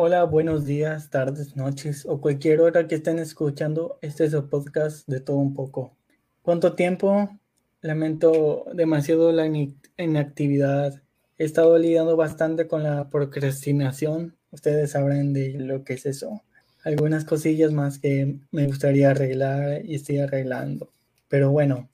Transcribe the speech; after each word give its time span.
Hola, 0.00 0.22
buenos 0.22 0.64
días, 0.64 1.10
tardes, 1.10 1.56
noches 1.56 2.06
o 2.06 2.20
cualquier 2.20 2.60
hora 2.60 2.86
que 2.86 2.94
estén 2.94 3.18
escuchando. 3.18 3.98
Este 4.00 4.26
es 4.26 4.32
el 4.32 4.44
podcast 4.44 5.08
de 5.08 5.18
todo 5.18 5.38
un 5.38 5.54
poco. 5.54 5.96
¿Cuánto 6.42 6.76
tiempo? 6.76 7.36
Lamento 7.80 8.66
demasiado 8.74 9.32
la 9.32 9.50
inactividad. 9.98 11.02
He 11.36 11.44
estado 11.44 11.76
lidiando 11.78 12.14
bastante 12.14 12.68
con 12.68 12.84
la 12.84 13.10
procrastinación. 13.10 14.36
Ustedes 14.52 14.92
sabrán 14.92 15.32
de 15.32 15.54
lo 15.54 15.82
que 15.82 15.94
es 15.94 16.06
eso. 16.06 16.42
Algunas 16.84 17.24
cosillas 17.24 17.72
más 17.72 17.98
que 17.98 18.38
me 18.52 18.68
gustaría 18.68 19.10
arreglar 19.10 19.84
y 19.84 19.96
estoy 19.96 20.20
arreglando. 20.20 20.92
Pero 21.26 21.50
bueno, 21.50 21.88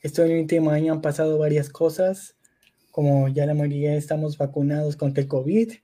este 0.00 0.22
último 0.40 0.70
año 0.70 0.94
han 0.94 1.02
pasado 1.02 1.36
varias 1.36 1.68
cosas. 1.68 2.34
Como 2.90 3.28
ya 3.28 3.44
la 3.44 3.52
mayoría 3.52 3.94
estamos 3.94 4.38
vacunados 4.38 4.96
contra 4.96 5.22
el 5.22 5.28
COVID 5.28 5.74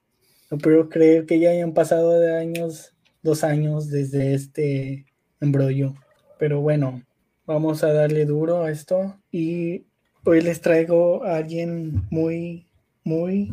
no 0.53 0.59
puedo 0.59 0.91
creer 0.91 1.25
que 1.25 1.41
ya 1.41 1.48
hayan 1.48 1.73
pasado 1.73 2.21
de 2.21 2.39
años, 2.39 2.95
dos 3.23 3.43
años 3.43 3.89
desde 3.89 4.35
este 4.35 5.07
embrollo. 5.40 5.94
Pero 6.39 6.61
bueno, 6.61 7.03
vamos 7.46 7.82
a 7.82 7.94
darle 7.94 8.27
duro 8.27 8.63
a 8.63 8.71
esto. 8.71 9.17
Y 9.30 9.86
hoy 10.25 10.43
les 10.43 10.61
traigo 10.61 11.25
a 11.25 11.36
alguien 11.36 12.07
muy, 12.11 12.67
muy 13.03 13.50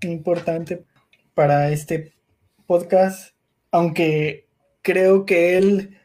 importante 0.00 0.82
para 1.34 1.70
este 1.70 2.14
podcast. 2.66 3.32
Aunque 3.70 4.48
creo 4.82 5.26
que 5.26 5.56
él 5.56 5.98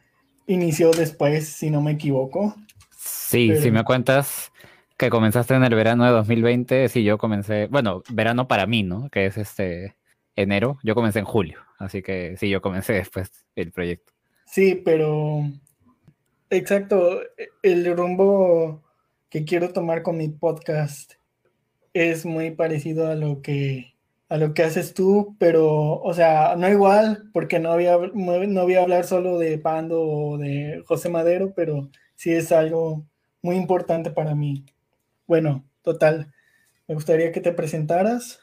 inició 0.45 0.91
después, 0.91 1.48
si 1.48 1.71
no 1.71 1.81
me 1.81 1.93
equivoco. 1.93 2.55
Sí, 2.95 3.51
si 3.59 3.71
me 3.71 3.84
cuentas 3.84 4.51
que 4.95 5.09
comenzaste 5.09 5.55
en 5.55 5.63
el 5.63 5.73
verano 5.73 6.05
de 6.05 6.12
2020, 6.12 6.87
sí, 6.89 7.03
yo 7.03 7.17
comencé, 7.17 7.65
bueno, 7.65 8.03
verano 8.12 8.48
para 8.48 8.67
mí, 8.67 8.84
¿no? 8.84 9.09
Que 9.09 9.25
es 9.25 9.39
este 9.39 9.95
enero, 10.35 10.77
yo 10.84 10.95
comencé 10.95 11.20
en 11.20 11.25
julio, 11.25 11.59
así 11.77 12.02
que 12.02 12.35
sí, 12.38 12.49
yo 12.49 12.62
comencé 12.62 12.93
después 12.93 13.45
el 13.55 13.71
proyecto. 13.71 14.13
Sí, 14.45 14.81
pero 14.84 15.43
exacto, 16.49 17.21
el 17.62 17.96
rumbo 17.96 18.84
que 19.29 19.46
quiero 19.46 19.74
tomar 19.74 20.01
con 20.04 20.18
mi 20.18 20.29
podcast 20.29 21.13
es 21.93 22.26
muy 22.26 22.51
parecido 22.51 23.07
a 23.07 23.15
lo 23.15 23.41
que 23.41 23.96
a 24.27 24.37
lo 24.37 24.54
que 24.54 24.63
haces 24.63 24.93
tú, 24.93 25.35
pero, 25.40 26.01
o 26.01 26.13
sea, 26.13 26.55
no 26.57 26.68
igual, 26.68 27.29
porque 27.31 27.59
no 27.59 27.74
voy 27.74 27.85
a, 27.85 27.98
no 27.98 28.63
voy 28.63 28.76
a 28.76 28.81
hablar 28.81 29.05
solo 29.05 29.37
de 29.37 29.57
Pando 29.59 30.02
o 30.02 30.37
de 30.37 30.84
José 30.87 31.09
Madero, 31.09 31.54
pero 31.55 31.90
sí 32.15 32.34
es 32.34 32.52
algo 32.52 33.05
muy 33.41 33.55
importante 33.55 34.09
para 34.09 34.34
mí. 34.34 34.65
Bueno, 35.27 35.63
total, 35.84 36.34
me 36.87 36.96
gustaría 36.96 37.31
que 37.31 37.41
te 37.41 37.52
presentaras. 37.52 38.40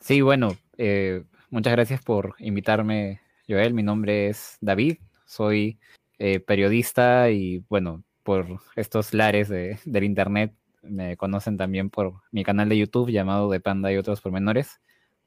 Sí, 0.00 0.20
bueno, 0.20 0.56
eh, 0.78 1.24
muchas 1.50 1.72
gracias 1.72 2.02
por 2.02 2.34
invitarme, 2.38 3.20
Joel. 3.48 3.74
Mi 3.74 3.82
nombre 3.82 4.28
es 4.28 4.58
David, 4.60 4.98
soy 5.24 5.78
eh, 6.18 6.40
periodista 6.40 7.30
y 7.30 7.64
bueno, 7.68 8.02
por 8.22 8.60
estos 8.74 9.14
lares 9.14 9.48
del 9.48 10.04
internet 10.04 10.54
me 10.82 11.16
conocen 11.16 11.56
también 11.56 11.90
por 11.90 12.14
mi 12.30 12.44
canal 12.44 12.68
de 12.68 12.78
YouTube 12.78 13.10
llamado 13.10 13.50
De 13.50 13.60
Panda 13.60 13.92
y 13.92 13.96
otros 13.96 14.20
pormenores, 14.20 14.80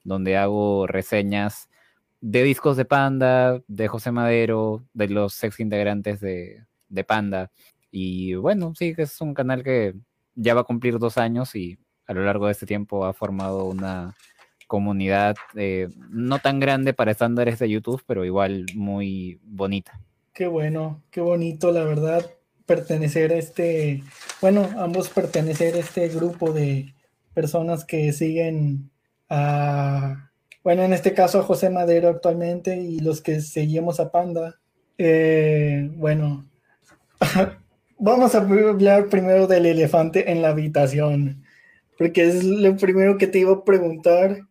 donde 0.04 0.38
hago 0.38 0.88
reseñas 0.88 1.70
de 2.22 2.44
discos 2.44 2.78
de 2.78 2.86
Panda, 2.86 3.62
de 3.68 3.88
José 3.88 4.12
Madero, 4.12 4.84
de 4.94 5.10
los 5.10 5.44
ex 5.44 5.60
integrantes 5.60 6.20
de, 6.20 6.66
de 6.90 7.04
Panda. 7.04 7.52
Y 7.92 8.36
bueno, 8.36 8.74
sí, 8.76 8.94
es 8.98 9.22
un 9.22 9.34
canal 9.34 9.64
que 9.64 9.96
ya 10.36 10.54
va 10.54 10.62
a 10.62 10.66
cumplir 10.66 11.00
dos 11.00 11.18
años 11.18 11.56
y 11.56 11.78
a 12.08 12.14
lo 12.14 12.24
largo 12.24 12.48
de 12.48 12.54
este 12.54 12.66
tiempo 12.66 13.06
ha 13.06 13.14
formado 13.14 13.66
una 13.66 14.16
comunidad 14.70 15.36
eh, 15.56 15.90
no 16.12 16.38
tan 16.38 16.60
grande 16.60 16.94
para 16.94 17.12
estándares 17.12 17.58
de 17.58 17.70
YouTube, 17.70 18.04
pero 18.06 18.24
igual 18.24 18.68
muy 18.76 19.40
bonita. 19.44 20.00
Qué 20.32 20.46
bueno, 20.46 21.02
qué 21.10 21.22
bonito, 21.22 21.72
la 21.72 21.84
verdad, 21.84 22.24
pertenecer 22.68 23.34
a 23.34 23.38
este, 23.38 24.04
bueno, 24.42 24.70
ambos 24.78 25.10
pertenecer 25.10 25.74
a 25.74 25.80
este 25.80 26.08
grupo 26.10 26.54
de 26.54 26.94
personas 27.34 27.84
que 27.84 28.14
siguen 28.14 28.92
a, 29.28 30.30
bueno, 30.64 30.84
en 30.84 30.94
este 30.94 31.16
caso 31.16 31.40
a 31.40 31.44
José 31.44 31.72
Madero 31.72 32.08
actualmente 32.08 32.78
y 32.78 33.00
los 33.00 33.22
que 33.22 33.42
seguimos 33.42 34.00
a 34.00 34.12
Panda. 34.12 34.60
Eh, 35.00 35.90
bueno, 35.96 36.46
vamos 37.98 38.36
a 38.36 38.38
hablar 38.38 39.10
primero 39.10 39.48
del 39.48 39.66
elefante 39.66 40.32
en 40.32 40.44
la 40.44 40.50
habitación, 40.50 41.44
porque 41.98 42.28
es 42.28 42.44
lo 42.44 42.78
primero 42.78 43.18
que 43.18 43.26
te 43.26 43.40
iba 43.40 43.54
a 43.54 43.64
preguntar 43.64 44.49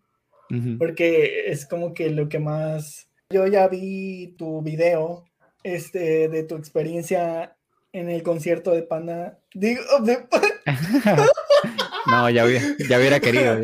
porque 0.78 1.50
es 1.50 1.66
como 1.66 1.94
que 1.94 2.10
lo 2.10 2.28
que 2.28 2.38
más... 2.38 3.08
Yo 3.30 3.46
ya 3.46 3.68
vi 3.68 4.34
tu 4.38 4.62
video 4.62 5.24
este, 5.62 6.28
de 6.28 6.44
tu 6.44 6.56
experiencia 6.56 7.56
en 7.92 8.08
el 8.08 8.22
concierto 8.22 8.72
de 8.72 8.82
Panda. 8.82 9.38
Digo, 9.54 9.82
no, 12.10 12.30
ya 12.30 12.46
hubiera, 12.46 12.64
ya 12.88 12.98
hubiera 12.98 13.20
querido. 13.20 13.60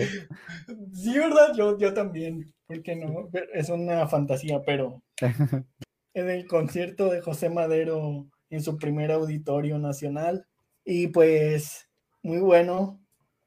Sí, 0.92 1.18
¿verdad? 1.18 1.54
Yo, 1.56 1.78
yo 1.78 1.94
también. 1.94 2.52
Porque 2.66 2.96
no, 2.96 3.28
es 3.52 3.68
una 3.68 4.08
fantasía, 4.08 4.62
pero 4.62 5.02
en 6.14 6.30
el 6.30 6.46
concierto 6.46 7.10
de 7.10 7.20
José 7.20 7.50
Madero 7.50 8.26
en 8.50 8.62
su 8.62 8.76
primer 8.76 9.12
auditorio 9.12 9.78
nacional. 9.78 10.46
Y 10.84 11.08
pues, 11.08 11.88
muy 12.22 12.38
bueno 12.38 13.04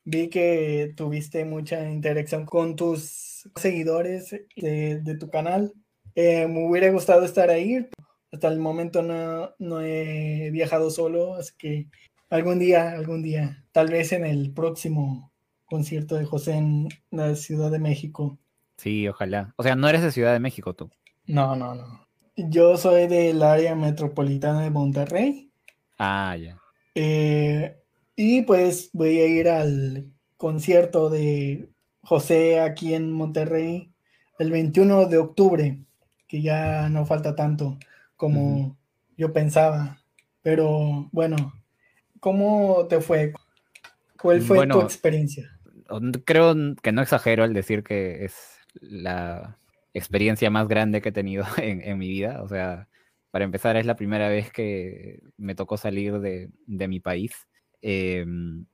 vi 0.07 0.29
que 0.29 0.93
tuviste 0.95 1.43
mucha 1.43 1.89
interacción 1.89 2.45
con 2.45 2.77
tus 2.77 3.26
seguidores 3.55 4.35
de, 4.55 5.17
tu 5.19 5.29
canal. 5.29 5.73
Eh, 6.15 6.47
me 6.47 6.67
hubiera 6.67 6.91
gustado 6.91 7.23
estar 7.23 7.49
ahí. 7.49 7.87
Hasta 8.31 8.47
el 8.49 8.59
momento 8.59 9.01
no, 9.01 9.51
no 9.59 9.81
he 9.81 10.49
viajado 10.51 10.89
solo, 10.89 11.35
así 11.35 11.53
que 11.57 11.87
algún 12.29 12.59
día, 12.59 12.91
algún 12.91 13.23
día, 13.23 13.63
tal 13.71 13.89
vez 13.89 14.11
en 14.11 14.25
el 14.25 14.51
próximo 14.53 15.31
concierto 15.65 16.15
de 16.15 16.25
José 16.25 16.53
en 16.53 16.89
la 17.11 17.35
Ciudad 17.35 17.71
de 17.71 17.79
México. 17.79 18.37
Sí, 18.77 19.07
ojalá. 19.07 19.53
O 19.57 19.63
sea, 19.63 19.75
no 19.75 19.89
eres 19.89 20.01
de 20.01 20.11
Ciudad 20.11 20.33
de 20.33 20.39
México 20.39 20.73
tú. 20.73 20.89
No, 21.25 21.55
no, 21.55 21.75
no. 21.75 22.07
Yo 22.35 22.77
soy 22.77 23.07
del 23.07 23.41
área 23.41 23.75
metropolitana 23.75 24.61
de 24.61 24.69
Monterrey. 24.69 25.51
Ah, 25.97 26.35
ya. 26.37 26.59
Eh, 26.95 27.75
y 28.15 28.43
pues 28.43 28.89
voy 28.93 29.19
a 29.19 29.27
ir 29.27 29.49
al 29.49 30.11
concierto 30.37 31.09
de 31.09 31.69
José 32.07 32.61
aquí 32.61 32.93
en 32.93 33.11
Monterrey 33.11 33.91
el 34.39 34.49
21 34.49 35.07
de 35.07 35.17
octubre, 35.17 35.77
que 36.25 36.41
ya 36.41 36.87
no 36.87 37.05
falta 37.05 37.35
tanto 37.35 37.77
como 38.15 38.77
yo 39.17 39.33
pensaba. 39.33 40.01
Pero 40.41 41.09
bueno, 41.11 41.51
¿cómo 42.21 42.87
te 42.87 43.01
fue? 43.01 43.33
¿Cuál 44.21 44.41
fue 44.41 44.65
tu 44.67 44.79
experiencia? 44.79 45.59
Creo 46.23 46.55
que 46.81 46.93
no 46.93 47.01
exagero 47.01 47.43
al 47.43 47.53
decir 47.53 47.83
que 47.83 48.23
es 48.23 48.35
la 48.79 49.57
experiencia 49.93 50.49
más 50.49 50.69
grande 50.69 51.01
que 51.01 51.09
he 51.09 51.11
tenido 51.11 51.43
en, 51.57 51.97
mi 51.97 52.07
vida. 52.07 52.41
O 52.41 52.47
sea, 52.47 52.87
para 53.31 53.43
empezar, 53.43 53.75
es 53.75 53.85
la 53.85 53.97
primera 53.97 54.29
vez 54.29 54.49
que 54.49 55.19
me 55.35 55.55
tocó 55.55 55.75
salir 55.75 56.19
de, 56.19 56.51
de 56.67 56.87
mi 56.87 57.01
país. 57.01 57.33
Em, 57.81 58.65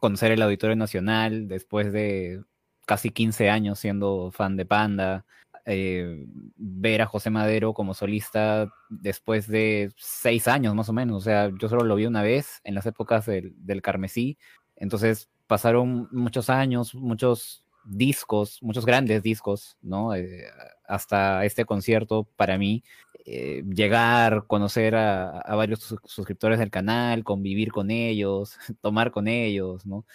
conocer 0.00 0.32
el 0.32 0.42
Auditorio 0.42 0.76
Nacional 0.76 1.48
después 1.48 1.94
de 1.94 2.42
casi 2.88 3.10
15 3.10 3.50
años 3.50 3.78
siendo 3.78 4.30
fan 4.32 4.56
de 4.56 4.66
Panda, 4.66 5.26
eh, 5.66 6.24
ver 6.56 7.02
a 7.02 7.06
José 7.06 7.28
Madero 7.28 7.74
como 7.74 7.92
solista 7.92 8.72
después 8.88 9.46
de 9.46 9.92
seis 9.96 10.48
años 10.48 10.74
más 10.74 10.88
o 10.88 10.94
menos, 10.94 11.18
o 11.18 11.20
sea, 11.20 11.50
yo 11.60 11.68
solo 11.68 11.84
lo 11.84 11.94
vi 11.94 12.06
una 12.06 12.22
vez 12.22 12.62
en 12.64 12.74
las 12.74 12.86
épocas 12.86 13.26
del, 13.26 13.52
del 13.58 13.82
Carmesí, 13.82 14.38
entonces 14.76 15.28
pasaron 15.46 16.08
muchos 16.10 16.48
años, 16.48 16.94
muchos 16.94 17.62
discos, 17.84 18.58
muchos 18.62 18.86
grandes 18.86 19.22
discos, 19.22 19.76
¿no? 19.82 20.14
Eh, 20.14 20.44
hasta 20.86 21.44
este 21.44 21.64
concierto 21.64 22.28
para 22.36 22.56
mí 22.58 22.82
eh, 23.24 23.62
llegar, 23.68 24.46
conocer 24.46 24.94
a, 24.94 25.42
varios 25.54 25.94
suscriptores 26.04 26.58
del 26.58 26.70
canal, 26.70 27.24
convivir 27.24 27.72
con 27.72 27.90
ellos, 27.90 28.56
tomar 28.80 29.10
con 29.10 29.28
ellos, 29.28 29.84
¿no? 29.84 30.06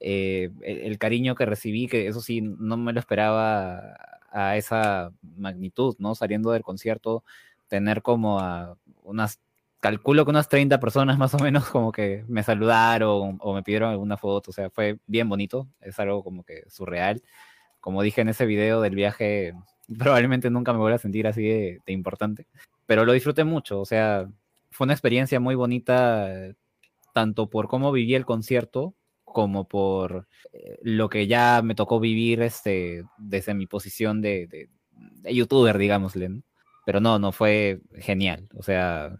Eh, 0.00 0.50
el, 0.62 0.98
cariño 0.98 1.34
que 1.34 1.44
recibí, 1.44 1.86
que 1.86 2.08
eso 2.08 2.20
sí, 2.20 2.40
no 2.40 2.76
me 2.78 2.92
lo 2.92 3.00
esperaba 3.00 3.96
a 4.32 4.56
esa 4.56 5.12
magnitud, 5.36 5.94
¿no? 5.98 6.14
Saliendo 6.14 6.52
del 6.52 6.62
concierto, 6.62 7.22
tener 7.68 8.02
como 8.02 8.40
a 8.40 8.76
unas, 9.04 9.40
calculo 9.80 10.24
que 10.24 10.30
unas 10.30 10.48
30 10.48 10.80
personas 10.80 11.18
más 11.18 11.34
o 11.34 11.38
menos 11.38 11.68
como 11.68 11.92
que 11.92 12.24
me 12.28 12.42
saludaron 12.42 13.38
o 13.40 13.54
me 13.54 13.62
pidieron 13.62 13.90
alguna 13.90 14.16
foto, 14.16 14.50
o 14.50 14.54
sea, 14.54 14.70
fue 14.70 14.98
bien 15.06 15.28
bonito, 15.28 15.68
es 15.80 15.98
algo 16.00 16.24
como 16.24 16.44
que 16.44 16.64
surreal. 16.68 17.22
Como 17.80 18.02
dije 18.02 18.20
en 18.22 18.28
ese 18.28 18.46
video 18.46 18.80
del 18.80 18.94
viaje 18.94 19.54
probablemente 19.98 20.50
nunca 20.50 20.72
me 20.72 20.78
voy 20.78 20.92
a 20.92 20.98
sentir 20.98 21.26
así 21.26 21.42
de, 21.42 21.80
importante, 21.86 22.46
pero 22.86 23.04
lo 23.04 23.12
disfruté 23.12 23.44
mucho, 23.44 23.80
o 23.80 23.84
sea, 23.84 24.28
fue 24.70 24.84
una 24.84 24.94
experiencia 24.94 25.40
muy 25.40 25.54
bonita, 25.54 26.28
tanto 27.12 27.50
por 27.50 27.68
cómo 27.68 27.92
viví 27.92 28.14
el 28.14 28.24
concierto, 28.24 28.94
como 29.32 29.68
por 29.68 30.26
eh, 30.52 30.78
lo 30.82 31.08
que 31.08 31.26
ya 31.26 31.62
me 31.62 31.74
tocó 31.74 32.00
vivir 32.00 32.42
este, 32.42 33.04
desde 33.18 33.54
mi 33.54 33.66
posición 33.66 34.20
de, 34.20 34.68
youtuber, 35.24 35.78
digámosle. 35.78 36.42
Pero 36.86 37.00
no, 37.00 37.18
no 37.18 37.32
fue 37.32 37.80
genial. 37.94 38.48
O 38.54 38.62
sea, 38.62 39.16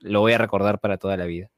lo 0.00 0.20
voy 0.20 0.32
a 0.32 0.38
recordar 0.38 0.80
para 0.80 0.98
toda 0.98 1.16
la 1.16 1.26
vida. 1.26 1.50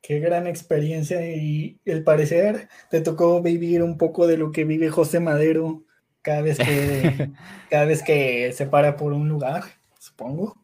Qué 0.00 0.20
gran 0.20 0.46
experiencia 0.46 1.26
y 1.26 1.80
el 1.84 2.04
parecer 2.04 2.68
te 2.90 3.00
tocó 3.00 3.42
vivir 3.42 3.82
un 3.82 3.98
poco 3.98 4.26
de 4.26 4.38
lo 4.38 4.52
que 4.52 4.64
vive 4.64 4.90
José 4.90 5.20
Madero 5.20 5.84
cada 6.22 6.42
vez 6.42 6.58
que, 6.58 7.30
cada 7.70 7.84
vez 7.84 8.02
que 8.02 8.52
se 8.52 8.66
para 8.66 8.96
por 8.96 9.12
un 9.12 9.28
lugar, 9.28 9.64
supongo. 9.98 10.54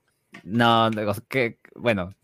No, 0.42 0.90
que, 1.28 1.58
bueno, 1.74 2.14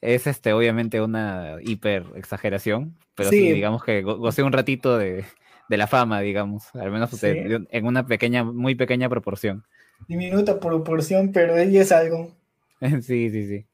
es 0.00 0.26
este 0.26 0.52
obviamente 0.52 1.00
una 1.00 1.56
hiper 1.62 2.04
exageración, 2.14 2.94
pero 3.14 3.30
sí, 3.30 3.52
digamos 3.52 3.82
que 3.82 4.02
gocé 4.02 4.42
un 4.42 4.52
ratito 4.52 4.96
de, 4.96 5.24
la 5.68 5.86
fama, 5.86 6.20
digamos, 6.20 6.74
al 6.74 6.90
menos 6.90 7.10
en 7.22 7.86
una 7.86 8.06
pequeña, 8.06 8.44
muy 8.44 8.74
pequeña 8.74 9.08
proporción. 9.08 9.64
Diminuta 10.06 10.60
proporción, 10.60 11.32
pero 11.32 11.56
ella 11.56 11.82
es 11.82 11.92
algo. 11.92 12.32
sí, 12.80 13.30
sí, 13.30 13.46
sí. 13.46 13.66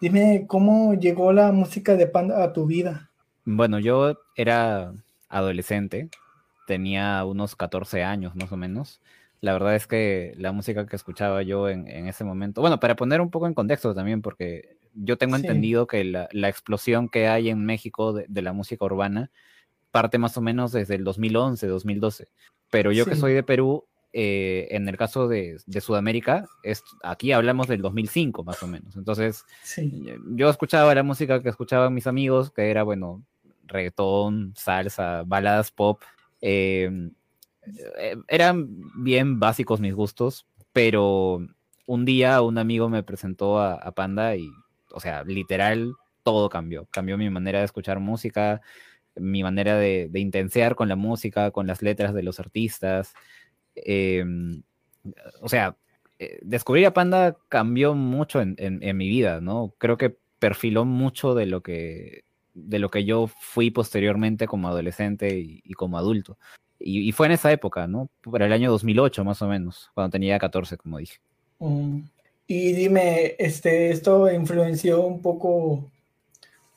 Dime, 0.00 0.44
¿cómo 0.46 0.94
llegó 0.94 1.32
la 1.32 1.50
música 1.52 1.96
de 1.96 2.06
Panda 2.06 2.42
a 2.44 2.52
tu 2.52 2.66
vida? 2.66 3.10
Bueno, 3.44 3.78
yo 3.78 4.18
era 4.36 4.92
adolescente, 5.28 6.08
tenía 6.66 7.24
unos 7.24 7.56
14 7.56 8.04
años 8.04 8.36
más 8.36 8.52
o 8.52 8.56
menos. 8.56 9.00
La 9.40 9.52
verdad 9.52 9.74
es 9.74 9.86
que 9.86 10.34
la 10.36 10.52
música 10.52 10.86
que 10.86 10.96
escuchaba 10.96 11.42
yo 11.42 11.68
en, 11.68 11.86
ese 11.86 12.24
momento, 12.24 12.60
bueno, 12.60 12.78
para 12.78 12.96
poner 12.96 13.20
un 13.20 13.30
poco 13.30 13.46
en 13.46 13.54
contexto 13.54 13.94
también, 13.94 14.22
porque 14.22 14.76
yo 15.00 15.16
tengo 15.16 15.36
entendido 15.36 15.86
que 15.86 16.04
la, 16.04 16.48
explosión 16.48 17.08
que 17.08 17.28
hay 17.28 17.50
en 17.50 17.64
México 17.64 18.12
de, 18.12 18.42
la 18.42 18.52
música 18.52 18.84
urbana 18.84 19.30
parte 19.90 20.18
más 20.18 20.36
o 20.36 20.40
menos 20.40 20.72
desde 20.72 20.96
el 20.96 21.04
2011, 21.04 21.66
2012. 21.66 22.28
Pero 22.70 22.92
yo 22.92 23.06
que 23.06 23.16
soy 23.16 23.32
de 23.32 23.42
Perú, 23.42 23.86
eh, 24.12 24.68
en 24.70 24.88
el 24.88 24.96
caso 24.96 25.28
de, 25.28 25.58
Sudamérica, 25.80 26.46
es, 26.62 26.82
aquí 27.02 27.32
hablamos 27.32 27.68
del 27.68 27.80
2005 27.80 28.44
más 28.44 28.62
o 28.62 28.66
menos. 28.66 28.96
Entonces, 28.96 29.44
yo 30.34 30.50
escuchaba 30.50 30.94
la 30.94 31.02
música 31.02 31.42
que 31.42 31.48
escuchaban 31.48 31.94
mis 31.94 32.06
amigos, 32.06 32.50
que 32.50 32.70
era, 32.70 32.82
bueno, 32.82 33.22
reggaetón, 33.64 34.52
salsa, 34.56 35.22
baladas 35.26 35.70
pop. 35.70 36.02
Em, 36.40 37.12
eh, 37.98 38.16
eran 38.28 38.68
bien 38.96 39.38
básicos 39.38 39.80
mis 39.80 39.94
gustos, 39.94 40.46
pero 40.72 41.40
un 41.86 42.04
día 42.04 42.42
un 42.42 42.58
amigo 42.58 42.88
me 42.88 43.02
presentó 43.02 43.60
a, 43.60 43.90
Panda 43.92 44.36
y, 44.36 44.50
o 44.92 45.00
sea, 45.00 45.24
literal, 45.24 45.94
todo 46.22 46.48
cambió. 46.48 46.86
Cambió 46.90 47.18
mi 47.18 47.30
manera 47.30 47.60
de 47.60 47.64
escuchar 47.64 48.00
música, 48.00 48.60
mi 49.16 49.42
manera 49.42 49.76
de, 49.76 50.08
de 50.10 50.20
intensear 50.20 50.74
con 50.74 50.88
la 50.88 50.96
música, 50.96 51.50
con 51.50 51.66
las 51.66 51.82
letras 51.82 52.14
de 52.14 52.22
los 52.22 52.40
artistas. 52.40 53.14
Em, 53.74 54.62
o 55.40 55.48
sea, 55.48 55.76
eh, 56.18 56.38
descubrir 56.42 56.86
a 56.86 56.92
Panda 56.92 57.36
cambió 57.48 57.94
mucho 57.94 58.40
en, 58.40 58.96
mi 58.96 59.08
vida, 59.08 59.40
¿no? 59.40 59.74
Creo 59.78 59.96
que 59.96 60.16
perfiló 60.38 60.84
mucho 60.84 61.34
de 61.34 61.46
lo 61.46 61.62
que, 61.62 62.24
de 62.54 62.78
lo 62.78 62.90
que 62.90 63.04
yo 63.04 63.28
fui 63.40 63.70
posteriormente 63.70 64.46
como 64.46 64.68
adolescente 64.68 65.38
y, 65.38 65.72
como 65.74 65.98
adulto. 65.98 66.38
Y, 66.78 67.12
fue 67.12 67.26
en 67.26 67.32
esa 67.32 67.52
época, 67.52 67.86
¿no? 67.86 68.10
Para 68.22 68.46
el 68.46 68.52
año 68.52 68.70
2008 68.70 69.24
más 69.24 69.42
o 69.42 69.48
menos, 69.48 69.90
cuando 69.94 70.10
tenía 70.10 70.38
14, 70.38 70.76
como 70.76 70.98
dije. 70.98 71.18
Mm. 71.58 72.00
Y 72.50 72.72
dime, 72.72 73.36
este, 73.38 73.90
esto 73.90 74.32
influenció 74.32 75.02
un 75.02 75.20
poco, 75.20 75.90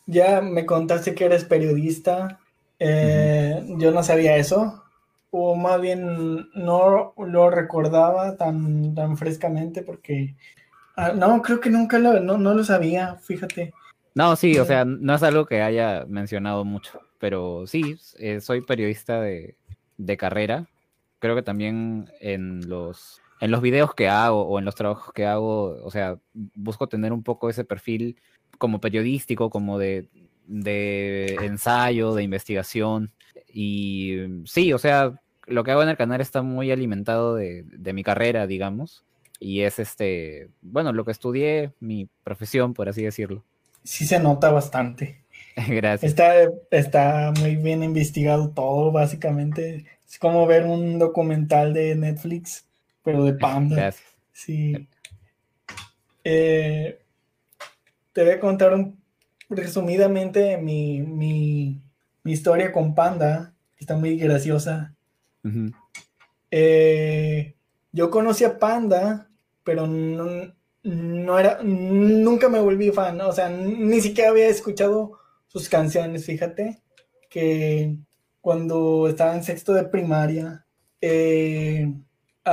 ya 0.06 0.42
me 0.42 0.66
contaste 0.66 1.16
que 1.16 1.24
eres 1.24 1.46
periodista, 1.46 2.40
eh, 2.78 3.64
yo 3.78 3.92
no 3.92 4.04
sabía 4.04 4.36
eso, 4.36 4.84
o 5.30 5.56
más 5.56 5.80
bien 5.80 6.50
no 6.54 7.14
lo 7.18 7.50
recordaba 7.50 8.36
tan, 8.36 8.94
tan 8.94 9.16
frescamente 9.18 9.82
porque... 9.82 10.36
Ah, 10.98 11.14
no, 11.16 11.42
creo 11.42 11.62
que 11.62 11.70
nunca 11.70 11.98
lo, 12.00 12.20
no, 12.20 12.54
lo 12.54 12.64
sabía, 12.66 13.16
fíjate. 13.16 13.74
No, 14.14 14.36
sí, 14.36 14.60
o 14.60 14.66
sea, 14.66 14.84
no 14.84 15.16
es 15.16 15.24
algo 15.24 15.46
que 15.46 15.62
haya 15.62 16.06
mencionado 16.06 16.66
mucho, 16.66 17.00
pero 17.18 17.66
sí, 17.66 17.96
eh, 18.20 18.42
soy 18.42 18.60
periodista 18.62 19.22
de, 19.22 19.56
carrera. 20.18 20.68
Creo 21.20 21.34
que 21.36 21.44
también 21.44 22.12
en 22.20 22.68
los, 22.68 23.21
en 23.42 23.52
los 23.52 23.62
videos 23.62 23.94
que 23.96 24.08
hago 24.08 24.44
o 24.44 24.60
en 24.60 24.66
los 24.66 24.76
trabajos 24.76 25.14
que 25.14 25.26
hago, 25.26 25.84
o 25.84 25.92
sea, 25.92 26.18
busco 26.34 26.88
tener 26.88 27.12
un 27.12 27.24
poco 27.24 27.50
ese 27.50 27.66
perfil 27.66 28.16
como 28.60 28.80
periodístico, 28.80 29.50
como 29.50 29.80
de, 29.80 30.08
de 30.46 31.36
ensayo, 31.42 32.14
de 32.14 32.22
investigación. 32.24 33.12
Y 33.52 34.18
sí, 34.46 34.72
o 34.74 34.78
sea, 34.78 35.20
lo 35.48 35.64
que 35.64 35.72
hago 35.72 35.82
en 35.82 35.90
el 35.90 35.98
canal 35.98 36.22
está 36.22 36.44
muy 36.44 36.72
alimentado 36.72 37.36
de, 37.36 37.66
mi 37.94 38.04
carrera, 38.04 38.46
digamos. 38.46 39.04
Y 39.40 39.62
es 39.62 39.80
este, 39.80 40.50
bueno, 40.62 40.94
lo 40.94 41.04
que 41.04 41.12
estudié, 41.12 41.72
mi 41.80 42.08
profesión, 42.24 42.76
por 42.76 42.90
así 42.90 43.02
decirlo. 43.02 43.44
Sí 43.84 44.06
se 44.06 44.20
nota 44.20 44.52
bastante. 44.52 45.24
Gracias. 45.68 46.12
Está, 46.12 46.34
está 46.70 47.34
muy 47.40 47.56
bien 47.56 47.82
investigado 47.82 48.52
todo, 48.52 48.92
básicamente. 48.92 49.86
Es 50.08 50.20
como 50.20 50.46
ver 50.46 50.66
un 50.66 51.00
documental 51.00 51.74
de 51.74 51.96
Netflix, 51.96 52.66
pero 53.04 53.24
de 53.24 53.34
Panda. 53.34 53.76
Gracias. 53.76 54.10
Sí. 54.32 54.88
Eh, 56.24 57.00
te 58.14 58.24
voy 58.24 58.32
a 58.32 58.40
contar 58.40 58.74
un, 58.74 59.02
resumidamente 59.50 60.58
mi, 60.58 61.02
mi, 61.02 61.82
mi 62.24 62.32
historia 62.32 62.72
con 62.72 62.96
Panda, 62.96 63.54
que 63.76 63.84
está 63.84 63.96
muy 63.96 64.18
graciosa. 64.18 64.94
Eh, 66.50 67.56
yo 67.92 68.10
conocí 68.10 68.44
a 68.44 68.60
Panda, 68.60 69.30
pero 69.64 69.88
no, 69.88 71.40
era, 71.40 71.60
nunca 71.64 72.50
me 72.50 72.60
volví 72.60 72.92
fan, 72.92 73.20
o 73.22 73.32
sea, 73.32 73.50
ni 73.50 74.02
siquiera 74.02 74.32
había 74.32 74.48
escuchado 74.48 75.20
sus 75.48 75.68
canciones, 75.70 76.26
fíjate, 76.26 76.82
que 77.30 77.96
cuando 78.40 79.08
estaba 79.08 79.36
en 79.36 79.44
sexto 79.44 79.74
de 79.74 79.84
primaria, 79.84 80.66
eh, 81.02 81.94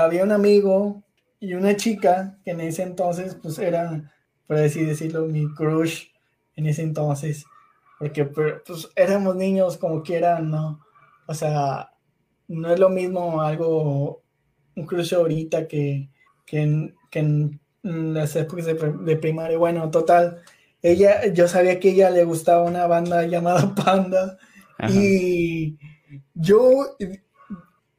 había 0.04 0.24
un 0.24 0.32
amigo 0.32 1.02
y 1.40 1.54
una 1.54 1.76
chica 1.76 2.38
que 2.44 2.52
en 2.52 2.60
ese 2.60 2.82
entonces, 2.82 3.36
pues 3.40 3.58
eran, 3.58 4.10
por 4.46 4.56
así 4.56 4.84
decirlo, 4.84 5.26
mi 5.26 5.52
crush 5.54 6.06
en 6.56 6.66
ese 6.66 6.82
entonces, 6.82 7.44
porque 7.98 8.24
pues 8.24 8.88
éramos 8.96 9.36
niños 9.36 9.76
como 9.76 10.02
quieran, 10.02 10.50
¿no? 10.50 10.80
O 11.26 11.34
sea, 11.34 11.90
no 12.48 12.72
es 12.72 12.80
lo 12.80 12.88
mismo 12.88 13.40
algo, 13.42 14.22
un 14.74 14.86
cruce 14.86 15.14
ahorita 15.14 15.68
que, 15.68 16.10
que, 16.46 16.62
en, 16.62 16.96
que 17.10 17.18
en 17.18 17.60
las 17.82 18.34
épocas 18.36 18.66
de, 18.66 19.16
primaria. 19.16 19.58
Bueno, 19.58 19.90
total, 19.90 20.42
ella, 20.82 21.26
yo 21.32 21.48
sabía 21.48 21.78
que 21.78 21.90
a 21.90 21.92
ella 21.92 22.10
le 22.10 22.24
gustaba 22.24 22.62
una 22.62 22.86
banda 22.86 23.26
llamada 23.26 23.74
Panda 23.84 24.38
y 24.88 25.76
yo 26.34 26.96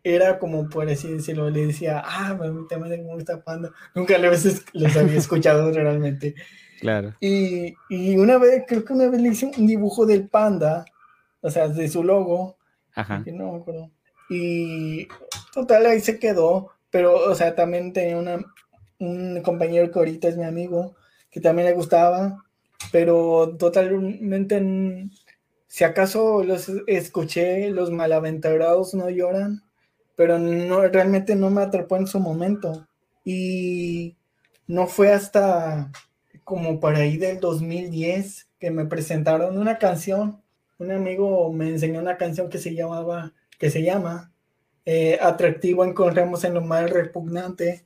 era 0.03 0.39
como 0.39 0.70
por 0.70 0.89
así 0.89 1.12
decirlo, 1.12 1.50
le 1.50 1.68
decía, 1.68 2.01
ah, 2.06 2.38
también 2.70 3.06
me 3.06 3.13
gusta 3.13 3.44
Panda. 3.44 3.72
Nunca 3.96 4.18
les, 4.18 4.65
les 4.74 4.98
había 4.98 5.18
escuchado 5.18 5.72
realmente. 5.74 6.36
Claro. 6.79 7.13
Y, 7.20 7.75
y, 7.89 8.18
una 8.18 8.38
vez, 8.38 8.63
creo 8.68 8.86
que 8.86 8.94
una 8.94 9.10
vez 9.10 9.22
le 9.22 9.29
hice 9.29 9.51
un 9.58 9.68
dibujo 9.68 10.06
del 10.06 10.29
panda, 10.29 10.86
o 11.41 11.50
sea, 11.50 11.68
de 11.68 11.89
su 11.89 12.03
logo. 12.03 12.58
Ajá. 12.96 13.24
no 13.34 13.53
me 13.53 13.60
acuerdo. 13.60 13.91
Y 14.29 15.08
total, 15.53 15.86
ahí 15.86 16.00
se 16.00 16.20
quedó. 16.20 16.72
Pero, 16.89 17.15
o 17.29 17.36
sea, 17.36 17.53
también 17.53 17.94
tenía 17.94 18.18
una, 18.18 18.39
un 19.00 19.41
compañero 19.41 19.91
que 19.91 20.00
ahorita 20.00 20.27
es 20.27 20.38
mi 20.38 20.46
amigo, 20.46 20.96
que 21.29 21.41
también 21.41 21.68
le 21.68 21.74
gustaba. 21.74 22.44
Pero 22.91 23.56
totalmente, 23.60 25.10
si 25.68 25.84
acaso 25.84 26.44
los 26.44 26.72
escuché, 26.88 27.70
los 27.72 27.91
malaventurados 27.91 28.94
no 28.94 29.10
lloran, 29.10 29.63
pero 30.19 30.38
no, 30.38 30.81
realmente 30.81 31.33
no 31.33 31.49
me 31.49 31.61
atrapó 31.61 31.95
en 31.95 32.05
su 32.05 32.19
momento. 32.19 32.85
Y 33.23 34.17
no 34.67 34.85
fue 34.85 35.13
hasta 35.13 35.93
como 36.43 36.81
para 36.81 36.97
ahí 36.97 37.15
del 37.15 37.39
2010 37.39 38.49
que 38.59 38.69
me 38.69 38.85
presentaron 38.85 39.57
una 39.57 39.77
canción. 39.77 40.41
Un 40.77 40.91
amigo 40.91 41.53
me 41.53 41.69
enseñó 41.69 42.01
una 42.01 42.17
canción 42.17 42.49
que 42.49 42.57
se 42.57 42.75
llamaba 42.75 43.31
que 43.57 43.69
se 43.69 43.81
llama 43.81 44.33
eh, 44.83 45.17
Atractivo 45.21 45.85
encontramos 45.85 46.43
en 46.43 46.55
lo 46.55 46.59
más 46.59 46.89
repugnante. 46.89 47.85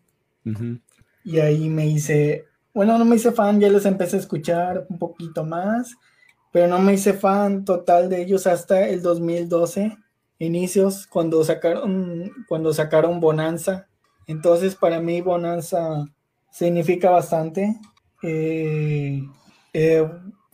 Y 1.24 1.38
ahí 1.38 1.70
me 1.70 1.86
hice, 1.86 2.46
bueno, 2.74 2.98
no 2.98 3.06
me 3.06 3.18
hice 3.18 3.32
fan, 3.32 3.60
ya 3.60 3.70
los 3.70 3.86
empecé 3.86 4.16
a 4.16 4.22
escuchar 4.22 4.88
un 4.90 4.98
poquito 4.98 5.46
más, 5.46 5.96
pero 6.52 6.66
no 6.66 6.80
me 6.80 6.96
hice 6.96 7.14
fan 7.14 7.64
total 7.64 8.10
de 8.10 8.24
ellos 8.24 8.48
hasta 8.48 8.88
el 8.88 9.04
2012, 9.04 10.00
inicios, 10.44 11.08
cuando 11.08 11.44
sacaron, 11.44 12.32
cuando 12.48 12.74
sacaron 12.74 13.20
Bonanza. 13.20 13.88
Entonces, 14.28 14.76
para 14.76 15.00
mí, 15.00 15.22
Bonanza 15.22 16.06
significa 16.52 17.10
bastante. 17.10 17.76
Eh, 18.22 19.24
eh, 19.74 20.10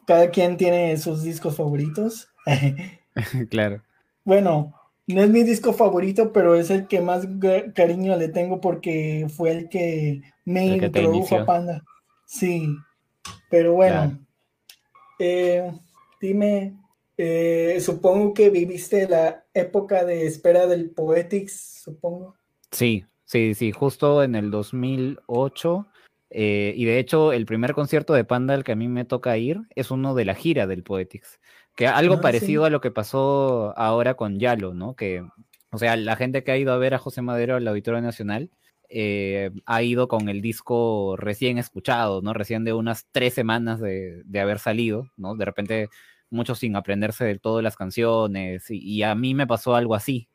cada 0.08 0.32
quien 0.32 0.58
tiene 0.58 0.98
sus 0.98 1.24
discos 1.24 1.56
favoritos. 1.56 2.30
claro. 3.50 3.84
Bueno, 4.24 4.74
no 5.08 5.22
es 5.22 5.30
mi 5.30 5.44
disco 5.44 5.74
favorito, 5.74 6.32
pero 6.32 6.56
es 6.56 6.70
el 6.70 6.88
que 6.88 7.02
más 7.02 7.28
cariño 7.76 8.16
le 8.16 8.30
tengo 8.30 8.62
porque 8.62 9.28
fue 9.36 9.52
el 9.52 9.70
que 9.70 10.22
me 10.46 10.66
introdujo 10.66 11.36
a 11.36 11.46
Panda. 11.46 11.84
Sí, 12.26 12.76
pero 13.50 13.74
bueno. 13.74 14.20
Eh, 15.20 15.72
dime, 16.22 16.79
eh, 17.22 17.82
supongo 17.82 18.34
que 18.34 18.50
viviste 18.50 19.06
la 19.06 19.44
época 19.54 20.06
de 20.06 20.26
espera 20.26 20.68
del 20.68 20.92
Poetics, 20.92 21.82
supongo. 21.84 22.38
Sí, 22.72 23.04
sí, 23.26 23.54
sí, 23.56 23.74
justo 23.74 24.24
en 24.24 24.36
el 24.36 24.50
2008. 24.52 25.86
Eh, 26.30 26.74
y 26.78 26.86
de 26.86 26.98
hecho, 26.98 27.34
el 27.34 27.46
primer 27.46 27.74
concierto 27.74 28.14
de 28.14 28.24
Panda 28.24 28.54
al 28.54 28.64
que 28.64 28.72
a 28.72 28.78
mí 28.78 28.88
me 28.88 29.04
toca 29.04 29.38
ir 29.38 29.60
es 29.76 29.92
uno 29.92 30.16
de 30.16 30.24
la 30.24 30.34
gira 30.34 30.66
del 30.66 30.84
Poetics. 30.84 31.42
Que 31.76 31.88
algo 31.88 32.14
ah, 32.16 32.22
parecido 32.22 32.64
a 32.64 32.70
lo 32.70 32.80
que 32.80 32.90
pasó 32.90 33.78
ahora 33.78 34.14
con 34.14 34.40
Yalo, 34.40 34.74
¿no? 34.74 34.96
Que, 34.96 35.22
o 35.72 35.78
sea, 35.78 35.98
la 35.98 36.16
gente 36.16 36.46
que 36.46 36.54
ha 36.54 36.58
ido 36.58 36.72
a 36.72 36.78
ver 36.78 36.94
a 36.94 37.00
José 37.00 37.22
Madero 37.22 37.58
al 37.58 37.68
Auditorio 37.68 38.00
Nacional 38.00 38.50
eh, 38.88 39.52
ha 39.66 39.84
ido 39.84 40.08
con 40.08 40.30
el 40.30 40.42
disco 40.42 41.16
recién 41.18 41.58
escuchado, 41.58 42.22
¿no? 42.22 42.34
Recién 42.34 42.64
de 42.64 42.72
unas 42.72 43.08
tres 43.12 43.34
semanas 43.34 43.80
de, 43.80 44.24
haber 44.40 44.58
salido, 44.58 45.12
¿no? 45.16 45.36
De 45.36 45.44
repente 45.46 45.90
muchos 46.30 46.60
sin 46.60 46.76
aprenderse 46.76 47.26
del 47.26 47.42
todo 47.42 47.62
las 47.62 47.76
canciones 47.76 48.66
y, 48.70 49.04
a 49.04 49.16
mí 49.16 49.34
me 49.34 49.48
pasó 49.48 49.76
algo 49.76 49.96
así, 49.96 50.30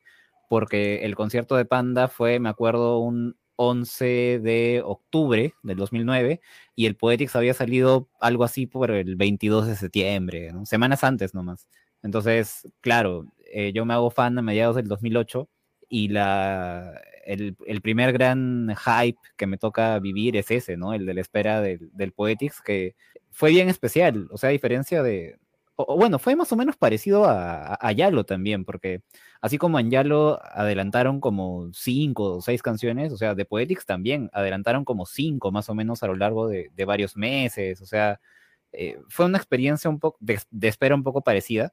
porque 0.49 1.05
el 1.05 1.15
concierto 1.17 1.57
de 1.57 1.65
Panda 1.65 2.09
fue, 2.09 2.41
me 2.41 2.49
acuerdo, 2.49 2.99
un 2.99 3.37
11 3.57 4.41
de 4.43 4.83
octubre 4.85 5.55
del 5.63 5.77
2009 5.77 6.41
y 6.75 6.87
el 6.87 6.97
Poetics 6.97 7.37
había 7.37 7.55
salido 7.55 8.09
algo 8.21 8.45
así 8.45 8.67
por 8.67 8.91
el 8.91 9.17
22 9.17 9.67
de 9.69 9.77
septiembre, 9.77 10.53
semanas 10.65 11.05
antes 11.05 11.35
nomás. 11.35 11.69
Entonces, 12.03 12.69
claro, 12.81 13.27
eh, 13.53 13.73
yo 13.73 13.85
me 13.87 13.95
hago 13.95 14.11
fan 14.11 14.39
a 14.39 14.43
mediados 14.43 14.77
del 14.77 14.89
2008 14.89 15.49
y 15.89 16.09
la, 16.09 17.01
el, 17.25 17.57
primer 17.83 18.13
gran 18.13 18.75
hype 18.77 19.19
que 19.37 19.47
me 19.47 19.59
toca 19.59 19.99
vivir 20.01 20.37
es 20.37 20.51
ese, 20.51 20.77
¿no? 20.77 20.95
El 20.95 21.07
de 21.07 21.15
la 21.15 21.21
espera 21.21 21.61
del, 21.61 21.91
del 21.93 22.13
Poetics, 22.13 22.61
que 22.61 22.95
fue 23.31 23.51
bien 23.51 23.69
especial, 23.69 24.29
o 24.31 24.39
sea, 24.39 24.51
a 24.51 24.53
diferencia 24.53 25.03
de, 25.03 25.39
bueno, 25.77 26.19
fue 26.19 26.37
más 26.37 26.53
o 26.53 26.57
menos 26.57 26.77
parecido 26.77 27.25
a, 27.25 27.75
a, 27.75 27.93
Yalo 27.93 28.25
también, 28.25 28.65
porque 28.65 29.03
así 29.41 29.59
como 29.59 29.81
en 29.81 29.91
Yalo 29.91 30.41
adelantaron 30.43 31.21
como 31.21 31.73
cinco 31.73 32.37
o 32.37 32.41
seis 32.41 32.63
canciones, 32.63 33.13
o 33.13 33.17
sea, 33.17 33.35
de 33.35 33.45
Poetics 33.45 33.85
también 33.85 34.31
adelantaron 34.33 34.85
como 34.85 35.05
cinco 35.07 35.51
más 35.51 35.69
o 35.69 35.75
menos 35.75 36.03
a 36.03 36.07
lo 36.07 36.15
largo 36.15 36.49
de, 36.49 36.71
varios 36.87 37.17
meses, 37.17 37.81
o 37.81 37.87
sea, 37.87 38.21
eh, 38.73 38.99
fue 39.09 39.27
una 39.27 39.39
experiencia 39.39 39.91
un 39.91 39.99
poco 39.99 40.19
de, 40.21 40.39
espera 40.63 40.95
un 40.95 41.03
poco 41.03 41.23
parecida, 41.23 41.73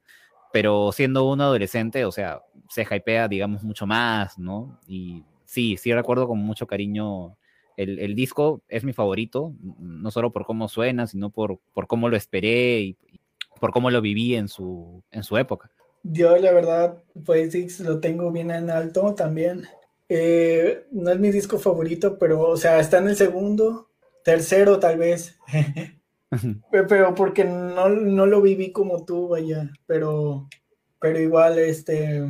pero 0.52 0.92
siendo 0.92 1.30
uno 1.30 1.44
adolescente, 1.44 2.06
o 2.06 2.12
sea, 2.12 2.42
se 2.70 2.84
hypea, 2.84 3.28
digamos, 3.28 3.64
mucho 3.64 3.86
más, 3.86 4.38
¿no? 4.40 4.80
Y 4.88 5.24
sí, 5.46 5.78
sí 5.78 5.94
recuerdo 5.94 6.28
con 6.28 6.40
mucho 6.40 6.68
cariño 6.68 7.38
el, 7.78 8.00
el, 8.00 8.16
disco 8.16 8.64
es 8.68 8.84
mi 8.84 8.94
favorito, 8.94 9.54
no 9.80 10.12
solo 10.12 10.32
por 10.32 10.46
cómo 10.46 10.68
suena, 10.68 11.08
sino 11.08 11.30
por, 11.30 11.60
por 11.74 11.88
cómo 11.88 12.10
lo 12.10 12.18
esperé 12.18 12.82
y, 12.82 12.98
por 13.62 13.72
cómo 13.72 13.92
lo 13.92 14.02
viví 14.02 14.36
en 14.36 14.48
su, 14.48 15.04
en 15.12 15.22
su 15.22 15.38
época. 15.38 15.70
Yo 16.02 16.36
la 16.38 16.52
verdad, 16.52 17.04
Poetics 17.24 17.80
lo 17.80 18.00
tengo 18.00 18.32
bien 18.32 18.50
en 18.50 18.72
alto 18.72 19.14
también. 19.14 19.66
Eh, 20.10 20.88
no 20.92 21.12
es 21.12 21.20
mi 21.20 21.30
disco 21.30 21.60
favorito, 21.60 22.18
pero, 22.18 22.42
o 22.42 22.58
sea, 22.58 22.80
está 22.80 22.98
en 22.98 23.10
el 23.10 23.16
segundo, 23.16 23.92
tercero 24.24 24.80
tal 24.80 24.98
vez. 24.98 25.38
pero 26.90 27.14
porque 27.14 27.44
no, 27.44 27.88
lo 27.88 28.42
viví 28.42 28.72
como 28.72 29.06
tú, 29.06 29.28
vaya. 29.28 29.70
Pero, 29.86 30.50
pero 31.00 31.20
igual, 31.20 31.60
este, 31.60 32.28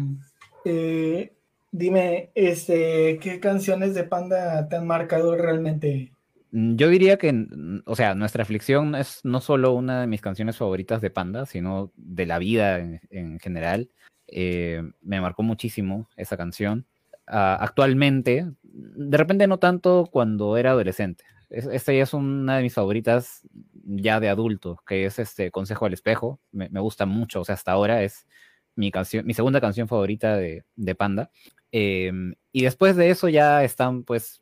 eh, 0.66 1.34
dime, 1.72 2.32
este, 2.36 3.20
¿qué 3.20 3.40
canciones 3.40 3.96
de 3.96 4.04
Panda 4.04 4.68
te 4.68 4.76
han 4.76 4.86
marcado 4.86 5.38
realmente? 5.38 6.12
Mm, 6.51 6.75
yo 6.75 6.89
diría 6.89 7.17
que, 7.17 7.48
o 7.86 7.96
sea, 7.96 8.15
Nuestra 8.15 8.43
aflicción 8.43 8.96
es 8.96 9.22
no 9.24 9.41
solo 9.41 9.74
una 9.74 10.01
de 10.01 10.08
mis 10.08 10.22
canciones 10.22 10.58
favoritas 10.58 11.01
de 11.01 11.10
Panda, 11.10 11.46
sino 11.46 11.91
de 11.96 12.25
la 12.25 12.39
vida 12.39 12.79
en, 12.79 13.39
general. 13.39 13.89
Eh, 14.27 14.84
me 15.01 15.22
marcó 15.22 15.43
muchísimo 15.43 16.10
esa 16.15 16.38
canción. 16.38 16.86
Ah, 17.27 17.58
actualmente, 17.62 18.48
de 18.63 19.17
repente 19.17 19.48
no 19.48 19.60
tanto 19.60 20.08
cuando 20.12 20.58
era 20.58 20.72
adolescente. 20.72 21.24
esta 21.50 21.93
ya 21.93 22.03
es 22.03 22.13
una 22.13 22.58
de 22.58 22.63
mis 22.63 22.74
favoritas 22.74 23.41
ya 23.86 24.20
de 24.20 24.29
adulto, 24.29 24.81
que 24.88 25.05
es 25.05 25.20
este 25.20 25.51
Consejo 25.51 25.86
al 25.86 25.93
Espejo. 25.93 26.39
Me, 26.51 26.67
gusta 26.79 27.05
mucho, 27.05 27.41
o 27.41 27.46
sea, 27.46 27.55
hasta 27.55 27.72
ahora 27.72 28.03
es 28.03 28.27
mi, 28.75 28.91
mi 29.24 29.34
segunda 29.34 29.62
canción 29.62 29.88
favorita 29.88 30.38
de, 30.38 30.63
Panda. 30.98 31.31
Em, 31.72 32.36
y 32.51 32.63
después 32.63 32.96
de 32.96 33.10
eso 33.10 33.29
ya 33.29 33.63
están 33.63 34.03
pues 34.03 34.40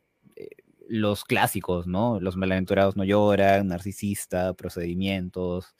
los 0.90 1.24
clásicos, 1.24 1.86
¿no? 1.86 2.18
Los 2.20 2.36
malaventurados 2.36 2.96
no 2.96 3.04
lloran, 3.04 3.68
narcisista, 3.68 4.54
procedimientos, 4.54 5.76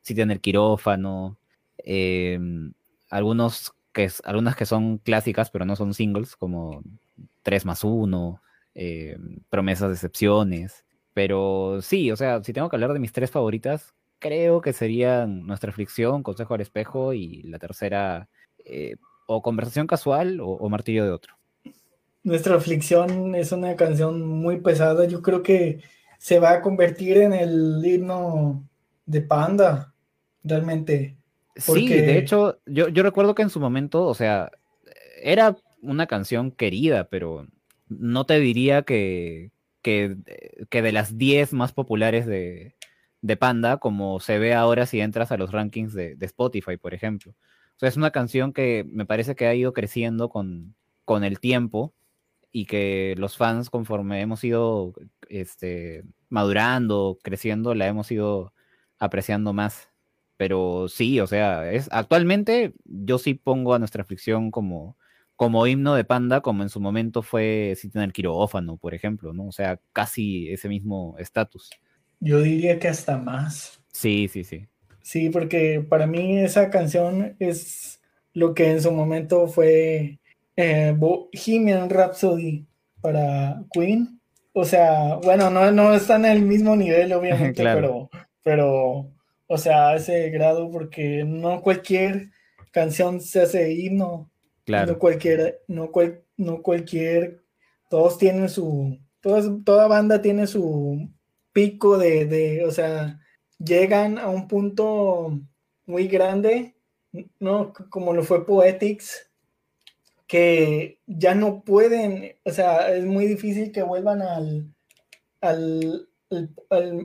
si 0.00 0.14
tiene 0.14 0.32
el 0.34 0.40
quirófano, 0.40 1.38
em, 1.78 2.72
algunos 3.10 3.74
que, 3.92 4.10
algunas 4.24 4.56
que 4.56 4.66
son 4.66 4.98
clásicas 4.98 5.50
pero 5.50 5.66
no 5.66 5.76
son 5.76 5.92
singles, 5.94 6.34
como 6.36 6.82
3 7.42 7.66
más 7.66 7.84
1, 7.84 8.40
em, 8.74 9.40
promesas 9.50 9.88
de 9.88 9.94
excepciones. 9.94 10.84
Pero 11.12 11.80
sí, 11.82 12.10
o 12.10 12.16
sea, 12.16 12.42
si 12.42 12.52
tengo 12.54 12.68
que 12.70 12.76
hablar 12.76 12.92
de 12.94 13.00
mis 13.00 13.12
tres 13.12 13.30
favoritas, 13.30 13.94
creo 14.18 14.60
que 14.62 14.72
serían 14.72 15.46
Nuestra 15.46 15.70
aflicción, 15.70 16.22
Consejo 16.22 16.54
al 16.54 16.62
espejo 16.62 17.12
y 17.14 17.42
la 17.44 17.58
tercera, 17.58 18.28
eh, 18.64 18.96
o 19.26 19.42
Conversación 19.42 19.86
casual 19.86 20.40
o 20.42 20.68
Martillo 20.70 21.04
de 21.04 21.10
otro. 21.12 21.36
Nuestra 22.24 22.56
aflicción 22.56 23.34
es 23.34 23.52
una 23.52 23.76
canción 23.76 24.26
muy 24.26 24.60
pesada. 24.60 25.04
Yo 25.06 25.22
creo 25.22 25.42
que 25.42 25.80
se 26.18 26.38
va 26.38 26.52
a 26.52 26.62
convertir 26.62 27.18
en 27.18 27.34
el 27.34 27.82
himno 27.84 28.66
de 29.04 29.20
Panda, 29.20 29.94
realmente. 30.42 31.18
Sí, 31.54 31.86
de 31.86 32.18
hecho, 32.18 32.58
yo, 32.66 32.88
yo 32.88 33.02
recuerdo 33.02 33.34
que 33.34 33.42
en 33.42 33.50
su 33.50 33.60
momento, 33.60 34.06
o 34.06 34.14
sea, 34.14 34.50
era 35.22 35.56
una 35.82 36.06
canción 36.06 36.50
querida, 36.50 37.08
pero 37.08 37.46
no 37.88 38.24
te 38.24 38.40
diría 38.40 38.82
que, 38.82 39.50
que, 39.82 40.16
de 40.70 40.92
las 40.92 41.18
10 41.18 41.52
más 41.52 41.72
populares 41.72 42.26
de, 42.26 42.74
de, 43.20 43.36
Panda, 43.36 43.76
como 43.76 44.18
se 44.18 44.38
ve 44.38 44.54
ahora 44.54 44.86
si 44.86 45.00
entras 45.00 45.30
a 45.30 45.36
los 45.36 45.52
rankings 45.52 45.92
de, 45.92 46.16
de, 46.16 46.26
Spotify, 46.26 46.76
por 46.78 46.94
ejemplo. 46.94 47.32
O 47.32 47.78
sea, 47.78 47.88
es 47.88 47.96
una 47.96 48.10
canción 48.10 48.52
que 48.52 48.86
me 48.90 49.04
parece 49.04 49.34
que 49.34 49.46
ha 49.46 49.54
ido 49.54 49.72
creciendo 49.72 50.30
con, 50.30 50.74
con 51.04 51.22
el 51.22 51.38
tiempo 51.38 51.92
y 52.56 52.66
que 52.66 53.16
los 53.18 53.36
fans 53.36 53.68
conforme 53.68 54.20
hemos 54.20 54.44
ido 54.44 54.94
este, 55.28 56.04
madurando, 56.28 57.18
creciendo, 57.20 57.74
la 57.74 57.88
hemos 57.88 58.12
ido 58.12 58.54
apreciando 59.00 59.52
más. 59.52 59.88
Pero 60.36 60.86
sí, 60.88 61.18
o 61.18 61.26
sea, 61.26 61.72
es 61.72 61.88
actualmente 61.90 62.72
yo 62.84 63.18
sí 63.18 63.34
pongo 63.34 63.74
a 63.74 63.80
nuestra 63.80 64.02
aflicción 64.02 64.52
como, 64.52 64.96
como 65.34 65.66
himno 65.66 65.96
de 65.96 66.04
Panda, 66.04 66.42
como 66.42 66.62
en 66.62 66.68
su 66.68 66.78
momento 66.78 67.22
fue 67.22 67.76
en 67.92 68.00
el 68.00 68.12
quirófano, 68.12 68.76
por 68.76 68.94
ejemplo, 68.94 69.32
¿no? 69.32 69.46
O 69.48 69.52
sea, 69.52 69.80
casi 69.92 70.48
ese 70.50 70.68
mismo 70.68 71.16
estatus. 71.18 71.70
Yo 72.20 72.40
diría 72.40 72.78
que 72.78 72.86
hasta 72.86 73.18
más. 73.18 73.80
Sí, 73.90 74.28
sí, 74.28 74.44
sí. 74.44 74.68
Sí, 75.02 75.28
porque 75.28 75.84
para 75.88 76.06
mí 76.06 76.38
esa 76.38 76.70
canción 76.70 77.34
es 77.40 78.00
lo 78.32 78.54
que 78.54 78.70
en 78.70 78.80
su 78.80 78.92
momento 78.92 79.48
fue 79.48 80.20
eh, 80.56 80.94
Bohemian 80.96 81.90
Rhapsody 81.90 82.66
para 83.00 83.62
Queen. 83.72 84.20
O 84.52 84.64
sea, 84.64 85.16
bueno, 85.16 85.50
no, 85.50 85.70
no 85.72 85.94
están 85.94 86.24
en 86.24 86.32
el 86.32 86.42
mismo 86.42 86.76
nivel, 86.76 87.12
obviamente, 87.14 87.62
pero, 87.62 88.08
pero, 88.42 89.10
o 89.46 89.58
sea, 89.58 89.88
a 89.88 89.96
ese 89.96 90.30
grado, 90.30 90.70
porque 90.70 91.24
no 91.24 91.60
cualquier 91.60 92.30
canción 92.70 93.20
se 93.20 93.42
hace 93.42 93.72
himno. 93.72 94.30
Claro. 94.64 94.92
No 94.92 94.98
cualquier, 94.98 95.62
no, 95.68 95.90
no 96.36 96.62
cualquier, 96.62 97.42
todos 97.90 98.16
tienen 98.16 98.48
su, 98.48 98.98
toda 99.64 99.88
banda 99.88 100.22
tiene 100.22 100.46
su 100.46 101.10
pico 101.52 101.98
de, 101.98 102.24
de, 102.24 102.64
o 102.64 102.70
sea, 102.70 103.20
llegan 103.58 104.18
a 104.18 104.28
un 104.28 104.48
punto 104.48 105.38
muy 105.86 106.08
grande, 106.08 106.76
¿no? 107.38 107.72
Como 107.90 108.12
lo 108.12 108.22
fue 108.22 108.46
Poetics, 108.46 109.30
que 110.34 110.98
ya 111.06 111.36
no 111.36 111.62
pueden, 111.62 112.34
o 112.44 112.50
sea, 112.50 112.92
es 112.92 113.04
muy 113.04 113.26
difícil 113.28 113.70
que 113.70 113.84
vuelvan 113.84 114.20
al, 114.20 114.74
al, 115.40 116.08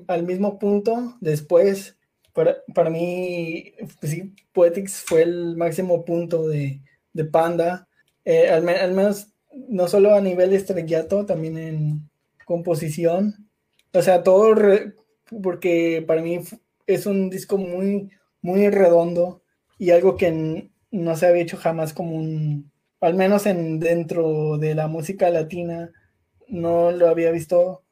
al, 0.08 0.24
mismo 0.24 0.58
punto 0.58 1.16
después. 1.22 1.96
Para, 2.34 2.58
para 2.74 2.90
mí, 2.90 3.72
pues 4.00 4.14
sí, 4.14 4.34
Poetics 4.52 5.04
fue 5.06 5.22
el 5.22 5.56
máximo 5.58 6.06
punto 6.06 6.48
de, 6.48 6.82
de 7.14 7.26
Panda, 7.26 7.88
eh, 8.26 8.50
al, 8.50 8.64
menos 8.64 9.28
no 9.54 9.88
solo 9.88 10.16
a 10.16 10.22
nivel 10.22 10.52
estrellato, 10.54 11.28
también 11.28 11.60
en 11.60 12.10
composición. 12.46 13.48
O 13.94 14.02
sea, 14.02 14.24
todo, 14.24 14.56
porque 15.44 16.04
para 16.08 16.24
mí 16.24 16.40
es 16.88 17.06
un 17.06 17.30
disco 17.30 17.60
muy, 17.60 18.10
muy 18.42 18.72
redondo 18.72 19.44
y 19.78 19.92
algo 19.92 20.18
que 20.18 20.72
no 20.90 21.16
se 21.16 21.28
había 21.28 21.44
hecho 21.44 21.58
jamás 21.58 21.94
como 21.94 22.16
un 22.16 22.72
al 23.02 23.16
menos 23.16 23.46
en 23.46 23.80
dentro 23.80 24.58
de 24.58 24.76
la 24.76 24.88
música 24.88 25.30
latina, 25.30 25.92
no 26.48 26.92
lo 26.92 27.08
había 27.10 27.32
visto 27.32 27.84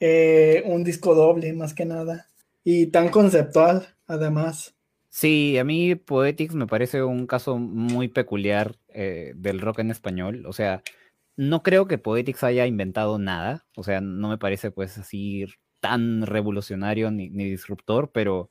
eh, 0.00 0.62
un 0.66 0.84
disco 0.84 1.14
doble 1.14 1.52
más 1.52 1.74
que 1.74 1.84
nada 1.84 2.26
y 2.64 2.86
tan 2.88 3.08
conceptual 3.08 3.86
además. 4.06 4.74
Sí, 5.08 5.56
a 5.56 5.64
mí 5.64 5.94
Poetics 5.94 6.54
me 6.54 6.66
parece 6.66 7.02
un 7.02 7.26
caso 7.26 7.56
muy 7.58 8.08
peculiar 8.08 8.76
eh, 8.88 9.32
del 9.36 9.60
rock 9.60 9.78
en 9.78 9.90
español. 9.90 10.44
O 10.46 10.52
sea, 10.52 10.82
no 11.36 11.62
creo 11.62 11.86
que 11.86 11.98
Poetics 11.98 12.44
haya 12.44 12.66
inventado 12.66 13.18
nada. 13.18 13.66
O 13.76 13.82
sea, 13.82 14.00
no 14.00 14.28
me 14.28 14.38
parece 14.38 14.70
pues 14.70 14.98
así 14.98 15.46
tan 15.80 16.26
revolucionario 16.26 17.10
ni, 17.10 17.28
disruptor, 17.30 18.10
pero, 18.12 18.50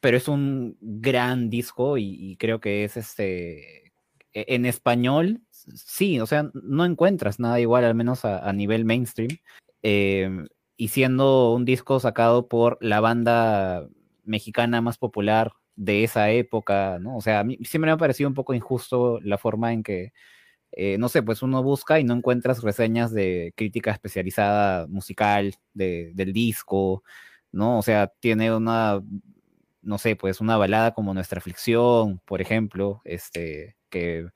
pero 0.00 0.16
es 0.16 0.28
un 0.28 0.78
gran 0.80 1.50
disco 1.50 1.98
y, 1.98 2.36
creo 2.38 2.60
que 2.60 2.84
es 2.84 2.96
este... 2.96 3.87
E, 4.38 4.54
en 4.54 4.66
español, 4.66 5.40
sí, 5.50 6.20
o 6.20 6.26
sea, 6.26 6.50
no 6.54 6.84
encuentras 6.84 7.40
nada 7.40 7.60
igual, 7.60 7.84
al 7.84 7.94
menos 7.94 8.24
a, 8.24 8.52
nivel 8.52 8.84
mainstream. 8.84 9.38
Em, 9.82 10.46
y 10.76 10.88
siendo 10.88 11.52
un 11.54 11.64
disco 11.64 12.00
sacado 12.00 12.48
por 12.48 12.78
la 12.80 13.00
banda 13.00 13.88
mexicana 14.24 14.80
más 14.80 14.98
popular 14.98 15.52
de 15.76 16.04
esa 16.04 16.30
época, 16.30 16.98
¿no? 17.00 17.16
O 17.16 17.20
sea, 17.20 17.40
a 17.40 17.44
mí 17.44 17.58
siempre 17.64 17.88
me 17.88 17.92
ha 17.92 17.96
parecido 17.96 18.28
un 18.28 18.34
poco 18.34 18.54
injusto 18.54 19.20
la 19.22 19.38
forma 19.38 19.72
en 19.72 19.82
que, 19.82 20.12
eh, 20.72 20.98
no 20.98 21.08
sé, 21.08 21.22
pues 21.22 21.42
uno 21.42 21.62
busca 21.62 22.00
y 22.00 22.04
no 22.04 22.14
encuentras 22.14 22.62
reseñas 22.62 23.12
de 23.12 23.52
crítica 23.56 23.92
especializada 23.92 24.86
musical 24.88 25.54
del 25.74 26.32
disco, 26.32 27.04
¿no? 27.52 27.78
O 27.78 27.82
sea, 27.82 28.08
tiene 28.20 28.54
una, 28.54 29.02
no 29.82 29.98
sé, 29.98 30.16
pues 30.16 30.40
una 30.40 30.56
balada 30.56 30.94
como 30.94 31.14
Nuestra 31.14 31.38
Aflicción, 31.38 32.20
por 32.26 32.40
ejemplo, 32.42 33.00
este, 33.04 33.77
que 33.88 34.28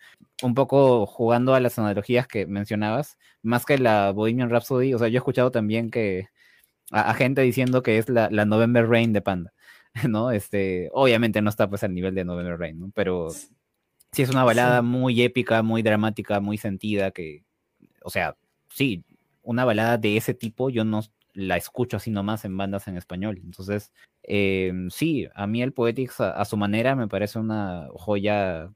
un 0.42 0.54
poco 0.54 1.06
jugando 1.06 1.54
a 1.54 1.60
las 1.60 1.78
analogías 1.78 2.26
que 2.26 2.46
mencionabas, 2.46 3.18
más 3.42 3.64
que 3.64 3.78
la 3.78 4.12
Bohemian 4.12 4.50
Rhapsody, 4.50 4.94
o 4.94 4.98
sea, 4.98 5.08
yo 5.08 5.16
he 5.16 5.18
escuchado 5.18 5.50
también 5.50 5.90
que 5.90 6.28
a, 6.90 7.14
gente 7.14 7.42
diciendo 7.42 7.82
que 7.82 7.98
es 7.98 8.08
la, 8.08 8.28
la 8.30 8.44
November 8.44 8.88
Rain 8.88 9.12
de 9.12 9.22
Panda. 9.22 9.52
¿no? 10.08 10.30
Este, 10.30 10.90
obviamente 10.92 11.42
no 11.42 11.50
está 11.50 11.68
pues 11.68 11.84
al 11.84 11.94
nivel 11.94 12.14
de 12.14 12.24
November 12.24 12.58
Rain, 12.58 12.78
¿no? 12.78 12.90
Pero 12.94 13.30
sí 13.30 14.22
es 14.22 14.30
una 14.30 14.44
balada 14.44 14.82
muy 14.82 15.22
épica, 15.22 15.62
muy 15.62 15.82
dramática, 15.82 16.40
muy 16.40 16.58
sentida, 16.58 17.10
que, 17.10 17.44
o 18.02 18.10
sea, 18.10 18.36
sí, 18.68 19.04
una 19.42 19.64
balada 19.64 19.98
de 19.98 20.16
ese 20.16 20.34
tipo 20.34 20.70
yo 20.70 20.84
no 20.84 21.02
la 21.34 21.56
escucho 21.56 21.96
así 21.96 22.10
nomás 22.10 22.44
en 22.44 22.56
bandas 22.56 22.88
en 22.88 22.96
español. 22.96 23.40
Entonces, 23.42 23.92
em, 24.22 24.90
sí, 24.90 25.28
a 25.34 25.46
mí 25.46 25.62
el 25.62 25.72
Poetics 25.72 26.20
a, 26.20 26.44
su 26.44 26.56
manera 26.56 26.94
me 26.94 27.08
parece 27.08 27.38
una 27.38 27.88
joya 27.94 28.70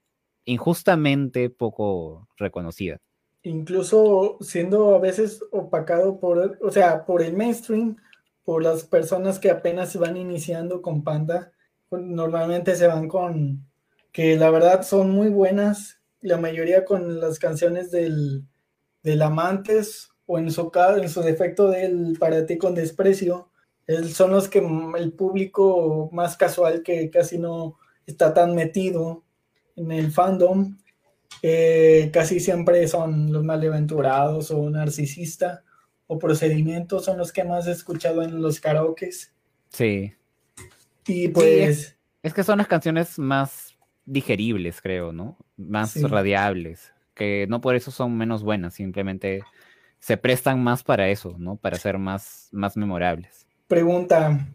injustamente 0.47 1.49
poco 1.49 2.27
reconocida. 2.37 2.99
Incluso 3.43 4.37
siendo 4.41 4.95
a 4.95 4.99
veces 4.99 5.41
opacado 5.51 6.19
por, 6.19 6.57
o 6.61 6.71
sea, 6.71 7.05
por 7.05 7.21
el 7.21 7.33
mainstream, 7.33 7.97
por 8.43 8.63
las 8.63 8.83
personas 8.83 9.39
que 9.39 9.51
apenas 9.51 9.91
se 9.91 9.99
van 9.99 10.17
iniciando 10.17 10.81
con 10.81 11.03
Panda, 11.03 11.51
normalmente 11.91 12.75
se 12.75 12.87
van 12.87 13.07
con 13.07 13.67
que 14.11 14.37
la 14.37 14.49
verdad 14.49 14.83
son 14.83 15.11
muy 15.11 15.29
buenas, 15.29 15.99
la 16.21 16.37
mayoría 16.37 16.85
con 16.85 17.19
las 17.19 17.39
canciones 17.39 17.91
del, 17.91 18.45
del 19.03 19.21
Amantes 19.21 20.09
o 20.25 20.39
en 20.39 20.49
su, 20.49 20.71
en 20.97 21.09
su 21.09 21.21
defecto 21.21 21.69
del 21.69 22.17
Para 22.19 22.45
ti 22.45 22.57
con 22.57 22.73
desprecio, 22.73 23.49
son 24.05 24.31
los 24.31 24.47
que 24.49 24.59
el 24.97 25.13
público 25.13 26.09
más 26.11 26.35
casual 26.37 26.83
que 26.83 27.09
casi 27.09 27.37
no 27.37 27.77
está 28.05 28.33
tan 28.33 28.55
metido 28.55 29.23
en 29.77 29.91
el 29.91 30.11
fandom, 30.11 30.75
eh, 31.41 32.09
casi 32.11 32.39
siempre 32.39 32.87
son 32.87 33.31
los 33.31 33.43
malaventurados 33.43 34.51
o 34.51 34.69
narcisista 34.69 35.63
o 36.07 36.17
procedimientos 36.17 37.05
son 37.05 37.17
los 37.17 37.31
que 37.31 37.43
más 37.43 37.67
he 37.67 37.71
escuchado 37.71 38.23
en 38.23 38.41
los 38.41 38.59
karaokes. 38.59 39.31
Sí. 39.69 40.13
Y 41.05 41.27
pues... 41.29 41.95
es, 42.23 42.33
que 42.33 42.43
son 42.43 42.57
las 42.57 42.67
canciones 42.67 43.19
más 43.19 43.77
digeribles, 44.05 44.81
creo, 44.81 45.13
¿no? 45.13 45.37
Más 45.57 46.01
radiables, 46.01 46.93
que 47.13 47.45
no 47.47 47.61
por 47.61 47.75
eso 47.75 47.91
son 47.91 48.17
menos 48.17 48.43
buenas, 48.43 48.73
simplemente 48.73 49.43
se 49.99 50.17
prestan 50.17 50.63
más 50.63 50.83
para 50.83 51.09
eso, 51.09 51.35
¿no? 51.37 51.57
Para 51.57 51.77
ser 51.77 51.97
más, 51.97 52.49
más 52.51 52.77
memorables. 52.77 53.45
Pregunta, 53.67 54.47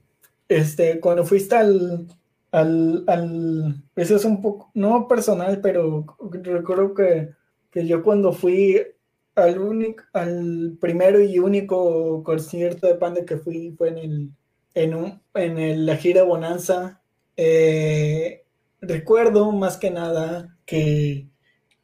este, 0.48 1.00
cuando 1.00 1.24
fuiste 1.24 1.54
al, 1.54 2.06
al, 2.52 3.04
al, 3.08 3.82
eso 3.96 4.16
es 4.16 4.24
un 4.24 4.40
poco, 4.42 4.70
no 4.74 5.08
personal, 5.08 5.60
pero 5.60 6.06
recuerdo 6.42 6.94
que, 6.94 7.30
que 7.70 7.86
yo 7.86 8.02
cuando 8.02 8.32
fui 8.32 8.80
al 9.34 9.58
único, 9.58 10.04
al 10.12 10.76
primero 10.80 11.20
y 11.20 11.38
único 11.38 12.22
concierto 12.22 12.86
de 12.86 12.94
Panda 12.96 13.24
que 13.24 13.38
fui 13.38 13.74
fue 13.76 13.88
en 13.88 13.98
el, 13.98 14.30
en, 14.74 14.94
un, 14.94 15.22
en 15.34 15.86
la 15.86 15.96
gira 15.96 16.22
Bonanza. 16.24 17.00
Eh, 17.36 18.44
recuerdo 18.80 19.50
más 19.52 19.78
que 19.78 19.90
nada 19.90 20.56
que 20.66 21.28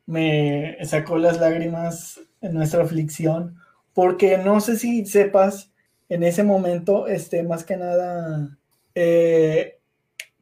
me 0.07 0.77
sacó 0.85 1.19
las 1.19 1.41
lágrimas 1.41 2.21
en 2.41 2.55
nuestra 2.55 2.83
aflicción, 2.83 3.57
porque 3.95 4.39
no 4.39 4.61
sé 4.61 4.77
si 4.77 5.05
sepas, 5.07 5.73
en 6.09 6.23
ese 6.23 6.43
momento, 6.45 7.07
este, 7.07 7.43
más 7.43 7.65
que 7.65 7.77
nada, 7.77 8.59
eh, 8.95 9.78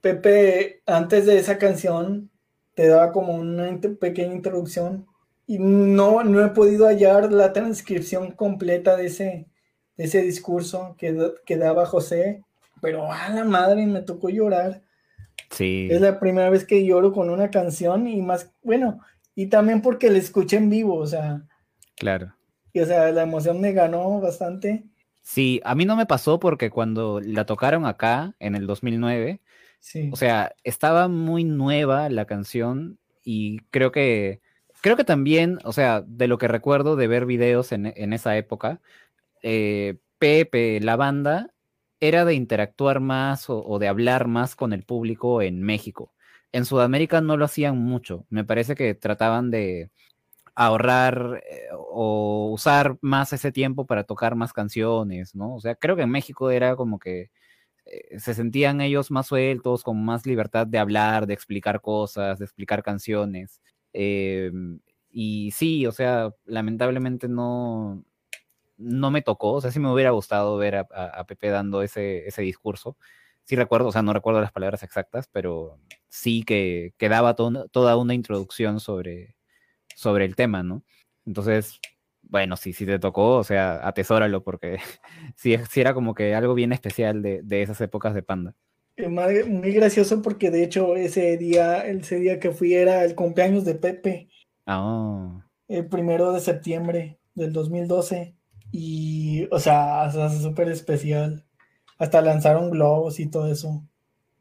Pepe, 0.00 0.82
antes 0.86 1.26
de 1.26 1.38
esa 1.38 1.58
canción, 1.58 2.30
te 2.74 2.88
daba 2.88 3.12
como 3.12 3.34
una 3.34 3.78
pequeña 3.98 4.34
introducción 4.34 5.06
y 5.46 5.58
no, 5.58 6.24
no 6.24 6.44
he 6.44 6.48
podido 6.48 6.86
hallar 6.86 7.32
la 7.32 7.52
transcripción 7.52 8.32
completa 8.32 8.96
de 8.96 9.06
ese, 9.06 9.46
ese 9.96 10.22
discurso 10.22 10.96
que, 10.98 11.32
que 11.44 11.56
daba 11.56 11.86
José, 11.86 12.42
pero 12.80 13.10
a 13.10 13.28
la 13.30 13.44
madre 13.44 13.86
me 13.86 14.02
tocó 14.02 14.28
llorar. 14.28 14.82
Sí. 15.50 15.88
Es 15.90 16.00
la 16.00 16.18
primera 16.18 16.50
vez 16.50 16.64
que 16.64 16.84
lloro 16.84 17.12
con 17.12 17.30
una 17.30 17.50
canción 17.50 18.08
y 18.08 18.20
más, 18.20 18.52
bueno, 18.62 19.00
y 19.34 19.46
también 19.46 19.82
porque 19.82 20.10
la 20.10 20.18
escuché 20.18 20.56
en 20.56 20.70
vivo, 20.70 20.96
o 20.96 21.06
sea. 21.06 21.42
Claro. 21.96 22.34
Y 22.72 22.80
o 22.80 22.86
sea, 22.86 23.10
la 23.12 23.22
emoción 23.22 23.60
me 23.60 23.72
ganó 23.72 24.20
bastante. 24.20 24.84
Sí, 25.22 25.60
a 25.64 25.74
mí 25.74 25.84
no 25.84 25.96
me 25.96 26.06
pasó 26.06 26.38
porque 26.38 26.70
cuando 26.70 27.20
la 27.20 27.46
tocaron 27.46 27.86
acá 27.86 28.34
en 28.38 28.54
el 28.54 28.66
2009, 28.66 29.40
o 30.10 30.16
sea, 30.16 30.52
estaba 30.64 31.08
muy 31.08 31.44
nueva 31.44 32.08
la 32.08 32.24
canción 32.26 32.98
y 33.24 33.58
creo 33.70 33.92
que 33.92 34.40
creo 34.80 34.96
que 34.96 35.04
también, 35.04 35.58
o 35.64 35.72
sea, 35.72 36.02
de 36.06 36.28
lo 36.28 36.38
que 36.38 36.48
recuerdo 36.48 36.96
de 36.96 37.08
ver 37.08 37.26
videos 37.26 37.72
en, 37.72 37.86
esa 38.12 38.36
época, 38.36 38.80
eh, 39.42 39.96
Pepe, 40.18 40.80
la 40.80 40.96
banda, 40.96 41.52
era 42.00 42.24
de 42.24 42.34
interactuar 42.34 43.00
más 43.00 43.46
o, 43.48 43.78
de 43.78 43.88
hablar 43.88 44.28
más 44.28 44.54
con 44.56 44.72
el 44.72 44.84
público 44.84 45.42
en 45.42 45.62
México. 45.62 46.12
En 46.52 46.64
Sudamérica 46.64 47.20
no 47.20 47.36
lo 47.36 47.44
hacían 47.44 47.78
mucho. 47.78 48.26
Me 48.30 48.44
parece 48.44 48.74
que 48.76 48.94
trataban 48.94 49.50
de 49.50 49.90
ahorrar 50.54 51.42
eh, 51.50 51.68
o 51.76 52.50
usar 52.52 52.96
más 53.00 53.32
ese 53.32 53.52
tiempo 53.52 53.86
para 53.86 54.04
tocar 54.04 54.36
más 54.36 54.52
canciones, 54.52 55.34
¿no? 55.34 55.56
O 55.56 55.60
sea, 55.60 55.74
creo 55.74 55.96
que 55.96 56.02
en 56.02 56.10
México 56.10 56.50
era 56.50 56.76
como 56.76 56.98
que 56.98 57.30
eh, 57.86 58.18
se 58.18 58.34
sentían 58.34 58.80
ellos 58.80 59.10
más 59.10 59.28
sueltos, 59.28 59.82
con 59.84 60.04
más 60.04 60.26
libertad 60.26 60.66
de 60.66 60.78
hablar, 60.78 61.26
de 61.26 61.34
explicar 61.34 61.80
cosas, 61.80 62.38
de 62.38 62.44
explicar 62.44 62.82
canciones. 62.82 63.60
Em, 63.92 64.80
y 65.10 65.50
sí, 65.52 65.86
o 65.86 65.92
sea, 65.92 66.30
lamentablemente 66.44 67.28
no, 67.28 68.04
no 68.76 69.10
me 69.10 69.22
tocó, 69.22 69.54
o 69.54 69.60
sea, 69.60 69.70
sí 69.70 69.80
me 69.80 69.92
hubiera 69.92 70.10
gustado 70.10 70.56
ver 70.58 70.76
a, 70.76 71.24
Pepe 71.26 71.48
dando 71.48 71.82
ese, 71.82 72.26
ese 72.28 72.42
discurso. 72.42 72.96
Sí 73.44 73.56
recuerdo, 73.56 73.88
o 73.88 73.92
sea, 73.92 74.02
no 74.02 74.12
recuerdo 74.12 74.40
las 74.40 74.52
palabras 74.52 74.82
exactas, 74.82 75.28
pero 75.32 75.78
sí 76.08 76.42
que, 76.44 76.94
quedaba 76.98 77.34
daba 77.34 77.68
toda 77.70 77.96
una 77.96 78.14
introducción 78.14 78.80
sobre, 78.80 79.36
sobre 79.94 80.24
el 80.24 80.36
tema, 80.36 80.62
¿no? 80.62 80.82
Entonces, 81.26 81.80
bueno, 82.28 82.56
sí, 82.56 82.72
sí 82.72 82.86
te 82.86 82.98
tocó, 82.98 83.36
o 83.36 83.44
sea, 83.44 83.86
atesóralo 83.86 84.42
porque 84.42 84.78
sí, 85.36 85.56
sí 85.70 85.80
era 85.80 85.94
como 85.94 86.14
que 86.14 86.34
algo 86.34 86.54
bien 86.54 86.72
especial 86.72 87.22
de, 87.22 87.42
de 87.42 87.62
esas 87.62 87.80
épocas 87.80 88.14
de 88.14 88.22
Panda. 88.22 88.54
Muy 88.98 89.72
gracioso 89.72 90.22
porque 90.22 90.50
de 90.50 90.64
hecho 90.64 90.96
ese 90.96 91.36
día, 91.36 91.86
ese 91.86 92.18
día 92.18 92.40
que 92.40 92.52
fui 92.52 92.74
era 92.74 93.04
el 93.04 93.14
cumpleaños 93.14 93.64
de 93.64 93.74
Pepe. 93.74 94.30
Ah. 94.64 95.46
El 95.68 95.86
primero 95.88 96.32
de 96.32 96.40
septiembre 96.40 97.18
del 97.34 97.52
2012. 97.52 98.34
Y, 98.72 99.48
o 99.50 99.58
sea, 99.58 100.10
súper 100.30 100.70
especial. 100.70 101.44
Hasta 101.98 102.22
lanzaron 102.22 102.70
globos 102.70 103.20
y 103.20 103.26
todo 103.26 103.50
eso. 103.50 103.84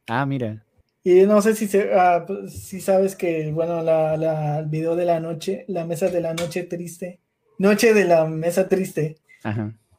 Ah, 0.08 0.26
mira. 0.26 0.64
Y 1.04 1.24
no 1.24 1.42
sé 1.42 1.54
si, 1.54 1.68
se, 1.68 1.90
pues, 2.26 2.54
si 2.54 2.80
sabes 2.80 3.16
que, 3.16 3.52
bueno, 3.52 3.84
la, 3.84 4.18
la, 4.18 4.60
el 4.60 4.68
video 4.68 4.96
de 4.96 5.06
la 5.06 5.20
noche, 5.20 5.66
la 5.68 5.86
mesa 5.86 6.08
de 6.08 6.22
la 6.22 6.34
noche 6.34 6.64
triste, 6.64 7.20
noche 7.58 7.94
de 7.94 8.06
la 8.06 8.26
mesa 8.26 8.68
triste, 8.68 9.18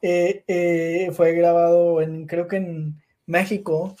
eh, 0.01 0.43
eh, 0.47 1.11
fue 1.13 1.33
grabado 1.33 2.01
en, 2.01 2.27
creo 2.27 2.47
que 2.47 2.57
en 2.57 3.01
México, 3.25 3.95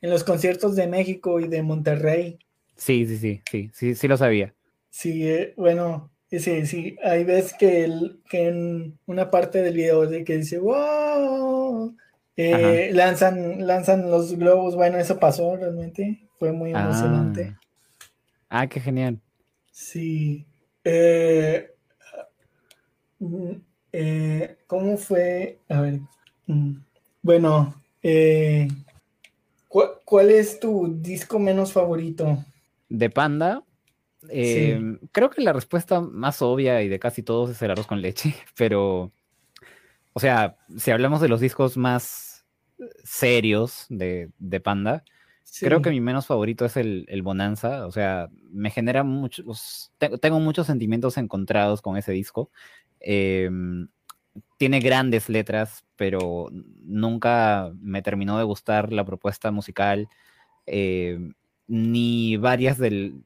en 0.00 0.10
los 0.10 0.24
conciertos 0.24 0.76
de 0.76 0.86
México 0.86 1.40
y 1.40 1.48
de 1.48 1.62
Monterrey. 1.62 2.38
Sí, 2.76 3.06
sí, 3.06 3.16
sí, 3.16 3.42
sí, 3.50 3.70
sí, 3.72 3.94
sí 3.94 4.08
lo 4.08 4.16
sabía. 4.16 4.54
Sí, 4.90 5.28
eh, 5.28 5.54
bueno, 5.56 6.10
Sí, 6.30 6.64
sí, 6.64 6.96
hay 7.02 7.24
veces 7.24 7.54
que, 7.58 7.82
el, 7.84 8.20
que 8.30 8.46
en 8.46 8.98
una 9.06 9.32
parte 9.32 9.62
del 9.62 9.74
video 9.74 10.06
de 10.06 10.22
que 10.22 10.36
dice, 10.36 10.60
wow, 10.60 11.96
lanzan, 12.36 13.66
lanzan 13.66 14.08
los 14.08 14.36
globos, 14.36 14.76
bueno, 14.76 14.98
eso 14.98 15.18
pasó 15.18 15.56
realmente, 15.56 16.20
fue 16.38 16.52
muy 16.52 16.70
emocionante. 16.70 17.56
Ah, 18.48 18.60
ah 18.60 18.66
qué 18.68 18.78
genial. 18.78 19.20
Sí. 19.72 20.46
Eh, 20.84 21.74
eh, 23.92 24.56
¿Cómo 24.66 24.96
fue? 24.96 25.58
A 25.68 25.80
ver. 25.80 26.00
Mm, 26.46 26.76
bueno, 27.22 27.74
¿cuál 30.04 30.30
es 30.30 30.58
tu 30.60 30.96
disco 31.00 31.38
menos 31.38 31.72
favorito? 31.72 32.44
De 32.88 33.10
Panda, 33.10 33.62
Em, 34.28 34.98
creo 35.12 35.30
que 35.30 35.42
la 35.42 35.52
respuesta 35.52 36.00
más 36.00 36.42
obvia 36.42 36.82
y 36.82 36.88
de 36.88 36.98
casi 36.98 37.22
todos 37.22 37.50
es 37.50 37.62
el 37.62 37.70
arroz 37.70 37.86
con 37.86 38.02
leche, 38.02 38.34
pero, 38.56 39.12
o 40.12 40.20
sea, 40.20 40.56
si 40.76 40.90
hablamos 40.90 41.20
de 41.20 41.28
los 41.28 41.40
discos 41.40 41.76
más 41.76 42.44
serios 43.02 43.86
de, 43.88 44.30
Panda, 44.62 45.04
creo 45.60 45.82
que 45.82 45.90
mi 45.90 46.00
menos 46.00 46.26
favorito 46.26 46.64
es 46.64 46.76
el, 46.76 47.22
Bonanza, 47.22 47.86
o 47.86 47.92
sea, 47.92 48.28
me 48.50 48.70
genera 48.70 49.04
muchos, 49.04 49.92
tengo 50.20 50.40
muchos 50.40 50.66
sentimientos 50.66 51.16
encontrados 51.16 51.82
con 51.82 51.96
ese 51.96 52.12
disco. 52.12 52.50
Em, 53.00 53.88
tiene 54.58 54.80
grandes 54.80 55.28
letras, 55.28 55.84
pero 55.96 56.48
nunca 56.52 57.72
me 57.80 58.02
terminó 58.02 58.38
de 58.38 58.44
gustar 58.44 58.92
la 58.92 59.04
propuesta 59.04 59.50
musical, 59.50 60.08
em, 60.66 61.34
ni 61.66 62.36
varias 62.36 62.78
de 62.78 63.22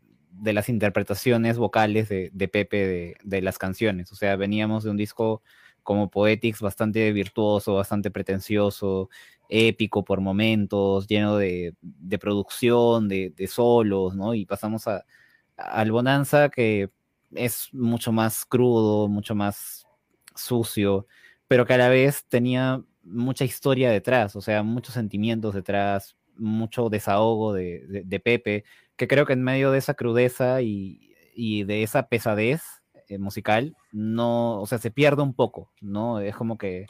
las 0.53 0.69
interpretaciones 0.69 1.59
vocales 1.59 2.09
de, 2.09 2.49
Pepe 2.53 3.17
de, 3.23 3.43
las 3.43 3.59
canciones. 3.59 4.13
O 4.13 4.17
sea, 4.17 4.37
veníamos 4.37 4.85
de 4.85 4.91
un 4.91 4.97
disco 4.97 5.43
como 5.83 6.11
Poetics 6.11 6.61
bastante 6.61 7.13
virtuoso, 7.13 7.75
bastante 7.75 8.11
pretencioso, 8.11 9.11
épico 9.49 10.05
por 10.05 10.21
momentos, 10.21 11.07
lleno 11.07 11.37
de, 11.37 11.75
producción, 12.21 13.09
de, 13.09 13.49
solos, 13.49 14.17
¿no? 14.17 14.35
Y 14.35 14.47
pasamos 14.47 14.89
a, 14.89 15.05
al 15.57 15.93
Bonanza 15.93 16.49
que 16.49 16.91
es 17.35 17.69
mucho 17.73 18.13
más 18.13 18.45
crudo, 18.45 19.09
mucho 19.09 19.35
más 19.35 19.87
sucio, 20.35 21.07
pero 21.49 21.67
que 21.67 21.75
a 21.75 21.79
la 21.79 21.89
vez 21.89 22.25
tenía 22.29 22.83
mucha 23.03 23.45
historia 23.45 23.91
detrás, 23.91 24.35
o 24.37 24.41
sea, 24.41 24.63
muchos 24.63 24.95
sentimientos 24.95 25.55
detrás, 25.55 26.17
mucho 26.37 26.89
desahogo 26.89 27.53
de 27.53 28.21
Pepe, 28.25 28.65
que 28.97 29.09
creo 29.09 29.27
que 29.27 29.33
en 29.33 29.43
medio 29.43 29.71
de 29.71 29.79
esa 29.79 29.95
crudeza 29.95 30.63
y, 30.63 31.01
de 31.37 31.83
esa 31.83 32.09
pesadez 32.09 32.63
eh, 33.09 33.19
musical, 33.19 33.77
no, 33.93 34.61
o 34.61 34.67
sea, 34.67 34.79
se 34.79 34.91
pierde 34.93 35.23
un 35.23 35.35
poco, 35.35 35.73
¿no? 35.81 36.21
Es 36.21 36.37
como 36.37 36.59
que 36.59 36.87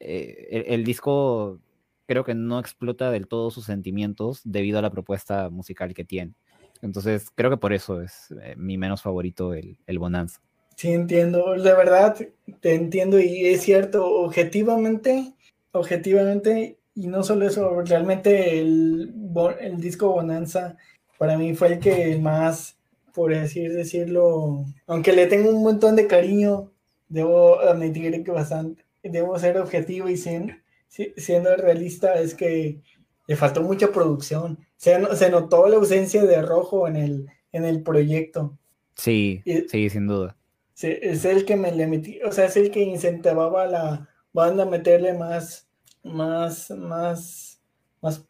eh, 0.00 0.64
el, 0.68 0.84
disco 0.84 1.60
creo 2.06 2.24
que 2.24 2.34
no 2.34 2.58
explota 2.58 3.10
del 3.10 3.28
todo 3.28 3.50
sus 3.50 3.66
sentimientos 3.66 4.40
debido 4.44 4.80
a 4.80 4.82
la 4.82 4.90
propuesta 4.90 5.48
musical 5.48 5.94
que 5.94 6.04
tiene. 6.04 6.34
Entonces, 6.82 7.28
creo 7.34 7.50
que 7.50 7.56
por 7.56 7.72
eso 7.72 8.00
es 8.00 8.32
eh, 8.42 8.54
mi 8.56 8.78
menos 8.78 9.02
favorito 9.02 9.54
el, 9.54 9.78
el 9.86 9.98
Bonanza. 9.98 10.40
Sí, 10.76 10.92
entiendo. 10.92 11.54
De 11.54 11.74
verdad, 11.74 12.16
te 12.60 12.74
entiendo 12.74 13.18
y 13.18 13.46
es 13.46 13.62
cierto, 13.62 14.06
objetivamente, 14.06 15.34
objetivamente, 15.72 16.78
y 16.94 17.08
no 17.08 17.22
solo 17.22 17.46
eso, 17.46 17.82
realmente 17.82 18.60
el, 18.60 19.12
el 19.60 19.80
disco 19.80 20.10
Bonanza 20.10 20.76
para 21.18 21.36
mí 21.36 21.54
fue 21.54 21.74
el 21.74 21.78
que 21.80 22.16
más, 22.18 22.78
por 23.12 23.34
así 23.34 23.66
decirlo, 23.66 24.64
aunque 24.86 25.12
le 25.12 25.26
tengo 25.26 25.50
un 25.50 25.62
montón 25.62 25.96
de 25.96 26.06
cariño, 26.06 26.70
debo 27.08 27.58
admitir 27.60 28.22
que 28.22 28.30
bastante, 28.30 28.84
debo 29.02 29.36
ser 29.38 29.58
objetivo 29.58 30.08
y 30.08 30.16
siendo 30.16 31.56
realista, 31.56 32.20
es 32.20 32.34
que 32.34 32.80
le 33.28 33.36
faltó 33.36 33.62
mucha 33.62 33.92
producción. 33.92 34.58
Se, 34.76 34.98
se 35.14 35.30
notó 35.30 35.68
la 35.68 35.76
ausencia 35.76 36.24
de 36.24 36.42
rojo 36.42 36.88
en 36.88 36.96
el, 36.96 37.26
en 37.52 37.64
el 37.64 37.84
proyecto. 37.84 38.58
Sí, 38.96 39.44
sí, 39.68 39.88
sin 39.88 40.08
duda. 40.08 40.36
es 40.82 41.24
el 41.24 41.44
que 41.44 41.54
me 41.54 41.70
le 41.70 41.86
metí, 41.86 42.20
o 42.22 42.32
sea, 42.32 42.46
es 42.46 42.56
el 42.56 42.72
que 42.72 42.80
incentivaba 42.80 43.62
a 43.62 43.66
la 43.68 44.08
banda 44.32 44.64
a 44.64 44.66
meterle 44.66 45.14
más, 45.14 45.68
más, 46.02 46.70
más, 46.70 47.60
más 48.02 48.26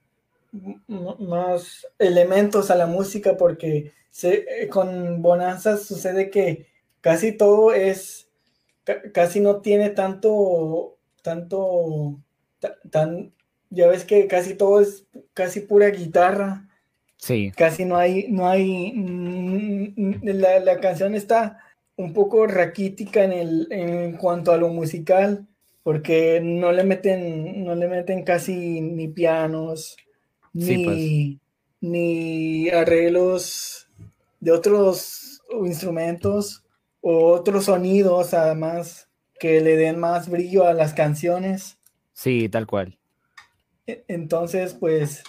más 0.88 1.86
elementos 1.98 2.70
a 2.70 2.76
la 2.76 2.86
música 2.86 3.36
porque 3.36 3.92
se, 4.10 4.68
con 4.70 5.22
Bonanza 5.22 5.76
sucede 5.76 6.30
que 6.30 6.66
casi 7.00 7.32
todo 7.32 7.72
es, 7.72 8.30
casi 9.12 9.40
no 9.40 9.60
tiene 9.60 9.90
tanto, 9.90 10.98
tanto, 11.22 12.20
tan, 12.90 13.34
ya 13.70 13.88
ves 13.88 14.04
que 14.04 14.26
casi 14.26 14.54
todo 14.54 14.80
es 14.80 15.06
casi 15.34 15.60
pura 15.60 15.90
guitarra. 15.90 16.68
Sí. 17.16 17.52
Casi 17.56 17.84
no 17.84 17.96
hay, 17.96 18.26
no 18.28 18.48
hay, 18.48 18.92
mm, 18.94 20.20
la, 20.22 20.60
la 20.60 20.80
canción 20.80 21.14
está 21.14 21.58
un 21.98 22.12
poco 22.12 22.46
raquítica 22.46 23.24
en, 23.24 23.32
el, 23.32 23.66
en 23.70 24.16
cuanto 24.16 24.52
a 24.52 24.56
lo 24.56 24.68
musical, 24.68 25.46
porque 25.82 26.40
no 26.40 26.70
le 26.70 26.84
meten, 26.84 27.64
no 27.64 27.74
le 27.74 27.88
meten 27.88 28.22
casi 28.22 28.80
ni 28.80 29.08
pianos, 29.08 29.96
pues. 30.52 31.38
ni, 31.80 32.68
arreglos 32.70 33.88
de 34.38 34.52
otros 34.52 35.42
instrumentos 35.64 36.64
o 37.00 37.32
otros 37.32 37.64
sonidos, 37.64 38.32
además, 38.32 39.08
que 39.40 39.60
le 39.60 39.76
den 39.76 39.98
más 39.98 40.28
brillo 40.28 40.66
a 40.66 40.74
las 40.74 40.94
canciones. 40.94 41.78
Sí, 42.12 42.48
tal 42.48 42.66
cual. 42.66 42.96
Entonces, 44.08 44.74
pues, 44.74 45.22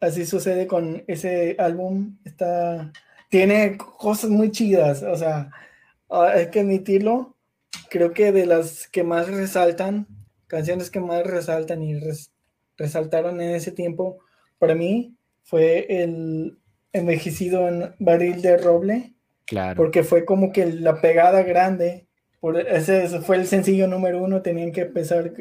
así 0.00 0.24
sucede 0.26 0.66
con 0.66 1.02
ese 1.06 1.56
álbum. 1.58 2.18
Está, 2.24 2.92
tiene 3.28 3.76
cosas 3.76 4.30
muy 4.30 4.50
chidas, 4.50 5.02
o 5.02 5.16
sea, 5.16 5.50
ah, 6.10 6.30
hay 6.34 6.50
que 6.50 6.60
admitirlo. 6.60 7.36
Creo 7.90 8.12
que 8.12 8.32
de 8.32 8.46
las 8.46 8.88
que 8.88 9.02
más 9.02 9.28
resaltan, 9.28 10.06
canciones 10.46 10.90
que 10.90 11.00
más 11.00 11.26
resaltan 11.26 11.82
y 11.82 11.98
resaltaron 12.76 13.40
en 13.40 13.54
ese 13.54 13.72
tiempo, 13.72 14.18
para 14.58 14.74
mí 14.74 15.16
fue 15.42 15.86
el 16.02 16.58
envejecido 16.92 17.68
en 17.68 17.94
barril 17.98 18.40
de 18.42 18.56
roble. 18.56 19.14
Claro. 19.46 19.76
Porque 19.76 20.04
fue 20.04 20.24
como 20.24 20.52
que 20.52 20.66
la 20.66 21.00
pegada 21.00 21.42
grande. 21.42 22.06
Por 22.40 22.58
ese, 22.58 23.08
fue 23.20 23.36
el 23.36 23.46
sencillo 23.46 23.86
número 23.88 24.22
uno. 24.22 24.42
Tenían 24.42 24.72
que 24.72 24.82
empezar 24.82 25.32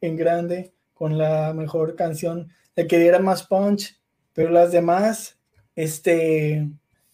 en 0.00 0.16
grande 0.16 0.74
con 1.04 1.18
la 1.18 1.52
mejor 1.52 1.96
canción, 1.96 2.48
de 2.74 2.86
que 2.86 2.98
diera 2.98 3.18
más 3.18 3.46
punch. 3.46 4.00
Pero 4.32 4.48
las 4.48 4.72
demás, 4.72 5.38
este, 5.76 6.66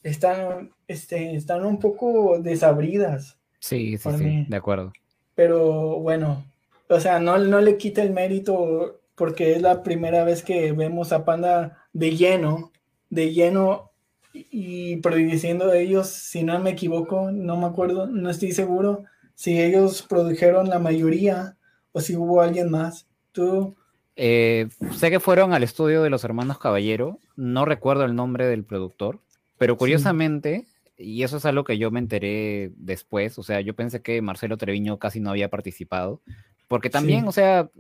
están, 0.05 0.71
este, 0.87 1.35
están 1.35 1.67
un 1.67 1.81
poco 1.81 2.39
desabridas. 2.39 3.37
Sí, 3.59 3.99
sí, 3.99 4.11
sí, 4.17 4.47
de 4.49 4.57
acuerdo. 4.57 4.93
Pero 5.35 5.99
bueno, 5.99 6.45
o 6.89 7.01
sea, 7.01 7.19
no, 7.19 7.37
no 7.39 7.61
le 7.61 7.79
quita 7.79 8.01
el 8.05 8.13
mérito 8.13 9.01
porque 9.17 9.55
es 9.55 9.61
la 9.61 9.83
primera 9.83 10.23
vez 10.23 10.45
que 10.45 10.71
vemos 10.71 11.11
a 11.11 11.25
Panda 11.25 11.77
de 11.93 12.17
lleno, 12.17 12.71
de 13.09 13.33
lleno 13.33 13.91
y 14.33 14.99
produciendo 14.99 15.67
de 15.67 15.83
ellos, 15.83 16.07
si 16.07 16.45
no 16.45 16.61
me 16.61 16.71
equivoco, 16.71 17.33
no 17.33 17.57
me 17.57 17.67
acuerdo, 17.67 18.07
no 18.07 18.31
estoy 18.31 18.53
seguro 18.53 19.03
si 19.35 19.61
ellos 19.61 20.03
produjeron 20.03 20.69
la 20.69 20.79
mayoría 20.79 21.57
o 21.91 22.01
si 22.01 22.15
hubo 22.15 22.41
alguien 22.41 22.71
más. 22.71 23.09
¿Tú? 23.33 23.75
Eh, 24.23 24.69
sé 24.93 25.09
que 25.09 25.19
fueron 25.19 25.55
al 25.55 25.63
estudio 25.63 26.03
de 26.03 26.11
los 26.11 26.25
hermanos 26.25 26.59
Caballero, 26.59 27.19
no 27.37 27.65
recuerdo 27.65 28.05
el 28.05 28.15
nombre 28.15 28.47
del 28.47 28.65
productor, 28.65 29.19
pero 29.57 29.79
curiosamente, 29.79 30.67
y 30.99 31.23
eso 31.23 31.39
es 31.39 31.47
algo 31.47 31.65
que 31.65 31.79
yo 31.79 31.91
me 31.91 32.01
enteré 32.01 32.71
después, 32.77 33.39
o 33.39 33.43
sea, 33.43 33.63
yo 33.63 33.75
pensé 33.75 34.03
que 34.03 34.21
Marcelo 34.21 34.59
Treviño 34.59 34.99
casi 34.99 35.21
no 35.21 35.31
había 35.31 35.49
participado, 35.49 36.21
porque 36.69 36.91
también, 36.91 37.27
o 37.29 37.33
sea, 37.33 37.71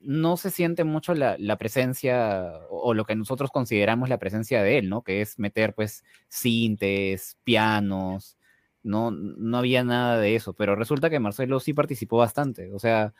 no 0.00 0.36
se 0.36 0.50
siente 0.50 0.82
mucho 0.82 1.14
la, 1.14 1.56
presencia 1.58 2.50
o, 2.70 2.92
lo 2.92 3.04
que 3.04 3.14
nosotros 3.14 3.52
consideramos 3.52 4.08
la 4.08 4.18
presencia 4.18 4.64
de 4.64 4.78
él, 4.78 4.88
¿no? 4.88 5.02
Que 5.02 5.20
es 5.20 5.38
meter 5.38 5.76
pues 5.76 6.02
sintes, 6.28 7.38
pianos, 7.44 8.36
no, 8.82 9.12
no 9.12 9.58
había 9.58 9.84
nada 9.84 10.18
de 10.18 10.34
eso, 10.34 10.54
pero 10.54 10.74
resulta 10.74 11.08
que 11.08 11.20
Marcelo 11.20 11.60
sí 11.60 11.72
participó 11.72 12.16
bastante, 12.16 12.72
o 12.74 12.80
sea, 12.80 13.14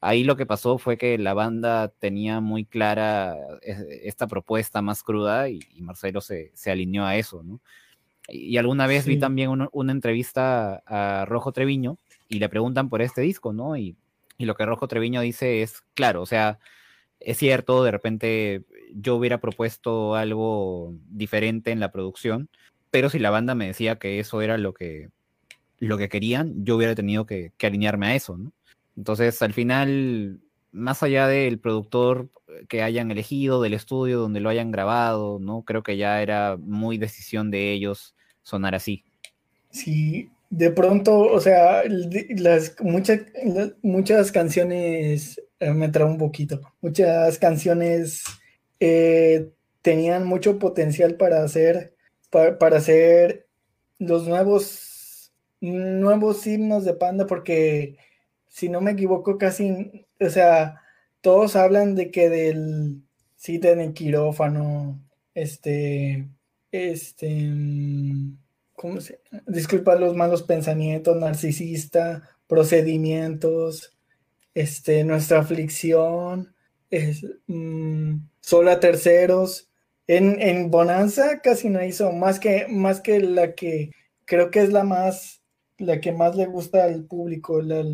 ahí 0.00 0.24
lo 0.24 0.36
que 0.36 0.46
pasó 0.46 0.78
fue 0.78 0.96
que 0.98 1.18
la 1.18 1.34
banda 1.34 1.88
tenía 1.88 2.40
muy 2.40 2.64
clara 2.64 3.36
eh, 3.62 4.00
esta 4.04 4.26
propuesta 4.26 4.82
más 4.82 5.02
cruda 5.02 5.48
y, 5.48 5.60
Marcelo 5.80 6.20
se, 6.20 6.52
alineó 6.66 7.04
a 7.04 7.16
eso, 7.16 7.42
¿no? 7.42 7.60
Y, 8.28 8.56
alguna 8.58 8.86
vez 8.86 9.06
vi 9.06 9.18
también 9.18 9.50
una 9.72 9.92
entrevista 9.92 10.82
a 10.86 11.24
Rojo 11.26 11.52
Treviño 11.52 11.98
y 12.28 12.38
le 12.38 12.48
preguntan 12.48 12.88
por 12.88 13.02
este 13.02 13.22
disco, 13.22 13.52
¿no? 13.52 13.76
Y 13.76 13.96
y 14.38 14.46
lo 14.46 14.54
que 14.54 14.64
Rojo 14.66 14.88
Treviño 14.88 15.20
dice 15.20 15.62
es, 15.62 15.82
claro, 15.94 16.22
o 16.22 16.26
sea, 16.26 16.60
es 17.20 17.38
cierto, 17.38 17.84
de 17.84 17.90
repente 17.90 18.64
yo 18.94 19.16
hubiera 19.16 19.40
propuesto 19.40 20.14
algo 20.14 20.94
diferente 21.10 21.72
en 21.72 21.80
la 21.80 21.92
producción, 21.92 22.48
pero 22.90 23.10
si 23.10 23.18
la 23.18 23.30
banda 23.30 23.54
me 23.56 23.66
decía 23.66 23.98
que 23.98 24.20
eso 24.20 24.40
era 24.42 24.56
lo 24.56 24.72
que 24.74 25.10
lo 25.80 25.98
que 25.98 26.08
querían, 26.08 26.64
yo 26.64 26.76
hubiera 26.76 26.94
tenido 26.96 27.26
que, 27.26 27.52
que 27.56 27.66
alinearme 27.68 28.08
a 28.08 28.14
eso, 28.16 28.36
¿no? 28.36 28.52
Entonces, 28.98 29.40
al 29.42 29.52
final, 29.52 30.40
más 30.72 31.04
allá 31.04 31.28
del 31.28 31.60
productor 31.60 32.28
que 32.68 32.82
hayan 32.82 33.12
elegido, 33.12 33.62
del 33.62 33.74
estudio 33.74 34.18
donde 34.18 34.40
lo 34.40 34.48
hayan 34.48 34.72
grabado, 34.72 35.38
¿no? 35.38 35.62
Creo 35.62 35.84
que 35.84 35.96
ya 35.96 36.20
era 36.20 36.56
muy 36.58 36.98
decisión 36.98 37.52
de 37.52 37.72
ellos 37.72 38.16
sonar 38.42 38.74
así. 38.74 39.04
Sí, 39.70 40.28
de 40.50 40.70
pronto, 40.72 41.16
o 41.20 41.40
sea, 41.40 41.82
las 42.30 42.74
muchas, 42.80 43.20
muchas 43.82 44.32
canciones, 44.32 45.40
eh, 45.60 45.70
me 45.70 45.88
trae 45.90 46.06
un 46.06 46.18
poquito, 46.18 46.60
muchas 46.80 47.38
canciones 47.38 48.24
eh, 48.80 49.48
tenían 49.80 50.26
mucho 50.26 50.58
potencial 50.58 51.14
para 51.14 51.44
hacer, 51.44 51.94
para, 52.30 52.76
hacer 52.76 53.46
los 54.00 54.26
nuevos, 54.26 55.32
nuevos 55.60 56.46
himnos 56.48 56.84
de 56.84 56.94
Panda, 56.94 57.26
porque 57.26 57.96
si 58.58 58.68
no 58.68 58.80
me 58.80 58.90
equivoco, 58.90 59.38
casi, 59.38 60.04
o 60.18 60.28
sea, 60.30 60.82
todos 61.20 61.54
hablan 61.54 61.94
de 61.94 62.10
que 62.10 62.28
del 62.28 63.04
sí 63.36 63.60
en 63.62 63.92
quirófano, 63.94 65.00
este, 65.32 66.28
este, 66.72 67.52
¿cómo 68.74 69.00
se? 69.00 69.20
Disculpa 69.46 69.94
los 69.94 70.16
malos 70.16 70.42
pensamientos, 70.42 71.16
narcisista, 71.16 72.36
procedimientos, 72.48 73.96
este, 74.54 75.04
nuestra 75.04 75.38
aflicción, 75.38 76.52
es, 76.90 77.24
mm, 77.46 78.16
a 78.68 78.80
terceros. 78.80 79.70
En, 80.08 80.40
en, 80.42 80.68
Bonanza 80.72 81.40
casi 81.42 81.68
no 81.70 81.84
hizo 81.84 82.10
más 82.10 82.40
que, 82.40 82.66
más 82.68 83.00
que 83.00 83.20
la 83.20 83.54
que 83.54 83.92
creo 84.24 84.50
que 84.50 84.62
es 84.62 84.72
la 84.72 84.82
más, 84.82 85.42
la 85.78 86.00
que 86.00 86.10
más 86.10 86.34
le 86.34 86.46
gusta 86.46 86.82
al 86.84 87.04
público, 87.04 87.62
la, 87.62 87.84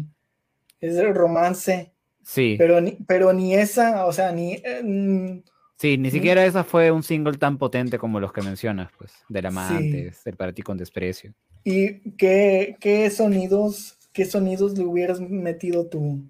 es 0.88 0.96
el 0.96 1.14
romance. 1.14 1.92
Sí. 2.22 2.56
Pero 2.58 2.80
ni, 2.80 2.92
pero 3.06 3.32
ni 3.32 3.54
esa, 3.54 4.06
o 4.06 4.12
sea, 4.12 4.32
ni. 4.32 4.54
Eh, 4.54 5.42
sí, 5.76 5.98
ni 5.98 6.10
siquiera 6.10 6.44
esa 6.44 6.64
fue 6.64 6.90
un 6.90 7.02
single 7.02 7.36
tan 7.38 7.58
potente 7.58 7.98
como 7.98 8.20
los 8.20 8.32
que 8.32 8.42
mencionas, 8.42 8.90
pues, 8.96 9.12
del 9.28 9.46
amante, 9.46 10.12
del 10.24 10.36
para 10.36 10.52
ti 10.52 10.62
con 10.62 10.78
desprecio. 10.78 11.34
¿Y 11.64 12.12
qué, 12.12 12.76
qué, 12.80 13.10
sonidos, 13.10 13.98
qué 14.12 14.24
sonidos 14.24 14.76
le 14.76 14.84
hubieras 14.84 15.20
metido 15.20 15.86
tú? 15.86 16.22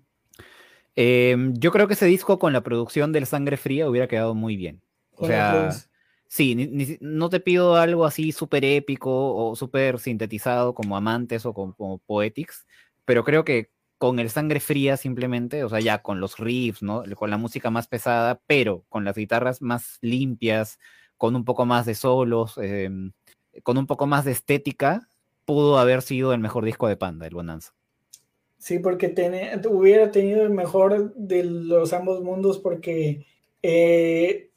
Em, 0.97 1.55
yo 1.55 1.73
creo 1.73 1.89
que 1.89 1.95
ese 1.95 2.07
disco 2.07 2.39
con 2.39 2.53
la 2.53 2.63
producción 2.63 3.13
del 3.13 3.27
Sangre 3.27 3.57
Fría 3.57 3.89
hubiera 3.89 4.07
quedado 4.07 4.35
muy 4.35 4.57
bien. 4.57 4.81
O 5.17 5.27
sea, 5.27 5.71
sí, 6.29 6.99
no 7.01 7.31
te 7.31 7.41
pido 7.41 7.77
algo 7.77 8.05
así 8.05 8.33
súper 8.33 8.65
épico 8.65 9.35
o 9.35 9.57
súper 9.57 9.99
sintetizado 9.99 10.75
como 10.75 10.97
Amantes 10.97 11.47
o 11.47 11.55
como 11.55 11.99
Poetics, 11.99 12.67
pero 13.05 13.25
creo 13.25 13.45
que 13.45 13.71
con 13.99 14.19
el 14.19 14.31
sangre 14.31 14.61
fría 14.61 14.97
simplemente, 14.97 15.65
o 15.65 15.69
sea, 15.69 15.81
ya 15.81 16.03
con 16.03 16.21
los 16.21 16.39
riffs, 16.39 16.83
¿no? 16.83 17.05
Con 17.17 17.31
la 17.31 17.39
música 17.39 17.71
más 17.71 17.87
pesada, 17.87 18.41
pero 18.47 18.85
con 18.89 19.05
las 19.05 19.17
guitarras 19.17 19.63
más 19.63 19.99
limpias, 20.01 20.79
con 21.17 21.37
un 21.37 21.45
poco 21.45 21.65
más 21.65 21.87
de 21.87 21.95
solos, 21.95 22.59
em, 22.59 23.13
con 23.63 23.79
un 23.79 23.87
poco 23.87 24.07
más 24.07 24.25
de 24.25 24.33
estética, 24.33 25.09
pudo 25.45 25.79
haber 25.79 26.03
sido 26.03 26.33
el 26.33 26.41
mejor 26.41 26.65
disco 26.65 26.89
de 26.89 26.97
Panda, 26.97 27.27
el 27.27 27.35
Bonanza. 27.35 27.75
Sí, 28.59 28.79
porque 28.79 29.15
hubiera 29.69 30.11
tenido 30.11 30.43
el 30.43 30.51
mejor 30.51 31.15
de 31.15 31.45
los 31.45 31.93
ambos 31.93 32.23
mundos 32.23 32.59
porque 32.59 33.27
eh, 33.63 34.51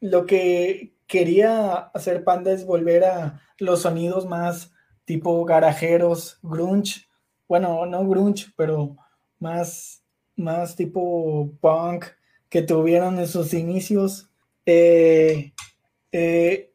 lo 0.00 0.26
que 0.26 0.94
quería 1.06 1.74
hacer 1.74 2.24
Panda 2.24 2.52
es 2.52 2.66
volver 2.66 3.04
a 3.04 3.40
los 3.58 3.82
sonidos 3.82 4.26
más 4.26 4.72
tipo 5.04 5.44
garajeros, 5.44 6.38
grunge, 6.42 7.06
bueno, 7.52 7.84
no 7.84 8.08
grunge, 8.08 8.46
pero 8.56 8.96
más, 9.38 10.02
más 10.36 10.74
tipo 10.74 11.52
punk 11.60 12.06
que 12.48 12.62
tuvieron 12.62 13.18
en 13.18 13.26
sus 13.26 13.52
inicios. 13.52 14.30
Eh, 14.64 15.52
eh, 16.12 16.72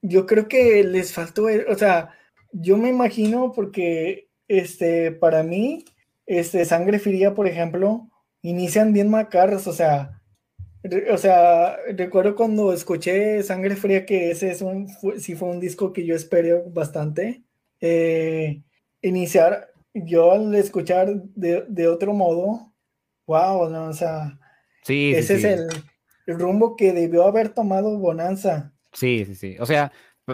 yo 0.00 0.24
creo 0.24 0.48
que 0.48 0.82
les 0.82 1.12
faltó, 1.12 1.44
o 1.68 1.74
sea, 1.74 2.08
yo 2.52 2.78
me 2.78 2.88
imagino 2.88 3.52
porque 3.52 4.30
este, 4.48 5.12
para 5.12 5.42
mí, 5.42 5.84
este, 6.24 6.64
Sangre 6.64 6.98
Fría, 6.98 7.34
por 7.34 7.46
ejemplo, 7.46 8.08
inician 8.40 8.94
bien 8.94 9.10
macarros, 9.10 9.66
o 9.66 9.74
sea, 9.74 10.22
o 11.12 11.18
sea, 11.18 11.76
recuerdo 11.94 12.34
cuando 12.34 12.72
escuché 12.72 13.42
Sangre 13.42 13.76
Fría 13.76 14.06
que 14.06 14.30
ese 14.30 14.52
es 14.52 14.62
un, 14.62 14.88
sí 15.18 15.34
fue 15.34 15.50
un 15.50 15.60
disco 15.60 15.92
que 15.92 16.06
yo 16.06 16.14
esperé 16.16 16.62
bastante. 16.66 17.42
Eh, 17.82 18.62
iniciar, 19.02 19.71
yo 19.94 20.32
al 20.32 20.54
escuchar 20.54 21.22
de, 21.34 21.88
otro 21.88 22.12
modo, 22.12 22.72
wow, 23.26 23.68
no, 23.68 23.88
o 23.88 23.92
sea, 23.92 24.38
ese 24.86 25.34
es 25.34 25.44
el, 25.44 25.68
rumbo 26.26 26.76
que 26.76 26.92
debió 26.92 27.24
haber 27.24 27.50
tomado 27.50 27.98
Bonanza. 27.98 28.72
Sí, 28.92 29.24
sí, 29.24 29.34
sí. 29.34 29.56
O 29.58 29.66
sea, 29.66 29.92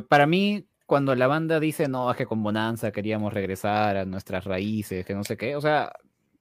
para 0.08 0.26
mí, 0.26 0.68
cuando 0.86 1.14
la 1.14 1.26
banda 1.26 1.60
dice, 1.60 1.88
no, 1.88 2.10
es 2.10 2.16
que 2.16 2.26
con 2.26 2.42
Bonanza 2.42 2.92
queríamos 2.92 3.32
regresar 3.32 3.96
a 3.96 4.04
nuestras 4.04 4.44
raíces, 4.44 5.04
que 5.04 5.14
no 5.14 5.24
sé 5.24 5.36
qué, 5.36 5.56
o 5.56 5.60
sea, 5.60 5.92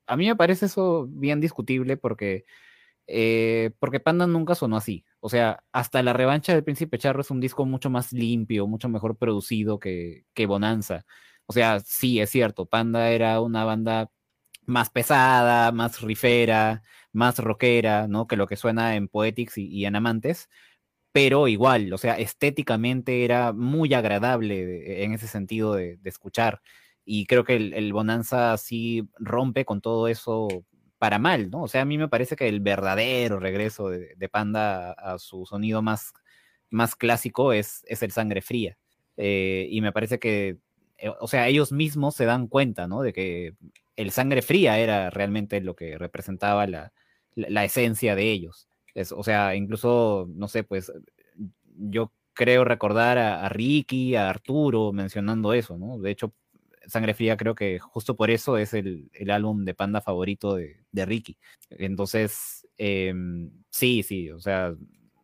a 0.07 0.17
mí 0.17 0.27
me 0.27 0.35
parece 0.35 0.67
eso 0.67 1.07
bien 1.09 1.41
discutible 1.41 1.97
porque, 1.97 2.45
eh, 3.07 3.71
porque 3.79 3.99
Panda 3.99 4.25
nunca 4.25 4.55
sonó 4.55 4.77
así. 4.77 5.05
O 5.19 5.29
sea, 5.29 5.63
hasta 5.71 6.01
la 6.01 6.13
revancha 6.13 6.53
del 6.53 6.63
Príncipe 6.63 6.97
Charro 6.97 7.21
es 7.21 7.31
un 7.31 7.41
disco 7.41 7.65
mucho 7.65 7.89
más 7.89 8.13
limpio, 8.13 8.67
mucho 8.67 8.89
mejor 8.89 9.17
producido 9.17 9.79
que, 9.79 10.25
que 10.33 10.45
Bonanza. 10.45 11.05
O 11.47 11.53
sea, 11.53 11.79
sí, 11.81 12.19
es 12.19 12.29
cierto, 12.29 12.65
Panda 12.65 13.09
era 13.11 13.41
una 13.41 13.63
banda 13.65 14.11
más 14.67 14.89
pesada, 14.89 15.71
más 15.71 16.01
rifera, 16.01 16.83
más 17.13 17.39
rockera, 17.39 18.07
¿no? 18.07 18.27
Que 18.27 18.37
lo 18.37 18.47
que 18.47 18.57
suena 18.57 18.95
en 18.95 19.07
Poetics 19.07 19.57
y, 19.57 19.85
en 19.85 19.95
Amantes, 19.95 20.49
pero 21.11 21.47
igual, 21.47 21.93
o 21.93 21.97
sea, 21.97 22.17
estéticamente 22.19 23.25
era 23.25 23.53
muy 23.53 23.93
agradable 23.93 25.03
en 25.03 25.13
ese 25.13 25.27
sentido 25.27 25.75
de, 25.75 25.99
escuchar. 26.05 26.61
Y 27.05 27.25
creo 27.27 27.43
que 27.45 27.55
el, 27.55 27.93
Bonanza 27.93 28.57
sí 28.57 29.09
rompe 29.19 29.65
con 29.65 29.81
todo 29.81 30.07
eso 30.09 30.47
para 30.99 31.19
mal, 31.19 31.49
¿no? 31.51 31.63
O 31.63 31.67
sea, 31.69 31.83
a 31.83 31.85
mí 31.85 31.97
me 31.97 32.09
parece 32.09 32.35
que 32.35 32.47
el 32.49 32.59
verdadero 32.61 33.39
regreso 33.39 33.89
de, 33.89 34.29
Panda 34.29 34.91
a, 34.93 35.17
su 35.19 35.45
sonido 35.45 35.81
más, 35.81 36.13
más 36.69 36.95
clásico 36.95 37.53
es, 37.53 37.83
es 37.87 38.03
el 38.03 38.11
sangre 38.11 38.41
fría. 38.41 38.77
Eh, 39.17 39.67
y 39.71 39.81
me 39.81 39.91
parece 39.93 40.19
que 40.19 40.57
o 41.19 41.27
sea, 41.27 41.47
ellos 41.47 41.71
mismos 41.71 42.15
se 42.15 42.25
dan 42.25 42.47
cuenta, 42.47 42.87
¿no? 42.87 43.01
De 43.01 43.13
que 43.13 43.53
el 43.95 44.11
sangre 44.11 44.41
fría 44.41 44.79
era 44.79 45.09
realmente 45.09 45.61
lo 45.61 45.75
que 45.75 45.97
representaba 45.97 46.67
la, 46.67 46.91
esencia 47.65 48.15
de 48.15 48.31
ellos. 48.31 48.67
o 49.15 49.23
sea, 49.23 49.55
incluso, 49.55 50.27
no 50.33 50.47
sé, 50.47 50.63
pues 50.63 50.91
yo 51.77 52.11
creo 52.33 52.63
recordar 52.63 53.17
a, 53.17 53.49
Ricky, 53.49 54.15
a 54.15 54.29
Arturo 54.29 54.93
mencionando 54.93 55.53
eso, 55.53 55.77
¿no? 55.77 55.99
De 55.99 56.11
hecho, 56.11 56.33
Sangre 56.87 57.13
Fría 57.13 57.35
creo 57.37 57.55
que 57.55 57.79
justo 57.79 58.15
por 58.15 58.29
eso 58.31 58.57
es 58.57 58.73
el, 58.73 59.09
álbum 59.29 59.65
de 59.65 59.73
Panda 59.73 60.01
favorito 60.01 60.55
de, 60.55 61.05
Ricky. 61.05 61.37
Entonces, 61.71 62.67
em, 62.77 63.51
sí, 63.69 64.03
sí, 64.03 64.31
o 64.31 64.39
sea, 64.39 64.73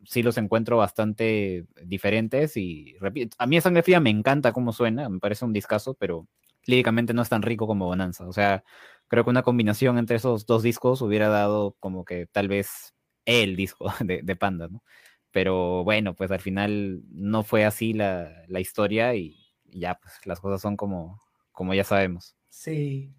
sí 0.05 0.23
los 0.23 0.37
encuentro 0.37 0.77
bastante 0.77 1.65
diferentes 1.83 2.57
y 2.57 2.95
a 3.37 3.47
mí 3.47 3.61
Sangre 3.61 3.83
Fría 3.83 3.99
me 3.99 4.09
encanta 4.09 4.53
cómo 4.53 4.71
suena, 4.73 5.09
me 5.09 5.19
parece 5.19 5.45
un 5.45 5.53
discazo, 5.53 5.93
pero 5.93 6.27
líricamente 6.65 7.13
no 7.13 7.21
es 7.21 7.29
tan 7.29 7.41
rico 7.41 7.67
como 7.67 7.85
Bonanza. 7.85 8.27
O 8.27 8.33
sea, 8.33 8.63
creo 9.07 9.23
que 9.23 9.29
una 9.29 9.43
combinación 9.43 9.97
entre 9.97 10.17
esos 10.17 10.45
dos 10.45 10.63
discos 10.63 11.01
hubiera 11.01 11.29
dado 11.29 11.75
como 11.79 12.05
que 12.05 12.25
tal 12.27 12.47
vez 12.47 12.93
el 13.25 13.55
disco 13.55 13.85
de, 13.99 14.35
Panda, 14.35 14.67
¿no? 14.67 14.83
Pero 15.31 15.83
bueno, 15.83 16.15
pues 16.15 16.31
al 16.31 16.41
final 16.41 17.01
no 17.09 17.43
fue 17.43 17.65
así 17.65 17.93
la, 17.93 18.45
historia 18.59 19.15
y, 19.15 19.35
ya, 19.65 19.95
pues 19.95 20.13
las 20.25 20.39
cosas 20.39 20.61
son 20.61 20.77
como, 20.77 21.19
como 21.51 21.73
ya 21.73 21.83
sabemos. 21.83 22.35
Sí. 22.49 23.11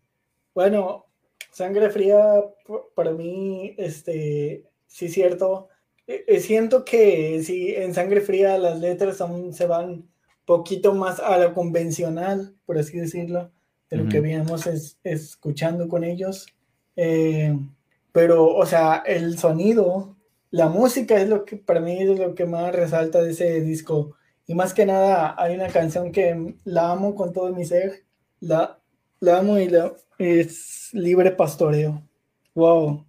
Bueno, 0.55 1.07
Sangre 1.51 1.91
Fría 1.91 2.41
para 2.95 3.11
mí, 3.11 3.75
este, 3.79 4.71
sí 4.87 5.09
cierto, 5.09 5.69
siento 6.41 6.85
que 6.85 7.43
si 7.43 7.75
en 7.75 7.95
sangre 7.95 8.21
fría 8.21 8.59
las 8.59 8.79
letras 8.81 9.21
aún 9.21 9.53
se 9.53 9.67
van 9.67 10.09
poquito 10.45 10.95
más 10.95 11.21
a 11.21 11.39
lo 11.39 11.55
convencional, 11.55 12.55
por 12.67 12.79
así 12.79 12.99
decirlo, 12.99 13.51
de 13.91 13.97
lo 13.99 14.09
que 14.09 14.21
veníamos 14.21 14.67
es, 14.67 14.99
escuchando 15.05 15.89
con 15.89 16.05
ellos. 16.05 16.47
Eh, 16.97 17.57
pero, 18.13 18.55
o 18.55 18.67
sea, 18.67 19.03
el 19.07 19.39
sonido, 19.39 20.17
la 20.51 20.69
música 20.69 21.21
es 21.21 21.29
lo 21.29 21.45
que 21.45 21.57
para 21.57 21.81
mí 21.81 22.03
es 22.03 22.19
lo 22.19 22.35
que 22.35 22.45
más 22.45 22.75
resalta 22.75 23.23
de 23.23 23.31
ese 23.31 23.61
disco. 23.61 24.17
Y 24.47 24.55
más 24.55 24.75
que 24.75 24.85
nada, 24.85 25.35
hay 25.39 25.55
una 25.55 25.69
canción 25.69 26.13
que 26.13 26.55
la 26.65 26.91
amo 26.91 27.15
con 27.15 27.33
todo 27.33 27.53
mi 27.53 27.65
ser. 27.65 28.05
La, 28.41 28.79
la 29.21 29.39
amo 29.39 29.59
y 29.59 29.69
la, 29.69 29.95
es 30.19 30.91
Libre 30.93 31.31
Pastoreo. 31.31 32.03
Wow 32.55 33.05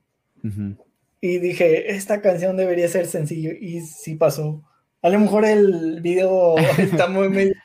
y 1.26 1.40
dije, 1.40 1.92
esta 1.92 2.22
canción 2.22 2.56
debería 2.56 2.88
ser 2.88 3.08
sencillo 3.08 3.50
y 3.60 3.82
sí 3.82 4.14
pasó. 4.14 4.64
A 5.02 5.10
lo 5.10 5.20
mejor 5.20 5.44
el 5.44 6.00
video 6.02 6.56
está 6.78 7.08
muy 7.08 7.30
medio, 7.30 7.56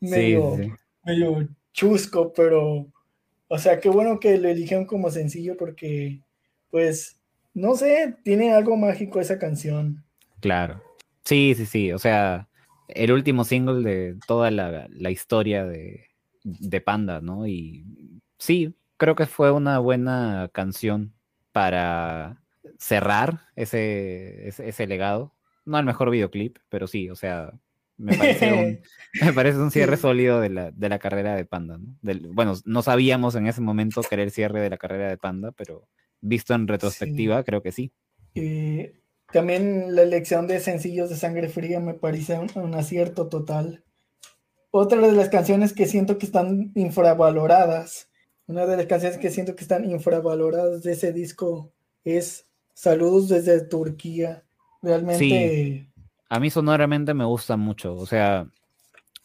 medio, 0.00 0.58
medio, 1.04 1.48
chusco, 1.72 2.32
pero, 2.32 2.88
o 3.46 3.58
sea, 3.58 3.78
qué 3.78 3.88
bueno 3.88 4.18
que 4.18 4.36
lo 4.36 4.48
eligieron 4.48 4.84
como 4.84 5.12
sencillo 5.12 5.56
porque, 5.56 6.22
pues, 6.70 7.20
no 7.54 7.76
sé, 7.76 8.16
tiene 8.24 8.52
algo 8.52 8.76
mágico 8.76 9.20
esa 9.20 9.38
canción. 9.38 10.02
Claro. 10.40 10.82
Sí, 11.24 11.54
sí, 11.56 11.66
sí. 11.66 11.92
O 11.92 12.00
sea, 12.00 12.48
el 12.88 13.12
último 13.12 13.44
single 13.44 13.88
de 13.88 14.16
toda 14.26 14.50
la, 14.50 15.10
historia 15.12 15.64
de, 15.64 16.08
de, 16.42 16.80
Panda, 16.80 17.20
¿no? 17.20 17.46
Y 17.46 17.84
sí, 18.38 18.74
creo 18.96 19.14
que 19.14 19.26
fue 19.26 19.52
una 19.52 19.78
buena 19.78 20.50
canción 20.52 21.14
para 21.52 22.41
cerrar 22.78 23.40
ese, 23.56 24.48
ese, 24.48 24.86
legado. 24.86 25.34
No 25.64 25.78
el 25.78 25.84
mejor 25.84 26.10
videoclip, 26.10 26.58
pero 26.68 26.86
sí, 26.86 27.08
o 27.10 27.16
sea, 27.16 27.52
me 27.96 28.16
parece 28.16 28.52
un, 28.52 28.80
me 29.26 29.32
parece 29.32 29.58
un 29.58 29.70
cierre 29.70 29.96
sólido 29.96 30.40
de 30.40 30.48
la, 30.48 30.70
de 30.70 30.88
la, 30.88 30.98
carrera 30.98 31.36
de 31.36 31.44
Panda. 31.44 31.78
¿no? 31.78 31.96
bueno, 32.32 32.54
no 32.64 32.82
sabíamos 32.82 33.34
en 33.34 33.46
ese 33.46 33.60
momento 33.60 34.02
que 34.02 34.14
era 34.14 34.24
el 34.24 34.32
cierre 34.32 34.60
de 34.60 34.70
la 34.70 34.78
carrera 34.78 35.08
de 35.08 35.18
Panda, 35.18 35.52
pero 35.52 35.88
visto 36.22 36.54
en 36.54 36.68
retrospectiva, 36.68 37.44
creo 37.44 37.62
que 37.62 37.72
sí. 37.72 37.92
también 39.32 39.94
la 39.94 40.02
elección 40.02 40.46
de 40.46 40.60
sencillos 40.60 41.10
de 41.10 41.16
Sangre 41.16 41.48
Fría 41.48 41.80
me 41.80 41.94
parece 41.94 42.38
un, 42.38 42.74
acierto 42.74 43.28
total. 43.28 43.84
Otra 44.70 45.00
de 45.00 45.12
las 45.12 45.28
canciones 45.28 45.74
que 45.74 45.86
siento 45.86 46.16
que 46.16 46.24
están 46.24 46.72
infravaloradas, 46.74 48.08
una 48.46 48.66
de 48.66 48.78
las 48.78 48.86
canciones 48.86 49.18
que 49.18 49.30
siento 49.30 49.54
que 49.54 49.62
están 49.62 49.84
infravaloradas 49.84 50.82
de 50.82 50.92
ese 50.92 51.12
disco 51.12 51.72
es 52.04 52.46
Saludos 52.82 53.28
desde 53.28 53.64
Turquía. 53.64 54.42
Realmente... 54.82 55.88
A 56.28 56.40
mí 56.40 56.50
sonoramente 56.50 57.14
me 57.14 57.24
gusta 57.24 57.56
mucho, 57.56 57.94
o 57.94 58.06
sea, 58.06 58.48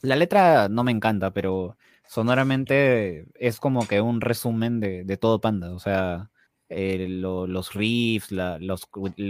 la 0.01 0.15
letra 0.15 0.69
no 0.69 0.83
me 0.83 0.91
encanta, 0.91 1.31
pero 1.31 1.75
sonoramente 2.07 3.25
es 3.33 3.59
como 3.59 3.87
que 3.87 3.99
un 3.99 4.21
resumen 4.21 4.79
de, 4.79 5.03
de 5.05 5.17
todo 5.17 5.41
Panda, 5.41 5.73
o 5.73 5.79
sea, 5.79 6.29
eh, 6.69 7.07
los 7.09 7.73
riffs, 7.73 8.31
la, 8.31 8.59
la, 8.59 8.75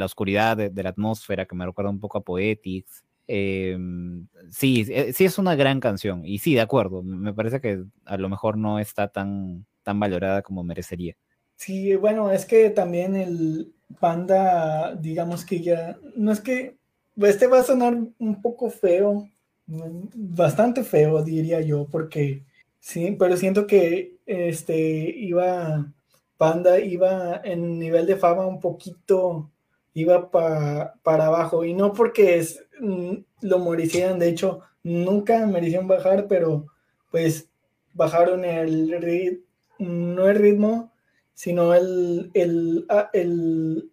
oscuridad 0.06 0.58
de, 0.58 0.84
la 0.84 0.90
atmósfera 0.90 1.46
que 1.46 1.56
me 1.56 1.66
recuerda 1.66 1.92
un 1.92 2.02
poco 2.02 2.18
a 2.18 2.24
Poetics. 2.26 3.06
Em, 3.28 4.28
sí, 4.52 4.86
eh, 4.90 5.14
sí 5.14 5.24
es 5.24 5.38
una 5.38 5.56
gran 5.56 5.80
canción 5.80 6.26
y 6.26 6.40
sí, 6.40 6.54
de 6.54 6.62
acuerdo, 6.62 7.02
me 7.02 7.34
parece 7.34 7.62
que 7.62 7.82
a 8.04 8.18
lo 8.18 8.28
mejor 8.28 8.58
no 8.58 8.80
está 8.80 9.08
tan, 9.08 9.66
tan 9.84 10.02
valorada 10.02 10.42
como 10.42 10.66
merecería. 10.66 11.16
Sí, 11.56 11.96
bueno, 11.96 12.30
es 12.30 12.46
que 12.46 12.70
también 12.72 13.16
el 13.16 13.74
Panda, 14.00 14.96
digamos 14.96 15.46
que 15.46 15.62
ya, 15.62 15.98
no 16.16 16.32
es 16.32 16.42
que, 16.42 16.78
este 17.18 17.48
va 17.48 17.60
a 17.60 17.64
sonar 17.64 17.98
un 18.20 18.42
poco 18.42 18.70
feo, 18.70 19.28
bastante 19.66 20.84
feo 20.84 21.24
diría 21.24 21.62
yo, 21.62 21.88
porque 21.90 22.44
sí, 22.80 23.16
pero 23.20 23.36
siento 23.38 23.66
que 23.68 24.18
este 24.26 24.78
iba 24.78 25.92
Panda 26.38 26.80
iba 26.80 27.42
en 27.44 27.80
nivel 27.80 28.06
de 28.06 28.16
fama 28.16 28.46
un 28.46 28.60
poquito, 28.60 29.50
iba 29.94 30.30
para 30.30 31.26
abajo. 31.26 31.66
Y 31.66 31.74
no 31.74 31.94
porque 31.94 32.38
es, 32.38 32.64
mm, 32.80 33.14
lo 33.42 33.60
merecieran, 33.60 34.20
de 34.20 34.30
hecho, 34.30 34.62
nunca 34.84 35.46
merecieron 35.48 35.88
bajar, 35.88 36.28
pero 36.28 36.68
pues 37.12 37.50
bajaron 37.94 38.46
el 38.46 38.92
ritmo, 39.02 39.44
no 39.80 40.30
el 40.30 40.38
ritmo, 40.38 40.92
sino 41.38 41.76
el, 41.76 42.32
el, 42.34 42.86
ah, 42.90 43.12
el, 43.14 43.92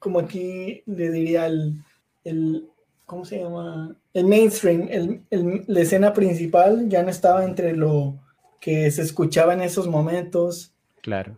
como 0.00 0.18
aquí 0.18 0.82
le 0.86 1.10
diría, 1.12 1.46
el, 1.46 1.76
el 2.24 2.68
¿cómo 3.06 3.24
se 3.24 3.38
llama? 3.38 3.96
El 4.12 4.26
mainstream, 4.26 4.88
el, 4.90 5.64
la 5.68 5.80
escena 5.80 6.12
principal 6.12 6.88
ya 6.88 7.04
no 7.04 7.10
estaba 7.10 7.44
entre 7.44 7.76
lo 7.76 8.18
que 8.60 8.90
se 8.90 9.02
escuchaba 9.02 9.54
en 9.54 9.60
esos 9.60 9.86
momentos 9.86 10.74
Claro. 11.00 11.36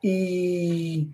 Y 0.00 1.08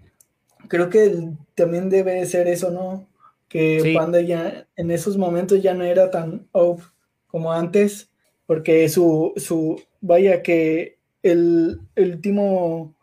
creo 0.68 0.90
que 0.90 1.30
también 1.54 1.88
debe 1.90 2.24
ser 2.26 2.48
eso, 2.48 2.70
¿no? 2.70 3.06
Que 3.48 3.92
Panda 3.94 4.20
ya 4.20 4.66
en 4.76 4.90
esos 4.90 5.16
momentos 5.16 5.62
ya 5.62 5.74
no 5.74 5.84
era 5.84 6.10
tan 6.10 6.48
off 6.52 6.88
como 7.26 7.52
antes, 7.52 8.10
porque 8.46 8.88
su, 8.88 9.32
su 9.36 9.80
vaya 10.00 10.42
que 10.42 10.96
el, 11.22 11.80
último 11.96 12.94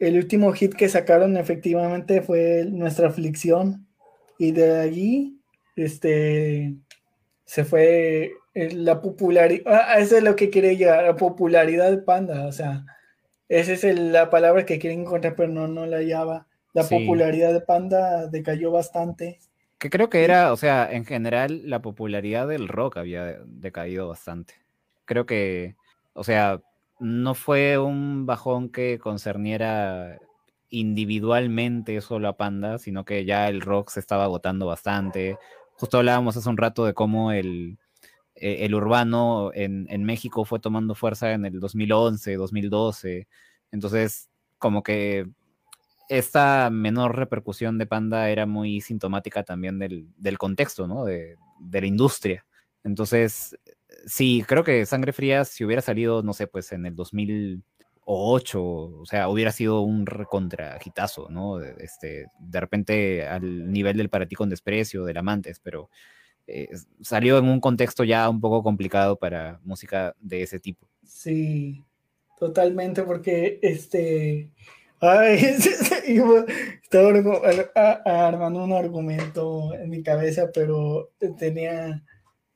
el 0.00 0.16
último 0.16 0.52
hit 0.52 0.74
que 0.74 0.88
sacaron 0.88 1.36
efectivamente 1.36 2.22
fue 2.22 2.64
Nuestra 2.68 3.08
Aflicción 3.08 3.86
y 4.38 4.52
de 4.52 4.80
allí 4.80 5.38
este 5.76 6.74
se 7.44 7.64
fue 7.64 8.32
eh, 8.54 8.72
la 8.74 9.00
popularidad, 9.00 9.62
ah, 9.66 9.98
eso 9.98 10.16
es 10.16 10.22
lo 10.22 10.34
que 10.36 10.50
quiere 10.50 10.76
llegar, 10.76 11.04
la 11.04 11.16
popularidad 11.16 11.90
de 11.90 11.98
Panda, 11.98 12.46
o 12.46 12.52
sea, 12.52 12.84
esa 13.48 13.72
es 13.72 13.98
la 13.98 14.30
palabra 14.30 14.64
que 14.64 14.78
quieren 14.78 15.00
encontrar, 15.00 15.34
pero 15.34 15.48
no, 15.48 15.66
no 15.66 15.84
la 15.84 15.96
hallaba. 15.96 16.46
La 16.72 16.84
popularidad 16.84 17.52
de 17.52 17.60
Panda 17.60 18.28
decayó 18.28 18.70
bastante. 18.70 19.40
Que 19.78 19.90
creo 19.90 20.08
que 20.08 20.22
era, 20.22 20.52
o 20.52 20.56
sea, 20.56 20.88
en 20.88 21.04
general 21.04 21.62
la 21.68 21.82
popularidad 21.82 22.46
del 22.46 22.68
rock 22.68 22.98
había 22.98 23.40
decaído 23.46 24.06
bastante. 24.06 24.54
Creo 25.04 25.26
que, 25.26 25.74
o 26.12 26.22
sea, 26.22 26.62
no 27.00 27.34
fue 27.34 27.78
un 27.78 28.26
bajón 28.26 28.68
que 28.68 28.98
concerniera 28.98 30.18
individualmente 30.68 32.00
solo 32.00 32.28
a 32.28 32.36
Panda, 32.36 32.78
sino 32.78 33.04
que 33.04 33.24
ya 33.24 33.48
el 33.48 33.60
rock 33.60 33.90
se 33.90 34.00
estaba 34.00 34.24
agotando 34.24 34.66
bastante. 34.66 35.38
Justo 35.74 35.98
hablábamos 35.98 36.36
hace 36.36 36.48
un 36.48 36.58
rato 36.58 36.84
de 36.84 36.94
cómo 36.94 37.32
el, 37.32 37.78
eh, 38.34 38.64
el 38.64 38.74
urbano 38.74 39.50
en, 39.54 40.04
México 40.04 40.44
fue 40.44 40.60
tomando 40.60 40.94
fuerza 40.94 41.32
en 41.32 41.44
el 41.44 41.60
2011, 41.60 42.36
2012. 42.36 43.28
Entonces, 43.72 44.28
como 44.58 44.82
que 44.82 45.26
esta 46.08 46.70
menor 46.70 47.16
repercusión 47.16 47.78
de 47.78 47.86
Panda 47.86 48.30
era 48.30 48.46
muy 48.46 48.80
sintomática 48.80 49.42
también 49.42 49.78
del, 49.78 50.38
contexto, 50.38 50.86
¿no? 50.86 51.04
De, 51.04 51.36
la 51.70 51.86
industria. 51.86 52.46
Entonces, 52.84 53.56
sí, 54.06 54.44
creo 54.46 54.64
que 54.64 54.86
Sangre 54.86 55.12
Fría, 55.12 55.44
si 55.44 55.64
hubiera 55.64 55.82
salido, 55.82 56.22
no 56.22 56.32
sé, 56.32 56.46
pues 56.46 56.72
en 56.72 56.86
el 56.86 56.94
2008, 56.94 58.62
o 58.62 59.06
sea, 59.06 59.28
hubiera 59.28 59.52
sido 59.52 59.80
un 59.80 60.06
recontrajitazo, 60.06 61.28
¿no? 61.30 61.60
Este, 61.62 62.26
de 62.38 62.60
repente 62.60 63.26
al 63.26 63.70
nivel 63.72 63.96
del 63.96 64.10
Para 64.10 64.26
ti 64.26 64.34
con 64.34 64.50
desprecio, 64.50 65.04
del 65.04 65.16
Amantes, 65.16 65.60
pero 65.60 65.90
eh, 66.46 66.68
salió 67.00 67.38
en 67.38 67.48
un 67.48 67.60
contexto 67.60 68.04
ya 68.04 68.28
un 68.28 68.40
poco 68.40 68.62
complicado 68.62 69.16
para 69.16 69.60
música 69.64 70.14
de 70.20 70.42
ese 70.42 70.58
tipo. 70.58 70.86
Sí, 71.04 71.84
totalmente, 72.38 73.02
porque 73.02 73.58
este... 73.62 74.50
Ay, 75.02 75.38
estaba 76.82 77.08
armando 78.04 78.64
un 78.64 78.72
argumento 78.72 79.72
en 79.74 79.88
mi 79.88 80.02
cabeza, 80.02 80.50
pero 80.52 81.10
tenía, 81.38 82.04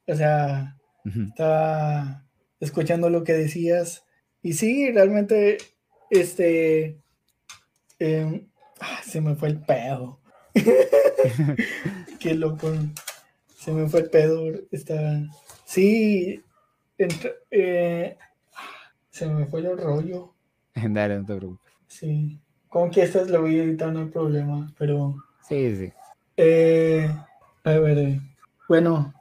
o 0.06 0.14
sea, 0.14 0.76
estaba 1.04 2.24
escuchando 2.60 3.10
lo 3.10 3.24
que 3.24 3.34
decías. 3.34 4.04
Y 4.42 4.54
sí, 4.54 4.90
realmente, 4.90 5.58
este, 6.10 7.00
em, 7.98 8.48
ah, 8.80 9.00
se 9.04 9.20
me 9.20 9.34
fue 9.34 9.48
el 9.48 9.60
pedo. 9.60 10.20
Qué 12.20 12.34
loco. 12.34 12.72
Se 13.58 13.72
me 13.72 13.88
fue 13.88 14.00
el 14.00 14.10
pedo. 14.10 14.52
Está. 14.70 15.22
Sí. 15.64 16.42
Eh, 17.50 18.16
se 19.10 19.26
me 19.26 19.46
fue 19.46 19.60
el 19.60 19.78
rollo. 19.78 20.34
Dale, 20.74 21.18
no 21.18 21.24
te 21.24 21.36
preocupes. 21.36 21.72
Sí. 21.86 22.38
Con 22.68 22.90
que 22.90 23.02
estas 23.02 23.30
lo 23.30 23.42
voy 23.42 23.58
a 23.58 23.64
editar, 23.64 23.92
no 23.92 24.00
hay 24.00 24.08
problema. 24.08 24.72
Pero. 24.78 25.16
Sí, 25.48 25.76
sí. 25.76 25.92
Eh, 26.36 27.08
a 27.64 27.70
ver. 27.78 27.98
Eh, 27.98 28.20
bueno. 28.68 29.14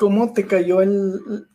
¿Cómo 0.00 0.32
te 0.32 0.46
cayó 0.46 0.80
el, 0.80 1.46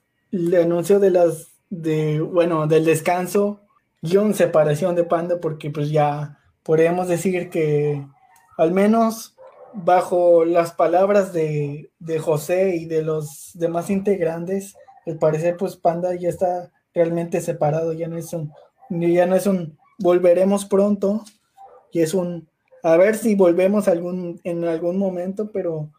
anuncio 0.55 1.00
de 1.00 1.10
las. 1.10 1.48
de. 1.71 2.21
bueno, 2.21 2.67
del 2.67 2.85
descanso? 2.85 3.62
Guión 4.04 4.35
separación 4.35 4.96
de 4.96 5.04
Panda, 5.04 5.39
porque 5.41 5.71
pues 5.71 5.89
ya 5.89 6.37
podemos 6.62 7.08
decir 7.08 7.50
que 7.50 8.06
al 8.56 8.71
menos 8.71 9.35
bajo 9.73 10.46
las 10.46 10.73
palabras 10.73 11.33
de, 11.33 11.89
José 12.21 12.75
y 12.75 12.85
de 12.85 13.02
los 13.02 13.50
demás 13.56 13.89
integrantes, 13.89 14.75
al 15.08 15.17
parecer 15.17 15.58
pues 15.58 15.75
Panda 15.75 16.13
ya 16.13 16.29
está 16.29 16.71
realmente 16.93 17.41
separado, 17.41 17.93
ya 17.93 18.08
no 18.08 18.15
es 18.15 18.31
un, 18.31 18.54
ya 18.91 19.25
no 19.25 19.35
es 19.35 19.48
un 19.48 19.75
volveremos 19.98 20.65
pronto, 20.65 21.23
y 21.91 22.02
es 22.02 22.13
un 22.13 22.48
a 22.83 22.96
ver 22.96 23.15
si 23.15 23.33
volvemos 23.33 23.87
algún, 23.87 24.39
en 24.43 24.65
algún 24.65 25.00
momento, 25.00 25.50
pero 25.52 25.89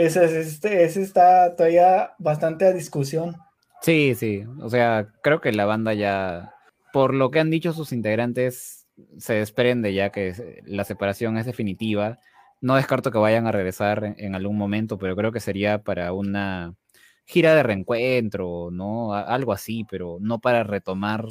ese, 0.00 0.40
este, 0.40 0.84
ese 0.84 1.02
está 1.02 1.54
todavía 1.56 2.12
bastante 2.18 2.66
a 2.66 2.72
discusión. 2.72 3.36
Sí, 3.82 4.14
sí, 4.14 4.44
o 4.60 4.68
sea, 4.68 5.08
creo 5.22 5.40
que 5.40 5.52
la 5.52 5.64
banda 5.64 5.94
ya, 5.94 6.54
por 6.92 7.14
lo 7.14 7.30
que 7.30 7.40
han 7.40 7.50
dicho 7.50 7.72
sus 7.72 7.92
integrantes, 7.92 8.86
se 9.18 9.34
desprende 9.34 9.94
ya 9.94 10.10
que 10.10 10.62
la 10.66 10.84
separación 10.84 11.38
es 11.38 11.46
definitiva 11.46 12.18
no 12.60 12.76
descarto 12.76 13.10
que 13.10 13.18
vayan 13.18 13.46
a 13.46 13.52
regresar 13.52 14.14
en, 14.18 14.34
algún 14.34 14.56
momento, 14.56 14.98
pero 14.98 15.16
creo 15.16 15.32
que 15.32 15.40
sería 15.40 15.82
para 15.82 16.12
una 16.12 16.74
gira 17.24 17.54
de 17.54 17.62
reencuentro, 17.62 18.70
¿no? 18.70 19.14
algo 19.14 19.52
así, 19.52 19.84
pero 19.90 20.18
no 20.20 20.40
para 20.40 20.62
retomar 20.64 21.26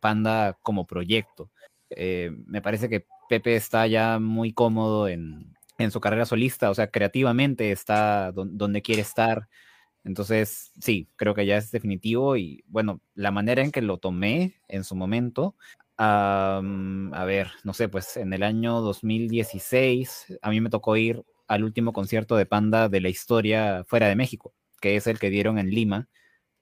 Panda 0.00 0.58
como 0.62 0.86
proyecto. 0.86 1.50
Eh, 1.90 2.30
me 2.46 2.60
parece 2.60 2.88
que 2.90 3.06
Pepe 3.28 3.56
está 3.56 3.86
ya 3.86 4.18
muy 4.18 4.52
cómodo 4.52 5.08
en, 5.08 5.53
en 5.78 5.90
su 5.90 6.00
carrera 6.00 6.26
solista, 6.26 6.70
o 6.70 6.74
sea, 6.74 6.88
creativamente 6.88 7.72
está 7.72 8.32
donde 8.32 8.82
quiere 8.82 9.02
estar. 9.02 9.48
Entonces, 10.04 10.72
sí, 10.80 11.08
creo 11.16 11.34
que 11.34 11.46
ya 11.46 11.56
es 11.56 11.70
definitivo 11.70 12.36
y 12.36 12.64
bueno, 12.68 13.00
la 13.14 13.30
manera 13.30 13.62
en 13.62 13.72
que 13.72 13.82
lo 13.82 13.98
tomé 13.98 14.54
en 14.68 14.84
su 14.84 14.94
momento, 14.94 15.56
a 15.96 17.24
ver, 17.26 17.48
no 17.64 17.72
sé, 17.72 17.88
pues 17.88 18.16
en 18.16 18.32
el 18.32 18.42
año 18.42 18.80
2016 18.80 20.38
a 20.42 20.50
mí 20.50 20.60
me 20.60 20.70
tocó 20.70 20.96
ir 20.96 21.24
al 21.46 21.64
último 21.64 21.92
concierto 21.92 22.36
de 22.36 22.46
Panda 22.46 22.88
de 22.88 23.00
la 23.00 23.08
historia 23.08 23.84
fuera 23.86 24.08
de 24.08 24.16
México, 24.16 24.54
que 24.80 24.96
es 24.96 25.06
el 25.06 25.18
que 25.18 25.30
dieron 25.30 25.58
en 25.58 25.70
Lima 25.70 26.08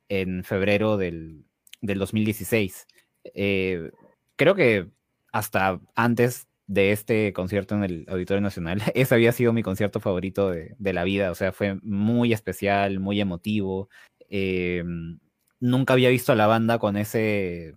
en 0.08 0.44
febrero 0.44 0.96
del, 0.96 1.44
2016. 1.80 2.86
Eh, 3.34 3.90
creo 4.36 4.54
que 4.54 4.88
hasta 5.32 5.80
antes 5.94 6.46
de 6.72 6.92
este 6.92 7.32
concierto 7.34 7.74
en 7.74 7.84
el 7.84 8.06
Auditorio 8.08 8.40
Nacional. 8.40 8.82
Ese 8.94 9.14
había 9.14 9.32
sido 9.32 9.52
mi 9.52 9.62
concierto 9.62 10.00
favorito 10.00 10.50
de, 10.50 10.92
la 10.92 11.04
vida, 11.04 11.30
o 11.30 11.34
sea, 11.34 11.52
fue 11.52 11.78
muy 11.82 12.32
especial, 12.32 12.98
muy 12.98 13.20
emotivo. 13.20 13.88
Em, 14.28 15.18
nunca 15.60 15.92
había 15.92 16.08
visto 16.08 16.32
a 16.32 16.36
la 16.36 16.46
banda 16.46 16.78
con 16.78 16.96
ese 16.96 17.74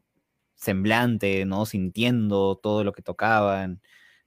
semblante, 0.55 1.45
¿no? 1.45 1.65
Sintiendo 1.65 2.57
todo 2.57 2.83
lo 2.83 2.93
que 2.93 3.01
tocaban. 3.01 3.81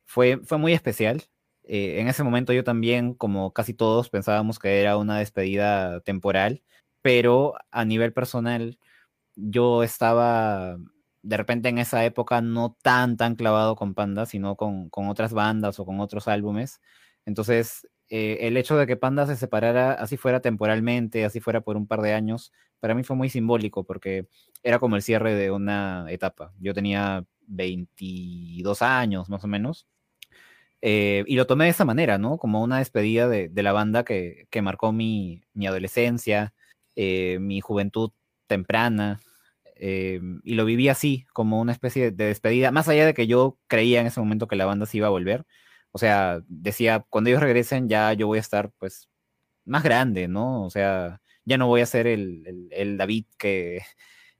Fue, 0.04 0.38
fue 0.44 0.58
muy 0.58 0.74
especial. 0.74 1.22
Eh, 1.64 2.00
en 2.00 2.08
ese 2.08 2.22
momento 2.24 2.52
yo 2.52 2.64
también, 2.64 3.14
como 3.14 3.52
casi 3.52 3.74
todos, 3.74 4.10
pensábamos 4.10 4.58
que 4.58 4.80
era 4.80 4.96
una 4.98 5.18
despedida 5.18 6.00
temporal, 6.00 6.62
pero 7.02 7.54
a 7.70 7.84
nivel 7.84 8.12
personal 8.12 8.78
yo 9.36 9.82
estaba 9.82 10.78
de 11.22 11.36
repente 11.36 11.68
en 11.68 11.78
esa 11.78 12.04
época 12.04 12.40
no 12.40 12.76
tan, 12.82 13.16
tan 13.16 13.34
clavado 13.34 13.76
con 13.76 13.94
Panda, 13.94 14.26
sino 14.26 14.56
con, 14.56 14.90
otras 14.92 15.32
bandas 15.32 15.78
o 15.80 15.84
con 15.86 16.00
otros 16.00 16.28
álbumes. 16.28 16.80
Entonces, 17.26 17.86
eh, 18.08 18.38
el 18.42 18.56
hecho 18.56 18.76
de 18.76 18.86
que 18.86 18.96
Panda 18.96 19.26
se 19.26 19.36
separara, 19.36 19.92
así 19.94 20.16
fuera 20.16 20.40
temporalmente, 20.40 21.24
así 21.24 21.40
fuera 21.40 21.60
por 21.60 21.76
un 21.76 21.86
par 21.86 22.00
de 22.02 22.14
años, 22.14 22.52
para 22.80 22.94
mí 22.94 23.02
fue 23.04 23.16
muy 23.16 23.28
simbólico 23.28 23.84
porque 23.84 24.28
era 24.62 24.78
como 24.78 24.96
el 24.96 25.02
cierre 25.02 25.34
de 25.34 25.50
una 25.50 26.06
etapa. 26.10 26.52
Yo 26.60 26.74
tenía 26.74 27.24
22 27.46 28.82
años 28.82 29.28
más 29.28 29.44
o 29.44 29.48
menos. 29.48 29.86
Eh, 30.80 31.24
y 31.26 31.34
lo 31.36 31.46
tomé 31.46 31.64
de 31.64 31.70
esa 31.70 31.84
manera, 31.84 32.18
¿no? 32.18 32.38
Como 32.38 32.62
una 32.62 32.78
despedida 32.78 33.28
de, 33.28 33.50
la 33.54 33.72
banda 33.72 34.04
que, 34.04 34.46
marcó 34.62 34.92
mi, 34.92 35.42
adolescencia, 35.66 36.54
eh, 36.96 37.38
mi 37.40 37.60
juventud 37.60 38.12
temprana, 38.46 39.20
eh, 39.78 40.20
y 40.44 40.54
lo 40.54 40.64
viví 40.64 40.88
así, 40.88 41.26
como 41.32 41.60
una 41.60 41.72
especie 41.72 42.10
de 42.10 42.26
despedida, 42.26 42.70
más 42.72 42.88
allá 42.88 43.06
de 43.06 43.14
que 43.14 43.26
yo 43.26 43.58
creía 43.68 44.00
en 44.00 44.06
ese 44.08 44.20
momento 44.20 44.48
que 44.48 44.56
la 44.56 44.66
banda 44.66 44.86
se 44.86 44.98
iba 44.98 45.06
a 45.06 45.10
volver. 45.10 45.46
O 45.92 45.98
sea, 45.98 46.42
decía, 46.48 47.04
cuando 47.08 47.30
ellos 47.30 47.42
regresen 47.42 47.88
ya 47.88 48.12
yo 48.12 48.26
voy 48.26 48.38
a 48.38 48.40
estar 48.42 48.70
pues 48.78 49.08
más 49.64 49.82
grande, 49.82 50.28
¿no? 50.28 50.64
O 50.64 50.70
sea, 50.70 51.20
ya 51.44 51.58
no 51.58 51.66
voy 51.68 51.80
a 51.82 51.86
ser 51.86 52.06
el, 52.06 52.68
el, 52.70 52.96
David 52.98 53.26
que, 53.38 53.82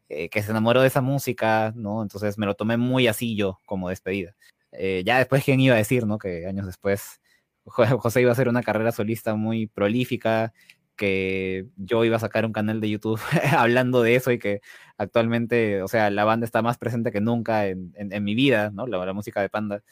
eh, 0.08 0.28
que 0.30 0.42
se 0.42 0.50
enamoró 0.50 0.82
de 0.82 0.88
esa 0.88 1.00
música, 1.02 1.72
¿no? 1.76 2.02
Entonces 2.02 2.38
me 2.38 2.46
lo 2.46 2.54
tomé 2.54 2.76
muy 2.76 3.06
así 3.08 3.36
yo, 3.36 3.60
como 3.66 3.88
despedida. 3.90 4.34
Eh, 4.72 5.02
ya 5.06 5.18
después, 5.18 5.44
¿quién 5.44 5.60
iba 5.60 5.74
a 5.74 5.78
decir, 5.78 6.06
¿no? 6.06 6.18
Que 6.18 6.46
años 6.46 6.66
después 6.66 7.20
José 7.68 8.20
iba 8.20 8.30
a 8.30 8.32
hacer 8.32 8.48
una 8.48 8.62
carrera 8.62 8.92
solista 8.92 9.34
muy 9.34 9.66
prolífica, 9.66 10.52
que 10.98 11.68
yo 11.76 12.04
iba 12.04 12.16
a 12.16 12.20
sacar 12.20 12.44
un 12.44 12.52
canal 12.52 12.80
de 12.82 12.90
YouTube 12.90 13.20
hablando 13.56 14.02
de 14.02 14.16
eso 14.16 14.30
y 14.32 14.38
que 14.38 14.60
actualmente, 14.98 15.82
o 15.82 15.88
sea, 15.88 16.10
la 16.10 16.24
banda 16.24 16.44
está 16.44 16.60
más 16.60 16.76
presente 16.76 17.12
que 17.12 17.22
nunca 17.22 17.66
en, 17.66 18.24
mi 18.24 18.34
vida, 18.34 18.70
¿no? 18.70 18.86
La, 18.86 19.12
música 19.14 19.40
de 19.40 19.48
Panda. 19.48 19.82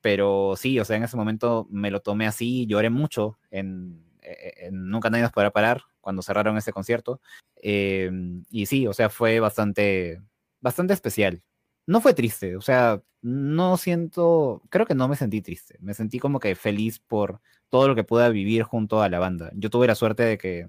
Pero 0.00 0.54
sí, 0.56 0.78
o 0.80 0.84
sea, 0.84 0.96
en 0.96 1.04
ese 1.04 1.16
momento 1.16 1.66
me 1.70 1.90
lo 1.90 2.00
tomé 2.00 2.26
así, 2.26 2.66
lloré 2.66 2.90
mucho 2.90 3.38
en, 3.50 4.02
e, 4.22 4.70
Nunca 4.72 5.10
Nadie 5.10 5.24
nos 5.24 5.32
podrá 5.32 5.50
parar 5.50 5.82
cuando 6.00 6.22
cerraron 6.22 6.56
ese 6.56 6.72
concierto. 6.72 7.20
Em, 7.56 8.44
y 8.50 8.66
sí, 8.66 8.86
o 8.86 8.92
sea, 8.94 9.10
fue 9.10 9.40
bastante, 9.40 10.22
bastante 10.60 10.94
especial. 10.94 11.42
No 11.86 12.00
fue 12.00 12.14
triste, 12.14 12.56
o 12.56 12.62
sea, 12.62 13.02
no 13.22 13.76
siento, 13.76 14.62
creo 14.70 14.86
que 14.86 14.94
no 14.94 15.08
me 15.08 15.16
sentí 15.16 15.42
triste, 15.42 15.76
me 15.80 15.94
sentí 15.94 16.18
como 16.18 16.40
que 16.40 16.54
feliz 16.54 16.98
por 16.98 17.40
todo 17.74 17.88
lo 17.88 17.96
que 17.96 18.04
pueda 18.04 18.28
vivir 18.28 18.62
junto 18.62 19.02
a 19.02 19.08
la 19.08 19.18
banda. 19.18 19.50
Yo 19.56 19.68
tuve 19.68 19.88
la 19.88 19.96
suerte 19.96 20.22
de 20.22 20.38
que 20.38 20.68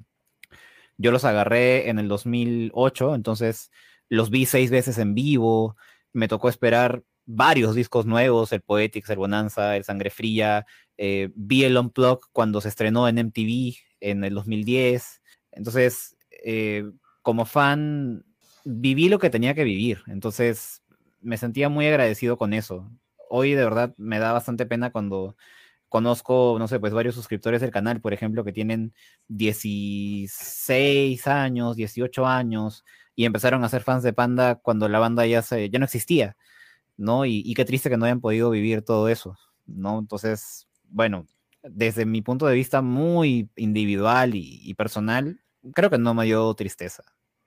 yo 0.98 1.12
los 1.12 1.24
agarré 1.24 1.88
en 1.88 2.00
el 2.00 2.08
2008, 2.08 3.14
entonces 3.14 3.70
los 4.10 4.32
vi 4.32 4.48
seis 4.48 4.72
veces 4.72 4.98
en 4.98 5.14
vivo, 5.14 5.78
me 6.14 6.28
tocó 6.28 6.50
esperar 6.50 7.04
varios 7.28 7.76
discos 7.76 8.08
nuevos, 8.08 8.52
el 8.54 8.62
Poetics, 8.62 9.12
el 9.12 9.20
Bonanza, 9.20 9.78
el 9.78 9.84
Sangre 9.84 10.10
Fría, 10.10 10.66
eh, 10.98 11.30
vi 11.36 11.64
el 11.64 11.78
Unplug 11.78 12.22
cuando 12.32 12.60
se 12.60 12.70
estrenó 12.70 13.08
en 13.08 13.20
MTV 13.20 13.76
en 14.00 14.24
el 14.24 14.34
2010, 14.34 15.22
entonces 15.52 16.18
eh, 16.44 16.90
como 17.22 17.46
fan 17.46 18.26
viví 18.64 19.10
lo 19.10 19.20
que 19.20 19.30
tenía 19.30 19.54
que 19.54 19.64
vivir, 19.64 20.02
entonces 20.08 20.82
me 21.22 21.38
sentía 21.38 21.70
muy 21.70 21.86
agradecido 21.86 22.36
con 22.36 22.56
eso. 22.56 22.90
Hoy 23.30 23.54
de 23.54 23.64
verdad 23.64 23.94
me 23.96 24.18
da 24.18 24.32
bastante 24.32 24.66
pena 24.66 24.92
cuando 24.92 25.36
conozco, 25.96 26.58
no 26.60 26.68
sé, 26.68 26.78
pues 26.78 26.92
varios 26.92 27.16
suscriptores 27.16 27.62
del 27.62 27.72
canal, 27.72 28.02
por 28.02 28.12
ejemplo, 28.12 28.44
que 28.44 28.52
tienen 28.52 28.94
16 29.30 31.26
años, 31.26 31.78
18 31.78 32.28
años 32.28 32.84
y 33.16 33.24
empezaron 33.24 33.64
a 33.64 33.70
ser 33.70 33.82
fans 33.82 34.04
de 34.04 34.12
Panda 34.12 34.56
cuando 34.56 34.90
la 34.90 35.00
banda 35.00 35.26
ya, 35.26 35.42
se, 35.42 35.70
ya 35.70 35.80
no 35.80 35.86
existía, 35.86 36.36
¿no? 36.98 37.26
Y, 37.26 37.54
qué 37.54 37.64
triste 37.64 37.90
que 37.90 37.96
no 37.96 38.04
hayan 38.04 38.20
podido 38.20 38.50
vivir 38.50 38.82
todo 38.82 39.08
eso, 39.08 39.38
¿no? 39.66 39.98
Entonces, 40.00 40.68
bueno, 40.84 41.28
desde 41.64 42.06
mi 42.06 42.22
punto 42.22 42.46
de 42.46 42.56
vista 42.56 42.82
muy 42.82 43.50
individual 43.56 44.32
y, 44.36 44.74
personal, 44.74 45.40
creo 45.74 45.90
que 45.90 45.98
no 45.98 46.14
me 46.14 46.26
dio 46.26 46.54
tristeza. 46.56 47.04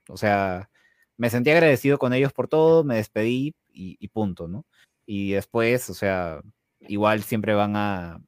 O 0.09 0.17
sea, 0.17 0.71
me 1.19 1.29
sentí 1.29 1.51
agradecido 1.51 1.99
con 1.99 2.15
ellos 2.15 2.33
por 2.33 2.49
todo, 2.49 2.83
me 2.83 2.97
despedí 2.97 3.55
y, 3.71 3.99
y 4.01 4.09
punto, 4.09 4.49
¿no? 4.49 4.65
Y 5.05 5.33
después, 5.33 5.91
o 5.91 5.95
sea, 5.95 6.41
igual 6.81 7.23
siempre 7.23 7.55
van 7.55 7.77
a, 7.77 8.21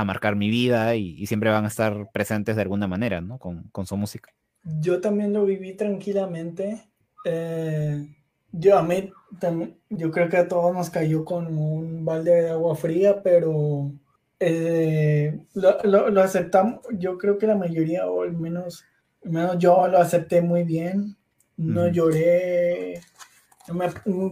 a 0.00 0.04
marcar 0.04 0.36
mi 0.36 0.50
vida 0.50 0.94
y, 0.94 1.26
siempre 1.26 1.50
van 1.50 1.64
a 1.64 1.68
estar 1.68 2.10
presentes 2.12 2.56
de 2.56 2.62
alguna 2.62 2.86
manera, 2.86 3.20
¿no? 3.20 3.38
Con, 3.38 3.64
con 3.70 3.86
su 3.86 3.96
música. 3.96 4.30
Yo 4.62 5.00
también 5.00 5.32
lo 5.32 5.44
viví 5.44 5.74
tranquilamente. 5.74 6.88
Eh, 7.24 8.06
yo 8.52 8.78
a 8.78 8.82
mí, 8.82 9.10
también, 9.40 9.78
yo 9.90 10.10
creo 10.10 10.28
que 10.28 10.36
a 10.36 10.48
todos 10.48 10.74
nos 10.74 10.90
cayó 10.90 11.24
con 11.24 11.46
un 11.56 12.04
balde 12.04 12.42
de 12.42 12.50
agua 12.50 12.76
fría, 12.76 13.22
pero 13.22 13.92
eh, 14.40 15.38
lo, 15.54 16.10
lo, 16.10 16.22
aceptamos. 16.22 16.80
Yo 16.92 17.18
creo 17.18 17.38
que 17.38 17.46
la 17.46 17.56
mayoría, 17.56 18.06
o 18.06 18.22
al 18.22 18.32
menos, 18.32 18.84
al 19.24 19.32
menos 19.32 19.58
yo 19.58 19.88
lo 19.88 19.98
acepté 19.98 20.40
muy 20.40 20.64
bien. 20.64 21.16
No 21.56 21.88
lloré, 21.88 23.00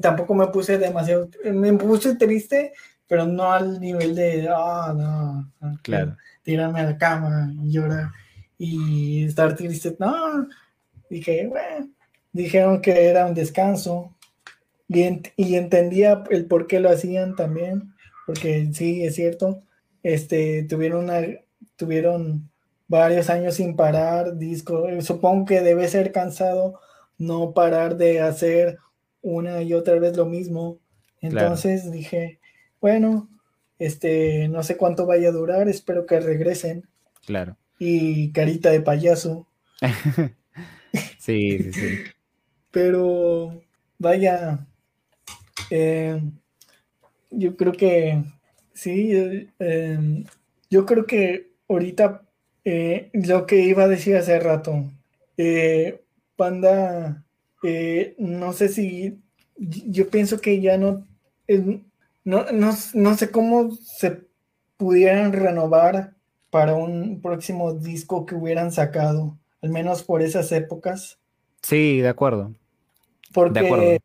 tampoco 0.01 0.35
me 0.35 0.47
puse 0.49 0.79
demasiado, 0.79 1.29
me 1.45 1.73
puse 1.75 2.14
triste, 2.14 2.73
pero 3.09 3.26
no 3.26 3.52
al 3.52 3.80
nivel 3.80 4.14
de, 4.14 4.48
ah, 4.50 4.94
no, 4.96 5.78
claro. 5.82 6.16
tirarme 6.42 6.80
a 6.80 6.84
la 6.84 6.98
cama 6.98 7.52
y 7.62 7.70
llorar 7.70 8.11
y 8.59 9.24
estar 9.24 9.54
triste. 9.54 9.96
No, 9.98 10.48
dije, 11.11 11.46
bueno, 11.46 11.88
dijeron 12.32 12.80
que 12.80 13.07
era 13.07 13.26
un 13.26 13.34
descanso 13.34 14.14
y, 14.88 15.22
y 15.36 15.57
entendía 15.57 16.24
el 16.30 16.46
por 16.46 16.66
qué 16.66 16.80
lo 16.80 16.90
hacían 16.90 17.36
también, 17.36 17.94
porque 18.26 18.70
sí, 18.72 19.04
es 19.04 19.14
cierto, 19.14 19.62
este, 20.02 20.64
tuvieron, 20.64 21.04
una, 21.04 21.20
tuvieron 21.76 22.50
varios 22.88 23.30
años 23.30 23.54
sin 23.54 23.76
parar 23.76 24.36
disco, 24.36 24.86
supongo 25.00 25.46
que 25.46 25.61
debe 25.61 25.88
ser 25.88 26.12
cansado 26.12 26.80
no 27.18 27.52
parar 27.52 27.96
de 27.96 28.20
hacer 28.20 28.78
una 29.22 29.62
y 29.62 29.74
otra 29.74 29.98
vez 29.98 30.16
lo 30.16 30.26
mismo. 30.26 30.78
Entonces 31.20 31.90
dije, 31.90 32.38
bueno, 32.81 33.29
este, 33.79 34.49
no 34.49 34.62
sé 34.62 34.77
cuánto 34.77 35.07
vaya 35.07 35.29
a 35.29 35.33
durar, 35.33 35.68
espero 35.68 36.07
que 36.07 36.20
regresen. 36.20 36.89
Claro. 37.24 37.57
Y 37.79 38.33
carita 38.33 38.70
de 38.70 38.81
payaso. 38.81 39.47
sí, 41.18 41.59
sí, 41.59 41.72
sí. 41.72 41.99
Pero, 42.70 43.62
vaya, 43.99 44.66
eh, 45.70 46.20
yo 47.31 47.57
creo 47.57 47.72
que, 47.72 48.22
sí, 48.74 49.11
eh, 49.59 50.24
yo 50.70 50.87
creo 50.87 51.07
que 51.07 51.53
ahorita 51.68 52.22
eh, 52.64 53.11
lo 53.12 53.47
que 53.47 53.61
iba 53.61 53.85
a 53.85 53.89
decir 53.89 54.16
hace 54.16 54.39
rato, 54.41 54.85
Panda, 56.37 57.24
no 58.18 58.53
sé 58.53 58.68
si, 58.68 59.18
yo 59.57 60.09
pienso 60.09 60.41
que 60.41 60.61
ya 60.61 60.79
no, 60.79 61.07
no, 62.27 62.45
no, 62.95 63.16
sé 63.16 63.31
cómo 63.31 63.70
se 63.77 64.27
pudieran 64.77 65.33
renovar 65.33 66.14
para 66.51 66.74
un 66.74 67.20
próximo 67.22 67.72
disco 67.72 68.27
que 68.27 68.35
hubieran 68.35 68.72
sacado. 68.72 69.39
al 69.62 69.70
menos 69.70 70.03
por 70.03 70.22
esas 70.22 70.51
épocas. 70.51 71.18
Sí, 71.62 72.01
de 72.01 72.09
acuerdo. 72.09 72.53
Porque 73.33 74.01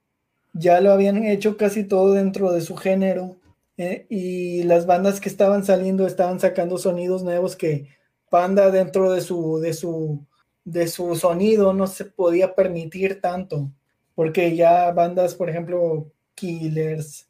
ya 0.53 0.81
lo 0.81 0.91
habían 0.91 1.23
hecho 1.23 1.57
casi 1.57 1.83
todo 1.83 2.13
dentro 2.13 2.51
de 2.51 2.61
su 2.61 2.75
género 2.75 3.37
eh, 3.77 4.05
y 4.09 4.63
las 4.63 4.85
bandas 4.85 5.19
que 5.19 5.29
estaban 5.29 5.63
saliendo 5.63 6.05
estaban 6.05 6.39
sacando 6.39 6.77
sonidos 6.77 7.23
nuevos 7.23 7.55
que 7.55 7.87
Panda 8.29 8.69
dentro 8.69 9.11
de 9.11 9.21
su, 9.21 9.59
de 9.59 9.73
su, 9.73 10.25
de 10.63 10.87
su 10.87 11.15
sonido 11.15 11.73
no 11.73 11.87
se 11.87 12.05
podía 12.05 12.53
permitir 12.53 13.19
tanto, 13.19 13.71
porque 14.13 14.55
ya 14.55 14.91
bandas, 14.91 15.35
por 15.35 15.49
ejemplo, 15.49 16.11
Killers, 16.35 17.27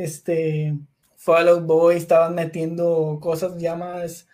este, 0.00 0.76
Fall 1.16 1.62
Boy 1.62 1.96
estaban 1.96 2.34
metiendo 2.34 3.18
cosas 3.20 3.58
ya 3.58 3.76
más 3.76 4.26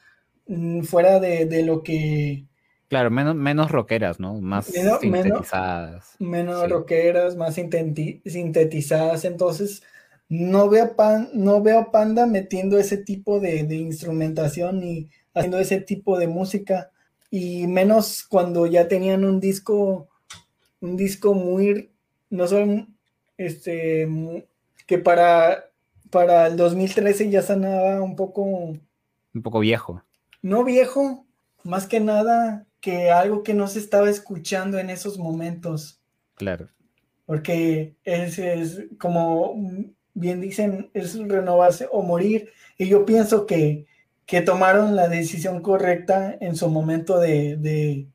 mm, 0.46 0.82
fuera 0.82 1.18
de, 1.18 1.62
lo 1.64 1.82
que... 1.82 2.44
Claro, 2.88 3.10
menos, 3.10 3.34
menos 3.34 3.72
rockeras, 3.72 4.20
¿no? 4.20 4.34
Más 4.34 4.66
sintetizadas. 4.66 6.14
Menos, 6.20 6.70
rockeras, 6.70 7.34
más 7.34 7.56
sintetizadas. 7.56 9.24
Entonces, 9.24 9.82
no 10.28 10.68
veo, 10.68 10.94
pan, 10.94 11.30
no 11.32 11.60
veo 11.60 11.90
Panda 11.90 12.26
metiendo 12.26 12.78
ese 12.78 12.98
tipo 12.98 13.40
de, 13.40 13.64
de 13.64 13.74
instrumentación 13.74 14.78
ni 14.78 15.10
haciendo 15.34 15.58
ese 15.58 15.80
tipo 15.80 16.16
de 16.16 16.28
música. 16.28 16.92
Y 17.28 17.66
menos 17.66 18.22
cuando 18.22 18.66
ya 18.66 18.86
tenían 18.86 19.24
un 19.24 19.40
disco, 19.40 20.08
un 20.80 20.96
disco 20.96 21.34
muy, 21.34 21.90
no 22.30 22.46
solo, 22.46 22.86
este, 23.36 24.06
que 24.86 24.98
para 24.98 25.66
para 26.10 26.46
el 26.46 26.56
2013 26.56 27.30
ya 27.30 27.42
sonaba 27.42 28.00
un 28.02 28.16
poco... 28.16 28.42
Un 28.42 29.42
poco 29.42 29.60
viejo. 29.60 30.02
No 30.42 30.64
viejo, 30.64 31.26
más 31.62 31.86
que 31.86 32.00
nada 32.00 32.66
que 32.80 33.10
algo 33.10 33.42
que 33.42 33.54
no 33.54 33.66
se 33.66 33.80
estaba 33.80 34.08
escuchando 34.08 34.78
en 34.78 34.90
esos 34.90 35.18
momentos. 35.18 36.00
Claro. 36.34 36.68
Porque 37.26 37.96
es, 38.04 38.38
es 38.38 38.84
como 38.98 39.60
bien 40.14 40.40
dicen, 40.40 40.90
es 40.94 41.18
renovarse 41.18 41.88
o 41.90 42.02
morir. 42.02 42.50
Y 42.78 42.88
yo 42.88 43.04
pienso 43.04 43.44
que, 43.44 43.86
que 44.24 44.40
tomaron 44.40 44.94
la 44.94 45.08
decisión 45.08 45.60
correcta 45.60 46.36
en 46.40 46.54
su 46.54 46.68
momento 46.70 47.18
de, 47.18 47.56
de, 47.56 48.06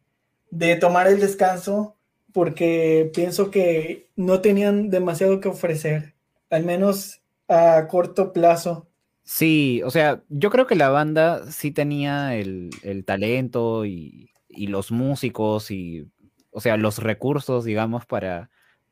de 0.49 0.75
tomar 0.77 1.07
el 1.07 1.19
descanso, 1.19 1.97
porque 2.31 3.11
pienso 3.13 3.51
que 3.51 4.09
no 4.15 4.39
tenían 4.39 4.89
demasiado 4.89 5.41
que 5.41 5.49
ofrecer. 5.49 6.15
Al 6.51 6.63
menos 6.63 7.21
a 7.47 7.87
corto 7.87 8.31
plazo. 8.31 8.87
Sí, 9.23 9.81
o 9.83 9.91
sea, 9.91 10.23
yo 10.29 10.49
creo 10.49 10.67
que 10.67 10.75
la 10.75 10.89
banda 10.89 11.49
sí 11.51 11.71
tenía 11.71 12.35
el, 12.35 12.69
talento 13.05 13.85
y, 13.85 14.29
los 14.49 14.91
músicos 14.91 15.71
y, 15.71 16.07
o 16.51 16.59
sea, 16.59 16.77
los 16.77 16.99
recursos, 16.99 17.63
digamos, 17.63 18.05
para, 18.05 18.49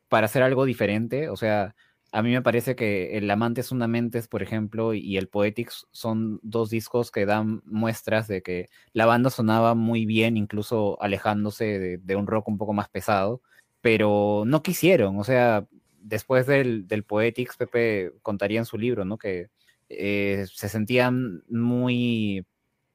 para 0.08 0.24
hacer 0.26 0.42
algo 0.42 0.64
diferente. 0.64 1.28
O 1.28 1.36
sea, 1.36 1.74
a 2.12 2.22
mí 2.22 2.32
me 2.32 2.42
parece 2.42 2.74
que 2.76 3.18
el 3.18 3.30
Amantes 3.30 3.72
Mentes, 3.72 4.28
por 4.28 4.42
ejemplo, 4.42 4.94
y 4.94 5.16
el 5.18 5.28
Poetics 5.28 5.86
son 5.92 6.40
dos 6.42 6.70
discos 6.70 7.10
que 7.10 7.26
dan 7.26 7.62
muestras 7.66 8.26
de 8.26 8.42
que 8.42 8.70
la 8.92 9.06
banda 9.06 9.30
sonaba 9.30 9.74
muy 9.74 10.06
bien, 10.06 10.36
incluso 10.36 11.00
alejándose 11.02 11.98
de 11.98 12.16
un 12.16 12.26
rock 12.26 12.48
un 12.48 12.58
poco 12.58 12.72
más 12.72 12.88
pesado, 12.88 13.42
pero 13.80 14.44
no 14.46 14.62
quisieron, 14.62 15.18
o 15.18 15.24
sea, 15.24 15.66
después 16.00 16.46
del, 16.46 16.86
del 16.88 17.04
Poetics, 17.04 17.56
Pepe 17.56 18.12
contaría 18.22 18.58
en 18.58 18.64
su 18.64 18.78
libro, 18.78 19.04
¿no? 19.04 19.18
Que 19.18 19.48
eh, 19.88 20.46
se 20.52 20.68
sentían 20.68 21.42
muy 21.48 22.46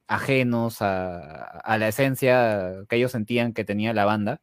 ajenos 0.08 0.78
a, 0.82 1.62
la 1.78 1.88
esencia 1.88 2.86
que 2.90 2.98
ellos 2.98 3.12
sentían 3.12 3.54
que 3.54 3.66
tenía 3.66 3.94
la 3.94 4.06
banda. 4.06 4.42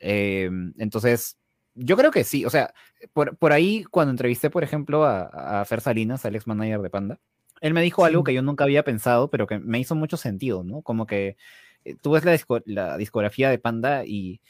Eh, 0.00 0.50
entonces, 0.78 1.38
yo 1.74 1.96
creo 1.96 2.10
que 2.10 2.24
sí, 2.24 2.44
o 2.44 2.50
sea, 2.50 2.72
por, 3.12 3.52
ahí 3.52 3.84
cuando 3.84 4.12
entrevisté, 4.12 4.50
por 4.50 4.64
ejemplo, 4.64 5.04
a, 5.04 5.60
a, 5.60 5.64
Fer 5.64 5.80
Salinas, 5.80 6.24
al 6.24 6.36
ex 6.36 6.46
manager 6.46 6.80
de 6.80 6.90
Panda, 6.90 7.20
él 7.60 7.74
me 7.74 7.82
dijo 7.82 8.04
algo 8.04 8.24
que 8.24 8.34
yo 8.34 8.42
nunca 8.42 8.64
había 8.64 8.84
pensado, 8.84 9.30
pero 9.30 9.46
que 9.46 9.58
me 9.58 9.78
hizo 9.78 9.94
mucho 9.94 10.16
sentido, 10.16 10.64
¿no? 10.64 10.82
Como 10.82 11.06
que 11.06 11.36
eh, 11.84 11.96
tú 12.00 12.12
ves 12.12 12.24
la, 12.66 12.96
discografía 12.96 13.50
de 13.50 13.58
Panda 13.58 14.04
y 14.04 14.40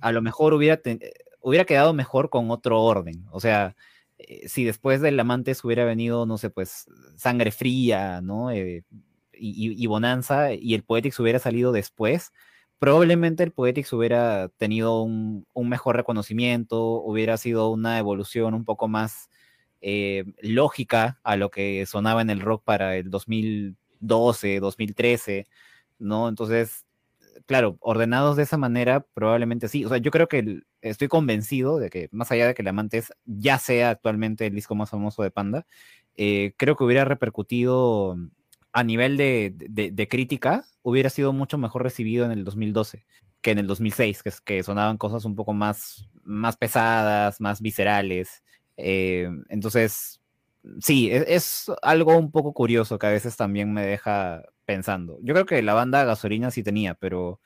a 0.00 0.12
lo 0.12 0.22
mejor 0.22 0.54
hubiera, 0.54 0.80
hubiera 1.44 1.66
quedado 1.66 1.92
mejor 1.94 2.30
con 2.30 2.50
otro 2.50 2.82
orden. 2.82 3.26
O 3.30 3.38
sea, 3.38 3.76
eh, 4.18 4.48
si 4.48 4.64
después 4.64 5.00
del 5.02 5.20
Amantes 5.20 5.62
hubiera 5.64 5.84
venido, 5.84 6.26
no 6.26 6.38
sé, 6.38 6.50
pues 6.50 6.86
Sangre 7.16 7.50
Fría, 7.52 8.20
¿no? 8.22 8.50
Eh, 8.50 8.84
y, 9.36 9.86
Bonanza, 9.86 10.54
y 10.54 10.74
el 10.74 10.84
Poetics 10.84 11.20
hubiera 11.20 11.38
salido 11.38 11.72
después, 11.72 12.32
probablemente 12.78 13.42
el 13.42 13.52
Poetics 13.52 13.92
hubiera 13.92 14.48
tenido 14.56 15.02
un, 15.02 15.44
mejor 15.54 15.96
reconocimiento, 15.96 17.02
hubiera 17.02 17.36
sido 17.36 17.70
una 17.70 17.98
evolución 17.98 18.54
un 18.54 18.64
poco 18.64 18.88
más 18.88 19.28
eh, 19.82 20.24
lógica 20.40 21.20
a 21.24 21.36
lo 21.36 21.50
que 21.50 21.84
sonaba 21.86 22.22
en 22.22 22.30
el 22.30 22.40
rock 22.40 22.64
para 22.64 22.96
el 22.96 23.10
2012, 23.10 24.60
2013, 24.60 25.46
¿no? 25.98 26.28
Entonces, 26.28 26.86
claro, 27.46 27.76
ordenados 27.80 28.36
de 28.36 28.44
esa 28.44 28.56
manera, 28.56 29.06
probablemente 29.14 29.68
sí. 29.68 29.84
O 29.84 29.88
sea, 29.88 29.98
yo 29.98 30.10
creo 30.10 30.28
que 30.28 30.62
estoy 30.80 31.08
convencido 31.08 31.78
de 31.78 31.90
que, 31.90 32.08
más 32.12 32.30
allá 32.30 32.46
de 32.46 32.54
que 32.54 32.62
el 32.62 32.68
Amantes 32.68 33.12
ya 33.24 33.58
sea 33.58 33.90
actualmente 33.90 34.46
el 34.46 34.54
disco 34.54 34.74
más 34.74 34.90
famoso 34.90 35.22
de 35.22 35.30
Panda, 35.30 35.66
eh, 36.16 36.54
creo 36.56 36.76
que 36.76 36.84
hubiera 36.84 37.04
repercutido 37.04 38.16
a 38.72 38.84
nivel 38.84 39.16
de, 39.16 40.08
crítica, 40.10 40.64
hubiera 40.82 41.10
sido 41.10 41.32
mucho 41.32 41.58
mejor 41.58 41.82
recibido 41.82 42.24
en 42.24 42.32
el 42.32 42.44
2012 42.44 43.04
que 43.40 43.50
en 43.50 43.58
el 43.58 43.66
2006, 43.66 44.22
que, 44.22 44.32
que 44.42 44.62
sonaban 44.62 44.96
cosas 44.96 45.26
un 45.26 45.36
poco 45.36 45.52
más, 45.52 46.08
más 46.22 46.56
pesadas, 46.56 47.42
más 47.42 47.60
viscerales. 47.60 48.42
Eh, 48.78 49.28
entonces, 49.50 50.22
sí, 50.80 51.10
es, 51.10 51.24
es, 51.28 51.72
algo 51.82 52.16
un 52.16 52.30
poco 52.30 52.54
curioso 52.54 52.98
que 52.98 53.06
a 53.06 53.10
veces 53.10 53.36
también 53.36 53.70
me 53.70 53.84
deja 53.84 54.42
pensando. 54.64 55.18
Yo 55.22 55.34
creo 55.34 55.46
que 55.46 55.62
la 55.62 55.74
banda 55.74 56.04
Gasolina 56.04 56.50
sí 56.50 56.62
tenía, 56.62 56.94
pero 56.94 57.40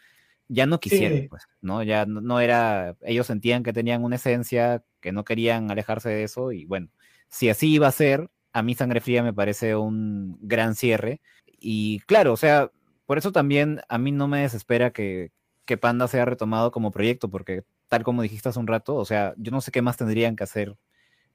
ya 0.48 0.66
no 0.66 0.80
quisieron, 0.80 1.28
pues, 1.28 1.46
¿no? 1.60 1.82
Ya 1.82 2.06
no, 2.06 2.40
era, 2.40 2.96
ellos 3.02 3.26
sentían 3.26 3.62
que 3.62 3.72
tenían 3.72 4.02
una 4.02 4.16
esencia, 4.16 4.82
que 5.00 5.12
no 5.12 5.24
querían 5.24 5.70
alejarse 5.70 6.08
de 6.08 6.24
eso, 6.24 6.52
y 6.52 6.64
bueno, 6.64 6.88
si 7.28 7.50
así 7.50 7.70
iba 7.72 7.86
a 7.86 7.92
ser, 7.92 8.30
a 8.52 8.62
mí 8.62 8.74
Sangre 8.74 9.00
Fría 9.00 9.22
me 9.22 9.34
parece 9.34 9.76
un 9.76 10.38
gran 10.40 10.74
cierre, 10.74 11.20
y 11.46 12.00
claro, 12.00 12.32
o 12.32 12.36
sea, 12.36 12.70
por 13.04 13.18
eso 13.18 13.30
también 13.32 13.80
a 13.88 13.98
mí 13.98 14.10
no 14.10 14.26
me 14.26 14.40
desespera 14.40 14.90
que, 14.90 15.32
que 15.66 15.76
Panda 15.76 16.08
sea 16.08 16.24
retomado 16.24 16.70
como 16.70 16.90
proyecto, 16.90 17.28
porque 17.28 17.64
tal 17.88 18.02
como 18.02 18.22
dijiste 18.22 18.48
hace 18.48 18.58
un 18.58 18.66
rato, 18.66 18.96
o 18.96 19.04
sea, 19.04 19.34
yo 19.36 19.50
no 19.50 19.60
sé 19.60 19.70
qué 19.70 19.82
más 19.82 19.96
tendrían 19.96 20.36
que 20.36 20.44
hacer 20.44 20.76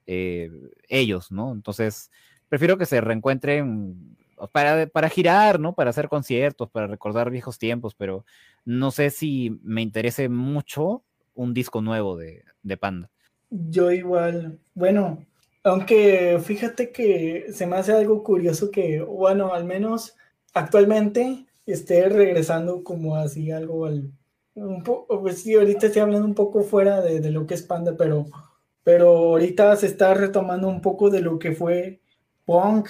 eh, 0.07 0.49
ellos, 0.87 1.31
¿no? 1.31 1.51
Entonces, 1.51 2.11
prefiero 2.49 2.77
que 2.77 2.85
se 2.85 3.01
reencuentren 3.01 4.17
para, 4.51 4.87
para 4.87 5.09
girar, 5.09 5.59
¿no? 5.59 5.73
Para 5.73 5.89
hacer 5.89 6.09
conciertos, 6.09 6.69
para 6.69 6.87
recordar 6.87 7.29
viejos 7.29 7.57
tiempos, 7.57 7.95
pero 7.95 8.25
no 8.65 8.91
sé 8.91 9.09
si 9.09 9.59
me 9.63 9.81
interese 9.81 10.29
mucho 10.29 11.03
un 11.35 11.53
disco 11.53 11.81
nuevo 11.81 12.17
de, 12.17 12.43
Panda. 12.79 13.09
Yo 13.49 13.91
igual, 13.91 14.59
bueno, 14.73 15.25
aunque 15.63 16.39
fíjate 16.43 16.91
que 16.91 17.47
se 17.53 17.67
me 17.67 17.75
hace 17.75 17.93
algo 17.93 18.23
curioso 18.23 18.71
que, 18.71 19.01
bueno, 19.01 19.53
al 19.53 19.65
menos 19.65 20.15
actualmente 20.53 21.45
esté 21.65 22.09
regresando 22.09 22.83
como 22.83 23.15
así 23.15 23.51
algo 23.51 23.85
al... 23.85 24.11
Un 24.55 24.83
poco, 24.83 25.19
pues 25.21 25.41
sí, 25.41 25.55
ahorita 25.55 25.87
estoy 25.87 26.03
hablando 26.03 26.27
un 26.27 26.35
poco 26.35 26.61
fuera 26.61 27.01
de, 27.01 27.19
de, 27.19 27.31
lo 27.31 27.47
que 27.47 27.55
es 27.55 27.63
Panda, 27.63 27.95
pero, 27.97 28.27
pero 28.83 29.07
ahorita 29.09 29.75
se 29.75 29.87
está 29.87 30.13
retomando 30.13 30.67
un 30.67 30.79
poco 30.79 31.09
de 31.09 31.21
lo 31.21 31.39
que 31.39 31.53
fue 31.53 32.01
punk 32.45 32.89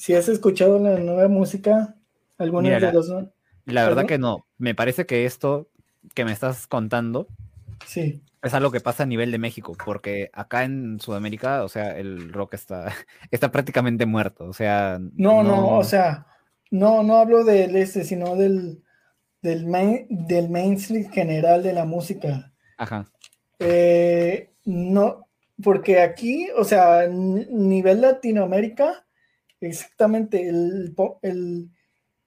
si 0.00 0.14
has 0.14 0.30
escuchado 0.30 0.78
la 0.78 0.98
nueva 0.98 1.28
música, 1.28 1.94
alguna 2.38 2.80
de 2.80 2.90
los 2.90 3.12
La 3.66 3.84
verdad 3.84 4.06
que 4.06 4.16
no. 4.16 4.46
Me 4.56 4.74
parece 4.74 5.04
que 5.04 5.26
esto 5.26 5.68
que 6.14 6.24
me 6.24 6.32
estás 6.32 6.66
contando 6.66 7.28
sí. 7.84 8.22
es 8.42 8.54
algo 8.54 8.70
que 8.70 8.80
pasa 8.80 9.02
a 9.02 9.06
nivel 9.06 9.30
de 9.30 9.36
México, 9.36 9.76
porque 9.84 10.30
acá 10.32 10.64
en 10.64 11.00
Sudamérica, 11.00 11.64
o 11.64 11.68
sea, 11.68 11.98
el 11.98 12.32
rock 12.32 12.54
está, 12.54 12.90
está 13.30 13.52
prácticamente 13.52 14.06
muerto. 14.06 14.46
O 14.46 14.54
sea. 14.54 14.98
No, 14.98 15.42
no, 15.42 15.76
o 15.76 15.84
sea, 15.84 16.26
no, 16.70 17.02
no 17.02 17.16
hablo 17.16 17.44
del 17.44 17.76
este, 17.76 18.04
sino 18.04 18.36
del, 18.36 18.82
del, 19.42 19.66
del 20.08 20.48
mainstream 20.48 21.10
general 21.10 21.62
de 21.62 21.74
la 21.74 21.84
música. 21.84 22.54
Ajá. 22.78 23.04
Eh, 23.58 24.48
no, 24.64 25.28
porque 25.62 26.00
aquí, 26.00 26.48
o 26.56 26.64
sea, 26.64 27.06
nivel 27.06 28.00
Latinoamérica, 28.00 29.04
Exactamente, 29.60 30.48
el, 30.48 30.94
el, 31.22 31.70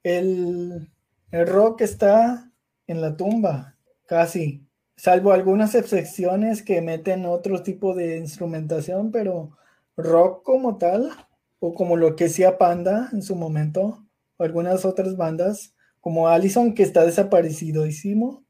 el, 0.04 0.90
el 1.32 1.48
rock 1.48 1.82
está 1.82 2.52
en 2.88 3.02
la 3.02 3.18
tumba, 3.18 3.76
casi, 4.06 4.68
salvo 4.96 5.32
algunas 5.32 5.74
excepciones 5.76 6.62
que 6.62 6.82
meten 6.82 7.26
otro 7.26 7.64
tipo 7.64 7.96
de 7.96 8.18
instrumentación, 8.18 9.12
pero 9.12 9.58
rock 9.98 10.44
como 10.44 10.78
tal, 10.78 11.12
o 11.60 11.74
como 11.74 11.98
lo 11.98 12.16
que 12.16 12.26
hacía 12.26 12.58
Panda 12.58 13.10
en 13.14 13.22
su 13.22 13.36
momento, 13.36 14.06
o 14.38 14.44
algunas 14.44 14.86
otras 14.86 15.18
bandas, 15.18 15.74
como 16.02 16.28
Allison, 16.28 16.74
que 16.74 16.84
está 16.84 17.06
desaparecidísimo, 17.06 18.44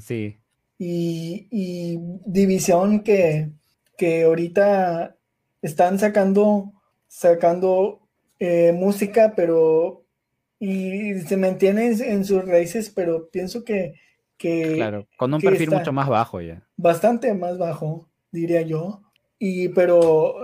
Sí. 0.00 0.38
Y, 0.78 1.46
y 1.50 1.98
División 2.26 3.02
que, 3.02 3.52
que 3.96 4.24
ahorita 4.24 5.16
están 5.62 5.98
sacando, 5.98 6.72
sacando 7.06 8.03
eh, 8.38 8.72
música, 8.72 9.34
pero 9.36 10.04
y 10.58 11.20
se 11.20 11.36
mantienen 11.36 12.00
en 12.02 12.24
sus 12.24 12.44
raíces, 12.44 12.90
pero 12.90 13.28
pienso 13.28 13.64
que, 13.64 13.94
que 14.36 14.74
claro, 14.74 15.06
con 15.16 15.34
un 15.34 15.40
perfil 15.40 15.70
mucho 15.70 15.92
más 15.92 16.08
bajo 16.08 16.40
ya. 16.40 16.66
Bastante 16.76 17.34
más 17.34 17.58
bajo, 17.58 18.08
diría 18.30 18.62
yo. 18.62 19.02
Y 19.38 19.68
pero 19.68 20.36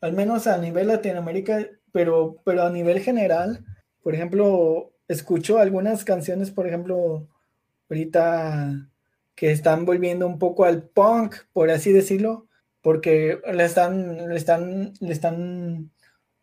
al 0.00 0.12
menos 0.12 0.46
a 0.46 0.58
nivel 0.58 0.88
Latinoamérica, 0.88 1.66
pero, 1.92 2.36
pero 2.44 2.64
a 2.64 2.70
nivel 2.70 3.00
general, 3.00 3.64
por 4.02 4.14
ejemplo, 4.14 4.92
escucho 5.08 5.58
algunas 5.58 6.04
canciones, 6.04 6.50
por 6.50 6.66
ejemplo, 6.66 7.28
ahorita 7.88 8.88
que 9.34 9.50
están 9.50 9.84
volviendo 9.84 10.26
un 10.26 10.38
poco 10.38 10.64
al 10.64 10.82
punk, 10.82 11.36
por 11.52 11.70
así 11.70 11.92
decirlo, 11.92 12.48
porque 12.82 13.38
le 13.52 13.64
están, 13.64 14.28
le 14.28 14.36
están, 14.36 14.92
le 15.00 15.12
están, 15.12 15.90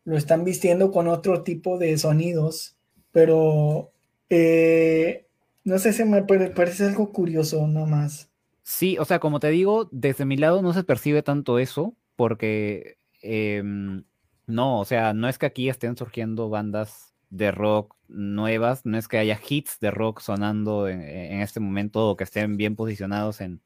lo 0.04 0.18
están 0.18 0.44
vistiendo 0.44 0.92
con 0.92 1.08
otro 1.08 1.44
tipo 1.44 1.78
de 1.78 1.98
sonidos, 1.98 2.76
pero 3.12 3.92
eh, 4.30 5.28
no 5.64 5.80
sé 5.80 5.94
si 5.94 6.04
me 6.06 6.24
parece 6.24 6.86
algo 6.86 7.12
curioso 7.12 7.68
nomás. 7.68 8.30
Sí, 8.64 8.98
o 9.00 9.06
sea, 9.06 9.20
como 9.20 9.40
te 9.40 9.50
digo, 9.50 9.90
desde 9.92 10.26
mi 10.26 10.38
lado 10.38 10.62
no 10.62 10.74
se 10.74 10.84
percibe 10.84 11.24
tanto 11.24 11.60
eso, 11.60 11.96
porque 12.16 12.98
em, 13.22 14.04
no, 14.48 14.80
o 14.80 14.86
sea, 14.86 15.14
no 15.14 15.28
es 15.28 15.38
que 15.38 15.46
aquí 15.48 15.70
estén 15.70 15.98
surgiendo 15.98 16.50
bandas 16.50 17.14
de 17.30 17.52
rock 17.52 17.96
nuevas, 18.08 18.86
no 18.86 18.98
es 18.98 19.08
que 19.08 19.18
haya 19.18 19.40
hits 19.48 19.80
de 19.80 19.92
rock 19.92 20.20
sonando 20.20 20.88
en, 20.88 21.42
este 21.42 21.60
momento 21.60 22.10
o 22.10 22.18
que 22.18 22.26
estén 22.26 22.58
bien 22.58 22.76
posicionados 22.76 23.42
en, 23.42 23.62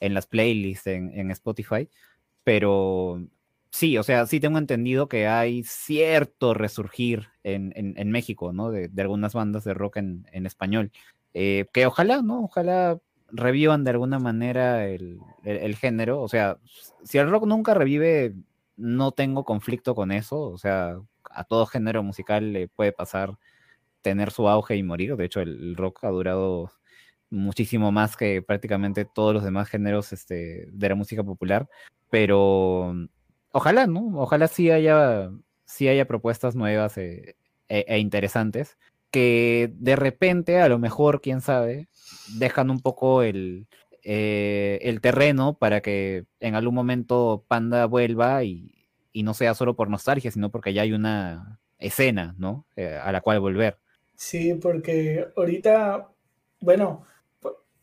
las 0.00 0.26
playlists 0.26 0.86
en, 0.86 1.30
Spotify, 1.30 1.88
pero 2.44 3.22
sí, 3.70 3.98
o 3.98 4.02
sea, 4.02 4.26
sí 4.26 4.40
tengo 4.40 4.58
entendido 4.58 5.08
que 5.08 5.26
hay 5.26 5.62
cierto 5.64 6.54
resurgir 6.54 7.28
en, 7.42 8.10
México, 8.10 8.52
¿no? 8.52 8.70
De, 8.70 8.90
algunas 8.98 9.34
bandas 9.34 9.64
de 9.64 9.74
rock 9.74 9.98
en, 9.98 10.46
español, 10.46 10.92
eh, 11.34 11.66
que 11.72 11.86
ojalá, 11.86 12.22
¿no? 12.22 12.44
Ojalá 12.44 12.98
revivan 13.32 13.84
de 13.84 13.90
alguna 13.90 14.18
manera 14.18 14.86
el, 14.86 15.20
género, 15.76 16.20
o 16.22 16.28
sea, 16.28 16.58
si 17.04 17.18
el 17.18 17.30
rock 17.30 17.46
nunca 17.46 17.74
revive, 17.74 18.34
no 18.76 19.12
tengo 19.12 19.44
conflicto 19.44 19.94
con 19.94 20.10
eso, 20.10 20.40
o 20.40 20.58
sea, 20.58 20.98
a 21.30 21.44
todo 21.44 21.66
género 21.66 22.02
musical 22.02 22.52
le 22.52 22.68
puede 22.68 22.92
pasar 22.92 23.38
tener 24.02 24.30
su 24.30 24.48
auge 24.48 24.76
y 24.76 24.82
morir. 24.82 25.16
De 25.16 25.24
hecho, 25.26 25.40
el, 25.40 25.76
rock 25.76 26.04
ha 26.04 26.08
durado 26.08 26.72
muchísimo 27.30 27.92
más 27.92 28.16
que 28.16 28.42
prácticamente 28.42 29.04
todos 29.04 29.34
los 29.34 29.44
demás 29.44 29.68
géneros 29.68 30.12
este, 30.12 30.66
de 30.70 30.88
la 30.88 30.94
música 30.94 31.22
popular. 31.22 31.68
Pero 32.10 32.94
ojalá, 33.52 33.86
¿no? 33.86 34.20
Ojalá 34.20 34.48
sí 34.48 34.70
haya, 34.70 35.30
sí 35.64 35.88
haya 35.88 36.06
propuestas 36.06 36.54
nuevas 36.54 36.96
e, 36.98 37.36
e, 37.68 37.84
e, 37.88 37.98
interesantes 37.98 38.76
que 39.10 39.72
de 39.74 39.96
repente, 39.96 40.60
a 40.60 40.68
lo 40.68 40.78
mejor, 40.78 41.20
quién 41.20 41.40
sabe, 41.40 41.88
dejan 42.38 42.70
un 42.70 42.80
poco 42.80 43.22
el, 43.22 43.66
eh, 44.04 44.78
el 44.82 45.00
terreno 45.00 45.54
para 45.58 45.80
que 45.80 46.26
en 46.38 46.54
algún 46.54 46.74
momento 46.74 47.44
Panda 47.48 47.86
vuelva 47.86 48.44
y, 48.44 48.88
y 49.12 49.22
no 49.22 49.34
sea 49.34 49.54
solo 49.54 49.74
por 49.74 49.90
nostalgia, 49.90 50.30
sino 50.30 50.50
porque 50.50 50.72
ya 50.72 50.82
hay 50.82 50.92
una 50.92 51.60
escena, 51.78 52.34
¿no? 52.38 52.66
Eh, 52.76 52.98
a 53.02 53.10
la 53.12 53.20
cual 53.20 53.40
volver. 53.40 53.78
Sí, 54.14 54.54
porque 54.54 55.28
ahorita, 55.36 56.08
bueno, 56.60 57.04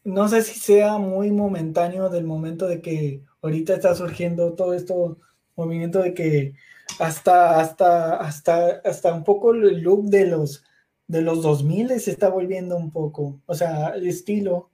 no 0.03 0.27
sé 0.29 0.43
si 0.43 0.59
sea 0.59 0.97
muy 0.97 1.31
momentáneo 1.31 2.09
del 2.09 2.23
momento 2.23 2.67
de 2.67 2.81
que 2.81 3.23
ahorita 3.41 3.73
está 3.73 3.95
surgiendo 3.95 4.53
todo 4.53 4.73
esto 4.73 5.17
movimiento 5.57 6.01
de 6.01 6.13
que 6.13 6.53
hasta 6.99 7.59
hasta 7.59 8.15
hasta 8.15 8.81
hasta 8.85 9.13
un 9.13 9.23
poco 9.23 9.51
el 9.51 9.81
look 9.81 10.05
de 10.05 10.27
los 10.27 10.63
de 11.07 11.21
los 11.21 11.41
2000 11.41 11.99
se 11.99 12.11
está 12.11 12.29
volviendo 12.29 12.77
un 12.77 12.91
poco, 12.91 13.41
o 13.45 13.55
sea, 13.55 13.89
el 13.89 14.07
estilo. 14.07 14.69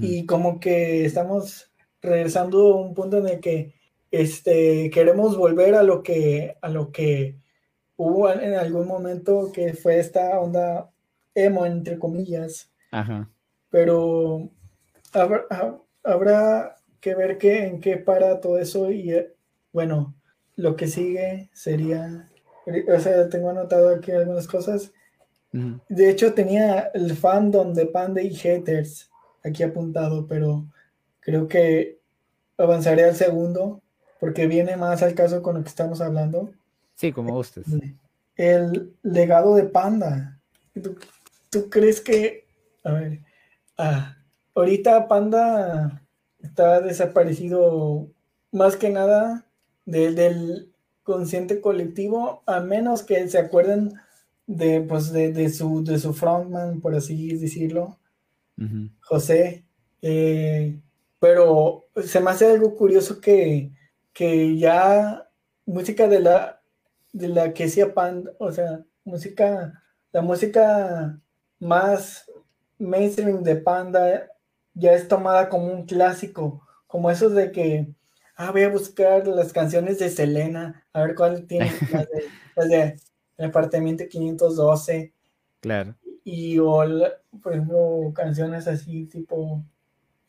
Y 0.00 0.24
como 0.24 0.60
que 0.60 1.04
estamos 1.04 1.70
regresando 2.00 2.72
a 2.72 2.76
un 2.76 2.94
punto 2.94 3.18
en 3.18 3.28
el 3.28 3.40
que 3.40 3.74
este, 4.10 4.88
queremos 4.88 5.36
volver 5.36 5.74
a 5.74 5.82
lo 5.82 6.02
que, 6.02 6.56
a 6.62 6.70
lo 6.70 6.90
que 6.90 7.36
hubo 7.96 8.30
en 8.30 8.54
algún 8.54 8.86
momento 8.86 9.52
que 9.52 9.74
fue 9.74 9.98
esta 9.98 10.40
onda 10.40 10.90
emo, 11.34 11.66
entre 11.66 11.98
comillas. 11.98 12.70
Pero 13.68 14.48
habrá, 16.02 16.76
que 17.00 17.14
ver 17.14 17.36
qué, 17.36 17.66
en 17.66 17.80
qué 17.80 17.98
para 17.98 18.40
todo 18.40 18.58
eso 18.58 18.90
y 18.90 19.12
eh, 19.12 19.34
bueno, 19.72 20.14
lo 20.56 20.76
que 20.76 20.86
sigue 20.86 21.50
sería, 21.52 22.28
o 22.66 23.00
sea, 23.00 23.28
tengo 23.28 23.50
anotado 23.50 23.88
aquí 23.94 24.10
algunas 24.10 24.46
cosas. 24.46 24.92
De 25.88 26.10
hecho, 26.10 26.34
tenía 26.34 26.90
el 26.94 27.16
fandom 27.16 27.74
de 27.74 27.86
Panda 27.86 28.20
y 28.20 28.34
Haters 28.34 29.08
aquí 29.44 29.62
apuntado, 29.62 30.26
pero 30.26 30.66
creo 31.20 31.46
que 31.46 32.00
avanzaré 32.58 33.04
al 33.04 33.14
segundo 33.14 33.80
porque 34.18 34.48
viene 34.48 34.76
más 34.76 35.02
al 35.02 35.14
caso 35.14 35.42
con 35.42 35.54
lo 35.54 35.62
que 35.62 35.68
estamos 35.68 36.00
hablando. 36.00 36.50
Sí, 36.96 37.12
como 37.12 37.34
gustes. 37.34 37.66
El 38.36 38.94
legado 39.02 39.54
de 39.54 39.64
Panda. 39.64 40.40
¿Tú, 41.50 41.70
crees 41.70 42.00
que, 42.00 42.46
a 42.82 42.92
ver, 42.92 43.20
ah, 43.78 44.16
ahorita 44.54 45.06
Panda 45.06 46.02
está 46.42 46.80
desaparecido 46.80 48.08
más 48.50 48.76
que 48.76 48.90
nada 48.90 49.46
del 49.84 50.72
consciente 51.02 51.60
colectivo, 51.60 52.42
a 52.46 52.60
menos 52.60 53.02
que 53.02 53.28
se 53.28 53.38
acuerden 53.38 53.94
de, 54.46 54.80
pues, 54.80 55.12
de, 55.12 55.48
su, 55.50 55.84
de 55.84 55.98
su 55.98 56.14
frontman, 56.14 56.80
por 56.80 56.94
así 56.94 57.36
decirlo, 57.36 57.98
José. 59.00 59.64
Eh, 60.02 60.78
pero 61.20 61.86
se 62.04 62.20
me 62.20 62.30
hace 62.30 62.46
algo 62.46 62.76
curioso 62.76 63.20
que 63.20 63.72
que 64.14 64.56
ya 64.56 65.28
música 65.66 66.08
de 66.08 66.20
la 66.20 66.62
de 67.12 67.28
la 67.28 67.52
que 67.52 67.68
sea 67.68 67.92
Panda, 67.94 68.32
o 68.38 68.50
sea, 68.50 68.84
música, 69.04 69.82
la 70.12 70.22
música 70.22 71.20
más 71.60 72.30
mainstream 72.78 73.42
de 73.42 73.56
Panda 73.56 74.28
ya 74.74 74.94
es 74.94 75.06
tomada 75.06 75.48
como 75.48 75.66
un 75.72 75.84
clásico, 75.86 76.66
como 76.88 77.10
eso 77.10 77.30
de 77.30 77.52
que, 77.52 77.88
ah, 78.36 78.50
voy 78.50 78.62
a 78.62 78.68
buscar 78.68 79.26
las 79.26 79.52
canciones 79.52 79.98
de 79.98 80.10
Selena, 80.10 80.84
a 80.92 81.02
ver 81.02 81.14
cuál 81.14 81.46
tiene, 81.46 81.70
las 82.56 82.68
de, 82.68 82.96
el 83.36 83.46
apartamento 83.46 84.04
512. 84.08 85.12
Claro. 85.60 85.94
Y, 86.24 86.58
o, 86.58 86.82
por 87.42 87.52
ejemplo, 87.52 88.12
canciones 88.14 88.66
así, 88.66 89.06
tipo, 89.06 89.62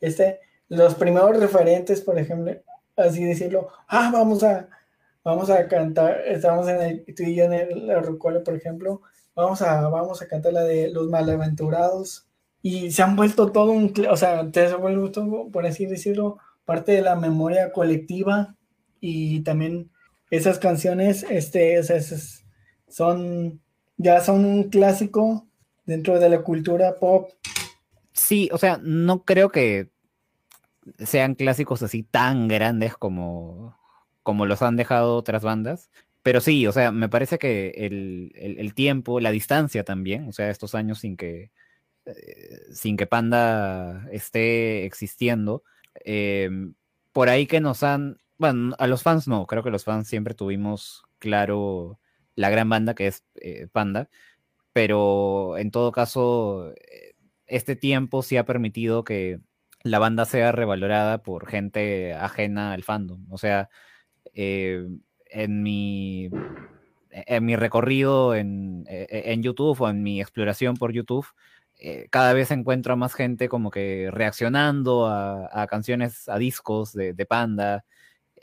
este, 0.00 0.40
los 0.68 0.94
primeros 0.94 1.38
referentes, 1.38 2.00
por 2.00 2.18
ejemplo, 2.18 2.52
así 2.96 3.24
decirlo, 3.24 3.68
ah, 3.88 4.10
vamos 4.12 4.42
a, 4.42 4.68
vamos 5.24 5.50
a 5.50 5.66
cantar, 5.68 6.20
estamos 6.26 6.68
en 6.68 6.82
el, 6.82 7.14
tú 7.14 7.22
y 7.22 7.34
yo 7.34 7.44
en 7.44 7.52
el 7.54 8.02
Rocola, 8.04 8.42
por 8.42 8.54
ejemplo, 8.54 9.02
vamos 9.34 9.62
a, 9.62 9.88
vamos 9.88 10.22
a 10.22 10.28
cantar 10.28 10.52
la 10.52 10.64
de 10.64 10.90
Los 10.90 11.08
Malaventurados, 11.08 12.26
y 12.62 12.90
se 12.90 13.00
han 13.00 13.14
vuelto 13.14 13.52
todo 13.52 13.70
un, 13.70 13.94
o 14.10 14.16
sea, 14.16 14.50
se 14.52 14.66
han 14.66 14.80
vuelto, 14.80 15.48
por 15.52 15.64
así 15.64 15.86
decirlo, 15.86 16.38
parte 16.66 16.92
de 16.92 17.00
la 17.00 17.16
memoria 17.16 17.72
colectiva, 17.72 18.54
y 19.00 19.40
también 19.40 19.90
esas 20.30 20.58
canciones, 20.58 21.24
este, 21.30 21.76
esas 21.76 22.44
son, 22.88 23.60
ya 23.96 24.20
son 24.20 24.44
un 24.44 24.64
clásico 24.64 25.46
dentro 25.86 26.18
de 26.18 26.28
la 26.28 26.42
cultura 26.42 26.96
pop. 26.96 27.30
Sí, 28.12 28.48
o 28.52 28.58
sea, 28.58 28.78
no 28.82 29.24
creo 29.24 29.50
que 29.50 29.90
sean 30.98 31.34
clásicos 31.34 31.82
así 31.82 32.02
tan 32.02 32.48
grandes 32.48 32.96
como, 32.96 33.76
como 34.22 34.46
los 34.46 34.62
han 34.62 34.76
dejado 34.76 35.16
otras 35.16 35.42
bandas. 35.42 35.90
Pero 36.22 36.40
sí, 36.40 36.66
o 36.66 36.72
sea, 36.72 36.90
me 36.90 37.08
parece 37.08 37.38
que 37.38 37.68
el, 37.86 38.74
tiempo, 38.74 39.20
la 39.20 39.30
distancia 39.30 39.84
también, 39.84 40.28
o 40.28 40.32
sea, 40.32 40.50
estos 40.50 40.74
años 40.74 40.98
sin 40.98 41.16
que, 41.16 41.52
eh, 42.04 42.58
sin 42.72 42.96
que 42.96 43.06
Panda 43.06 44.08
esté 44.10 44.86
existiendo, 44.86 45.62
em, 46.04 46.74
por 47.12 47.28
ahí 47.28 47.46
que 47.46 47.60
nos 47.60 47.82
han, 47.82 48.18
bueno, 48.38 48.74
a 48.78 48.86
los 48.86 49.02
fans 49.02 49.28
no, 49.28 49.46
creo 49.46 49.62
que 49.62 49.70
los 49.70 49.84
fans 49.84 50.08
siempre 50.08 50.34
tuvimos 50.34 51.04
claro 51.18 51.98
la 52.34 52.50
gran 52.50 52.68
banda 52.68 52.94
que 52.94 53.06
es 53.08 53.24
eh, 53.36 53.68
Panda, 53.72 54.08
pero 54.72 55.56
en 55.58 55.70
todo 55.70 55.92
caso, 55.92 56.72
eh, 56.74 57.14
este 57.46 57.76
tiempo 57.76 58.22
sí 58.22 58.36
ha 58.36 58.44
permitido 58.44 59.04
que 59.04 59.40
la 59.82 59.98
banda 59.98 60.24
sea 60.26 60.52
revalorada 60.52 61.22
por 61.22 61.48
gente 61.48 62.14
ajena 62.14 62.72
al 62.72 62.82
fandom. 62.82 63.24
O 63.30 63.38
sea, 63.38 63.70
eh, 64.34 64.86
en 65.30 65.62
mi 65.62 66.30
en 67.10 67.44
mi 67.46 67.56
recorrido 67.56 68.34
en, 68.34 68.84
e, 68.88 69.06
e, 69.08 69.32
en, 69.32 69.42
YouTube 69.42 69.80
o 69.80 69.88
en 69.88 70.02
mi 70.02 70.20
exploración 70.20 70.76
por 70.76 70.92
YouTube, 70.92 71.26
eh, 71.78 72.08
cada 72.10 72.32
vez 72.32 72.50
encuentro 72.50 72.94
a 72.94 72.96
más 72.96 73.14
gente 73.14 73.48
como 73.48 73.70
que 73.70 74.10
reaccionando 74.10 75.06
a, 75.06 75.66
canciones, 75.68 76.28
a 76.28 76.38
discos 76.38 76.92
de, 76.92 77.26
Panda 77.26 77.84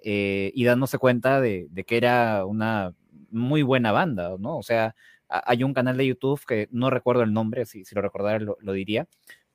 eh, 0.03 0.51
y 0.53 0.63
dándose 0.65 0.99
cuenta 0.99 1.41
de, 1.41 1.67
que 1.87 1.97
era 1.97 2.45
una 2.45 2.93
muy 3.31 3.63
buena 3.63 3.91
banda, 3.91 4.35
¿no? 4.39 4.57
O 4.57 4.63
sea, 4.63 4.95
hay 5.27 5.63
un 5.63 5.73
canal 5.73 5.97
de 5.97 6.05
YouTube 6.05 6.45
que 6.45 6.67
no 6.71 6.91
recuerdo 6.91 7.23
el 7.23 7.33
nombre, 7.33 7.65
si, 7.65 7.85
si 7.85 7.95
lo 7.95 8.01
recordara 8.01 8.39
lo, 8.39 8.73
diría, 8.73 9.07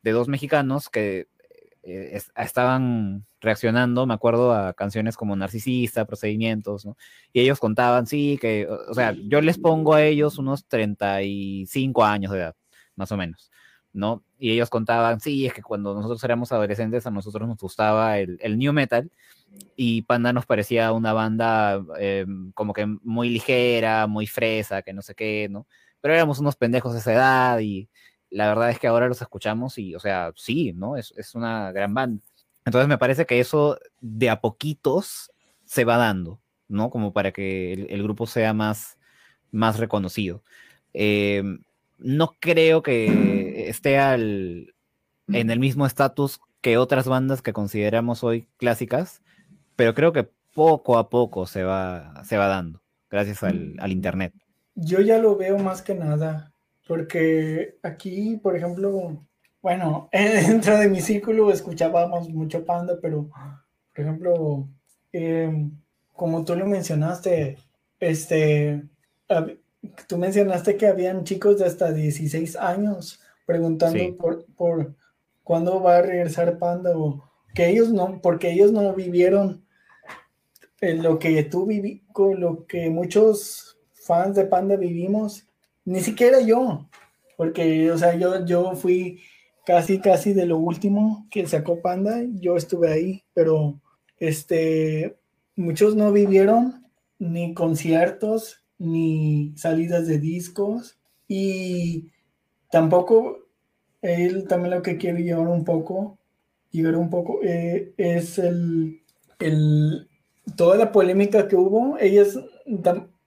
de 0.02 0.10
dos 0.10 0.26
mexicanos 0.26 0.88
que 0.88 1.28
eh, 1.84 2.20
estaban 2.36 3.26
reaccionando, 3.40 4.06
me 4.06 4.14
acuerdo, 4.14 4.52
a 4.52 4.74
canciones 4.74 5.16
como 5.16 5.36
Narcisista, 5.36 6.04
Procedimientos, 6.04 6.84
¿no? 6.84 6.96
Y 7.32 7.40
ellos 7.40 7.60
contaban, 7.60 8.08
sí, 8.08 8.38
que, 8.40 8.66
o 8.66 8.94
sea, 8.94 9.12
yo 9.12 9.40
les 9.40 9.58
pongo 9.58 9.94
a 9.94 10.02
ellos 10.02 10.38
unos 10.38 10.66
35 10.66 12.04
años 12.04 12.32
de 12.32 12.38
edad, 12.38 12.56
más 12.96 13.12
o 13.12 13.16
menos. 13.16 13.52
¿No? 13.92 14.22
Y 14.38 14.52
ellos 14.52 14.70
contaban, 14.70 15.20
sí, 15.20 15.46
es 15.46 15.52
que 15.52 15.62
cuando 15.62 15.94
nosotros 15.94 16.22
éramos 16.24 16.52
adolescentes 16.52 17.06
a 17.06 17.10
nosotros 17.10 17.48
nos 17.48 17.58
gustaba 17.58 18.18
el, 18.18 18.38
el 18.40 18.58
new 18.58 18.72
metal 18.72 19.10
y 19.76 20.02
Panda 20.02 20.32
nos 20.32 20.46
parecía 20.46 20.92
una 20.92 21.12
banda 21.12 21.82
eh, 21.98 22.26
como 22.54 22.72
que 22.72 22.86
muy 22.86 23.30
ligera, 23.30 24.06
muy 24.06 24.26
fresa, 24.26 24.82
que 24.82 24.92
no 24.92 25.02
sé 25.02 25.14
qué, 25.14 25.48
¿no? 25.50 25.66
Pero 26.00 26.14
éramos 26.14 26.38
unos 26.38 26.56
pendejos 26.56 26.92
de 26.92 27.00
esa 27.00 27.12
edad 27.12 27.58
y 27.60 27.88
la 28.30 28.48
verdad 28.48 28.70
es 28.70 28.78
que 28.78 28.86
ahora 28.86 29.08
los 29.08 29.22
escuchamos 29.22 29.78
y, 29.78 29.94
o 29.94 30.00
sea, 30.00 30.32
sí, 30.36 30.72
¿no? 30.74 30.96
Es, 30.96 31.12
es 31.16 31.34
una 31.34 31.72
gran 31.72 31.94
banda. 31.94 32.22
Entonces 32.64 32.88
me 32.88 32.98
parece 32.98 33.26
que 33.26 33.40
eso 33.40 33.78
de 34.00 34.30
a 34.30 34.40
poquitos 34.40 35.32
se 35.64 35.84
va 35.84 35.96
dando, 35.96 36.40
¿no? 36.68 36.90
Como 36.90 37.12
para 37.12 37.32
que 37.32 37.72
el, 37.72 38.02
grupo 38.02 38.26
sea 38.26 38.52
más, 38.52 38.98
más 39.50 39.78
reconocido. 39.78 40.42
Eh, 40.92 41.42
no 41.98 42.36
creo 42.38 42.82
que 42.82 43.47
esté 43.66 43.98
al, 43.98 44.74
en 45.28 45.50
el 45.50 45.58
mismo 45.58 45.86
estatus 45.86 46.40
que 46.60 46.76
otras 46.76 47.06
bandas 47.06 47.42
que 47.42 47.52
consideramos 47.52 48.24
hoy 48.24 48.48
clásicas, 48.56 49.22
pero 49.76 49.94
creo 49.94 50.12
que 50.12 50.28
poco 50.54 50.98
a 50.98 51.08
poco 51.08 51.46
se 51.46 51.62
va, 51.62 52.22
se 52.24 52.36
va 52.36 52.46
dando, 52.48 52.82
gracias 53.10 53.42
al, 53.42 53.76
al 53.78 53.92
Internet. 53.92 54.34
Yo 54.74 55.00
ya 55.00 55.18
lo 55.18 55.36
veo 55.36 55.58
más 55.58 55.82
que 55.82 55.94
nada, 55.94 56.52
porque 56.86 57.78
aquí, 57.82 58.36
por 58.42 58.56
ejemplo, 58.56 59.24
bueno, 59.60 60.08
dentro 60.12 60.78
de 60.78 60.88
mi 60.88 61.00
círculo 61.00 61.50
escuchábamos 61.52 62.28
mucho 62.28 62.64
Panda, 62.64 62.98
pero, 63.00 63.28
por 63.94 64.04
ejemplo, 64.04 64.68
em, 65.12 65.70
como 66.12 66.44
tú 66.44 66.56
lo 66.56 66.66
mencionaste, 66.66 67.58
este, 68.00 68.82
tú 70.06 70.18
mencionaste 70.18 70.76
que 70.76 70.86
habían 70.86 71.24
chicos 71.24 71.58
de 71.58 71.66
hasta 71.66 71.92
16 71.92 72.56
años 72.56 73.20
preguntando 73.48 74.14
por, 74.18 74.44
por 74.56 74.94
cuándo 75.42 75.82
va 75.82 75.96
a 75.96 76.02
regresar 76.02 76.58
Panda 76.58 76.92
o 76.94 77.24
que 77.54 77.70
ellos 77.70 77.90
no, 77.90 78.20
porque 78.20 78.52
ellos 78.52 78.72
no 78.72 78.92
vivieron 78.92 79.64
lo 80.82 81.18
que 81.18 81.42
tú 81.44 81.64
viví, 81.64 82.02
con 82.12 82.38
lo 82.40 82.66
que 82.66 82.90
muchos 82.90 83.78
fans 83.94 84.36
de 84.36 84.44
Panda 84.44 84.76
vivimos, 84.76 85.48
ni 85.86 86.00
siquiera 86.00 86.42
yo, 86.42 86.90
porque, 87.38 87.90
o 87.90 87.96
sea, 87.96 88.14
yo, 88.16 88.44
yo 88.44 88.76
fui 88.76 89.22
casi, 89.64 89.98
casi 89.98 90.34
de 90.34 90.44
lo 90.44 90.58
último 90.58 91.26
que 91.30 91.46
sacó 91.46 91.80
Panda, 91.80 92.22
yo 92.34 92.54
estuve 92.54 92.92
ahí, 92.92 93.24
pero, 93.32 93.80
este, 94.18 95.16
muchos 95.56 95.96
no 95.96 96.12
vivieron 96.12 96.84
ni 97.18 97.54
conciertos, 97.54 98.62
ni 98.76 99.54
salidas 99.56 100.06
de 100.06 100.18
discos 100.18 100.98
y 101.26 102.10
tampoco 102.70 103.38
él 104.02 104.46
también 104.46 104.74
lo 104.74 104.82
que 104.82 104.96
quiere 104.96 105.22
llevar 105.22 105.48
un 105.48 105.64
poco 105.64 106.18
llevar 106.70 106.96
un 106.96 107.10
poco 107.10 107.40
eh, 107.42 107.94
es 107.96 108.38
el, 108.38 109.02
el, 109.38 110.08
toda 110.56 110.76
la 110.76 110.92
polémica 110.92 111.48
que 111.48 111.56
hubo. 111.56 111.96
Ellos 111.98 112.38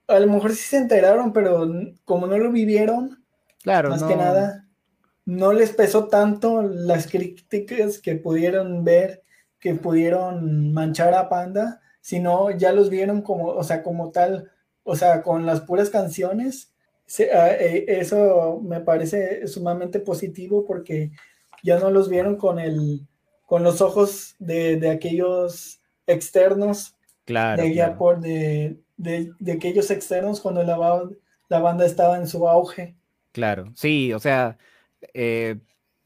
a 0.06 0.20
lo 0.20 0.32
mejor 0.32 0.52
sí 0.52 0.62
se 0.62 0.76
enteraron 0.78 1.32
pero 1.32 1.68
como 2.04 2.26
no 2.26 2.38
lo 2.38 2.52
vivieron 2.52 3.22
claro 3.62 3.90
más 3.90 4.02
que 4.02 4.16
nada 4.16 4.68
no 5.24 5.52
les 5.52 5.72
pesó 5.72 6.08
tanto 6.08 6.62
las 6.62 7.06
críticas 7.06 7.98
que 7.98 8.16
pudieron 8.16 8.84
ver 8.84 9.22
que 9.58 9.74
pudieron 9.74 10.72
manchar 10.72 11.14
a 11.14 11.28
Panda 11.28 11.80
sino 12.00 12.50
ya 12.50 12.72
los 12.72 12.90
vieron 12.90 13.22
como 13.22 13.46
o 13.46 13.64
sea 13.64 13.82
como 13.82 14.10
tal 14.10 14.50
o 14.84 14.96
sea, 14.96 15.22
con 15.22 15.46
las 15.46 15.60
puras 15.60 15.90
canciones, 15.90 16.71
ah, 17.20 17.52
eh, 17.52 17.84
eso 17.88 18.60
me 18.62 18.80
parece 18.80 19.46
sumamente 19.46 20.00
positivo 20.00 20.64
porque 20.66 21.10
ya 21.62 21.78
no 21.78 21.90
los 21.90 22.08
vieron 22.08 22.36
con 22.36 22.58
el 22.58 23.06
con 23.46 23.62
los 23.62 23.82
ojos 23.82 24.34
de, 24.38 24.88
aquellos 24.88 25.82
externos 26.06 26.96
claro, 27.26 27.62
de, 27.62 27.72
claro. 27.72 28.18
de, 28.18 28.78
de, 28.96 29.52
aquellos 29.52 29.90
externos 29.90 30.40
cuando 30.40 30.62
la, 30.62 31.06
la 31.48 31.58
banda 31.58 31.84
estaba 31.84 32.16
en 32.16 32.26
su 32.26 32.48
auge. 32.48 32.94
Claro, 33.32 33.70
sí, 33.74 34.10
o 34.14 34.18
sea, 34.18 34.56
eh, 35.12 35.58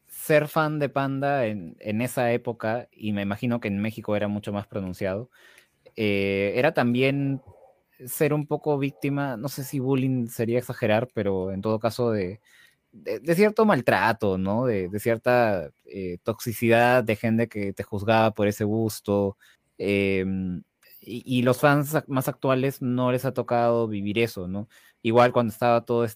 ser 0.09 0.49
fan 0.49 0.77
de 0.79 0.89
Panda 0.89 1.45
en, 1.45 1.77
en, 1.79 2.01
esa 2.01 2.33
época, 2.33 2.89
y 2.91 3.13
me 3.13 3.21
imagino 3.21 3.61
que 3.61 3.69
en 3.69 3.79
México 3.79 4.17
era 4.17 4.27
mucho 4.27 4.51
más 4.51 4.67
pronunciado, 4.67 5.29
eh, 5.95 6.51
era 6.55 6.73
también 6.73 7.41
ser 8.05 8.33
un 8.33 8.47
poco 8.47 8.77
víctima, 8.77 9.37
no 9.37 9.49
sé 9.49 9.63
si 9.63 9.79
bullying 9.79 10.27
sería 10.27 10.59
exagerar, 10.59 11.07
pero 11.13 11.51
en 11.51 11.61
todo 11.61 11.79
caso 11.79 12.11
de, 12.11 12.41
cierto 13.35 13.65
maltrato, 13.65 14.37
¿no? 14.37 14.65
De, 14.65 14.89
cierta 14.99 15.69
eh, 15.85 16.17
toxicidad 16.23 17.03
de 17.03 17.15
gente 17.15 17.47
que 17.47 17.73
te 17.73 17.83
juzgaba 17.83 18.31
por 18.31 18.47
ese 18.47 18.63
gusto. 18.63 19.37
Em, 19.77 20.63
y, 21.01 21.41
los 21.43 21.59
fans 21.59 22.03
más 22.07 22.27
actuales 22.27 22.81
no 22.81 23.11
les 23.11 23.25
ha 23.25 23.33
tocado 23.33 23.87
vivir 23.87 24.19
eso, 24.19 24.47
¿no? 24.47 24.67
Igual 25.01 25.31
cuando 25.31 25.53
estaba 25.53 25.85
toda 25.85 26.07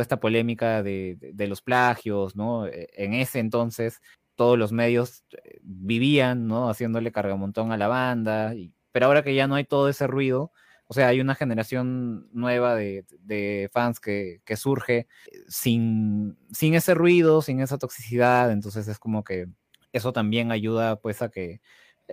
esta 0.00 0.20
polémica 0.20 0.82
de, 0.82 1.34
los 1.48 1.62
plagios, 1.62 2.36
¿no? 2.36 2.66
E, 2.66 2.88
en 2.94 3.14
ese 3.14 3.40
entonces 3.40 4.00
todos 4.36 4.58
los 4.58 4.72
medios 4.72 5.24
eh, 5.32 5.58
vivían, 5.62 6.46
¿no? 6.46 6.70
Haciéndole 6.70 7.12
cargamontón 7.12 7.72
a 7.72 7.76
la 7.76 7.88
banda, 7.88 8.54
pero 8.92 9.06
ahora 9.06 9.22
que 9.22 9.34
ya 9.34 9.46
no 9.48 9.56
hay 9.56 9.64
todo 9.64 9.88
ese 9.88 10.06
ruido, 10.06 10.52
o 10.90 10.94
sea, 10.94 11.08
hay 11.08 11.20
una 11.20 11.34
generación 11.34 12.28
nueva 12.32 12.74
de, 12.74 13.70
fans 13.72 14.00
que, 14.00 14.40
surge 14.56 15.06
sin, 15.46 16.38
sin 16.50 16.74
ese 16.74 16.94
ruido, 16.94 17.42
sin 17.42 17.60
esa 17.60 17.76
toxicidad, 17.76 18.50
entonces 18.50 18.88
es 18.88 18.98
como 18.98 19.22
que 19.22 19.48
eso 19.92 20.14
también 20.14 20.50
ayuda 20.50 20.96
pues 20.96 21.20
a 21.20 21.28
que 21.28 21.60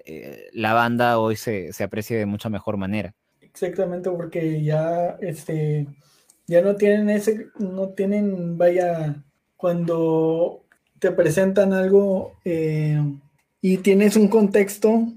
eh, 0.06 0.50
la 0.52 0.74
banda 0.74 1.20
hoy 1.20 1.38
se, 1.38 1.72
aprecie 1.82 2.18
de 2.18 2.26
mucha 2.26 2.50
mejor 2.50 2.76
manera. 2.76 3.16
Exactamente, 3.40 4.10
porque 4.10 4.62
ya 4.62 5.18
este 5.22 5.88
ya 6.48 6.62
no 6.62 6.76
tienen 6.76 7.10
ese, 7.10 7.48
no 7.58 7.90
tienen, 7.90 8.58
vaya, 8.58 9.24
cuando 9.56 10.66
te 11.00 11.12
presentan 11.12 11.72
algo 11.72 12.34
eh, 12.44 13.00
y 13.62 13.78
tienes 13.78 14.18
un 14.18 14.28
contexto 14.28 15.08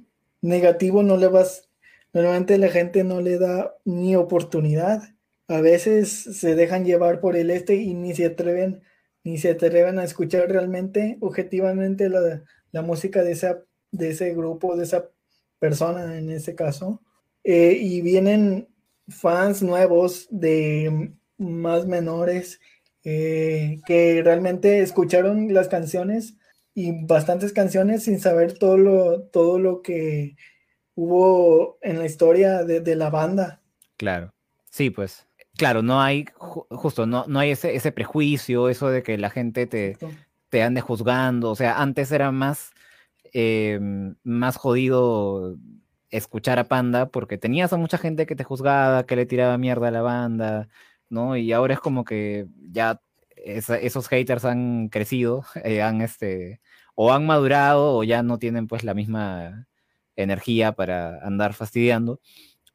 negativo, 0.40 1.02
no 1.02 1.16
le 1.16 1.26
vas 1.26 1.67
Normalmente 2.12 2.58
la 2.58 2.68
gente 2.68 3.04
no 3.04 3.20
le 3.20 3.38
da 3.38 3.74
ni 3.84 4.16
oportunidad. 4.16 5.02
A 5.46 5.60
veces 5.60 6.10
se 6.10 6.54
dejan 6.54 6.84
llevar 6.84 7.20
por 7.20 7.36
el 7.36 7.50
este 7.50 7.76
y 7.76 7.94
ni 7.94 8.14
se 8.14 8.26
atreven, 8.26 8.82
ni 9.24 9.38
se 9.38 9.50
atreven 9.50 9.98
a 9.98 10.04
escuchar 10.04 10.50
realmente, 10.50 11.18
objetivamente, 11.20 12.08
la, 12.08 12.82
música 12.82 13.22
de, 13.22 13.32
esa, 13.32 13.62
de 13.90 14.10
ese 14.10 14.34
grupo, 14.34 14.76
de 14.76 14.84
esa 14.84 15.10
persona 15.58 16.18
en 16.18 16.30
ese 16.30 16.54
caso. 16.54 17.02
Eh, 17.44 17.78
y 17.80 18.00
vienen 18.02 18.68
fans 19.08 19.62
nuevos 19.62 20.28
de 20.30 21.12
más 21.38 21.86
menores 21.86 22.60
eh, 23.04 23.80
que 23.86 24.22
realmente 24.22 24.80
escucharon 24.80 25.54
las 25.54 25.68
canciones 25.68 26.36
y 26.74 27.06
bastantes 27.06 27.52
canciones 27.52 28.04
sin 28.04 28.20
saber 28.20 28.58
todo 28.58 28.76
lo, 28.76 29.22
todo 29.22 29.58
lo 29.58 29.82
que 29.82 30.36
hubo 30.98 31.78
en 31.80 31.96
la 32.00 32.06
historia 32.06 32.64
de, 32.64 32.96
la 32.96 33.08
banda. 33.08 33.60
Claro, 33.96 34.34
sí, 34.68 34.90
pues. 34.90 35.28
Claro, 35.56 35.80
no 35.80 36.02
hay, 36.02 36.26
justo, 36.36 37.06
no, 37.06 37.24
no 37.28 37.38
hay 37.38 37.52
ese, 37.52 37.76
ese 37.76 37.92
prejuicio, 37.92 38.68
eso 38.68 38.88
de 38.90 39.04
que 39.04 39.16
la 39.16 39.30
gente 39.30 39.68
te, 39.68 39.96
te 40.48 40.62
ande 40.64 40.80
juzgando. 40.80 41.50
O 41.50 41.56
sea, 41.56 41.80
antes 41.80 42.10
era 42.10 42.32
más, 42.32 42.72
em, 43.32 44.16
más 44.24 44.56
jodido 44.56 45.56
escuchar 46.10 46.58
a 46.58 46.64
Panda 46.64 47.10
porque 47.10 47.38
tenías 47.38 47.72
a 47.72 47.76
mucha 47.76 47.98
gente 47.98 48.26
que 48.26 48.34
te 48.34 48.44
juzgaba, 48.44 49.06
que 49.06 49.14
le 49.14 49.26
tiraba 49.26 49.56
mierda 49.56 49.88
a 49.88 49.92
la 49.92 50.02
banda, 50.02 50.68
¿no? 51.08 51.36
Y 51.36 51.52
ahora 51.52 51.74
es 51.74 51.80
como 51.80 52.04
que 52.04 52.48
ya 52.72 53.00
esos 53.36 54.08
haters 54.08 54.44
han 54.44 54.88
crecido, 54.88 55.44
eh, 55.62 55.80
han 55.80 56.00
este, 56.00 56.60
o 56.96 57.12
han 57.12 57.24
madurado 57.24 57.94
o 57.94 58.02
ya 58.02 58.24
no 58.24 58.38
tienen 58.40 58.66
pues 58.66 58.82
la 58.82 58.94
misma 58.94 59.67
energía 60.22 60.72
para 60.72 61.18
andar 61.24 61.54
fastidiando. 61.54 62.20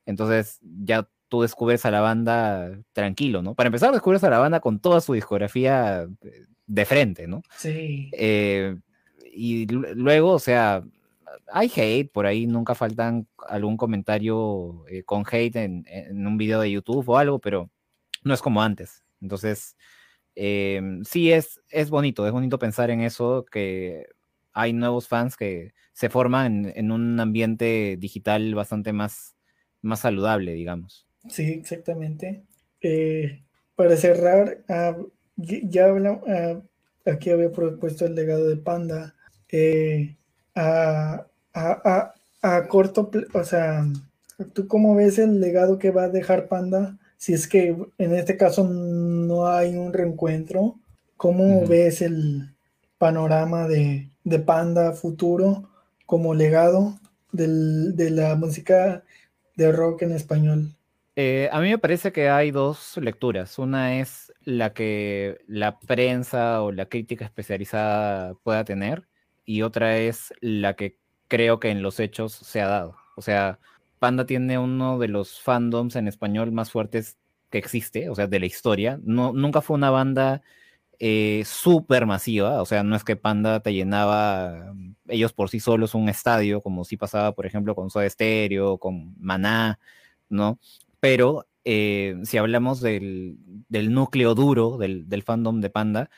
Entonces 0.06 0.60
ya 0.62 1.08
tú 1.28 1.42
descubres 1.42 1.86
a 1.86 1.92
la 1.92 2.02
banda 2.02 2.80
tranquilo, 2.94 3.42
¿no? 3.42 3.56
Para 3.56 3.68
empezar, 3.68 3.92
descubres 3.92 4.24
a 4.24 4.30
la 4.30 4.40
banda 4.40 4.60
con 4.60 4.80
toda 4.80 5.02
su 5.02 5.14
discografía 5.14 6.04
eh, 6.22 6.46
de 6.68 6.86
frente, 6.86 7.28
¿no? 7.28 7.42
Sí. 7.58 8.10
Eh, 8.14 8.76
y 9.34 9.66
luego, 9.68 10.32
o 10.32 10.40
sea, 10.40 10.84
hay 11.52 11.72
hate, 11.76 12.12
por 12.12 12.26
ahí 12.26 12.46
nunca 12.48 12.76
faltan 12.76 13.28
algún 13.48 13.78
comentario 13.78 14.86
eh, 14.88 15.04
con 15.04 15.24
hate 15.30 15.56
en, 15.56 15.86
un 16.12 16.38
video 16.38 16.62
de 16.62 16.72
YouTube 16.72 17.08
o 17.10 17.18
algo, 17.18 17.40
pero 17.40 17.70
no 18.24 18.34
es 18.34 18.42
como 18.42 18.62
antes. 18.62 19.04
Entonces, 19.22 19.76
em, 20.36 21.04
sí 21.04 21.32
es, 21.32 21.62
es 21.70 21.90
bonito, 21.90 22.28
es 22.28 22.32
bonito 22.32 22.60
pensar 22.60 22.90
en 22.92 23.02
eso, 23.02 23.46
que 23.52 24.06
hay 24.54 24.74
nuevos 24.74 25.08
fans 25.08 25.36
que 25.36 25.74
se 25.94 26.10
forman 26.10 26.72
en, 26.76 26.92
un 26.92 27.20
ambiente 27.20 27.98
digital 28.00 28.54
bastante 28.56 28.94
más, 28.94 29.36
más 29.82 30.02
saludable, 30.02 30.54
digamos. 30.54 31.08
Sí, 31.30 31.44
exactamente. 31.52 32.44
Eh, 32.82 33.44
para 33.76 33.96
cerrar, 33.98 34.64
ah, 34.70 34.96
ya 35.36 35.86
hablamos, 35.86 36.24
ah, 36.28 36.62
aquí 37.06 37.30
había 37.30 37.52
propuesto 37.52 38.06
el 38.06 38.16
legado 38.16 38.48
de 38.48 38.58
Panda. 38.58 39.16
Eh, 39.52 40.16
a, 40.56 41.26
a, 41.54 42.68
corto, 42.68 43.10
o 43.34 43.44
sea, 43.44 43.86
¿tú 44.54 44.68
cómo 44.68 44.96
ves 44.96 45.20
el 45.20 45.40
legado 45.40 45.80
que 45.80 45.92
va 45.92 46.04
a 46.04 46.10
dejar 46.10 46.48
Panda? 46.48 46.98
Si 47.18 47.34
es 47.34 47.48
que 47.48 47.76
en 47.98 48.14
este 48.14 48.38
caso 48.38 48.64
no 48.64 49.48
hay 49.48 49.76
un 49.76 49.94
reencuentro, 49.94 50.80
¿cómo 51.18 51.66
ves 51.68 52.02
el 52.02 52.53
panorama 52.98 53.68
de, 53.68 54.10
Panda 54.46 54.94
futuro 54.94 55.70
como 56.06 56.34
legado 56.34 57.00
de 57.32 58.10
la 58.12 58.36
música 58.36 59.04
de 59.56 59.72
rock 59.72 60.04
en 60.04 60.12
español? 60.14 60.76
Eh, 61.16 61.48
a 61.52 61.60
mí 61.62 61.70
me 61.70 61.78
parece 61.78 62.12
que 62.12 62.30
hay 62.30 62.52
dos 62.52 62.98
lecturas. 62.98 63.60
Una 63.60 64.00
es 64.00 64.34
la 64.42 64.74
que 64.74 65.38
la 65.48 65.80
prensa 65.80 66.62
o 66.64 66.72
la 66.72 66.88
crítica 66.88 67.26
especializada 67.26 68.34
pueda 68.44 68.64
tener 68.64 69.08
y 69.46 69.62
otra 69.62 69.98
es 69.98 70.34
la 70.42 70.76
que 70.76 70.98
creo 71.28 71.60
que 71.60 71.70
en 71.70 71.82
los 71.84 72.00
hechos 72.00 72.34
se 72.34 72.62
ha 72.62 72.68
dado. 72.68 72.96
O 73.16 73.22
sea, 73.22 73.60
Panda 74.00 74.26
tiene 74.26 74.58
uno 74.58 74.98
de 75.00 75.08
los 75.08 75.40
fandoms 75.42 75.96
en 75.96 76.08
español 76.08 76.52
más 76.52 76.72
fuertes 76.72 77.18
que 77.50 77.60
existe, 77.60 78.10
o 78.10 78.16
sea, 78.16 78.28
de 78.28 78.40
la 78.40 78.48
historia. 78.48 79.00
No, 79.04 79.34
nunca 79.34 79.62
fue 79.62 79.76
una 79.76 79.92
banda 79.92 80.42
eh, 81.00 81.44
súper 81.46 82.06
masiva, 82.06 82.62
o 82.62 82.66
sea, 82.66 82.84
no 82.84 82.96
es 82.96 83.04
que 83.04 83.16
Panda 83.16 83.62
te 83.62 83.74
llenaba 83.74 84.74
mm, 84.74 84.96
ellos 85.10 85.34
por 85.34 85.50
sí 85.50 85.60
solos 85.60 85.96
un 85.96 86.10
estadio, 86.10 86.62
como 86.62 86.86
si 86.86 86.98
pasaba, 86.98 87.34
por 87.34 87.46
ejemplo, 87.46 87.76
con 87.76 87.90
Soda 87.90 88.10
Stereo, 88.10 88.78
con 88.78 89.16
Maná, 89.20 89.80
¿no? 90.30 90.60
Pero 91.00 91.48
eh, 91.66 92.18
si 92.24 92.38
hablamos 92.38 92.82
del, 92.82 93.38
núcleo 93.70 94.36
duro 94.36 94.78
del, 94.78 95.24
fandom 95.24 95.62
de 95.62 95.70
Panda, 95.70 96.10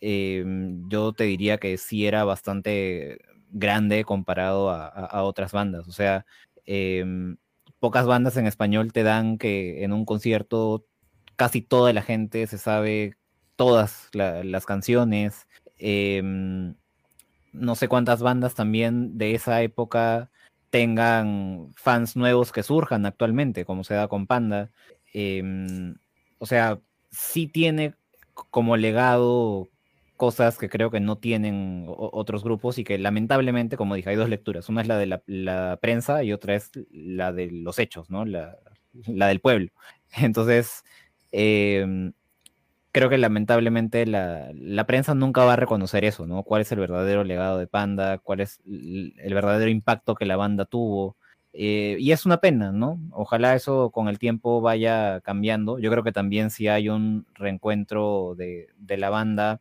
eh, 0.00 0.44
yo 0.88 1.12
te 1.12 1.24
diría 1.24 1.58
que 1.58 1.78
sí 1.78 2.06
era 2.06 2.24
bastante 2.24 3.18
grande 3.50 4.04
comparado 4.04 4.70
a, 4.70 5.22
otras 5.22 5.52
bandas. 5.52 5.88
O 5.88 5.92
sea, 5.92 6.26
em, 6.66 7.36
pocas 7.78 8.06
bandas 8.06 8.36
en 8.36 8.46
español 8.46 8.92
te 8.92 9.02
dan 9.02 9.38
que 9.38 9.84
en 9.84 9.92
un 9.92 10.04
concierto 10.04 10.86
casi 11.36 11.62
toda 11.62 11.92
la 11.92 12.02
gente 12.02 12.46
se 12.46 12.58
sabe 12.58 13.16
todas 13.56 14.10
las 14.12 14.66
canciones. 14.66 15.46
Em, 15.78 16.74
no 17.52 17.74
sé 17.76 17.88
cuántas 17.88 18.22
bandas 18.22 18.54
también 18.54 19.18
de 19.18 19.34
esa 19.34 19.62
época 19.62 20.30
tengan 20.70 21.72
fans 21.76 22.16
nuevos 22.16 22.52
que 22.52 22.62
surjan 22.64 23.06
actualmente, 23.06 23.64
como 23.64 23.84
se 23.84 23.94
da 23.94 24.08
con 24.08 24.26
Panda. 24.26 24.70
Em, 25.12 25.96
o 26.38 26.46
sea, 26.46 26.80
sí 27.10 27.46
tiene 27.46 27.94
como 28.50 28.76
legado 28.76 29.68
cosas 30.16 30.58
que 30.58 30.68
creo 30.68 30.90
que 30.90 31.00
no 31.00 31.18
tienen 31.18 31.86
otros 31.88 32.44
grupos 32.44 32.78
y 32.78 32.84
que 32.84 32.98
lamentablemente, 32.98 33.76
como 33.76 33.94
dije, 33.94 34.10
hay 34.10 34.16
dos 34.16 34.28
lecturas. 34.28 34.68
Una 34.68 34.82
es 34.82 34.88
la 34.88 34.98
de 34.98 35.20
la, 35.26 35.78
prensa 35.80 36.22
y 36.24 36.32
otra 36.32 36.54
es 36.54 36.70
la 36.90 37.32
de 37.32 37.50
los 37.50 37.78
hechos, 37.78 38.10
¿no? 38.10 38.24
La, 38.24 38.56
del 38.92 39.40
pueblo. 39.40 39.70
Entonces, 40.16 40.84
em, 41.32 42.12
creo 42.94 43.10
que 43.10 43.18
lamentablemente 43.18 44.06
la, 44.06 44.84
prensa 44.86 45.14
nunca 45.14 45.44
va 45.44 45.52
a 45.52 45.56
reconocer 45.56 46.06
eso, 46.06 46.26
¿no? 46.26 46.44
¿Cuál 46.44 46.62
es 46.62 46.72
el 46.72 46.78
verdadero 46.78 47.24
legado 47.24 47.58
de 47.58 47.66
Panda? 47.66 48.16
¿Cuál 48.16 48.40
es 48.40 48.60
el 48.64 49.34
verdadero 49.34 49.70
impacto 49.70 50.14
que 50.14 50.24
la 50.24 50.36
banda 50.36 50.64
tuvo? 50.64 51.16
Eh, 51.52 51.98
y 52.00 52.12
es 52.12 52.24
una 52.24 52.38
pena, 52.38 52.72
¿no? 52.72 52.98
Ojalá 53.12 53.54
eso 53.54 53.90
con 53.90 54.08
el 54.08 54.18
tiempo 54.18 54.62
vaya 54.62 55.20
cambiando. 55.20 55.78
Yo 55.78 55.90
creo 55.90 56.02
que 56.02 56.12
también 56.12 56.50
si 56.50 56.68
hay 56.68 56.88
un 56.88 57.26
reencuentro 57.34 58.34
de, 58.36 58.68
de 58.78 58.96
la 58.96 59.10
banda, 59.10 59.60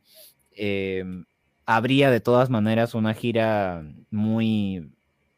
Em, 0.55 1.25
habría 1.65 2.11
de 2.11 2.19
todas 2.19 2.49
maneras 2.49 2.93
una 2.93 3.13
gira 3.13 3.84
muy, 4.11 4.91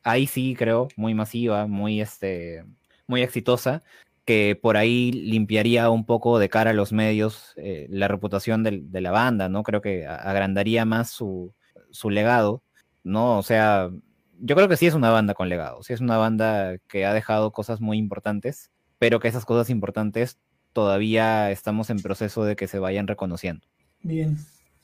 ahí 0.03 0.27
sí 0.27 0.55
creo, 0.57 0.87
muy 0.95 1.13
masiva, 1.13 1.67
muy, 1.67 2.01
este, 2.01 2.65
muy 3.07 3.21
exitosa, 3.21 3.83
que 4.26 4.57
por 4.59 4.76
ahí 4.76 5.11
limpiaría 5.11 5.89
un 5.89 6.05
poco 6.05 6.39
de 6.39 6.49
cara 6.49 6.71
a 6.71 6.73
los 6.73 6.91
medios 6.91 7.53
eh, 7.57 7.88
la 7.89 8.07
reputación 8.07 8.63
de, 8.63 9.01
la 9.01 9.11
banda, 9.11 9.49
¿no? 9.49 9.63
Creo 9.63 9.82
que 9.82 10.07
agrandaría 10.07 10.84
más 10.84 11.11
su, 11.11 11.53
su 11.91 12.09
legado, 12.09 12.63
¿no? 13.03 13.38
O 13.38 13.43
sea, 13.43 13.91
yo 14.39 14.55
creo 14.55 14.67
que 14.67 14.78
sí 14.78 14.88
es 14.88 14.95
una 14.95 15.11
banda 15.11 15.36
con 15.36 15.47
legado, 15.47 15.84
sí 15.84 15.93
es 15.93 16.01
una 16.01 16.17
banda 16.17 16.78
que 16.88 17.05
ha 17.05 17.13
dejado 17.13 17.51
cosas 17.51 17.82
muy 17.82 17.97
importantes, 17.97 18.71
pero 18.97 19.19
que 19.19 19.28
esas 19.28 19.45
cosas 19.45 19.69
importantes 19.69 20.39
todavía 20.73 21.51
estamos 21.51 21.89
en 21.89 22.01
proceso 22.01 22.43
de 22.43 22.55
que 22.55 22.67
se 22.67 22.80
vayan 22.80 23.07
reconociendo. 23.07 23.65
Bien, 24.01 24.38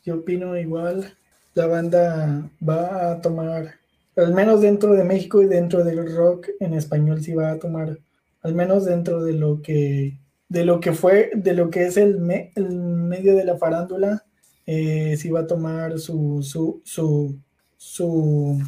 yo 0.04 0.16
opino 0.16 0.58
igual. 0.58 1.18
La 1.54 1.68
banda 1.68 2.50
va 2.68 3.12
a 3.12 3.22
tomar, 3.22 3.76
al 4.16 4.34
menos 4.34 4.62
dentro 4.62 4.94
de 4.94 5.04
México 5.04 5.42
y 5.42 5.48
dentro 5.48 5.84
del 5.84 6.16
rock 6.16 6.48
en 6.60 6.74
español, 6.74 7.22
sí 7.22 7.34
va 7.34 7.52
a 7.52 7.60
tomar, 7.60 7.98
al 8.42 8.56
menos 8.56 8.86
dentro 8.86 9.24
de 9.24 9.34
lo 9.34 9.62
que, 9.62 10.20
de 10.50 10.66
lo 10.66 10.80
que 10.80 10.94
fue, 10.94 11.32
de 11.36 11.54
lo 11.54 11.70
que 11.70 11.86
es 11.86 11.98
el, 11.98 12.20
medio 12.20 13.36
de 13.36 13.46
la 13.46 13.58
farándula, 13.58 14.26
eh, 14.66 15.16
sí 15.18 15.30
va 15.30 15.42
a 15.42 15.48
tomar 15.48 16.00
su, 16.00 16.44
su, 16.44 16.82
su, 16.84 17.40
su, 17.78 18.62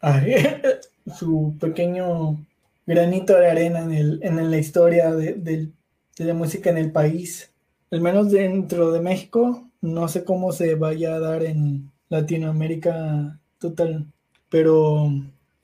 ah, 0.00 0.22
su 1.18 1.56
pequeño 1.60 2.44
granito 2.86 3.38
de 3.38 3.50
arena 3.50 3.80
en, 3.80 3.92
el, 3.92 4.20
en 4.22 4.50
la 4.50 4.58
historia 4.58 5.12
de, 5.14 5.34
de 5.34 6.24
la 6.24 6.34
música 6.34 6.70
en 6.70 6.78
el 6.78 6.92
país. 6.92 7.50
Al 7.90 8.00
menos 8.00 8.30
dentro 8.30 8.92
de 8.92 9.00
México, 9.00 9.66
no 9.80 10.08
sé 10.08 10.24
cómo 10.24 10.52
se 10.52 10.74
vaya 10.74 11.14
a 11.14 11.20
dar 11.20 11.42
en 11.42 11.90
Latinoamérica 12.08 13.38
total, 13.58 14.06
pero 14.50 15.10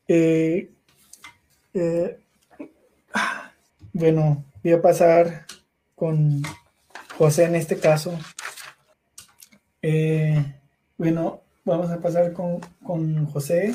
eh, 0.08 0.70
eh, 1.76 2.18
bueno, 3.92 4.44
voy 4.62 4.72
a 4.72 4.82
pasar 4.82 5.46
con 5.94 6.42
José 7.16 7.44
en 7.44 7.54
este 7.54 7.78
caso. 7.78 8.18
Eh, 9.82 10.44
bueno, 10.98 11.42
vamos 11.64 11.90
a 11.90 12.00
pasar 12.00 12.32
con, 12.32 12.60
con 12.82 13.26
José. 13.26 13.74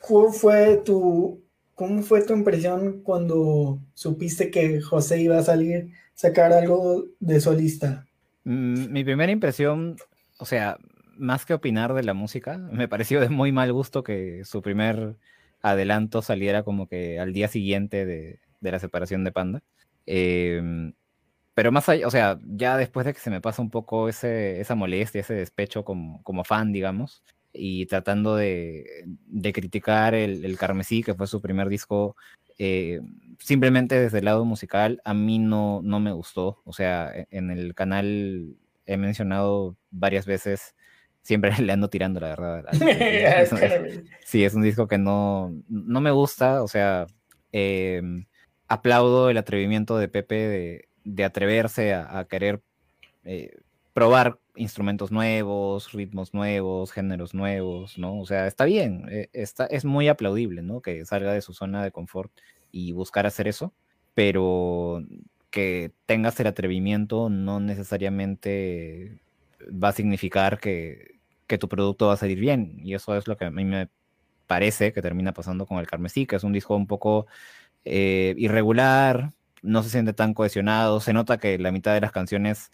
¿Cómo 0.00 0.32
fue 0.32 0.78
tu 0.84 1.44
cómo 1.74 2.02
fue 2.02 2.24
tu 2.24 2.34
impresión 2.34 3.00
cuando 3.02 3.78
supiste 3.94 4.50
que 4.50 4.80
José 4.80 5.20
iba 5.20 5.38
a 5.38 5.42
salir 5.42 5.92
sacar 6.14 6.52
algo 6.52 7.04
de 7.20 7.40
solista? 7.40 8.06
Mm, 8.44 8.92
mi 8.92 9.04
primera 9.04 9.32
impresión, 9.32 9.96
o 10.38 10.44
sea, 10.44 10.78
más 11.16 11.44
que 11.44 11.54
opinar 11.54 11.94
de 11.94 12.02
la 12.02 12.14
música, 12.14 12.58
me 12.58 12.88
pareció 12.88 13.20
de 13.20 13.28
muy 13.28 13.52
mal 13.52 13.72
gusto 13.72 14.02
que 14.02 14.44
su 14.44 14.62
primer 14.62 15.16
adelanto 15.64 16.22
saliera 16.22 16.62
como 16.62 16.86
que 16.88 17.18
al 17.18 17.32
día 17.32 17.48
siguiente 17.48 18.04
de, 18.04 18.40
la 18.60 18.78
separación 18.78 19.24
de 19.24 19.32
Panda. 19.32 19.62
Em, 20.06 20.94
pero 21.54 21.72
más 21.72 21.88
allá, 21.88 22.06
o 22.06 22.10
sea, 22.10 22.38
ya 22.44 22.76
después 22.76 23.06
de 23.06 23.14
que 23.14 23.20
se 23.20 23.30
me 23.30 23.40
pasa 23.40 23.62
un 23.62 23.70
poco 23.70 24.08
esa 24.08 24.74
molestia, 24.74 25.22
ese 25.22 25.34
despecho 25.34 25.84
como, 25.84 26.22
como 26.22 26.44
fan, 26.44 26.72
digamos, 26.72 27.22
y 27.52 27.86
tratando 27.86 28.36
de, 28.36 28.84
criticar 29.54 30.14
el, 30.14 30.44
el, 30.44 30.58
Carmesí, 30.58 31.02
que 31.02 31.14
fue 31.14 31.26
su 31.26 31.40
primer 31.40 31.68
disco, 31.68 32.16
eh, 32.58 33.00
simplemente 33.38 33.98
desde 33.98 34.18
el 34.18 34.26
lado 34.26 34.44
musical, 34.44 35.00
a 35.04 35.14
mí 35.14 35.38
no, 35.38 35.80
no 35.82 36.00
me 36.00 36.12
gustó. 36.12 36.60
O 36.64 36.72
sea, 36.72 37.10
e, 37.14 37.26
en 37.30 37.50
el 37.50 37.74
canal 37.74 38.56
he 38.86 38.96
mencionado 38.96 39.76
varias 39.90 40.26
veces, 40.26 40.74
siempre 41.24 41.50
le 41.60 41.72
ando 41.72 41.90
tirando, 41.90 42.20
la 42.20 42.28
verdad. 42.28 42.72
sí, 44.24 44.44
es 44.44 44.54
un 44.54 44.62
disco 44.62 44.86
que 44.86 44.98
no, 44.98 45.52
no 45.68 46.00
me 46.00 46.12
gusta, 46.12 46.62
o 46.62 46.68
sea, 46.68 47.08
em, 47.50 48.26
aplaudo 48.68 49.30
el 49.30 49.38
atrevimiento 49.38 49.98
de 49.98 50.08
Pepe 50.08 50.86
de, 51.04 51.24
atreverse 51.24 51.94
a, 51.94 52.24
querer 52.30 52.62
eh, 53.24 53.56
probar 53.92 54.38
instrumentos 54.56 55.10
nuevos, 55.10 55.92
ritmos 55.92 56.32
nuevos, 56.32 56.92
géneros 56.92 57.34
nuevos, 57.34 57.98
¿no? 57.98 58.20
O 58.20 58.26
sea, 58.26 58.46
está 58.46 58.64
bien, 58.64 59.06
eh, 59.10 59.28
está, 59.32 59.66
es 59.66 59.84
muy 59.84 60.08
aplaudible, 60.08 60.62
¿no? 60.62 60.80
Que 60.80 61.04
salga 61.04 61.32
de 61.32 61.42
su 61.42 61.52
zona 61.54 61.82
de 61.82 61.90
confort 61.90 62.30
y 62.70 62.92
buscar 62.92 63.26
hacer 63.26 63.48
eso, 63.48 63.72
pero 64.14 65.02
que 65.50 65.92
tengas 66.06 66.38
el 66.40 66.48
atrevimiento 66.48 67.28
no 67.30 67.60
necesariamente 67.60 69.20
va 69.70 69.88
a 69.88 69.92
significar 69.92 70.58
que, 70.60 71.18
que 71.46 71.58
tu 71.58 71.68
producto 71.68 72.08
va 72.08 72.14
a 72.14 72.16
salir 72.16 72.38
bien. 72.38 72.78
Y 72.82 72.94
eso 72.94 73.16
es 73.16 73.28
lo 73.28 73.36
que 73.36 73.46
a 73.46 73.50
mí 73.50 73.64
me 73.64 73.88
parece 74.46 74.92
que 74.92 75.02
termina 75.02 75.32
pasando 75.32 75.66
con 75.66 75.78
el 75.78 75.86
Carmesí, 75.86 76.26
que 76.26 76.36
es 76.36 76.44
un 76.44 76.52
disco 76.52 76.76
un 76.76 76.86
poco 76.86 77.26
eh, 77.84 78.34
irregular, 78.38 79.32
no 79.62 79.82
se 79.82 79.90
siente 79.90 80.12
tan 80.12 80.34
cohesionado, 80.34 81.00
se 81.00 81.12
nota 81.12 81.38
que 81.38 81.58
la 81.58 81.72
mitad 81.72 81.94
de 81.94 82.00
las 82.00 82.12
canciones 82.12 82.70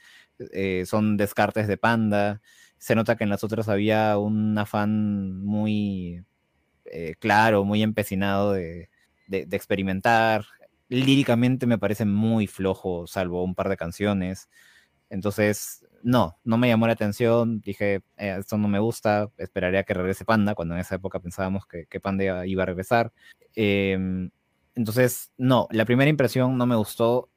eh, 0.52 0.84
son 0.86 1.16
descartes 1.16 1.68
de 1.68 1.76
Panda, 1.76 2.40
se 2.78 2.94
nota 2.94 3.16
que 3.16 3.24
en 3.24 3.30
las 3.30 3.44
otras 3.44 3.68
había 3.68 4.18
un 4.18 4.56
afán 4.58 5.44
muy 5.44 6.24
eh, 6.86 7.14
claro, 7.18 7.64
muy 7.64 7.82
empecinado 7.82 8.52
de, 8.52 8.90
de, 9.28 9.46
experimentar. 9.52 10.44
Líricamente 10.88 11.66
me 11.66 11.78
parece 11.78 12.04
muy 12.04 12.46
flojo, 12.46 13.06
salvo 13.06 13.44
un 13.44 13.54
par 13.54 13.68
de 13.68 13.76
canciones. 13.76 14.48
Entonces, 15.10 15.84
no, 16.02 16.38
no 16.44 16.56
me 16.56 16.68
llamó 16.68 16.86
la 16.86 16.94
atención. 16.94 17.60
Dije, 17.60 18.02
esto 18.16 18.56
no 18.56 18.68
me 18.68 18.78
gusta, 18.78 19.30
esperaría 19.36 19.82
que 19.84 19.94
regrese 19.94 20.24
Panda, 20.24 20.54
cuando 20.54 20.74
en 20.74 20.80
esa 20.80 20.94
época 20.94 21.20
pensábamos 21.20 21.66
que, 21.66 21.86
que 21.86 22.00
Panda 22.00 22.46
iba 22.46 22.62
a 22.62 22.66
regresar. 22.66 23.12
Eh, 23.54 24.30
entonces, 24.74 25.32
no, 25.36 25.68
la 25.72 25.84
primera 25.84 26.08
impresión 26.08 26.56
no 26.56 26.66
me 26.66 26.76
gustó. 26.76 27.28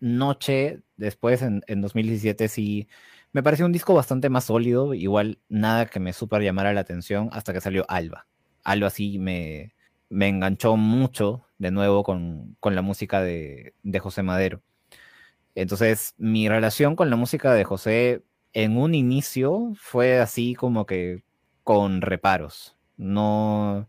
Noche, 0.00 0.82
después 0.96 1.42
en, 1.42 1.62
2017 1.80 2.48
sí, 2.48 2.88
me 3.32 3.42
pareció 3.42 3.66
un 3.66 3.72
disco 3.72 3.94
bastante 3.94 4.28
más 4.30 4.44
sólido, 4.44 4.94
igual 4.94 5.38
nada 5.48 5.86
que 5.86 6.00
me 6.00 6.12
super 6.12 6.42
llamara 6.42 6.72
la 6.72 6.80
atención 6.80 7.28
hasta 7.32 7.52
que 7.52 7.60
salió 7.60 7.84
Alba. 7.88 8.26
Alba 8.64 8.90
sí 8.90 9.18
me, 9.18 9.74
me 10.10 10.28
enganchó 10.28 10.76
mucho 10.76 11.44
de 11.58 11.70
nuevo 11.70 12.02
con, 12.02 12.56
la 12.62 12.82
música 12.82 13.20
de, 13.22 13.74
de, 13.82 13.98
José 14.00 14.22
Madero. 14.22 14.62
Entonces, 15.54 16.14
mi 16.18 16.48
relación 16.48 16.96
con 16.96 17.10
la 17.10 17.16
música 17.16 17.52
de 17.52 17.64
José 17.64 18.22
en 18.52 18.76
un 18.76 18.94
inicio 18.94 19.72
fue 19.76 20.18
así 20.18 20.54
como 20.54 20.86
que 20.86 21.24
con 21.64 22.00
reparos. 22.00 22.76
No, 22.96 23.88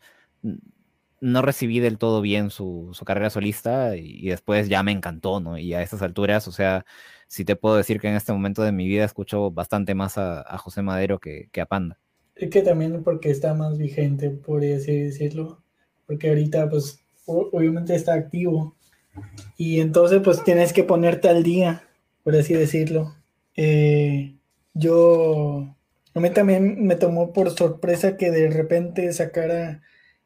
no 1.21 1.41
recibí 1.41 1.79
del 1.79 1.97
todo 1.97 2.21
bien 2.21 2.49
su, 2.49 2.91
carrera 3.05 3.29
solista 3.29 3.95
y, 3.95 4.27
después 4.27 4.67
ya 4.67 4.83
me 4.83 4.91
encantó, 4.91 5.39
¿no? 5.39 5.57
Y 5.57 5.73
a 5.73 5.81
estas 5.81 6.01
alturas, 6.01 6.47
o 6.47 6.51
sea, 6.51 6.85
sí 7.27 7.45
te 7.45 7.55
puedo 7.55 7.77
decir 7.77 8.01
que 8.01 8.09
en 8.09 8.15
este 8.15 8.33
momento 8.33 8.61
de 8.61 8.73
mi 8.73 8.87
vida 8.87 9.05
escucho 9.05 9.49
bastante 9.49 9.95
más 9.95 10.17
a, 10.17 10.57
José 10.57 10.81
Madero 10.81 11.19
que, 11.19 11.49
a 11.61 11.65
Panda. 11.65 11.97
Es 12.35 12.49
que 12.49 12.61
también 12.61 13.03
porque 13.03 13.29
está 13.29 13.53
más 13.53 13.77
vigente, 13.77 14.31
por 14.31 14.63
así 14.65 14.99
decirlo, 14.99 15.63
porque 16.07 16.29
ahorita 16.29 16.69
pues 16.69 16.99
obviamente 17.25 17.95
está 17.95 18.15
activo 18.15 18.75
y 19.57 19.81
entonces 19.81 20.21
pues 20.23 20.43
tienes 20.43 20.73
que 20.73 20.83
ponerte 20.83 21.29
al 21.29 21.43
día, 21.43 21.83
por 22.23 22.35
así 22.35 22.53
decirlo. 22.53 23.15
Eh, 23.55 24.35
yo, 24.73 25.75
a 26.13 26.19
mí 26.19 26.29
también 26.31 26.85
me 26.85 26.95
tomó 26.95 27.33
por 27.33 27.51
sorpresa 27.51 28.17
que 28.17 28.31
de 28.31 28.49
repente 28.49 29.11
sacara 29.13 29.81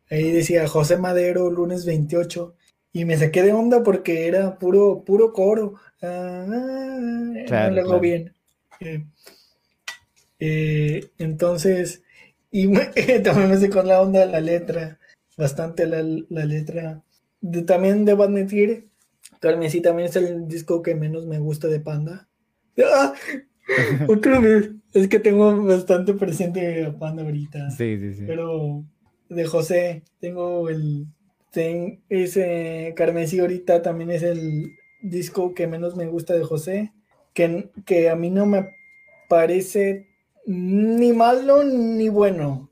Ahí 0.10 0.32
decía 0.32 0.68
José 0.68 0.98
Madero, 0.98 1.50
lunes 1.50 1.86
28. 1.86 2.56
Y 2.94 3.06
me 3.06 3.18
saqué 3.18 3.44
de 3.44 3.54
onda 3.54 3.84
porque 3.84 4.28
era 4.28 4.58
puro, 4.58 5.04
puro 5.06 5.34
coro. 5.34 5.76
Ah, 6.02 6.46
no 6.48 7.70
le 7.72 7.82
hago 7.82 8.00
bien. 8.00 8.34
Eh, 8.80 9.06
eh, 10.40 11.10
entonces, 11.18 12.04
y 12.52 12.72
también 13.24 13.60
me 13.60 13.70
con 13.70 13.88
la 13.88 14.02
onda 14.02 14.26
la 14.26 14.40
letra. 14.40 15.00
Bastante 15.36 15.86
la, 15.86 16.02
letra. 16.46 17.04
También 17.66 18.06
debo 18.06 18.24
admitir, 18.24 18.90
Carmen, 19.40 19.70
también 19.82 20.10
es 20.10 20.16
el 20.16 20.48
disco 20.48 20.82
que 20.82 20.96
menos 20.96 21.26
me 21.26 21.40
gusta 21.40 21.68
de 21.68 21.80
Panda. 21.80 22.28
¡Ah! 22.84 23.14
Otra 24.08 24.40
vez. 24.40 24.72
Es 24.94 25.08
que 25.08 25.20
tengo 25.20 25.64
bastante 25.64 26.14
presente 26.14 26.86
a 26.86 26.98
Panda 26.98 27.24
ahorita. 27.24 27.70
Sí, 27.72 27.98
sí, 28.00 28.14
sí. 28.14 28.24
Pero 28.26 28.86
de 29.30 29.46
José. 29.46 30.04
Tengo 30.20 30.70
el. 30.70 31.08
Ten, 31.52 32.04
ese 32.10 32.94
Carmesí 32.96 33.40
ahorita 33.40 33.82
también 33.82 34.12
es 34.12 34.24
el 34.24 34.72
disco 35.02 35.54
que 35.54 35.68
menos 35.68 35.96
me 35.96 36.08
gusta 36.08 36.34
de 36.34 36.44
José. 36.44 36.94
Que, 37.34 37.70
que 37.86 38.10
a 38.10 38.16
mí 38.16 38.30
no 38.30 38.46
me 38.46 38.70
parece 39.30 40.08
ni 40.46 41.14
malo 41.14 41.64
ni 41.64 42.10
bueno. 42.10 42.72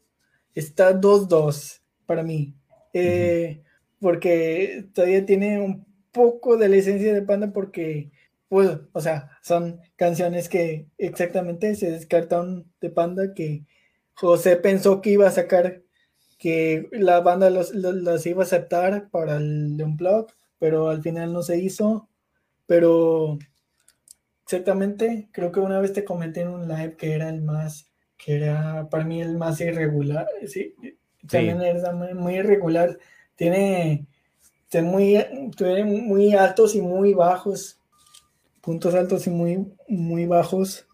Está 0.53 0.99
2-2 0.99 1.81
para 2.05 2.23
mí. 2.23 2.55
Eh, 2.93 3.61
porque 4.05 4.85
todavía 4.93 5.25
tiene 5.25 5.59
un 5.59 5.83
poco 6.11 6.57
de 6.57 6.69
la 6.69 6.75
esencia 6.75 7.11
de 7.11 7.23
Panda 7.23 7.51
porque, 7.51 8.11
pues, 8.47 8.77
o 8.93 9.01
sea, 9.01 9.31
son 9.41 9.81
canciones 9.95 10.47
que 10.47 10.85
exactamente 10.99 11.73
se 11.73 11.89
descartaron 11.89 12.71
de 12.79 12.91
Panda 12.91 13.33
que 13.33 13.65
José 14.13 14.57
pensó 14.57 15.01
que 15.01 15.09
iba 15.09 15.27
a 15.27 15.31
sacar 15.31 15.81
que 16.37 16.87
la 16.91 17.21
banda 17.21 17.49
los, 17.49 17.73
iba 18.27 18.43
a 18.43 18.45
aceptar 18.45 19.09
para 19.09 19.37
el 19.37 19.81
Unplug, 19.83 20.27
pero 20.59 20.89
al 20.89 21.01
final 21.01 21.33
no 21.33 21.41
se 21.41 21.57
hizo. 21.57 22.07
Pero 22.67 23.39
exactamente, 24.43 25.29
creo 25.31 25.51
que 25.51 25.61
una 25.61 25.79
vez 25.79 25.93
te 25.93 26.05
comenté 26.05 26.41
en 26.41 26.49
un 26.49 26.67
live 26.67 26.95
que 26.95 27.13
era 27.15 27.27
el 27.29 27.41
más, 27.41 27.91
que 28.17 28.35
era 28.35 28.87
para 28.87 29.03
mí 29.03 29.19
el 29.19 29.35
más 29.35 29.59
irregular, 29.61 30.27
sí, 30.45 30.75
también 31.27 31.59
era 31.63 31.91
muy, 31.91 32.35
irregular, 32.35 32.99
tiene, 33.35 34.07
tiene 34.69 34.87
muy, 34.89 35.25
tiene 35.57 35.83
muy 35.83 36.33
altos 36.33 36.75
y 36.75 36.81
muy 36.81 37.13
bajos, 37.13 37.79
puntos 38.61 38.95
altos 38.95 39.27
y 39.27 39.29
muy, 39.29 39.65
muy 39.87 40.25
bajos 40.25 40.87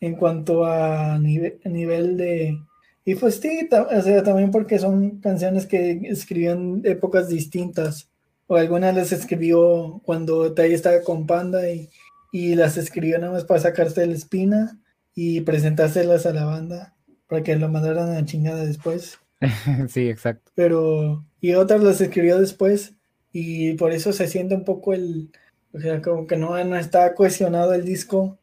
en 0.00 0.16
cuanto 0.16 0.64
a 0.64 1.18
nivel, 1.18 1.60
nivel 1.64 2.16
de, 2.16 2.58
y 3.04 3.14
pues 3.16 3.36
sí, 3.36 3.68
o 3.70 4.02
sea, 4.02 4.22
también 4.22 4.50
porque 4.50 4.78
son 4.78 5.20
canciones 5.20 5.66
que 5.66 6.00
escribían 6.04 6.80
épocas 6.84 7.28
distintas. 7.28 8.08
O 8.46 8.56
algunas 8.56 8.94
las 8.94 9.12
escribió 9.12 10.00
cuando 10.04 10.54
Tai 10.54 10.72
estaba 10.72 11.00
con 11.02 11.26
Panda 11.26 11.68
y, 11.70 11.90
y 12.32 12.54
las 12.54 12.76
escribió 12.76 13.18
nada 13.18 13.32
más 13.32 13.44
para 13.44 13.60
sacarse 13.60 14.06
la 14.06 14.14
espina 14.14 14.80
y 15.14 15.42
presentárselas 15.42 16.26
a 16.26 16.32
la 16.32 16.44
banda 16.44 16.94
para 17.28 17.42
que 17.42 17.56
lo 17.56 17.68
mandaran 17.68 18.14
a 18.14 18.24
chingada 18.24 18.64
después. 18.64 19.18
sí, 19.88 20.08
exacto. 20.08 20.52
Pero, 20.54 21.24
y 21.40 21.54
otras 21.54 21.82
las 21.82 22.00
escribió 22.00 22.38
después 22.40 22.94
y 23.32 23.74
por 23.74 23.92
eso 23.92 24.12
se 24.12 24.28
siente 24.28 24.54
un 24.54 24.64
poco 24.64 24.94
el, 24.94 25.30
o 25.72 25.80
sea, 25.80 26.00
como 26.00 26.26
que 26.26 26.36
no, 26.36 26.62
no 26.64 26.76
está 26.76 27.14
cohesionado 27.14 27.74
el 27.74 27.84
disco, 27.84 28.38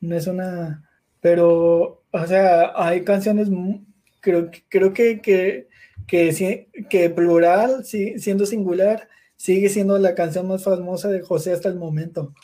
no 0.00 0.16
es 0.16 0.26
una, 0.26 0.88
pero, 1.20 2.02
o 2.10 2.26
sea, 2.26 2.72
hay 2.74 3.04
canciones 3.04 3.48
creo, 4.20 4.50
creo 4.68 4.92
que, 4.92 5.20
que, 5.20 5.68
que, 6.06 6.68
que 6.88 7.10
Plural, 7.10 7.84
sí, 7.84 8.18
siendo 8.18 8.46
singular, 8.46 9.08
sigue 9.36 9.68
siendo 9.68 9.98
la 9.98 10.14
canción 10.14 10.48
más 10.48 10.64
famosa 10.64 11.08
de 11.08 11.20
José 11.20 11.52
hasta 11.52 11.68
el 11.68 11.76
momento. 11.76 12.34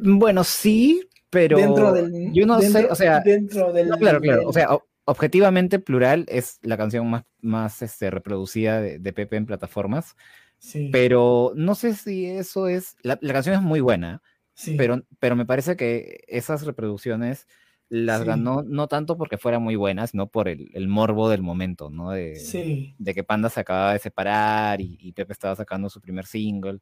Bueno, 0.00 0.44
sí, 0.44 1.08
pero 1.30 1.58
dentro 1.58 1.92
del, 1.92 2.32
yo 2.32 2.46
no 2.46 2.60
sé, 2.60 2.86
o 2.86 2.94
sea, 2.94 3.20
dentro 3.20 3.72
del, 3.72 3.90
claro, 3.90 4.20
claro, 4.20 4.48
o 4.48 4.52
sea, 4.52 4.68
objetivamente 5.10 5.80
Plural 5.80 6.24
es 6.28 6.58
la 6.62 6.76
canción 6.76 7.10
más, 7.10 7.24
más 7.40 7.82
este, 7.82 8.10
reproducida 8.10 8.80
de, 8.80 9.12
Pepe 9.12 9.36
en 9.36 9.46
plataformas, 9.46 10.16
sí. 10.58 10.88
pero 10.92 11.52
no 11.56 11.74
sé 11.74 11.94
si 11.94 12.26
eso 12.26 12.68
es, 12.68 12.96
la, 13.02 13.18
canción 13.18 13.56
es 13.56 13.62
muy 13.62 13.80
buena, 13.80 14.22
sí. 14.54 14.76
pero, 14.78 15.02
pero 15.18 15.34
me 15.34 15.46
parece 15.46 15.76
que 15.76 16.24
esas 16.28 16.64
reproducciones 16.64 17.48
las 17.88 18.22
ganó 18.22 18.62
no 18.62 18.86
tanto 18.86 19.16
porque 19.16 19.36
fuera 19.36 19.58
muy 19.58 19.74
buenas, 19.74 20.10
sino 20.10 20.28
por 20.28 20.46
el, 20.48 20.70
morbo 20.86 21.28
del 21.28 21.42
momento, 21.42 21.90
¿no? 21.90 22.12
De, 22.12 22.94
de, 22.96 23.14
que 23.14 23.24
Panda 23.24 23.50
se 23.50 23.58
acababa 23.58 23.94
de 23.94 23.98
separar 23.98 24.80
y, 24.80 25.12
Pepe 25.12 25.32
estaba 25.32 25.56
sacando 25.56 25.90
su 25.90 26.00
primer 26.00 26.24
single. 26.24 26.78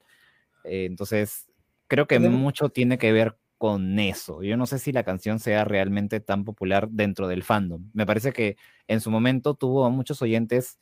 Eh, 0.65 0.85
entonces, 0.85 1.49
creo 1.87 2.07
que 2.07 2.19
mucho 2.19 2.69
tiene 2.69 2.99
que 2.99 3.11
ver 3.11 3.39
con 3.59 3.99
eso. 3.99 4.43
Yo 4.43 4.57
no 4.57 4.67
sé 4.67 4.79
si 4.79 4.93
la 4.93 5.05
canción 5.05 5.41
sea 5.41 5.65
realmente 5.65 6.21
tan 6.21 6.45
popular 6.45 6.89
dentro 6.89 7.29
del 7.29 7.43
fandom. 7.43 7.91
Me 7.93 8.07
parece 8.07 8.33
que 8.33 8.57
en 8.87 9.01
su 9.01 9.11
momento 9.11 9.55
tuvo 9.55 9.85
a 9.85 9.91
muchos 9.91 10.23
oyentes 10.23 10.79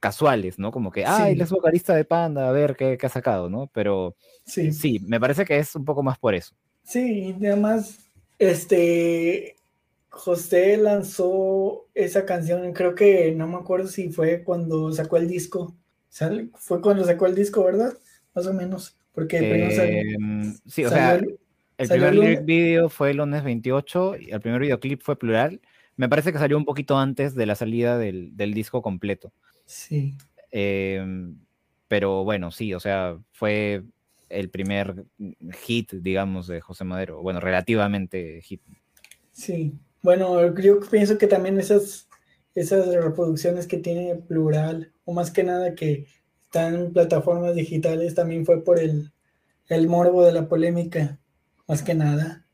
casuales, 0.00 0.58
¿no? 0.58 0.72
Como 0.72 0.90
que, 0.90 1.06
ay, 1.06 1.32
él 1.32 1.40
es 1.40 1.50
vocalista 1.50 1.94
de 1.94 2.04
Panda, 2.04 2.48
a 2.48 2.52
ver 2.52 2.76
qué, 2.76 2.98
qué 2.98 3.06
ha 3.06 3.10
sacado, 3.10 3.48
¿no? 3.48 3.70
Pero 3.72 4.16
sí. 4.44 4.72
sí, 4.72 5.00
me 5.06 5.20
parece 5.20 5.44
que 5.44 5.56
es 5.56 5.74
un 5.74 5.84
poco 5.84 6.02
más 6.02 6.18
por 6.18 6.34
eso. 6.34 6.54
Sí, 6.82 7.34
y 7.40 7.46
además, 7.46 7.98
este, 8.38 9.56
José 10.10 10.76
lanzó 10.76 11.88
esa 11.94 12.24
canción, 12.24 12.72
creo 12.72 12.94
que 12.94 13.32
no 13.32 13.46
me 13.46 13.56
acuerdo 13.56 13.88
si 13.88 14.10
fue 14.10 14.42
cuando 14.42 14.92
sacó 14.92 15.16
el 15.16 15.28
disco. 15.28 15.74
Fue 16.54 16.80
cuando 16.80 17.04
sacó 17.04 17.26
el 17.26 17.34
disco, 17.34 17.64
¿verdad? 17.64 17.92
Más 18.34 18.46
o 18.46 18.54
menos. 18.54 18.96
Porque 19.12 19.38
em, 19.38 20.54
sí, 20.66 20.84
o 20.84 20.88
sea, 20.88 21.14
el, 21.14 21.38
primer 21.76 22.14
lyric 22.14 22.44
video 22.44 22.88
fue 22.88 23.10
el 23.10 23.18
lunes 23.18 23.44
28 23.44 24.16
y 24.18 24.30
el 24.30 24.40
primer 24.40 24.60
videoclip 24.60 25.02
fue 25.02 25.18
plural. 25.18 25.60
Me 25.96 26.08
parece 26.08 26.32
que 26.32 26.38
salió 26.38 26.56
un 26.56 26.64
poquito 26.64 26.98
antes 26.98 27.34
de 27.34 27.46
la 27.46 27.54
salida 27.54 27.98
del, 27.98 28.54
disco 28.54 28.82
completo. 28.82 29.32
Sí. 29.64 30.14
Em, 30.50 31.36
pero 31.88 32.24
bueno, 32.24 32.50
sí, 32.50 32.74
o 32.74 32.80
sea, 32.80 33.18
fue 33.32 33.82
el 34.28 34.50
primer 34.50 35.04
hit, 35.64 35.92
digamos, 35.92 36.46
de 36.46 36.60
José 36.60 36.84
Madero. 36.84 37.22
Bueno, 37.22 37.40
relativamente 37.40 38.40
hit. 38.42 38.60
Sí, 39.32 39.74
bueno, 40.02 40.54
yo 40.56 40.80
pienso 40.80 41.18
que 41.18 41.26
también 41.26 41.58
esas, 41.58 42.08
esas 42.54 42.86
reproducciones 42.94 43.66
que 43.66 43.78
tiene 43.78 44.16
Plural, 44.16 44.92
o 45.04 45.12
más 45.12 45.30
que 45.30 45.44
nada 45.44 45.74
que 45.74 46.06
están 46.44 46.74
en 46.74 46.92
plataformas 46.92 47.54
digitales, 47.54 48.14
también 48.14 48.46
fue 48.46 48.62
por 48.62 48.78
el, 48.78 49.12
el 49.68 49.88
morbo 49.88 50.24
de 50.24 50.32
la 50.32 50.48
polémica, 50.48 51.18
más 51.66 51.82
que 51.82 51.94
nada. 51.94 52.44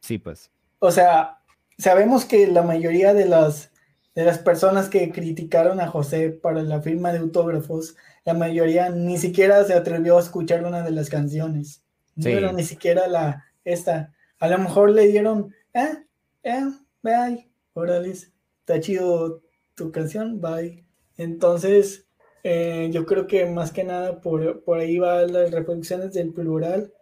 Sí, 0.00 0.18
pues. 0.18 0.50
O 0.78 0.90
sea, 0.90 1.38
sabemos 1.78 2.24
que 2.24 2.46
la 2.46 2.62
mayoría 2.62 3.14
de 3.14 3.26
las, 3.26 3.70
de 4.14 4.24
las 4.24 4.38
personas 4.38 4.88
que 4.88 5.12
criticaron 5.12 5.80
a 5.80 5.88
José 5.88 6.30
para 6.30 6.62
la 6.62 6.82
firma 6.82 7.12
de 7.12 7.18
autógrafos, 7.18 7.96
la 8.24 8.34
mayoría 8.34 8.90
ni 8.90 9.18
siquiera 9.18 9.64
se 9.64 9.74
atrevió 9.74 10.16
a 10.16 10.20
escuchar 10.20 10.64
una 10.64 10.82
de 10.82 10.90
las 10.90 11.08
canciones. 11.08 11.82
Pero 12.22 12.52
ni 12.52 12.62
siquiera 12.62 13.06
la 13.06 13.44
esta. 13.64 14.12
A 14.38 14.48
lo 14.48 14.58
mejor 14.58 14.90
le 14.90 15.06
dieron, 15.06 15.54
eh, 15.72 16.04
eh, 16.42 16.70
bye, 17.02 17.48
órale, 17.72 18.10
está 18.10 18.80
chido 18.80 19.40
tu 19.74 19.90
canción, 19.92 20.40
bye. 20.40 20.84
Entonces, 21.16 22.06
eh, 22.42 22.90
yo 22.92 23.06
creo 23.06 23.26
que 23.26 23.46
más 23.46 23.72
que 23.72 23.84
nada 23.84 24.20
por, 24.20 24.62
por 24.64 24.78
ahí 24.78 24.98
va 24.98 25.22
las 25.22 25.52
reproducciones 25.52 26.12
del 26.12 26.32
plural 26.32 26.92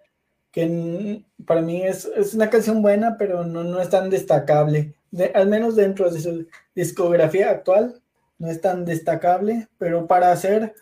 que 0.53 1.24
para 1.46 1.62
mí 1.62 1.82
es, 1.82 2.09
una 2.34 2.51
canción 2.51 2.82
buena, 2.82 3.16
pero 3.18 3.44
no, 3.44 3.64
no 3.64 3.80
es 3.80 3.88
tan 3.88 4.11
destacable. 4.11 4.94
al 5.34 5.48
menos 5.48 5.76
dentro 5.76 6.11
de 6.11 6.20
su 6.20 6.46
discografía 6.74 7.51
actual, 7.51 8.01
no 8.38 8.48
es 8.48 8.61
tan 8.61 8.84
destacable, 8.84 9.68
pero 9.78 10.07
para 10.07 10.32
hacer, 10.32 10.74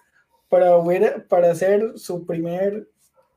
para, 0.48 0.78
para 1.28 1.50
hacer 1.50 1.98
su 1.98 2.24
primer 2.24 2.88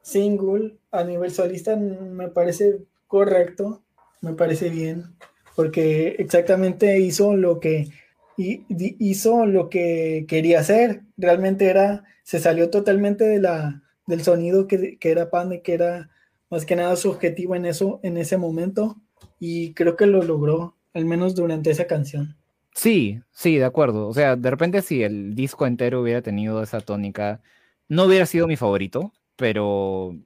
single 0.02 0.78
a 0.92 1.04
nivel 1.04 1.32
solista 1.32 1.76
me 1.76 2.28
parece 2.30 2.80
correcto, 3.08 3.82
me 4.22 4.34
parece 4.34 4.70
bien, 4.70 5.16
porque 5.56 6.16
exactamente 6.20 7.00
hizo 7.00 7.36
lo 7.36 7.60
que 7.60 7.90
hizo 8.38 9.46
lo 9.46 9.70
que 9.70 10.26
quería 10.28 10.62
hacer. 10.62 11.02
Realmente 11.18 11.66
era, 11.66 12.06
se 12.24 12.40
salió 12.40 12.70
totalmente 12.70 13.26
de 13.26 13.40
la, 13.40 13.84
del 14.08 14.24
sonido 14.24 14.68
que, 14.68 14.98
que 14.98 15.12
era 15.12 15.30
Pande, 15.30 15.62
que 15.62 15.74
era 15.74 16.10
más 16.52 16.66
que 16.66 16.76
nada 16.76 16.96
su 16.98 17.10
objetivo 17.10 17.56
en 17.56 17.66
eso, 17.66 18.02
en 18.04 18.18
ese 18.18 18.38
momento, 18.38 18.98
y 19.40 19.74
creo 19.74 19.96
que 19.96 20.06
lo 20.06 20.22
logró, 20.22 20.76
al 20.94 21.06
menos 21.06 21.34
durante 21.34 21.72
esa 21.72 21.88
canción. 21.88 22.36
Sí, 22.76 23.22
sí, 23.32 23.58
de 23.58 23.66
acuerdo. 23.66 24.08
O 24.08 24.14
sea, 24.14 24.36
de 24.36 24.50
repente 24.50 24.82
si 24.82 25.02
el 25.02 25.34
disco 25.34 25.66
entero 25.66 26.02
hubiera 26.02 26.22
tenido 26.22 26.62
esa 26.62 26.82
tónica, 26.82 27.42
no 27.88 28.04
hubiera 28.04 28.26
sido 28.26 28.48
mi 28.48 28.58
favorito, 28.58 29.14
pero 29.38 30.18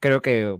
creo 0.00 0.20
que 0.22 0.58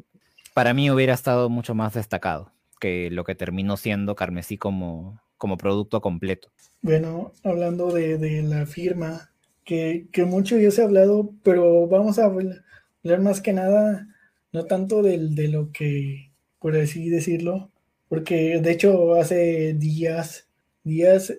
para 0.55 0.73
mí 0.73 0.91
hubiera 0.91 1.13
estado 1.13 1.51
mucho 1.51 1.75
más 1.75 1.95
destacado 1.95 2.51
que 2.81 3.11
lo 3.11 3.25
que 3.25 3.35
terminó 3.35 3.77
siendo 3.77 4.15
Carmesí 4.15 4.59
como, 4.59 5.21
como 5.37 5.57
producto 5.57 6.01
completo. 6.01 6.51
Bueno, 6.83 7.33
hablando 7.43 7.93
de, 7.93 8.43
la 8.43 8.67
firma, 8.67 9.31
que, 9.65 10.07
que, 10.13 10.25
mucho 10.25 10.59
ya 10.59 10.71
se 10.71 10.83
ha 10.83 10.85
hablado, 10.85 11.31
pero 11.43 11.87
vamos 11.89 12.19
a 12.19 12.27
hablar 12.27 13.21
más 13.21 13.41
que 13.41 13.53
nada 13.53 14.07
no 14.55 14.67
tanto 14.67 15.03
del, 15.03 15.35
de 15.35 15.49
lo 15.49 15.73
que, 15.73 16.33
por 16.61 16.77
así 16.77 17.11
decirlo, 17.11 17.73
porque 18.09 18.61
de 18.61 18.71
hecho 18.71 19.15
hace 19.17 19.75
días, 19.75 20.49
días 20.85 21.35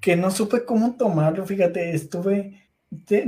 que 0.00 0.16
no 0.16 0.30
supe 0.30 0.64
cómo 0.64 0.96
tomarlo, 0.96 1.44
fíjate, 1.44 1.90
estuve, 1.90 2.62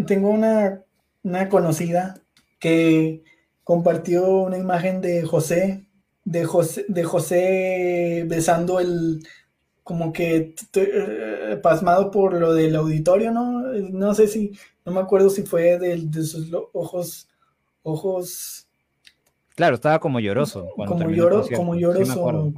tengo 0.06 0.30
una, 0.30 0.84
una 1.24 1.48
conocida 1.48 2.22
que 2.60 3.24
compartió 3.64 4.28
una 4.42 4.56
imagen 4.56 5.00
de 5.00 5.24
José, 5.24 5.88
de 6.24 6.44
José, 6.44 6.84
de 6.88 7.02
José 7.02 8.24
besando 8.28 8.78
el, 8.78 9.26
como 9.82 10.12
que 10.12 10.54
eh, 10.74 11.58
pasmado 11.60 12.12
por 12.12 12.34
lo 12.34 12.54
del 12.54 12.76
auditorio, 12.76 13.32
¿no? 13.32 13.62
No 13.62 14.14
sé 14.14 14.28
si, 14.28 14.52
no 14.84 14.92
me 14.92 15.00
acuerdo 15.00 15.28
si 15.30 15.42
fue 15.42 15.78
de, 15.78 15.96
de 16.06 16.22
sus 16.22 16.52
ojos, 16.72 17.28
ojos 17.82 18.67
Claro, 19.58 19.74
estaba 19.74 19.98
como 19.98 20.20
lloroso. 20.20 20.70
Como, 20.76 21.10
lloro, 21.10 21.44
como 21.52 21.74
lloroso, 21.74 22.54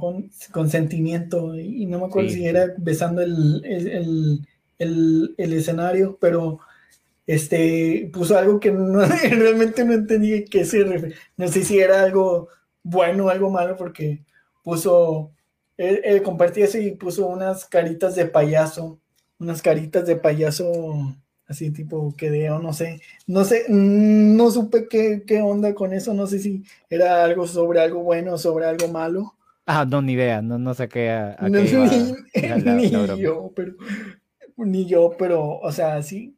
con, 0.51 0.69
sentimiento. 0.69 1.57
Y 1.57 1.87
no 1.87 1.97
me 1.97 2.05
acuerdo 2.05 2.29
si 2.29 2.45
era 2.45 2.75
besando 2.77 3.23
el, 3.23 4.45
escenario, 5.35 6.15
pero 6.21 6.59
este 7.25 8.07
puso 8.13 8.37
algo 8.37 8.59
que 8.59 8.69
realmente 9.31 9.83
no 9.83 9.93
entendí 9.93 10.45
qué 10.45 10.63
se 10.63 10.83
refiere. 10.83 11.15
No 11.37 11.47
sé 11.47 11.63
si 11.63 11.79
era 11.79 12.03
algo 12.03 12.49
bueno 12.83 13.25
o 13.25 13.29
algo 13.29 13.49
malo, 13.49 13.75
porque 13.77 14.23
puso, 14.63 15.31
él, 15.77 16.01
él 16.03 16.21
compartía 16.21 16.65
eso 16.65 16.77
y 16.77 16.91
puso 16.91 17.25
unas 17.25 17.65
caritas 17.65 18.13
de 18.13 18.27
payaso, 18.27 18.99
unas 19.39 19.63
caritas 19.63 20.05
de 20.05 20.17
payaso 20.17 21.15
así 21.51 21.71
tipo 21.71 22.13
que 22.15 22.49
o 22.49 22.59
no 22.59 22.73
sé, 22.73 23.01
no 23.27 23.45
sé, 23.45 23.65
no 23.69 24.49
supe 24.49 24.87
qué, 24.87 25.41
onda 25.41 25.75
con 25.75 25.93
eso, 25.93 26.13
no 26.13 26.27
sé 26.27 26.39
si 26.39 26.63
era 26.89 27.23
algo 27.23 27.45
sobre 27.47 27.79
algo 27.79 28.01
bueno 28.03 28.33
o 28.33 28.37
sobre 28.37 28.65
algo 28.65 28.87
malo. 28.87 29.35
Ah, 29.65 29.85
no, 29.85 30.01
ni 30.01 30.13
idea, 30.13 30.41
no, 30.41 30.57
no 30.57 30.73
sé 30.73 30.89
qué. 30.89 31.35
ni, 31.41 32.89
yo, 33.21 33.51
pero, 33.55 33.73
ni 34.57 34.85
yo, 34.85 35.15
pero, 35.17 35.59
o 35.59 35.71
sea, 35.71 36.01
sí, 36.01 36.35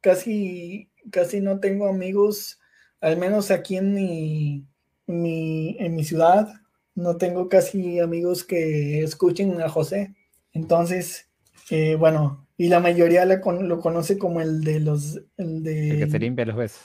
casi, 0.00 0.90
casi 1.10 1.40
no 1.40 1.60
tengo 1.60 1.88
amigos, 1.88 2.58
al 3.00 3.16
menos 3.18 3.50
aquí 3.50 3.76
en 3.76 3.94
mi, 3.94 4.66
en 5.06 5.94
mi 5.94 6.04
ciudad, 6.04 6.48
no 6.94 7.16
tengo 7.16 7.48
casi 7.48 8.00
amigos 8.00 8.44
que 8.44 9.02
escuchen 9.02 9.60
a 9.60 9.68
José. 9.68 10.14
Entonces, 10.52 11.28
eh, 11.70 11.96
bueno, 11.96 12.43
y 12.56 12.68
la 12.68 12.80
mayoría 12.80 13.24
lo 13.24 13.80
conoce 13.80 14.18
como 14.18 14.40
el 14.40 14.62
de 14.62 14.80
los. 14.80 15.20
El, 15.36 15.62
de, 15.62 15.90
el 15.90 15.98
que 15.98 16.10
se 16.10 16.18
limpia 16.18 16.44
los 16.46 16.56
besos. 16.56 16.80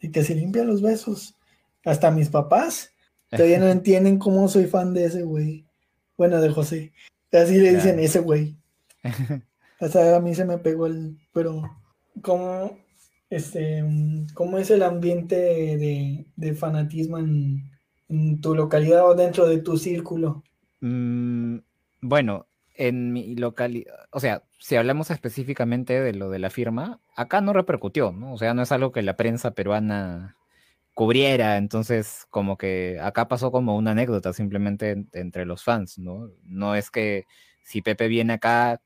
El 0.00 0.12
que 0.12 0.24
se 0.24 0.34
limpia 0.34 0.64
los 0.64 0.80
besos. 0.80 1.34
Hasta 1.84 2.10
mis 2.10 2.28
papás 2.28 2.92
todavía 3.30 3.58
no 3.58 3.68
entienden 3.68 4.18
cómo 4.18 4.48
soy 4.48 4.66
fan 4.66 4.94
de 4.94 5.06
ese 5.06 5.22
güey. 5.22 5.66
Bueno, 6.16 6.40
de 6.40 6.50
José. 6.50 6.92
Así 7.32 7.58
le 7.58 7.74
dicen 7.74 7.98
ese 7.98 8.20
güey. 8.20 8.56
Hasta 9.80 10.16
a 10.16 10.20
mí 10.20 10.34
se 10.34 10.44
me 10.44 10.58
pegó 10.58 10.86
el. 10.86 11.18
Pero, 11.32 11.62
¿cómo, 12.22 12.76
este, 13.30 13.84
cómo 14.34 14.58
es 14.58 14.70
el 14.70 14.82
ambiente 14.82 15.36
de, 16.36 16.54
fanatismo 16.54 17.18
en, 17.18 17.70
tu 18.40 18.54
localidad 18.54 19.06
o 19.06 19.14
dentro 19.14 19.46
de 19.46 19.58
tu 19.58 19.76
círculo? 19.76 20.42
Mm, 20.80 21.58
bueno, 22.00 22.46
en 22.78 23.12
mi 23.12 23.34
localidad, 23.34 24.06
o 24.12 24.20
sea, 24.20 24.44
si 24.58 24.76
hablamos 24.76 25.10
específicamente 25.10 26.00
de 26.00 26.14
lo 26.14 26.30
de 26.30 26.38
la 26.38 26.48
firma, 26.48 27.00
acá 27.16 27.40
no 27.40 27.52
repercutió, 27.52 28.12
¿no? 28.12 28.32
O 28.32 28.38
sea, 28.38 28.54
no 28.54 28.62
es 28.62 28.72
algo 28.72 28.92
que 28.92 29.02
la 29.02 29.16
prensa 29.16 29.50
peruana 29.52 30.36
cubriera, 30.94 31.56
entonces 31.58 32.26
como 32.30 32.56
que 32.56 32.98
acá 33.02 33.28
pasó 33.28 33.52
como 33.52 33.76
una 33.76 33.92
anécdota 33.92 34.32
simplemente 34.32 35.06
entre 35.12 35.44
los 35.44 35.64
fans, 35.64 35.98
¿no? 35.98 36.30
No 36.44 36.76
es 36.76 36.90
que 36.90 37.26
si 37.64 37.82
Pepe 37.82 38.08
viene 38.08 38.34
acá, 38.34 38.80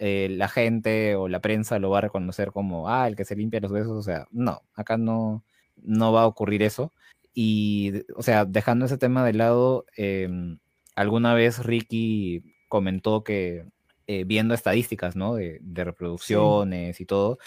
eh, 0.00 0.28
la 0.30 0.48
gente 0.48 1.16
o 1.16 1.28
la 1.28 1.40
prensa 1.40 1.78
lo 1.78 1.90
va 1.90 1.98
a 1.98 2.00
reconocer 2.02 2.52
como, 2.52 2.88
ah, 2.88 3.08
el 3.08 3.16
que 3.16 3.24
se 3.24 3.36
limpia 3.36 3.60
los 3.60 3.72
besos, 3.72 3.92
o 3.92 4.02
sea, 4.02 4.26
no, 4.32 4.62
acá 4.74 4.96
no, 4.98 5.44
no 5.76 6.12
va 6.12 6.22
a 6.22 6.26
ocurrir 6.26 6.62
eso. 6.62 6.92
Y, 7.34 8.02
o 8.16 8.22
sea, 8.22 8.44
dejando 8.44 8.86
ese 8.86 8.98
tema 8.98 9.24
de 9.24 9.32
lado, 9.34 9.86
em, 9.96 10.58
alguna 10.96 11.34
vez 11.34 11.64
Ricky 11.64 12.42
comentó 12.68 13.24
que 13.24 13.66
eh, 14.06 14.24
viendo 14.24 14.54
estadísticas, 14.54 15.16
¿no? 15.16 15.34
De, 15.34 15.60
reproducciones 15.74 17.00
y 17.00 17.04
todo, 17.04 17.38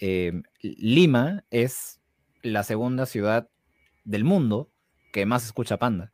eh, 0.00 0.40
Lima 0.60 1.44
es 1.50 2.00
la 2.42 2.62
segunda 2.62 3.06
ciudad 3.06 3.48
del 4.04 4.24
mundo 4.24 4.70
que 5.12 5.26
más 5.26 5.44
escucha 5.44 5.78
Panda, 5.78 6.12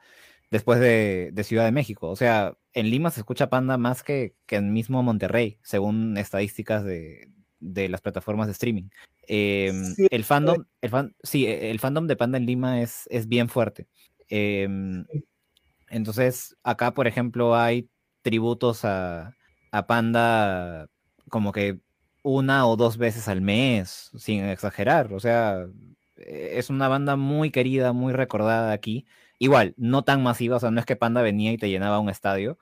después 0.50 0.80
de, 0.80 1.32
Ciudad 1.44 1.64
de 1.64 1.72
México. 1.72 2.08
O 2.08 2.16
sea, 2.16 2.56
en 2.72 2.90
Lima 2.90 3.10
se 3.10 3.20
escucha 3.20 3.50
Panda 3.50 3.76
más 3.78 4.02
que, 4.02 4.34
que 4.46 4.56
en 4.56 4.72
mismo 4.72 5.02
Monterrey, 5.02 5.58
según 5.62 6.16
estadísticas 6.16 6.84
de, 6.84 7.28
las 7.60 8.00
plataformas 8.00 8.46
de 8.46 8.52
streaming. 8.52 8.88
Em, 9.28 9.94
el 10.10 10.24
fandom, 10.24 10.64
el 10.80 11.14
sí, 11.22 11.46
e, 11.46 11.70
el 11.70 11.78
fandom 11.78 12.06
de 12.06 12.16
Panda 12.16 12.38
en 12.38 12.46
Lima 12.46 12.82
es, 12.82 13.08
es 13.10 13.28
bien 13.28 13.48
fuerte. 13.48 13.86
Em, 14.28 15.04
entonces, 15.88 16.56
acá, 16.62 16.94
por 16.94 17.06
ejemplo, 17.06 17.54
hay 17.54 17.88
tributos 18.22 18.84
a, 18.84 19.36
Panda 19.86 20.88
como 21.30 21.52
que 21.52 21.80
una 22.22 22.66
o 22.66 22.76
dos 22.76 22.98
veces 22.98 23.28
al 23.28 23.40
mes, 23.40 24.10
sin 24.16 24.44
exagerar. 24.44 25.12
O 25.14 25.20
sea, 25.20 25.66
e, 26.16 26.58
es 26.58 26.70
una 26.70 26.88
banda 26.88 27.16
muy 27.16 27.50
querida, 27.50 27.92
muy 27.92 28.12
recordada 28.12 28.72
aquí. 28.72 29.06
Igual, 29.38 29.74
no 29.76 30.04
tan 30.04 30.22
masiva, 30.22 30.56
o 30.56 30.60
sea, 30.60 30.70
no 30.70 30.80
es 30.80 30.86
que 30.86 30.96
Panda 30.96 31.22
venía 31.22 31.52
y 31.52 31.58
te 31.58 31.70
llenaba 31.70 31.98
un 32.00 32.10
estadio, 32.10 32.58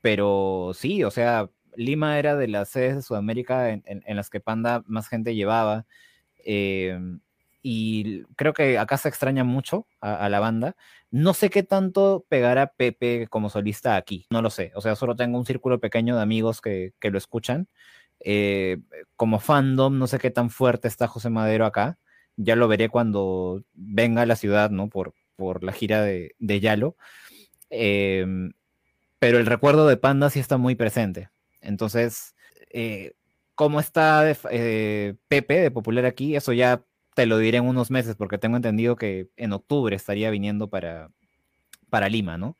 pero 0.00 0.72
sí, 0.74 1.04
o 1.04 1.10
sea, 1.10 1.50
Lima 1.76 2.18
era 2.18 2.36
de 2.36 2.48
las 2.48 2.68
sedes 2.70 2.96
de 2.96 3.02
Sudamérica 3.02 3.70
en, 3.70 4.02
las 4.16 4.30
que 4.30 4.40
Panda 4.40 4.82
más 4.86 5.08
gente 5.08 5.34
llevaba. 5.34 5.86
Em, 6.44 7.20
y 7.66 8.24
creo 8.36 8.52
que 8.52 8.76
acá 8.76 8.98
se 8.98 9.08
extraña 9.08 9.42
mucho 9.42 9.88
a, 10.02 10.28
la 10.28 10.38
banda. 10.38 10.76
No 11.10 11.32
sé 11.32 11.48
qué 11.48 11.62
tanto 11.62 12.26
pegará 12.28 12.74
Pepe 12.74 13.26
como 13.30 13.48
solista 13.48 13.96
aquí, 13.96 14.26
no 14.28 14.42
lo 14.42 14.50
sé. 14.50 14.70
O 14.74 14.82
sea, 14.82 14.94
solo 14.96 15.16
tengo 15.16 15.38
un 15.38 15.46
círculo 15.46 15.80
pequeño 15.80 16.14
de 16.14 16.20
amigos 16.20 16.60
que, 16.60 16.92
lo 17.00 17.16
escuchan. 17.16 17.66
Eh, 18.20 18.82
como 19.16 19.40
fandom, 19.40 19.98
no 19.98 20.06
sé 20.06 20.18
qué 20.18 20.30
tan 20.30 20.50
fuerte 20.50 20.88
está 20.88 21.08
José 21.08 21.30
Madero 21.30 21.64
acá. 21.64 21.98
Ya 22.36 22.54
lo 22.54 22.68
veré 22.68 22.90
cuando 22.90 23.64
venga 23.72 24.20
a 24.22 24.26
la 24.26 24.36
ciudad, 24.36 24.68
¿no? 24.68 24.90
Por, 24.90 25.14
por 25.34 25.64
la 25.64 25.72
gira 25.72 26.02
de, 26.02 26.60
Yalo. 26.60 26.96
Em, 27.70 28.52
pero 29.18 29.38
el 29.38 29.46
recuerdo 29.46 29.86
de 29.88 29.96
Panda 29.96 30.28
sí 30.28 30.38
está 30.38 30.58
muy 30.58 30.74
presente. 30.74 31.30
Entonces, 31.62 32.34
eh, 32.68 33.14
cómo 33.54 33.80
está 33.80 34.30
eh, 34.50 35.14
Pepe 35.28 35.60
de 35.60 35.70
Popular 35.70 36.04
aquí, 36.04 36.36
eso 36.36 36.52
ya 36.52 36.84
te 37.14 37.26
lo 37.26 37.38
diré 37.38 37.58
en 37.58 37.66
unos 37.66 37.90
meses, 37.90 38.16
porque 38.16 38.38
tengo 38.38 38.56
entendido 38.56 38.96
que 38.96 39.28
en 39.36 39.52
octubre 39.52 39.94
estaría 39.94 40.30
viniendo 40.30 40.68
para, 40.68 41.10
para 41.88 42.08
Lima, 42.08 42.36
¿no? 42.36 42.56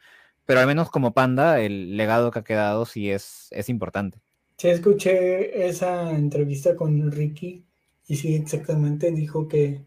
Pero 0.46 0.60
al 0.60 0.66
menos 0.66 0.90
como 0.90 1.12
Panda, 1.12 1.60
el 1.60 1.96
legado 1.96 2.30
que 2.30 2.38
ha 2.38 2.44
quedado 2.44 2.86
sí 2.86 3.10
es, 3.10 3.48
es 3.50 3.68
importante. 3.68 4.18
Sí, 4.58 4.68
escuché 4.68 5.66
esa 5.66 6.10
entrevista 6.12 6.76
con 6.76 7.10
Ricky 7.10 7.64
y 8.06 8.16
sí, 8.16 8.34
exactamente 8.34 9.10
dijo 9.10 9.48
que 9.48 9.80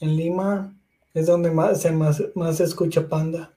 en 0.00 0.16
Lima 0.16 0.76
es 1.14 1.26
donde 1.26 1.50
más 1.50 1.80
se 1.80 1.92
más, 1.92 2.22
más 2.34 2.60
escucha 2.60 3.08
Panda. 3.08 3.54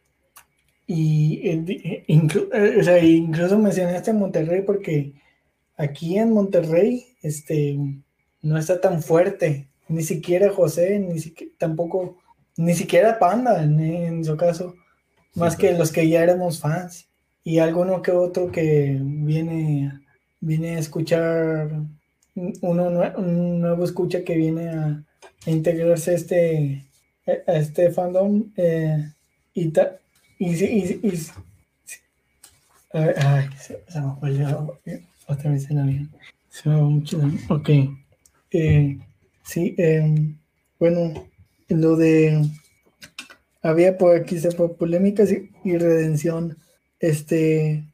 Y 0.86 1.42
eh, 1.48 1.66
eh, 1.68 2.06
incluso 2.08 3.58
mencionaste 3.58 4.14
Monterrey 4.14 4.62
porque 4.62 5.14
aquí 5.78 6.18
en 6.18 6.34
Monterrey 6.34 7.06
este, 7.22 7.78
no 8.42 8.58
está 8.58 8.80
tan 8.80 9.02
fuerte 9.02 9.70
ni 9.88 10.04
siquiera 10.04 10.52
José, 10.52 11.00
ni 11.00 11.20
siquiera, 11.20 11.54
tampoco, 11.58 12.18
ni 12.58 12.74
siquiera 12.74 13.20
Panda 13.20 13.64
en, 13.64 14.24
su 14.24 14.38
caso, 14.38 14.76
más 15.36 15.56
que 15.56 15.74
los 15.74 15.92
que 15.92 16.08
ya 16.08 16.24
éramos 16.24 16.60
fans 16.60 17.08
y 17.44 17.60
alguno 17.60 18.02
que 18.02 18.12
otro 18.12 18.52
que 18.52 18.98
viene, 19.02 19.92
viene 20.40 20.76
a 20.76 20.80
escuchar, 20.80 21.72
uno 22.36 23.14
un 23.18 23.62
nuevo 23.62 23.84
escucha 23.84 24.24
que 24.24 24.36
viene 24.36 24.70
a, 24.70 25.04
integrarse 25.46 26.12
a 26.12 26.14
este, 26.14 26.86
a 27.26 27.54
este 27.54 27.92
fandom 27.92 28.52
eh, 28.56 29.12
y, 29.54 29.70
ta, 29.70 29.98
y, 30.40 30.54
y, 30.64 31.00
y, 31.04 31.20
ay, 32.94 33.50
se, 33.58 33.84
me 33.94 34.16
fue 34.20 35.04
otra 35.28 35.52
vez 35.52 35.70
en 35.70 35.80
avión. 35.80 36.12
Se 36.50 36.70
me 36.70 36.76
va 36.76 36.84
mucho. 36.84 37.20
Ok. 37.50 37.70
Eh, 38.52 38.98
Sí, 39.44 39.76
em, 39.78 40.38
bueno, 40.80 41.28
lo 41.70 41.96
de 41.96 42.42
había 43.64 43.98
por 43.98 44.16
aquí 44.16 44.40
se 44.40 44.52
fue 44.52 44.76
polémicas 44.76 45.32
y, 45.32 45.78
redención. 45.78 46.58
Este, 47.00 47.86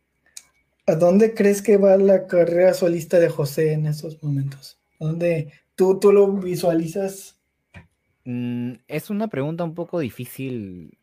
¿a 0.88 0.96
dónde 0.96 1.34
crees 1.34 1.62
que 1.62 1.78
va 1.78 1.96
la 1.98 2.28
carrera 2.28 2.74
solista 2.74 3.20
de 3.20 3.30
José 3.30 3.74
en 3.74 3.86
estos 3.86 4.22
momentos? 4.24 4.80
¿Dónde 5.00 5.52
tú, 5.76 6.00
tú 6.00 6.12
lo 6.12 6.28
visualizas? 6.34 7.38
Mm, 8.26 8.74
es 8.88 9.10
una 9.10 9.28
pregunta 9.28 9.64
un 9.64 9.76
poco 9.76 10.00
difícil. 10.00 10.98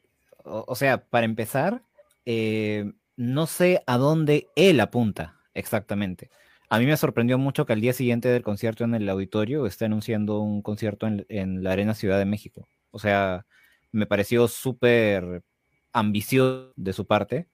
O, 0.44 0.74
sea, 0.74 1.05
para 1.05 1.27
empezar, 1.27 1.82
eh, 2.24 2.93
no 3.16 3.47
sé 3.47 3.82
a 3.86 3.98
dónde 3.98 4.48
él 4.55 4.81
apunta 4.81 5.40
exactamente. 5.55 6.31
A 6.69 6.79
mí 6.79 6.87
me 6.87 6.97
sorprendió 6.97 7.39
mucho 7.39 7.65
que 7.65 7.73
al 7.73 7.81
día 7.81 7.93
siguiente 7.93 8.29
del 8.29 8.43
concierto 8.43 8.85
en 8.85 8.95
el 8.95 9.09
auditorio 9.09 9.67
esté 9.67 9.85
anunciando 9.85 10.41
un 10.41 10.63
concierto 10.63 11.07
en, 11.07 11.63
la 11.63 11.73
Arena 11.73 11.95
Ciudad 11.95 12.19
de 12.19 12.25
México. 12.25 12.67
O 12.91 12.99
sea, 12.99 13.47
me 13.93 14.07
pareció 14.07 14.49
súper 14.49 15.45
ambicioso 15.93 16.73
de 16.77 16.93
su 16.93 17.07
parte, 17.07 17.49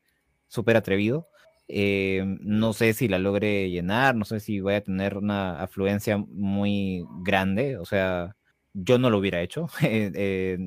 súper 0.49 0.77
atrevido. 0.77 1.29
Eh, 1.69 2.25
no 2.41 2.73
sé 2.73 2.95
si 2.95 3.09
la 3.09 3.19
logre 3.19 3.71
llenar, 3.71 4.15
no 4.15 4.25
sé 4.25 4.41
si 4.41 4.61
voy 4.61 4.75
a 4.75 4.85
tener 4.85 5.19
una 5.19 5.61
afluencia 5.63 6.17
muy 6.17 7.05
grande. 7.23 7.77
O 7.79 7.85
sea, 7.85 8.37
yo 8.73 8.99
no 8.99 9.11
lo 9.11 9.19
hubiera 9.19 9.43
hecho. 9.43 9.69
Eh, 9.83 10.11
eh, 10.15 10.59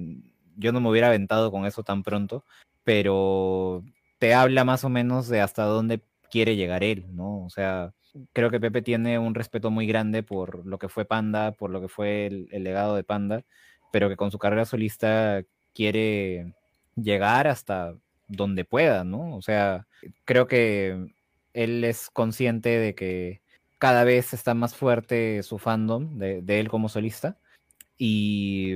yo 0.58 0.72
no 0.72 0.80
me 0.82 0.90
hubiera 0.90 1.08
aventado 1.08 1.52
con 1.52 1.66
eso 1.66 1.84
tan 1.84 2.04
pronto, 2.04 2.46
pero 2.84 3.84
te 4.20 4.34
habla 4.34 4.64
más 4.64 4.84
o 4.86 4.90
menos 4.90 5.28
de 5.28 5.42
hasta 5.42 5.64
dónde 5.64 6.02
quiere 6.32 6.56
llegar 6.56 6.84
él, 6.84 7.06
¿no? 7.14 7.44
O 7.46 7.50
sea, 7.50 7.94
creo 8.34 8.50
que 8.50 8.60
Pepe 8.60 8.82
tiene 8.82 9.20
un 9.20 9.36
respeto 9.36 9.72
muy 9.72 9.88
grande 9.88 10.24
por 10.24 10.66
lo 10.66 10.80
que 10.80 10.90
fue 10.90 11.06
Panda, 11.06 11.52
por 11.52 11.70
lo 11.70 11.82
que 11.82 11.88
fue 11.88 12.28
el, 12.28 12.64
legado 12.64 12.96
de 12.96 13.04
Panda, 13.04 13.44
pero 13.92 14.10
que 14.10 14.18
con 14.18 14.32
su 14.32 14.40
carrera 14.40 14.66
solista 14.66 15.44
quiere 15.74 16.54
llegar 16.96 17.48
hasta 17.48 17.96
donde 18.28 18.66
pueda, 18.66 19.04
¿no? 19.04 19.36
O 19.36 19.42
sea, 19.42 19.88
creo 20.26 20.48
que 20.48 21.14
él 21.54 21.84
es 21.84 22.10
consciente 22.10 22.70
de 22.80 22.96
que 22.96 23.42
cada 23.78 24.04
vez 24.04 24.34
está 24.34 24.54
más 24.54 24.76
fuerte 24.76 25.44
su 25.44 25.60
fandom 25.60 26.18
de, 26.18 26.42
de 26.42 26.60
él 26.60 26.70
como 26.70 26.90
solista 26.90 27.38
y 27.98 28.76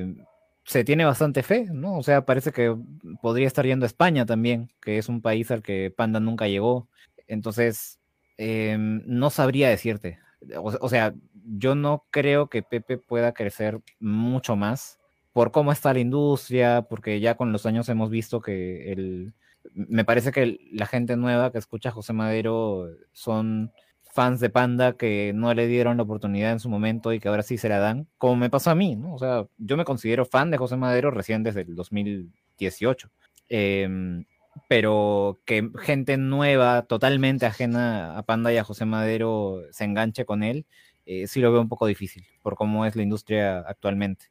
se 0.66 0.84
tiene 0.84 1.06
bastante 1.06 1.44
fe, 1.44 1.66
¿no? 1.72 1.98
O 1.98 2.04
sea, 2.04 2.26
parece 2.26 2.52
que 2.52 2.76
podría 3.22 3.48
estar 3.48 3.66
yendo 3.66 3.86
a 3.86 3.88
España 3.88 4.26
también, 4.26 4.72
que 4.82 4.98
es 4.98 5.10
un 5.10 5.22
país 5.22 5.50
al 5.52 5.64
que 5.64 5.92
Panda 5.96 6.20
nunca 6.20 6.48
llegó. 6.48 6.88
Entonces, 7.28 7.99
Em, 8.42 9.02
no 9.06 9.30
sabría 9.32 9.68
decirte. 9.68 10.18
O, 10.64 10.88
sea, 10.88 11.14
yo 11.44 11.76
no 11.76 12.06
creo 12.10 12.48
que 12.48 12.64
Pepe 12.64 12.98
pueda 12.98 13.34
crecer 13.34 13.82
mucho 14.00 14.56
más 14.56 14.98
por 15.34 15.52
cómo 15.52 15.74
está 15.74 15.94
la 15.94 16.00
industria, 16.00 16.84
porque 16.84 17.20
ya 17.20 17.36
con 17.36 17.52
los 17.52 17.66
años 17.66 17.90
hemos 17.90 18.10
visto 18.10 18.40
que 18.40 18.94
el, 18.94 19.34
me 19.74 20.06
parece 20.06 20.32
que 20.32 20.58
la 20.72 20.86
gente 20.86 21.18
nueva 21.18 21.52
que 21.52 21.58
escucha 21.58 21.90
a 21.90 21.92
José 21.92 22.14
Madero 22.14 22.88
son 23.12 23.74
fans 24.04 24.40
de 24.40 24.50
Panda 24.50 24.94
que 24.94 25.34
no 25.36 25.54
le 25.54 25.68
dieron 25.68 25.98
la 25.98 26.04
oportunidad 26.04 26.54
en 26.54 26.62
su 26.62 26.70
momento 26.70 27.12
y 27.12 27.20
que 27.20 27.28
ahora 27.28 27.44
sí 27.44 27.58
se 27.58 27.68
la 27.68 27.80
dan, 27.80 28.08
como 28.18 28.38
me 28.38 28.50
pasó 28.50 28.72
a 28.72 28.76
mí, 28.76 28.96
¿no? 28.96 29.16
O 29.16 29.20
sea, 29.20 29.48
yo 29.58 29.76
me 29.76 29.84
considero 29.84 30.26
fan 30.26 30.50
de 30.50 30.58
José 30.58 30.78
Madero 30.78 31.12
recién 31.12 31.44
desde 31.44 31.62
el 31.64 31.76
2018. 31.76 33.10
Eh, 33.50 33.82
em, 33.84 34.24
pero 34.68 35.42
que 35.46 35.70
gente 35.80 36.18
nueva, 36.18 36.84
totalmente 36.84 37.46
ajena 37.46 38.18
a 38.18 38.24
Panda 38.24 38.52
y 38.54 38.58
a 38.58 38.64
José 38.64 38.86
Madero, 38.86 39.62
se 39.72 39.86
enganche 39.86 40.26
con 40.26 40.44
él, 40.44 40.66
eh, 41.06 41.28
sí 41.28 41.40
lo 41.42 41.52
veo 41.52 41.62
un 41.62 41.70
poco 41.70 41.88
difícil 41.88 42.26
por 42.44 42.56
cómo 42.56 42.86
es 42.86 42.96
la 42.96 43.04
industria 43.04 43.60
actualmente. 43.60 44.28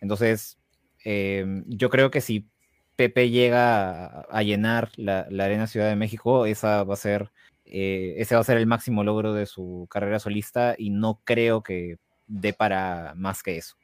Entonces, 0.00 0.58
em, 1.04 1.64
yo 1.68 1.90
creo 1.90 2.10
que 2.10 2.20
si 2.20 2.48
Pepe 2.96 3.30
llega 3.30 4.22
a, 4.22 4.42
llenar 4.42 4.90
la, 4.96 5.20
Arena 5.20 5.66
Ciudad 5.66 5.88
de 5.88 5.96
México, 5.96 6.46
esa 6.46 6.82
va 6.84 6.94
a 6.94 6.96
ser, 6.96 7.30
eh, 7.64 8.14
ese 8.18 8.34
va 8.34 8.40
a 8.40 8.44
ser 8.44 8.56
el 8.58 8.66
máximo 8.66 9.04
logro 9.04 9.34
de 9.34 9.46
su 9.46 9.86
carrera 9.90 10.18
solista 10.18 10.74
y 10.78 10.90
no 10.90 11.20
creo 11.24 11.62
que 11.62 11.98
dé 12.26 12.52
para 12.54 13.14
más 13.16 13.42
que 13.42 13.56
eso. 13.58 13.76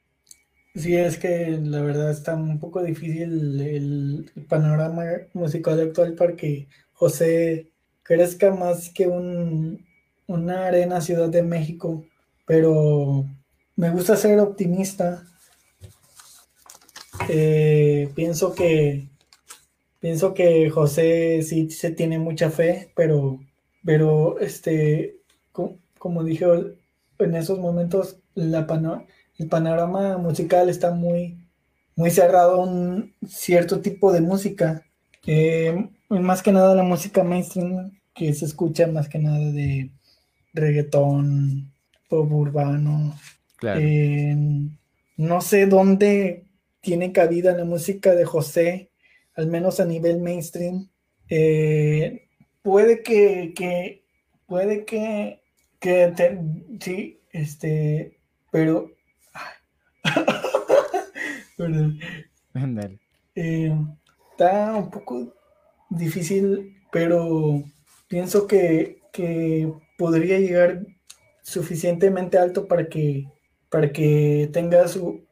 Sí, 0.74 0.96
es 0.96 1.18
que 1.18 1.58
la 1.62 1.82
verdad 1.82 2.10
está 2.10 2.34
un 2.34 2.58
poco 2.58 2.82
difícil 2.82 3.60
el, 3.60 4.30
panorama 4.48 5.04
musical 5.34 5.78
actual 5.80 6.14
para 6.14 6.34
que 6.34 6.68
José 6.94 7.70
crezca 8.02 8.54
más 8.54 8.90
que 8.90 9.06
un, 9.06 9.84
una 10.26 10.66
arena 10.66 11.00
Ciudad 11.02 11.28
de 11.28 11.42
México, 11.42 12.04
pero 12.46 13.26
me 13.76 13.90
gusta 13.90 14.16
ser 14.16 14.40
optimista. 14.40 15.26
Eh, 17.28 18.10
pienso 18.14 18.54
que 18.54 19.08
pienso 20.00 20.34
que 20.34 20.68
José 20.70 21.42
sí 21.42 21.70
se 21.70 21.90
tiene 21.92 22.18
mucha 22.18 22.50
fe, 22.50 22.92
pero, 22.96 23.40
pero 23.84 24.38
este, 24.40 25.18
como, 25.98 26.24
dije, 26.24 26.46
en 27.18 27.34
esos 27.36 27.58
momentos 27.58 28.18
la 28.34 28.66
panorama 28.66 29.06
el 29.42 29.48
panorama 29.48 30.18
musical 30.18 30.68
está 30.68 30.92
muy, 30.92 31.36
muy 31.96 32.10
cerrado 32.10 32.54
a 32.54 32.64
un 32.64 33.12
cierto 33.26 33.80
tipo 33.80 34.12
de 34.12 34.20
música. 34.20 34.84
más 36.08 36.42
que 36.42 36.52
nada 36.52 36.74
la 36.74 36.82
música 36.82 37.24
mainstream 37.24 37.90
que 38.14 38.32
se 38.34 38.44
escucha 38.44 38.86
más 38.86 39.08
que 39.08 39.18
nada 39.18 39.50
de 39.50 39.90
reggaetón, 40.54 41.72
pop 42.08 42.30
urbano. 42.32 43.18
no 45.16 45.40
sé 45.40 45.66
dónde 45.66 46.44
tiene 46.80 47.12
cabida 47.12 47.52
la 47.56 47.64
música 47.64 48.14
de 48.14 48.24
José, 48.24 48.90
al 49.34 49.48
menos 49.48 49.80
a 49.80 49.84
nivel 49.84 50.20
mainstream. 50.20 50.88
Eh, 51.28 52.28
puede 52.62 53.02
que, 53.02 54.04
puede 54.46 54.84
que, 54.84 55.40
que 55.80 56.12
sí, 56.80 57.20
este, 57.32 58.18
pero 58.52 58.92
Eh, 63.34 63.72
está 64.32 64.74
un 64.74 64.90
poco 64.90 65.32
difícil, 65.88 66.76
pero 66.90 67.62
pienso 68.08 68.46
que, 68.46 69.00
podría 69.96 70.40
llegar 70.40 70.84
suficientemente 71.42 72.36
alto 72.36 72.66
para 72.66 72.88
que, 72.88 73.28
para 73.70 73.92
que 73.92 74.50
tenga 74.52 74.88
su 74.88 75.24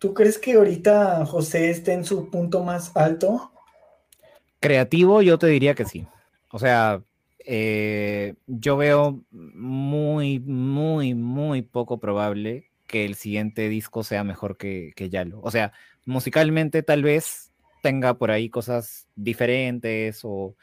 ¿tú 0.00 0.14
crees 0.14 0.38
que 0.38 0.54
ahorita 0.54 1.24
José 1.26 1.70
esté 1.70 1.92
en 1.92 2.04
su 2.04 2.30
punto 2.30 2.64
más 2.64 2.96
alto? 2.96 3.52
Creativo, 4.58 5.22
yo 5.22 5.38
te 5.38 5.46
diría 5.46 5.74
que 5.74 5.84
sí. 5.84 6.06
O 6.50 6.58
sea, 6.58 7.02
eh, 7.40 8.34
yo 8.46 8.76
veo 8.76 9.22
muy, 9.30 10.40
muy, 10.40 11.14
muy 11.14 11.62
poco 11.62 11.98
probable 11.98 12.69
que 12.90 13.04
el 13.04 13.14
siguiente 13.14 13.68
disco 13.68 14.02
sea 14.02 14.24
mejor 14.24 14.56
que, 14.56 14.92
que 14.96 15.08
Yalo. 15.08 15.40
O 15.42 15.50
sea, 15.50 15.72
musicalmente 16.04 16.82
tal 16.82 17.02
vez 17.02 17.52
tenga 17.82 18.14
por 18.14 18.30
ahí 18.30 18.50
cosas 18.50 19.06
diferentes 19.16 20.20
o, 20.24 20.56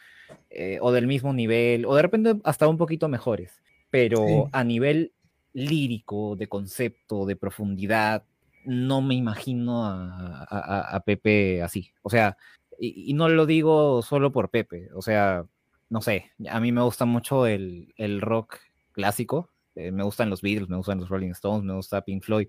eh, 0.50 0.78
o 0.82 0.92
del 0.92 1.08
mismo 1.08 1.34
nivel, 1.34 1.86
o 1.86 1.96
de 1.96 2.02
repente 2.02 2.36
hasta 2.44 2.68
un 2.68 2.78
poquito 2.78 3.08
mejores. 3.08 3.62
Pero 3.90 4.50
a 4.52 4.64
nivel 4.64 5.14
lírico, 5.54 6.36
de 6.36 6.48
concepto, 6.48 7.26
de 7.26 7.38
profundidad, 7.38 8.26
no 8.66 9.02
me 9.02 9.16
imagino 9.16 9.86
a, 9.86 11.02
Pepe 11.06 11.64
así. 11.64 11.92
O 12.02 12.10
sea, 12.10 12.38
y, 12.78 13.14
no 13.14 13.30
lo 13.30 13.46
digo 13.46 14.02
solo 14.02 14.32
por 14.32 14.50
Pepe, 14.50 14.90
o 14.94 15.02
sea, 15.02 15.46
no 15.90 16.02
sé, 16.02 16.32
a 16.50 16.60
mí 16.60 16.72
me 16.72 16.82
gusta 16.82 17.06
mucho 17.06 17.48
el, 17.48 17.94
rock 18.20 18.58
clásico, 18.92 19.50
eh, 19.78 19.92
me 19.92 20.04
gustan 20.04 20.30
los 20.30 20.42
Beatles, 20.42 20.70
me 20.70 20.78
gustan 20.78 21.00
los 21.00 21.10
Rolling 21.10 21.32
Stones, 21.32 21.64
me 21.64 21.74
gusta 21.74 22.02
Pink 22.02 22.24
Floyd, 22.24 22.48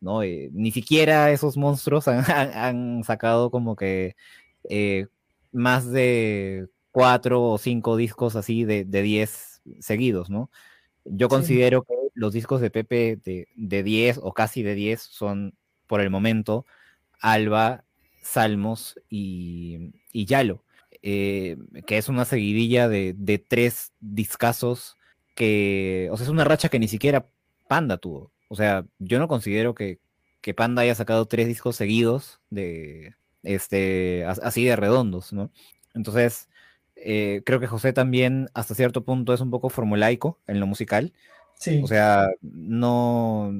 ¿no? 0.00 0.22
Eh, 0.22 0.50
ni 0.52 0.70
siquiera 0.70 1.30
esos 1.30 1.56
monstruos 1.56 2.08
han, 2.08 3.02
sacado 3.04 3.50
como 3.50 3.76
que 3.76 4.16
eh, 4.68 5.06
más 5.52 5.90
de 5.90 6.68
cuatro 6.92 7.42
o 7.42 7.58
cinco 7.58 7.96
discos 7.96 8.36
así 8.36 8.64
de, 8.64 8.84
de 8.84 9.02
diez 9.02 9.62
seguidos, 9.80 10.30
¿no? 10.30 10.50
Yo 11.04 11.28
considero 11.28 11.82
que 11.84 11.94
los 12.14 12.32
discos 12.32 12.60
de 12.60 12.70
Pepe 12.70 13.18
de, 13.24 13.48
de 13.54 13.82
10 13.82 14.20
o 14.22 14.32
casi 14.32 14.62
de 14.62 14.74
10 14.74 15.00
son, 15.00 15.54
por 15.86 16.00
el 16.00 16.10
momento, 16.10 16.66
Alba, 17.20 17.84
Salmos 18.22 18.98
y, 19.08 19.92
y 20.12 20.24
Yalo, 20.24 20.64
eh, 21.02 21.56
que 21.86 21.98
es 21.98 22.08
una 22.08 22.24
seguidilla 22.24 22.88
de, 22.88 23.14
de, 23.16 23.38
tres 23.38 23.92
discazos 24.00 24.95
que, 25.36 26.08
o 26.10 26.16
sea, 26.16 26.24
es 26.24 26.30
una 26.30 26.44
racha 26.44 26.68
que 26.68 26.80
ni 26.80 26.88
siquiera 26.88 27.28
Panda 27.68 27.98
tuvo. 27.98 28.32
O 28.48 28.56
sea, 28.56 28.84
yo 28.98 29.20
no 29.20 29.28
considero 29.28 29.74
que, 29.74 30.00
que 30.40 30.54
Panda 30.54 30.82
haya 30.82 30.94
sacado 30.96 31.26
tres 31.26 31.46
discos 31.46 31.76
seguidos 31.76 32.40
de, 32.50 33.14
este, 33.44 34.24
así 34.24 34.64
de 34.64 34.74
redondos, 34.74 35.32
¿no? 35.32 35.52
Entonces, 35.94 36.48
eh, 36.96 37.42
creo 37.44 37.60
que 37.60 37.66
José 37.66 37.92
también 37.92 38.48
hasta 38.54 38.74
cierto 38.74 39.04
punto 39.04 39.34
es 39.34 39.40
un 39.40 39.50
poco 39.50 39.68
formulaico 39.68 40.40
en 40.46 40.58
lo 40.58 40.66
musical. 40.66 41.12
Sí. 41.58 41.80
O 41.82 41.86
sea, 41.86 42.28
no, 42.40 43.52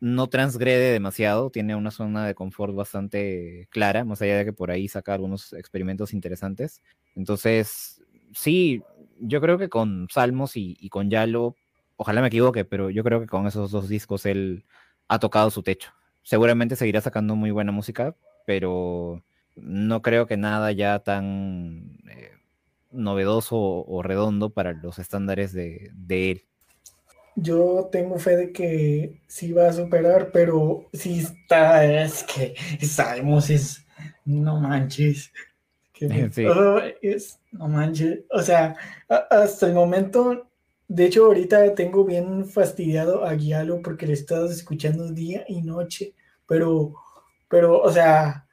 no 0.00 0.26
transgrede 0.28 0.92
demasiado, 0.92 1.50
tiene 1.50 1.74
una 1.74 1.90
zona 1.90 2.26
de 2.26 2.34
confort 2.34 2.74
bastante 2.74 3.66
clara, 3.70 4.04
más 4.04 4.22
allá 4.22 4.38
de 4.38 4.44
que 4.44 4.52
por 4.52 4.70
ahí 4.70 4.88
saca 4.88 5.14
algunos 5.14 5.52
experimentos 5.52 6.12
interesantes. 6.14 6.80
Entonces, 7.16 8.02
sí, 8.32 8.82
yo 9.20 9.40
creo 9.40 9.58
que 9.58 9.68
con 9.68 10.08
Salmos 10.10 10.56
y, 10.56 10.88
con 10.90 11.10
Yalo, 11.10 11.56
ojalá 11.96 12.20
me 12.20 12.28
equivoque, 12.28 12.64
pero 12.64 12.90
yo 12.90 13.04
creo 13.04 13.20
que 13.20 13.26
con 13.26 13.46
esos 13.46 13.70
dos 13.70 13.88
discos 13.88 14.26
él 14.26 14.64
ha 15.08 15.18
tocado 15.18 15.50
su 15.50 15.62
techo. 15.62 15.92
Seguramente 16.22 16.76
seguirá 16.76 17.00
sacando 17.00 17.36
muy 17.36 17.50
buena 17.50 17.72
música, 17.72 18.14
pero 18.46 19.22
no 19.56 20.02
creo 20.02 20.26
que 20.26 20.36
nada 20.36 20.72
ya 20.72 20.98
tan 21.00 21.98
eh, 22.08 22.32
novedoso 22.90 23.56
o, 23.56 24.02
redondo 24.02 24.50
para 24.50 24.72
los 24.72 24.98
estándares 24.98 25.52
de, 25.52 25.90
él. 26.08 26.44
Yo 27.36 27.88
tengo 27.92 28.18
fe 28.18 28.36
de 28.36 28.52
que 28.52 29.20
sí 29.26 29.52
va 29.52 29.68
a 29.68 29.72
superar, 29.72 30.30
pero 30.32 30.88
sí 30.92 31.20
está, 31.20 31.84
es 31.84 32.24
que 32.24 32.54
sabemos, 32.84 33.50
es, 33.50 33.86
no 34.24 34.60
manches. 34.60 35.32
es, 37.02 37.40
no 37.52 37.68
manches. 37.68 38.20
O 38.30 38.42
sea, 38.42 38.76
hasta 39.08 39.66
el 39.66 39.74
momento, 39.74 40.48
de 40.86 41.06
hecho, 41.06 41.26
ahorita 41.26 41.74
tengo 41.74 42.04
bien 42.04 42.46
fastidiado 42.46 43.24
a 43.24 43.34
Guialo 43.34 43.82
porque 43.82 44.06
le 44.06 44.12
he 44.12 44.14
estado 44.14 44.50
escuchando 44.50 45.12
día 45.12 45.44
y 45.48 45.62
noche, 45.62 46.14
pero, 46.46 46.94
pero, 47.48 47.80
o 47.80 47.90
sea, 47.90 48.46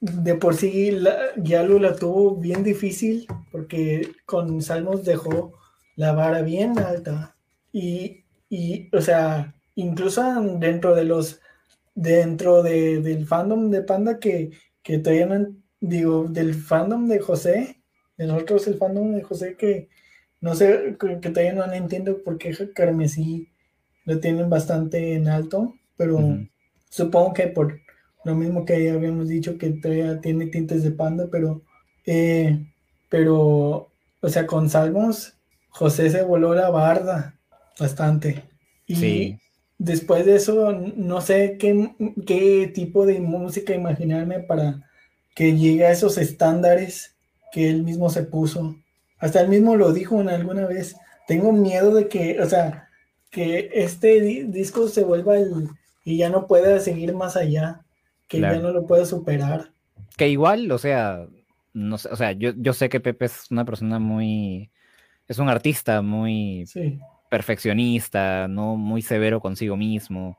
de 0.00 0.34
por 0.34 0.54
sí 0.54 0.90
la, 0.90 1.34
Yalo 1.36 1.78
la 1.78 1.96
tuvo 1.96 2.36
bien 2.36 2.62
difícil 2.62 3.26
porque 3.50 4.12
con 4.26 4.60
Salmos 4.60 5.04
dejó 5.04 5.54
la 5.96 6.12
vara 6.12 6.42
bien 6.42 6.78
alta 6.78 7.36
y, 7.72 8.24
o 8.92 9.00
sea, 9.00 9.54
incluso 9.74 10.22
dentro 10.58 10.94
de 10.94 11.04
los 11.04 11.40
dentro 11.94 12.62
de, 12.62 13.00
del 13.00 13.26
fandom 13.26 13.70
de 13.70 13.82
Panda 13.82 14.18
que, 14.18 14.50
que 14.82 14.98
todavía 14.98 15.26
no 15.26 15.54
digo 15.88 16.24
del 16.28 16.54
fandom 16.54 17.08
de 17.08 17.18
José 17.20 17.80
de 18.16 18.26
nosotros 18.26 18.66
el 18.66 18.76
fandom 18.76 19.14
de 19.14 19.22
José 19.22 19.56
que 19.56 19.88
no 20.40 20.54
sé 20.54 20.96
que, 20.98 21.30
todavía 21.30 21.52
no 21.54 21.72
entiendo 21.72 22.22
por 22.22 22.38
qué 22.38 22.54
Carmesí 22.74 23.48
lo 24.04 24.20
tienen 24.20 24.50
bastante 24.50 25.14
en 25.14 25.28
alto 25.28 25.74
pero 25.96 26.38
supongo 26.90 27.32
que 27.32 27.48
por 27.48 27.80
lo 28.24 28.34
mismo 28.34 28.64
que 28.64 28.84
ya 28.84 28.94
habíamos 28.94 29.28
dicho 29.28 29.58
que 29.58 29.70
todavía 29.70 30.20
tiene 30.20 30.46
tintes 30.46 30.82
de 30.82 30.90
panda, 30.90 31.28
pero, 31.30 31.62
eh, 32.06 32.66
pero, 33.10 33.90
o 34.20 34.28
sea, 34.28 34.46
con 34.46 34.70
Salmos, 34.70 35.34
José 35.68 36.10
se 36.10 36.22
voló 36.22 36.54
la 36.54 36.70
barda 36.70 37.38
bastante. 37.78 38.44
Y 38.86 39.38
después 39.78 40.24
de 40.24 40.36
eso, 40.36 40.72
no 40.72 41.20
sé 41.20 41.56
qué, 41.58 41.94
qué 42.26 42.70
tipo 42.74 43.06
de 43.06 43.20
música 43.20 43.74
imaginarme 43.74 44.40
para 44.40 44.82
que 45.34 45.56
llegue 45.56 45.86
a 45.86 45.92
esos 45.92 46.18
estándares 46.18 47.16
que 47.52 47.68
él 47.68 47.82
mismo 47.82 48.10
se 48.10 48.22
puso. 48.22 48.76
Hasta 49.18 49.40
él 49.40 49.48
mismo 49.48 49.76
lo 49.76 49.92
dijo 49.92 50.20
alguna 50.20 50.66
vez. 50.66 50.96
Tengo 51.26 51.52
miedo 51.52 51.94
de 51.94 52.08
que, 52.08 52.40
o 52.40 52.48
sea, 52.48 52.88
que 53.30 53.70
este 53.72 54.20
disco 54.44 54.88
se 54.88 55.04
vuelva 55.04 55.36
el 55.36 55.68
y 56.04 56.18
ya 56.18 56.28
no 56.28 56.46
pueda 56.46 56.78
seguir 56.80 57.14
más 57.14 57.36
allá 57.36 57.80
que 58.28 58.40
ya 58.40 58.58
no 58.58 58.72
lo 58.72 58.86
puede 58.86 59.06
superar. 59.06 59.72
Que 60.16 60.28
igual, 60.28 60.70
o 60.70 60.78
sea, 60.78 61.26
no 61.72 61.98
sé, 61.98 62.08
o 62.10 62.16
sea, 62.16 62.32
yo, 62.32 62.52
yo 62.56 62.72
sé 62.72 62.88
que 62.88 63.00
Pepe 63.00 63.26
es 63.26 63.50
una 63.50 63.64
persona 63.64 63.98
muy, 63.98 64.70
es 65.28 65.38
un 65.38 65.48
artista 65.48 66.02
muy 66.02 66.64
perfeccionista, 67.30 68.48
¿no? 68.48 68.76
Muy 68.76 69.02
severo 69.02 69.40
consigo 69.40 69.76
mismo. 69.76 70.38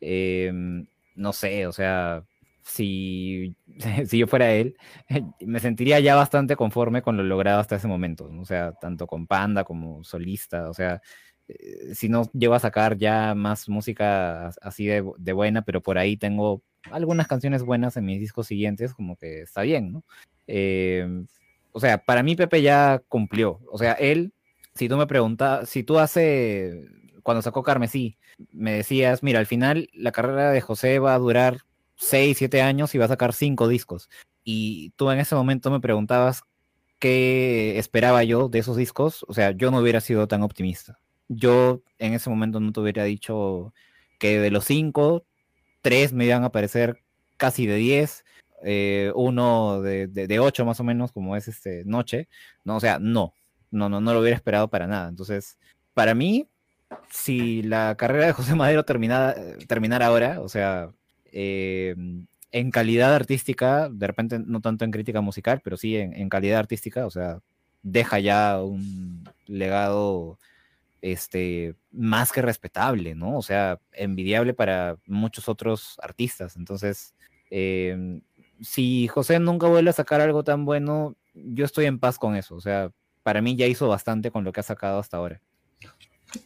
Em, 0.00 0.86
no 1.14 1.32
sé, 1.32 1.66
o 1.66 1.72
sea, 1.72 2.24
si, 2.64 3.56
si 4.06 4.18
yo 4.18 4.26
fuera 4.26 4.52
él, 4.52 4.76
me 5.40 5.60
sentiría 5.60 6.00
ya 6.00 6.14
bastante 6.16 6.56
conforme 6.56 7.02
con 7.02 7.16
lo 7.16 7.22
logrado 7.22 7.60
hasta 7.60 7.76
ese 7.76 7.88
momento, 7.88 8.30
o 8.40 8.44
sea, 8.44 8.72
tanto 8.72 9.06
con 9.06 9.26
Panda 9.26 9.64
como 9.64 10.02
solista, 10.02 10.70
o 10.70 10.74
sea, 10.74 11.00
eh, 11.48 11.94
si 11.94 12.08
no 12.08 12.30
llego 12.32 12.54
a 12.54 12.60
sacar 12.60 12.96
ya 12.96 13.34
más 13.34 13.68
música 13.68 14.48
así 14.62 14.86
de, 14.86 15.32
buena, 15.32 15.62
pero 15.62 15.82
por 15.82 15.98
ahí 15.98 16.16
tengo 16.16 16.62
algunas 16.90 17.28
canciones 17.28 17.62
buenas 17.62 17.96
en 17.96 18.06
mis 18.06 18.20
discos 18.20 18.46
siguientes, 18.46 18.94
como 18.94 19.16
que 19.16 19.42
está 19.42 19.62
bien, 19.62 19.92
¿no? 19.92 20.04
Em, 20.46 21.26
o 21.72 21.80
sea, 21.80 21.98
para 21.98 22.22
mí 22.22 22.36
Pepe 22.36 22.62
ya 22.62 23.02
cumplió. 23.08 23.60
O 23.70 23.78
sea, 23.78 23.92
él, 23.94 24.32
si 24.74 24.88
tú 24.88 24.96
me 24.96 25.06
preguntas, 25.06 25.68
si 25.68 25.82
tú 25.82 25.98
hace, 25.98 26.84
cuando 27.22 27.42
sacó 27.42 27.62
Carmesí, 27.62 28.18
me 28.52 28.72
decías, 28.72 29.22
mira, 29.22 29.38
al 29.40 29.46
final 29.46 29.88
la 29.94 30.12
carrera 30.12 30.50
de 30.52 30.60
José 30.60 30.98
va 30.98 31.14
a 31.14 31.18
durar 31.18 31.58
6, 31.96 32.38
7 32.38 32.62
años 32.62 32.94
y 32.94 32.98
va 32.98 33.06
a 33.06 33.08
sacar 33.08 33.32
5 33.32 33.68
discos. 33.68 34.08
Y 34.44 34.90
tú 34.96 35.10
en 35.10 35.18
ese 35.20 35.34
momento 35.34 35.70
me 35.70 35.80
preguntabas 35.80 36.42
qué 36.98 37.78
esperaba 37.78 38.24
yo 38.24 38.48
de 38.48 38.60
esos 38.60 38.76
discos. 38.76 39.24
O 39.28 39.34
sea, 39.34 39.52
yo 39.52 39.70
no 39.70 39.78
hubiera 39.78 40.00
sido 40.00 40.28
tan 40.28 40.42
optimista. 40.42 40.98
Yo 41.28 41.82
en 41.98 42.14
ese 42.14 42.30
momento 42.30 42.60
no 42.60 42.72
te 42.72 42.80
hubiera 42.80 43.04
dicho 43.04 43.72
que 44.18 44.38
de 44.40 44.50
los 44.50 44.64
5 44.64 45.24
tres 45.84 46.14
me 46.14 46.24
iban 46.24 46.44
a 46.44 46.50
parecer 46.50 47.04
casi 47.36 47.66
de 47.66 47.76
10, 47.76 48.24
eh, 48.64 49.12
uno 49.14 49.82
de, 49.82 50.06
de, 50.06 50.40
8 50.40 50.64
más 50.64 50.80
o 50.80 50.84
menos, 50.84 51.12
como 51.12 51.36
es 51.36 51.46
este 51.46 51.84
Noche, 51.84 52.28
¿no? 52.64 52.76
O 52.76 52.80
sea, 52.80 52.98
no, 52.98 53.34
no, 53.70 53.90
no, 53.90 54.00
no 54.00 54.14
lo 54.14 54.20
hubiera 54.20 54.34
esperado 54.34 54.68
para 54.68 54.86
nada. 54.86 55.10
Entonces, 55.10 55.58
para 55.92 56.14
mí, 56.14 56.48
si 57.10 57.62
la 57.62 57.96
carrera 57.96 58.26
de 58.26 58.32
José 58.32 58.54
Madero 58.54 58.84
terminara, 58.84 59.34
terminara 59.68 60.06
ahora, 60.06 60.40
o 60.40 60.48
sea, 60.48 60.90
eh, 61.34 61.94
en 62.52 62.70
calidad 62.70 63.14
artística, 63.14 63.88
de 63.90 64.06
repente 64.06 64.38
no 64.38 64.60
tanto 64.60 64.84
en 64.84 64.92
crítica 64.92 65.20
musical, 65.20 65.60
pero 65.62 65.76
sí 65.76 65.96
en, 65.96 66.14
en 66.14 66.28
calidad 66.28 66.60
artística, 66.60 67.04
o 67.04 67.10
sea, 67.10 67.40
deja 67.82 68.18
ya 68.20 68.62
un 68.62 69.28
legado 69.46 70.38
este, 71.04 71.74
más 71.92 72.32
que 72.32 72.40
respetable, 72.40 73.14
¿no? 73.14 73.36
O 73.36 73.42
sea, 73.42 73.78
envidiable 73.92 74.54
para 74.54 74.96
muchos 75.06 75.50
otros 75.50 75.98
artistas. 76.00 76.56
Entonces, 76.56 77.14
em, 77.50 78.22
si 78.62 79.06
José 79.08 79.38
nunca 79.38 79.66
vuelve 79.66 79.90
a 79.90 79.92
sacar 79.92 80.22
algo 80.22 80.44
tan 80.44 80.64
bueno, 80.64 81.14
yo 81.34 81.66
estoy 81.66 81.84
en 81.84 81.98
paz 81.98 82.18
con 82.18 82.36
eso. 82.36 82.54
O 82.54 82.60
sea, 82.60 82.90
para 83.22 83.42
mí 83.42 83.54
ya 83.54 83.66
hizo 83.66 83.86
bastante 83.86 84.30
con 84.30 84.44
lo 84.44 84.52
que 84.52 84.60
ha 84.60 84.62
sacado 84.62 84.98
hasta 84.98 85.18
ahora. 85.18 85.42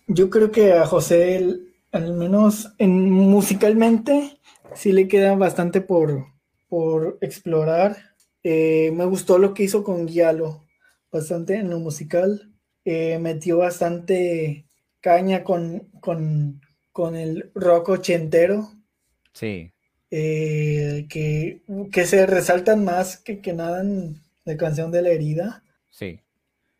Yo 0.09 0.28
creo 0.28 0.51
que 0.51 0.73
a 0.73 0.86
José, 0.86 1.60
al 1.93 2.15
menos 2.15 2.73
en, 2.78 3.12
musicalmente, 3.12 4.38
sí 4.74 4.93
le 4.93 5.09
queda 5.09 5.35
bastante 5.35 5.81
por, 5.81 6.27
por 6.69 7.19
explorar. 7.20 7.97
Eh, 8.43 8.90
me 8.93 9.05
gustó 9.05 9.39
lo 9.39 9.55
que 9.55 9.65
hizo 9.65 9.82
con 9.82 10.09
Giallo, 10.09 10.65
bastante 11.11 11.57
en 11.57 11.70
lo 11.70 11.78
musical. 11.81 12.53
Eh, 12.85 13.19
metió 13.19 13.59
bastante 13.59 14.66
caña 15.01 15.45
con, 15.45 15.89
con, 16.01 16.61
con 16.93 17.16
el 17.16 17.51
rock 17.55 17.90
ochentero. 17.90 18.73
Sí. 19.32 19.73
Eh, 20.11 21.07
que, 21.09 21.62
que 21.93 22.07
se 22.07 22.27
resaltan 22.27 22.85
más 22.85 23.19
que, 23.19 23.40
que 23.40 23.53
nada 23.53 23.82
en 23.82 24.23
la 24.45 24.57
canción 24.57 24.90
de 24.90 25.03
la 25.03 25.11
herida. 25.11 25.62
Sí. 25.90 26.20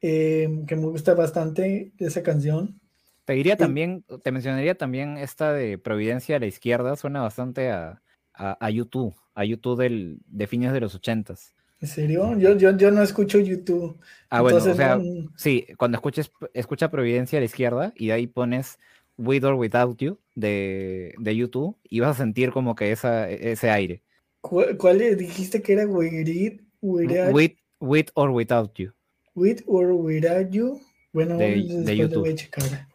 que 0.01 0.77
me 0.77 0.87
gusta 0.87 1.15
bastante 1.15 1.93
esa 1.99 2.23
canción. 2.23 2.81
Te 3.29 3.35
diría 3.35 3.59
también, 3.59 4.07
te 4.23 4.33
mencionaría 4.33 4.75
también 4.75 5.19
esta 5.19 5.53
de 5.53 5.77
Providencia 5.77 6.37
a 6.37 6.39
la 6.39 6.47
izquierda, 6.47 6.97
suena 6.97 7.21
bastante 7.21 7.69
a, 7.69 8.01
a, 8.33 8.71
YouTube, 8.71 9.15
a 9.35 9.45
YouTube 9.45 9.79
del, 9.79 10.21
de 10.25 10.47
fines 10.47 10.73
de 10.73 10.81
los 10.81 10.95
ochentas. 10.95 11.53
¿En 11.79 11.89
serio? 11.89 12.39
Yo, 12.39 12.57
yo, 12.57 12.75
yo 12.75 12.91
no 12.91 13.03
escucho 13.03 13.39
YouTube. 13.39 14.01
Ah, 14.31 14.41
bueno, 14.41 14.57
o 14.57 14.61
sea, 14.75 14.99
sí, 15.37 15.67
cuando 15.77 15.97
escuches, 15.97 16.33
escucha 16.55 16.91
Providencia 16.91 17.37
a 17.37 17.41
la 17.41 17.45
izquierda 17.45 17.93
y 17.97 18.07
de 18.07 18.13
ahí 18.15 18.27
pones 18.29 18.79
With 19.19 19.45
or 19.45 19.57
Without 19.57 19.99
You 19.99 20.19
de, 20.35 21.13
de 21.19 21.37
YouTube 21.37 21.77
y 21.83 22.01
vas 22.01 22.19
a 22.19 22.23
sentir 22.23 22.51
como 22.51 22.75
que 22.75 22.93
esa, 22.93 23.29
ese 23.29 23.69
aire. 23.69 24.03
¿Cuál, 24.41 25.19
dijiste 25.19 25.61
que 25.61 25.75
era 25.75 25.87
with, 25.87 26.63
with, 26.81 27.57
with, 27.79 28.07
or 28.15 28.31
Without 28.31 28.73
You? 28.79 28.95
With 29.35 29.65
or 29.67 29.93
Without 29.93 30.49
You. 30.51 30.81
Bueno, 31.13 31.37
de, 31.37 31.63
de 31.85 31.95
YouTube. 31.95 32.21
Voy 32.21 32.31
a 32.31 32.35
checar. 32.35 32.88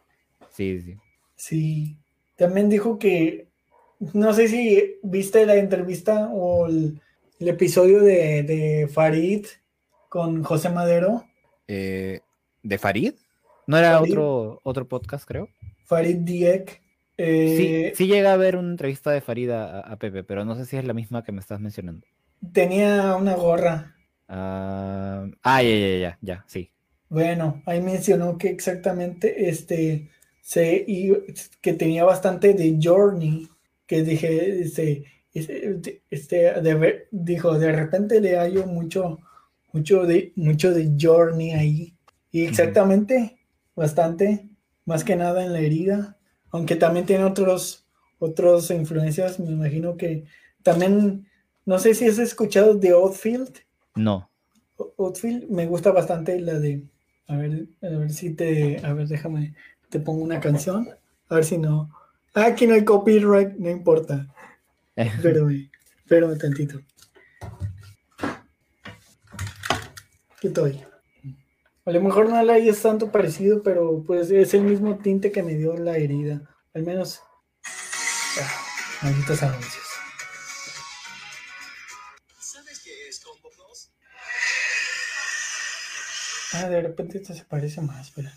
Sí, 0.54 0.80
sí. 0.80 0.96
Sí. 1.34 1.96
También 2.36 2.68
dijo 2.68 2.98
que, 2.98 3.48
no 4.12 4.32
sé 4.32 4.48
si 4.48 4.96
viste 5.02 5.46
la 5.46 5.56
entrevista 5.56 6.28
o 6.32 6.66
el, 6.66 7.00
episodio 7.40 8.00
de, 8.00 8.88
Farid 8.92 9.46
con 10.08 10.42
José 10.44 10.70
Madero. 10.70 11.24
Eh, 11.68 12.20
¿De 12.62 12.78
Farid? 12.78 13.14
¿No 13.66 13.76
era 13.76 14.00
otro, 14.00 14.60
otro 14.62 14.88
podcast, 14.88 15.26
creo? 15.26 15.48
Farid 15.84 16.18
Diek. 16.18 16.82
Eh, 17.16 17.92
sí, 17.94 18.04
sí 18.04 18.06
llega 18.12 18.32
a 18.32 18.36
ver 18.36 18.56
una 18.56 18.70
entrevista 18.70 19.10
de 19.10 19.20
Farid 19.20 19.50
a, 19.50 19.96
Pepe, 19.98 20.24
pero 20.24 20.44
no 20.44 20.56
sé 20.56 20.64
si 20.64 20.76
es 20.76 20.84
la 20.84 20.94
misma 20.94 21.24
que 21.24 21.32
me 21.32 21.40
estás 21.40 21.60
mencionando. 21.60 22.06
Tenía 22.52 23.16
una 23.16 23.34
gorra. 23.34 23.94
ah, 24.28 25.26
ah 25.42 25.62
ya, 25.62 25.68
ya, 25.68 25.98
ya, 25.98 26.18
ya, 26.20 26.44
sí. 26.46 26.70
Bueno, 27.08 27.62
ahí 27.66 27.80
mencionó 27.80 28.38
que 28.38 28.48
exactamente 28.48 29.48
este 29.48 30.10
Sí, 30.44 30.84
y 30.86 31.10
que 31.62 31.72
tenía 31.72 32.04
bastante 32.04 32.52
de 32.52 32.78
Journey, 32.80 33.48
que 33.86 34.02
dije, 34.02 34.60
este, 34.60 35.06
este, 35.32 36.02
este 36.10 36.60
de, 36.60 37.08
dijo, 37.10 37.58
de 37.58 37.72
repente 37.72 38.20
le 38.20 38.36
hallo 38.36 38.66
mucho, 38.66 39.20
mucho 39.72 40.04
de, 40.04 40.34
mucho 40.36 40.74
de 40.74 40.92
Journey 41.00 41.52
ahí. 41.52 41.94
Y 42.30 42.44
exactamente, 42.44 43.38
bastante, 43.74 44.50
más 44.84 45.02
que 45.02 45.16
nada 45.16 45.42
en 45.42 45.54
la 45.54 45.60
herida, 45.60 46.18
aunque 46.50 46.76
también 46.76 47.06
tiene 47.06 47.24
otros, 47.24 47.86
otros 48.18 48.70
influencias, 48.70 49.40
me 49.40 49.50
imagino 49.50 49.96
que 49.96 50.24
también, 50.62 51.26
no 51.64 51.78
sé 51.78 51.94
si 51.94 52.06
has 52.06 52.18
escuchado 52.18 52.74
de 52.74 52.90
Outfield. 52.90 53.60
No. 53.94 54.28
Outfield, 54.98 55.48
me 55.48 55.64
gusta 55.64 55.90
bastante 55.90 56.38
la 56.38 56.58
de, 56.58 56.82
a 57.28 57.36
ver, 57.36 57.68
a 57.80 57.88
ver 57.88 58.12
si 58.12 58.34
te, 58.34 58.84
a 58.84 58.92
ver, 58.92 59.08
déjame, 59.08 59.54
te 59.90 60.00
pongo 60.00 60.22
una 60.22 60.40
canción, 60.40 60.88
a 61.28 61.34
ver 61.34 61.44
si 61.44 61.58
no. 61.58 61.90
Ah, 62.34 62.46
aquí 62.46 62.66
no 62.66 62.74
hay 62.74 62.84
copyright, 62.84 63.54
no 63.56 63.70
importa. 63.70 64.26
Espérame, 64.96 65.70
espérame 65.98 66.38
tantito. 66.38 66.80
Aquí 70.36 70.48
estoy. 70.48 70.84
A 71.86 71.90
lo 71.90 72.00
mejor 72.00 72.28
no 72.28 72.42
la 72.42 72.56
es 72.56 72.80
tanto 72.80 73.12
parecido, 73.12 73.62
pero 73.62 74.02
pues 74.06 74.30
es 74.30 74.54
el 74.54 74.62
mismo 74.62 74.96
tinte 74.98 75.30
que 75.30 75.42
me 75.42 75.54
dio 75.54 75.76
la 75.76 75.98
herida. 75.98 76.40
Al 76.72 76.82
menos. 76.82 77.20
Ah, 78.40 78.64
malditos 79.02 79.42
anuncios. 79.42 79.84
¿Sabes 82.38 82.80
qué 82.82 83.08
es 83.08 83.22
Ah, 86.54 86.68
de 86.68 86.82
repente 86.82 87.18
esto 87.18 87.34
se 87.34 87.44
parece 87.44 87.80
más, 87.80 88.06
espera. 88.08 88.32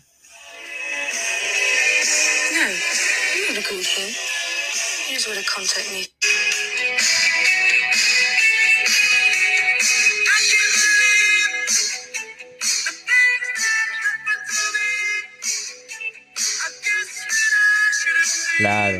Claro. 18.58 18.98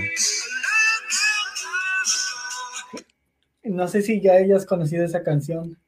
No 3.64 3.88
sé 3.88 4.02
si 4.02 4.20
ya 4.20 4.34
hayas 4.34 4.64
conocido 4.64 5.04
esa 5.04 5.22
canción. 5.22 5.78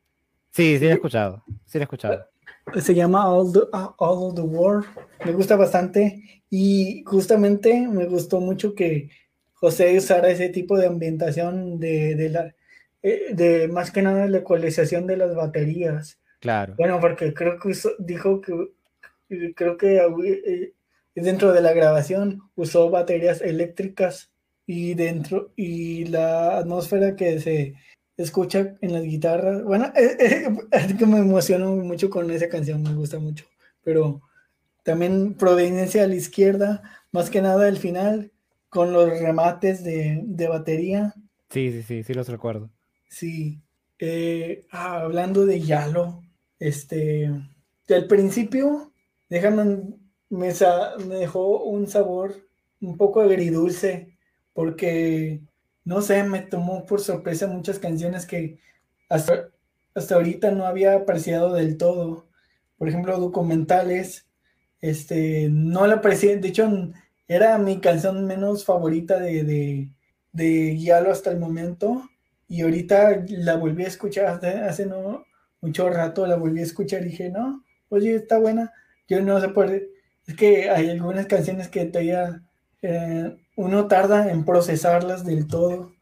Sí, 0.51 0.78
sí 0.78 0.84
la 0.84 0.90
he 0.90 0.94
escuchado. 0.94 1.44
Sí 1.66 1.78
la 1.78 1.82
he 1.82 1.84
escuchado. 1.84 2.26
Se 2.80 2.94
llama 2.94 3.28
All, 3.28 3.52
the, 3.52 3.60
All 3.72 4.28
of 4.28 4.34
the 4.34 4.42
World. 4.42 4.86
Me 5.24 5.32
gusta 5.32 5.56
bastante 5.56 6.42
y 6.50 7.02
justamente 7.06 7.88
me 7.88 8.06
gustó 8.06 8.40
mucho 8.40 8.74
que 8.74 9.10
José 9.54 9.96
usara 9.96 10.30
ese 10.30 10.48
tipo 10.48 10.78
de 10.78 10.86
ambientación 10.86 11.78
de, 11.78 12.14
de 12.14 12.28
la, 12.30 12.54
eh, 13.02 13.34
de 13.34 13.68
más 13.68 13.90
que 13.90 14.02
nada 14.02 14.26
la 14.26 14.38
ecualización 14.38 15.06
de 15.06 15.16
las 15.16 15.34
baterías. 15.34 16.18
Claro. 16.40 16.74
Bueno, 16.76 16.98
porque 17.00 17.34
creo 17.34 17.58
que 17.58 17.72
dijo 17.98 18.40
que 18.40 18.54
creo 19.54 19.76
que 19.76 19.98
eh, 19.98 20.72
dentro 21.14 21.52
de 21.52 21.60
la 21.60 21.72
grabación 21.72 22.40
usó 22.56 22.90
baterías 22.90 23.40
eléctricas 23.40 24.30
y 24.66 24.94
dentro 24.94 25.52
y 25.56 26.06
la 26.06 26.58
atmósfera 26.58 27.16
que 27.16 27.40
se 27.40 27.74
escucha 28.22 28.74
en 28.80 28.92
las 28.92 29.02
guitarras. 29.02 29.62
Bueno, 29.64 29.92
es 29.94 30.94
que 30.94 31.06
me 31.06 31.18
emociono 31.18 31.76
mucho 31.76 32.10
con 32.10 32.30
esa 32.30 32.48
canción, 32.48 32.82
me 32.82 32.94
gusta 32.94 33.18
mucho, 33.18 33.47
pero 33.82 34.22
también 34.82 35.34
proveniencia 35.34 36.05
a 36.05 36.06
la 36.06 36.14
izquierda, 36.14 36.82
más 37.12 37.30
que 37.30 37.42
nada 37.42 37.68
el 37.68 37.76
final, 37.76 38.32
con 38.68 38.92
los 38.92 39.09
remates 39.18 39.84
de, 39.84 40.48
batería. 40.48 41.14
Sí, 41.51 41.72
sí, 41.72 41.82
sí, 41.82 42.02
sí 42.05 42.14
los 42.14 42.28
recuerdo. 42.28 42.70
Sí. 43.09 43.60
Eh, 43.98 44.64
ah, 44.70 45.01
hablando 45.01 45.44
de 45.44 45.60
Yalo, 45.60 46.22
este, 46.59 47.30
al 47.88 48.06
principio, 48.06 48.92
déjame, 49.28 49.82
me, 50.30 50.52
me 51.06 51.14
dejó 51.16 51.64
un 51.64 51.86
sabor 51.86 52.34
un 52.80 52.97
poco 52.97 53.20
agridulce, 53.20 54.16
porque, 54.55 55.42
no 55.85 56.02
sé, 56.02 56.23
me 56.24 56.40
tomó 56.43 56.86
por 56.86 57.01
sorpresa 57.01 57.47
muchas 57.47 57.78
canciones 57.78 58.27
que 58.27 58.59
hasta, 59.09 59.51
hasta 59.94 60.15
ahorita 60.16 60.51
no 60.52 60.66
había 60.66 60.94
apreciado 60.94 61.55
del 61.55 61.77
todo. 61.77 62.28
Por 62.78 62.89
ejemplo, 62.89 63.19
documentales 63.19 64.27
este, 64.81 65.48
no 65.51 65.86
la 65.86 65.97
aprecié, 65.97 66.39
de 66.39 66.48
hecho, 66.48 66.69
era 67.28 67.59
mi 67.59 67.81
canción 67.81 68.27
menos 68.27 68.65
favorita 68.65 69.19
de, 69.19 69.44
de, 69.44 69.90
de 70.32 70.93
hasta 71.11 71.31
el 71.31 71.39
momento. 71.39 72.09
Y 72.48 72.62
ahorita 72.62 73.24
la 73.28 73.57
volví 73.57 73.85
a 73.85 73.89
escuchar 73.89 74.27
hace, 74.44 74.86
no 74.86 75.24
mucho 75.61 75.89
rato, 75.90 76.27
la 76.27 76.36
volví 76.36 76.61
a 76.61 76.65
escuchar 76.65 77.02
y 77.02 77.11
dije, 77.11 77.31
no, 77.31 77.65
oye, 77.90 78.15
está 78.16 78.39
buena. 78.39 78.73
Yo 79.09 79.20
no 79.23 79.40
sé 79.40 79.48
por 79.51 79.70
es 79.70 80.36
que 80.36 80.70
hay 80.70 80.90
algunas 80.90 81.27
canciones 81.27 81.69
que 81.69 81.86
todavía 81.86 82.43
eh, 82.82 83.36
uno 83.57 83.86
tarda 83.89 84.31
en 84.31 84.44
procesarlas 84.44 85.24
del 85.24 85.47
todo. 85.47 85.93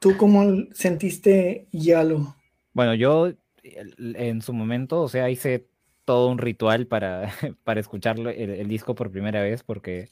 ¿Tú 0.00 0.16
cómo 0.16 0.44
sentiste 0.72 1.68
Yalo? 1.72 2.36
Bueno, 2.72 2.94
yo 2.94 3.32
en 3.62 4.42
su 4.42 4.52
momento, 4.52 5.02
o 5.02 5.08
sea, 5.08 5.30
hice 5.30 5.68
todo 6.04 6.28
un 6.28 6.38
ritual 6.38 6.86
para, 6.86 7.30
para 7.64 7.80
escuchar 7.80 8.18
el, 8.18 8.68
disco 8.68 8.94
por 8.94 9.10
primera 9.10 9.42
vez, 9.42 9.62
porque 9.62 10.10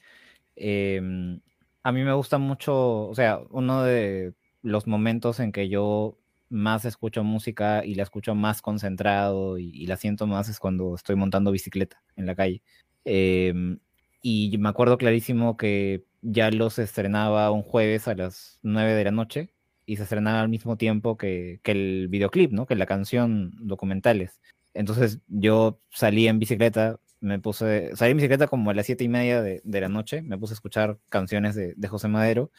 em, 0.57 1.41
a 1.83 1.93
mí 1.93 2.03
me 2.03 2.13
gusta 2.13 2.39
mucho, 2.39 3.09
o 3.09 3.15
sea, 3.15 3.41
uno 3.51 3.83
de 3.83 4.35
los 4.63 4.87
momentos 4.87 5.41
en 5.41 5.53
que 5.53 5.69
yo 5.69 6.19
más 6.49 6.85
escucho 6.85 7.25
música 7.25 7.85
y 7.85 7.95
la 7.95 8.03
escucho 8.03 8.35
más 8.35 8.63
concentrado 8.63 9.59
y, 9.59 9.87
la 9.87 9.97
siento 9.97 10.27
más 10.27 10.49
es 10.49 10.59
cuando 10.59 10.95
estoy 10.95 11.17
montando 11.17 11.51
bicicleta 11.51 12.03
en 12.17 12.27
la 12.27 12.35
calle. 12.35 12.63
Em, 13.05 13.79
y 14.27 14.57
me 14.59 14.71
acuerdo 14.71 14.97
clarísimo 14.97 15.59
que 15.59 16.07
ya 16.23 16.51
los 16.51 16.79
estrenaba 16.79 17.51
un 17.51 17.63
jueves 17.63 18.09
a 18.09 18.15
las 18.15 18.59
9 18.63 18.95
de 18.95 19.05
la 19.05 19.11
noche 19.11 19.51
y 19.85 19.97
se 19.97 20.05
estrenaba 20.05 20.41
al 20.41 20.49
mismo 20.49 20.79
tiempo 20.79 21.19
que, 21.19 21.61
que 21.63 21.73
el 21.73 22.09
videoclip, 22.09 22.51
¿no? 22.51 22.65
Que 22.65 22.75
la 22.75 22.87
canción 22.87 23.53
documentales. 23.61 24.41
Entonces 24.73 25.21
yo 25.29 25.79
salí 25.91 26.27
en 26.27 26.39
bicicleta, 26.39 26.99
me 27.21 27.39
puse, 27.39 27.95
salí 27.97 28.13
en 28.13 28.17
bicicleta 28.17 28.47
como 28.47 28.71
a 28.71 28.75
las 28.75 28.87
siete 28.87 29.05
y 29.05 29.09
media 29.09 29.43
de, 29.43 29.61
la 29.63 29.91
noche, 29.91 30.23
me 30.23 30.39
puse 30.39 30.55
a 30.55 30.57
escuchar 30.57 30.99
canciones 31.11 31.55
de, 31.55 31.75
José 31.89 32.09
Madero 32.09 32.51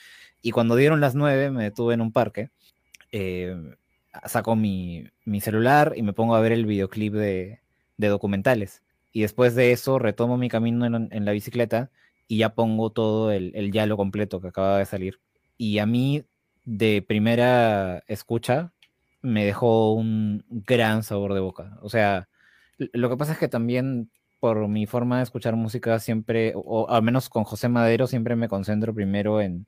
y 0.43 0.51
cuando 0.51 0.75
dieron 0.75 1.01
las 1.01 1.15
nueve 1.15 1.49
me 1.49 1.63
detuve 1.63 1.95
en 1.95 2.01
un 2.01 2.11
parque, 2.11 2.51
eh, 3.11 3.55
saco 4.25 4.55
mi, 4.55 5.09
celular 5.41 5.93
y 5.95 6.03
me 6.03 6.13
pongo 6.13 6.35
a 6.35 6.41
ver 6.41 6.51
el 6.51 6.67
videoclip 6.67 7.13
de, 7.15 7.59
documentales. 7.97 8.83
Y 9.15 9.21
después 9.21 9.55
de 9.55 9.71
eso 9.71 9.97
retomo 9.97 10.37
mi 10.37 10.49
camino 10.49 10.85
en, 10.85 11.23
la 11.25 11.31
bicicleta 11.31 11.89
y 12.27 12.39
ya 12.39 12.53
pongo 12.53 12.91
todo 12.91 13.31
el, 13.31 13.53
el 13.55 13.71
yalo 13.71 13.95
completo 13.95 14.41
que 14.41 14.49
acaba 14.49 14.79
de 14.79 14.85
salir. 14.85 15.21
Y 15.57 15.79
a 15.79 15.85
mí, 15.85 16.25
de 16.65 17.01
primera 17.01 18.03
escucha, 18.07 18.73
me 19.21 19.45
dejó 19.45 19.93
un 19.93 20.43
gran 20.49 21.01
sabor 21.01 21.33
de 21.33 21.39
boca. 21.39 21.79
O 21.81 21.87
sea, 21.87 22.27
lo 22.77 23.09
que 23.09 23.15
pasa 23.15 23.31
es 23.31 23.37
que 23.37 23.47
también 23.47 24.11
por 24.41 24.67
mi 24.67 24.85
forma 24.85 25.19
de 25.19 25.23
escuchar 25.23 25.55
música 25.55 25.97
siempre, 25.99 26.51
o, 26.53 26.89
al 26.89 27.01
menos 27.01 27.29
con 27.29 27.45
José 27.45 27.69
Madero, 27.69 28.07
siempre 28.07 28.35
me 28.35 28.49
concentro 28.49 28.93
primero 28.93 29.39
en, 29.39 29.65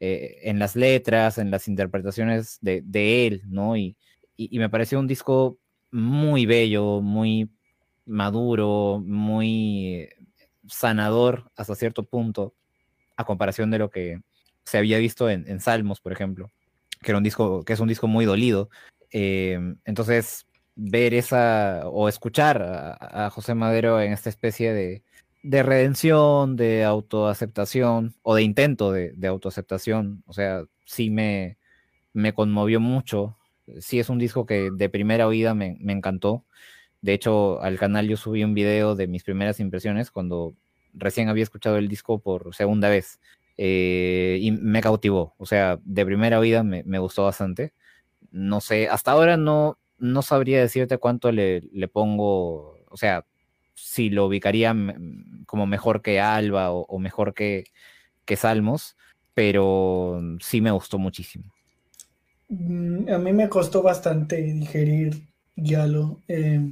eh, 0.00 0.40
en 0.42 0.58
las 0.58 0.76
letras, 0.76 1.38
en 1.38 1.50
las 1.50 1.66
interpretaciones 1.66 2.58
de, 2.60 3.26
él, 3.26 3.42
¿no? 3.46 3.74
Y, 3.74 3.96
me 4.36 4.68
pareció 4.68 4.98
un 5.00 5.06
disco 5.06 5.58
muy 5.90 6.44
bello, 6.44 7.00
muy 7.00 7.50
maduro, 8.06 9.02
muy 9.04 10.08
sanador 10.68 11.50
hasta 11.56 11.74
cierto 11.74 12.04
punto, 12.04 12.54
a 13.16 13.24
comparación 13.24 13.70
de 13.70 13.78
lo 13.78 13.90
que 13.90 14.20
se 14.64 14.78
había 14.78 14.98
visto 14.98 15.28
en, 15.28 15.60
Salmos, 15.60 16.00
por 16.00 16.12
ejemplo, 16.12 16.50
que 17.00 17.10
era 17.10 17.18
un 17.18 17.24
disco, 17.24 17.64
que 17.64 17.72
es 17.72 17.80
un 17.80 17.88
disco 17.88 18.06
muy 18.06 18.24
dolido. 18.24 18.70
Eh, 19.10 19.58
entonces, 19.84 20.46
ver 20.74 21.14
esa 21.14 21.82
o 21.86 22.08
escuchar 22.08 22.62
a, 22.62 23.30
José 23.30 23.54
Madero 23.54 24.00
en 24.00 24.12
esta 24.12 24.28
especie 24.28 24.72
de, 24.72 25.02
redención, 25.62 26.56
de 26.56 26.84
autoaceptación 26.84 28.14
o 28.22 28.34
de 28.34 28.42
intento 28.42 28.92
de, 28.92 29.26
autoaceptación. 29.26 30.22
O 30.26 30.32
sea, 30.32 30.64
sí 30.84 31.10
me, 31.10 31.58
me, 32.12 32.32
conmovió 32.32 32.80
mucho. 32.80 33.36
Sí 33.80 33.98
es 33.98 34.08
un 34.08 34.18
disco 34.18 34.46
que 34.46 34.70
de 34.72 34.88
primera 34.88 35.26
oída 35.26 35.54
me, 35.54 35.76
encantó. 35.88 36.44
De 37.02 37.12
hecho, 37.12 37.60
al 37.60 37.78
canal 37.78 38.08
yo 38.08 38.16
subí 38.16 38.44
un 38.44 38.54
video 38.54 38.94
de 38.94 39.08
mis 39.08 39.24
primeras 39.24 39.60
impresiones 39.60 40.10
cuando 40.10 40.54
recién 40.94 41.28
había 41.28 41.42
escuchado 41.42 41.76
el 41.76 41.88
disco 41.88 42.20
por 42.20 42.54
segunda 42.54 42.88
vez. 42.88 43.20
Eh, 43.58 44.38
y 44.40 44.52
me 44.52 44.80
cautivó. 44.80 45.34
O 45.36 45.44
sea, 45.44 45.78
de 45.84 46.06
primera 46.06 46.38
oída 46.38 46.62
me, 46.62 46.98
gustó 46.98 47.24
bastante. 47.24 47.72
No 48.30 48.60
sé, 48.60 48.88
hasta 48.88 49.10
ahora 49.10 49.36
no, 49.36 49.78
no 49.98 50.22
sabría 50.22 50.60
decirte 50.60 50.98
cuánto 50.98 51.32
le, 51.32 51.62
pongo, 51.92 52.78
o 52.88 52.96
sea, 52.96 53.26
si 53.74 54.08
lo 54.08 54.26
ubicaría 54.26 54.74
como 55.46 55.66
mejor 55.66 56.02
que 56.02 56.20
Alba 56.20 56.70
o, 56.70 56.98
mejor 56.98 57.34
que, 57.34 57.64
que, 58.24 58.36
Salmos, 58.36 58.96
pero 59.34 60.20
sí 60.40 60.60
me 60.60 60.70
gustó 60.70 60.98
muchísimo. 60.98 61.52
Mm, 62.48 63.08
a 63.10 63.18
mí 63.18 63.32
me 63.32 63.48
costó 63.48 63.82
bastante 63.82 64.36
digerir 64.36 65.28
Yalo, 65.56 66.22
eh, 66.28 66.70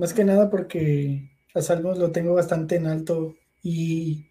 más 0.00 0.14
que 0.14 0.24
nada 0.24 0.50
porque 0.50 1.30
a 1.54 1.62
Salmos 1.62 1.98
lo 1.98 2.10
tengo 2.10 2.34
bastante 2.34 2.76
en 2.76 2.86
alto 2.86 3.34
y, 3.62 4.26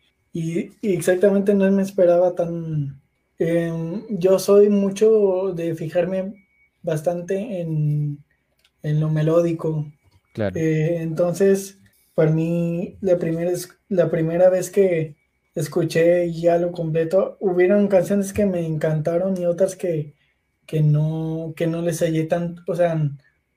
exactamente 0.81 1.53
no 1.53 1.69
me 1.71 1.83
esperaba 1.83 2.35
tan... 2.35 3.01
Em, 3.39 4.03
yo 4.09 4.37
soy 4.37 4.69
mucho 4.69 5.53
de 5.53 5.75
fijarme 5.75 6.33
bastante 6.83 7.61
en 7.61 8.19
en 8.83 8.99
lo 8.99 9.09
melódico. 9.09 9.91
Eh, 10.55 10.97
entonces, 10.99 11.79
para 12.13 12.31
mí, 12.31 12.97
la 13.01 13.17
primera, 13.17 13.51
la 13.89 14.09
primera 14.09 14.49
vez 14.49 14.69
que 14.69 15.17
escuché 15.55 16.31
ya 16.31 16.57
lo 16.57 16.71
completo, 16.71 17.37
hubieron 17.39 17.87
canciones 17.87 18.33
que 18.33 18.45
me 18.45 18.65
encantaron 18.65 19.39
y 19.39 19.45
otras 19.45 19.75
que, 19.75 20.15
que, 20.65 20.81
no, 20.81 21.53
que 21.55 21.67
no 21.67 21.81
les 21.81 21.99
hallé 22.01 22.25
tanto, 22.25 22.61
o 22.67 22.75
sea, 22.75 23.09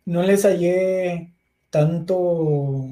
no 0.05 0.22
les 0.22 0.44
hallé 0.44 1.31
tanto, 1.72 2.84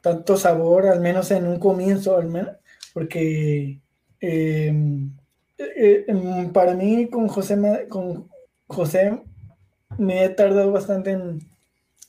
tanto 0.00 0.36
sabor, 0.36 0.86
al 0.86 1.00
menos 1.00 1.32
en 1.32 1.44
un 1.48 1.58
comienzo, 1.58 2.16
al 2.16 2.28
menos, 2.28 2.56
porque 2.94 3.80
em, 4.20 5.10
eh, 5.58 6.04
em, 6.06 6.52
para 6.52 6.74
mí 6.74 7.08
con 7.10 7.26
José, 7.26 7.88
con 7.88 8.30
José 8.68 9.20
me 9.98 10.24
he 10.24 10.28
tardado 10.28 10.70
bastante 10.70 11.10
en, 11.10 11.40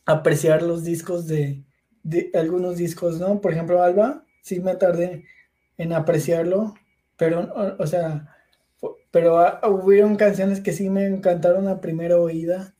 apreciar 0.05 0.61
los 0.61 0.83
discos 0.83 1.25
de, 1.27 1.63
algunos 2.35 2.77
discos, 2.77 3.19
¿no? 3.19 3.41
Por 3.41 3.53
ejemplo, 3.53 3.81
Alba, 3.81 4.23
sí 4.43 4.59
me 4.59 4.75
tardé 4.75 5.25
en 5.77 5.93
apreciarlo, 5.93 6.75
pero, 7.17 7.75
o, 7.79 7.87
sea, 7.87 8.29
pero 9.09 9.41
hubieron 9.67 10.15
canciones 10.15 10.61
que 10.61 10.73
sí 10.73 10.91
me 10.91 11.07
encantaron 11.07 11.67
a 11.67 11.81
primera 11.81 12.19
oída. 12.19 12.75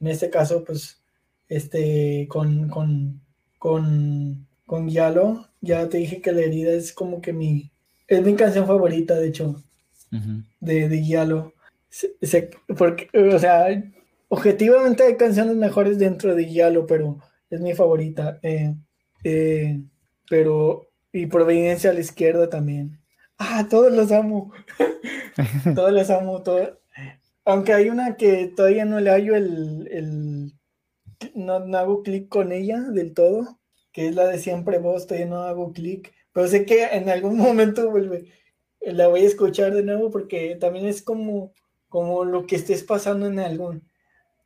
En 0.00 0.06
este 0.06 0.30
caso, 0.30 0.62
pues, 0.64 1.01
este, 1.48 2.26
con, 2.28 2.68
con, 2.68 3.20
con, 3.58 4.46
con 4.66 4.88
Yalo, 4.88 5.48
ya 5.60 5.88
te 5.88 5.98
dije 5.98 6.20
que 6.20 6.32
la 6.32 6.42
herida 6.42 6.72
es 6.72 6.92
como 6.92 7.20
que 7.20 7.32
mi, 7.32 7.70
es 8.08 8.22
mi 8.22 8.34
canción 8.34 8.66
favorita, 8.66 9.14
de 9.14 9.28
hecho, 9.28 9.62
de, 10.60 10.88
de 10.88 11.06
Yalo. 11.06 11.54
porque, 12.76 13.08
o 13.18 13.38
sea, 13.38 13.68
Objetivamente 14.34 15.02
hay 15.02 15.18
canciones 15.18 15.56
mejores 15.56 15.98
dentro 15.98 16.34
de 16.34 16.50
Yalo, 16.50 16.86
pero 16.86 17.18
es 17.50 17.60
mi 17.60 17.74
favorita. 17.74 18.38
Eh, 18.42 18.74
eh, 19.24 19.78
pero, 20.26 20.88
y 21.12 21.26
Providencia 21.26 21.90
a 21.90 21.92
la 21.92 22.00
izquierda 22.00 22.48
también. 22.48 22.98
Ah, 23.36 23.66
todos 23.68 23.92
los 23.92 24.10
amo. 24.10 24.50
todos 25.74 25.92
los 25.92 26.08
amo. 26.08 26.42
Todos. 26.42 26.78
Aunque 27.44 27.74
hay 27.74 27.90
una 27.90 28.16
que 28.16 28.50
todavía 28.56 28.86
no 28.86 29.00
le 29.00 29.10
hallo 29.10 29.36
el. 29.36 29.86
el 29.92 30.52
no, 31.34 31.54
hago 31.76 32.02
clic 32.02 32.28
con 32.28 32.52
ella 32.52 32.80
del 32.80 33.14
todo, 33.14 33.58
que 33.92 34.08
es 34.08 34.14
la 34.14 34.26
de 34.26 34.38
siempre 34.38 34.78
vos, 34.78 35.06
todavía 35.06 35.26
no 35.26 35.42
hago 35.42 35.72
clic. 35.72 36.12
Pero 36.32 36.48
sé 36.48 36.64
que 36.66 36.84
en 36.84 37.08
algún 37.08 37.36
momento 37.38 37.90
vuelve. 37.90 38.26
La 38.80 39.08
voy 39.08 39.20
a 39.22 39.26
escuchar 39.26 39.74
de 39.74 39.84
nuevo 39.84 40.10
porque 40.10 40.56
también 40.56 40.86
es 40.86 41.02
como, 41.02 41.52
como 41.88 42.24
lo 42.24 42.46
que 42.46 42.56
estés 42.56 42.82
pasando 42.82 43.26
en 43.26 43.38
algún 43.38 43.84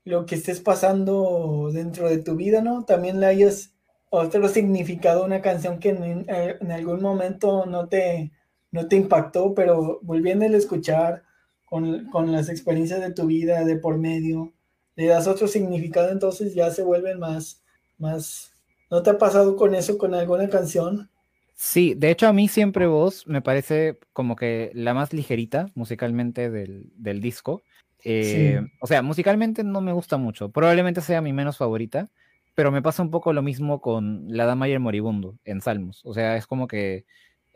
lo 0.07 0.25
que 0.25 0.37
estés 0.37 0.61
pasando 0.61 1.71
dentro 1.73 2.09
de 2.09 2.19
tu 2.19 2.37
vida, 2.37 2.63
¿no? 2.63 2.85
También 2.85 3.19
le 3.19 3.27
hayas 3.27 3.75
otro 4.09 4.49
significado 4.49 5.25
una 5.25 5.43
canción 5.43 5.81
que 5.81 5.89
en, 5.91 6.71
algún 6.71 7.03
momento 7.03 7.67
no 7.67 7.89
te, 7.89 8.31
no 8.71 8.87
te 8.87 8.95
impactó, 8.95 9.53
pero 9.53 9.99
volviendo 10.03 10.45
a 10.45 10.49
escuchar 10.49 11.25
con, 11.65 12.09
las 12.31 12.49
experiencias 12.49 13.01
de 13.01 13.13
tu 13.13 13.27
vida 13.27 13.65
de 13.65 13.77
por 13.79 13.99
medio, 13.99 14.53
le 14.97 15.07
das 15.07 15.29
otro 15.29 15.47
significado, 15.47 16.11
entonces 16.11 16.55
ya 16.55 16.71
se 16.71 16.83
vuelven 16.83 17.19
más, 17.19 17.63
más. 17.99 18.53
¿No 18.91 19.03
te 19.03 19.11
ha 19.11 19.19
pasado 19.19 19.57
con 19.57 19.75
eso, 19.75 19.99
con 19.99 20.15
alguna 20.15 20.49
canción? 20.49 21.09
Sí, 21.55 21.95
de 21.95 22.11
hecho 22.11 22.29
a 22.29 22.33
mí 22.33 22.49
siempre 22.49 22.87
vos 22.87 23.27
me 23.27 23.41
parece 23.41 23.99
como 24.13 24.37
que 24.37 24.71
la 24.75 24.95
más 24.95 25.13
ligerita 25.13 25.71
musicalmente 25.75 26.51
del, 26.51 26.91
del 26.97 27.21
disco. 27.21 27.63
Eh, 28.05 28.61
o 28.81 28.87
sea, 28.87 29.03
musicalmente 29.03 29.65
no 29.65 29.81
me 29.81 29.93
gusta 29.93 30.17
mucho. 30.17 30.51
Probablemente 30.51 31.01
sea 31.01 31.21
mi 31.21 31.33
menos 31.33 31.57
favorita, 31.57 32.09
pero 32.55 32.71
me 32.71 32.83
pasa 32.83 33.03
un 33.03 33.11
poco 33.11 33.33
lo 33.33 33.43
mismo 33.43 33.81
con 33.81 34.27
La 34.29 34.47
Dama 34.47 34.69
y 34.69 34.73
el 34.73 34.81
Moribundo 34.81 35.39
en 35.45 35.61
Salmos. 35.61 36.03
O 36.05 36.15
sea, 36.15 36.37
es 36.37 36.47
como 36.47 36.69
que 36.69 37.05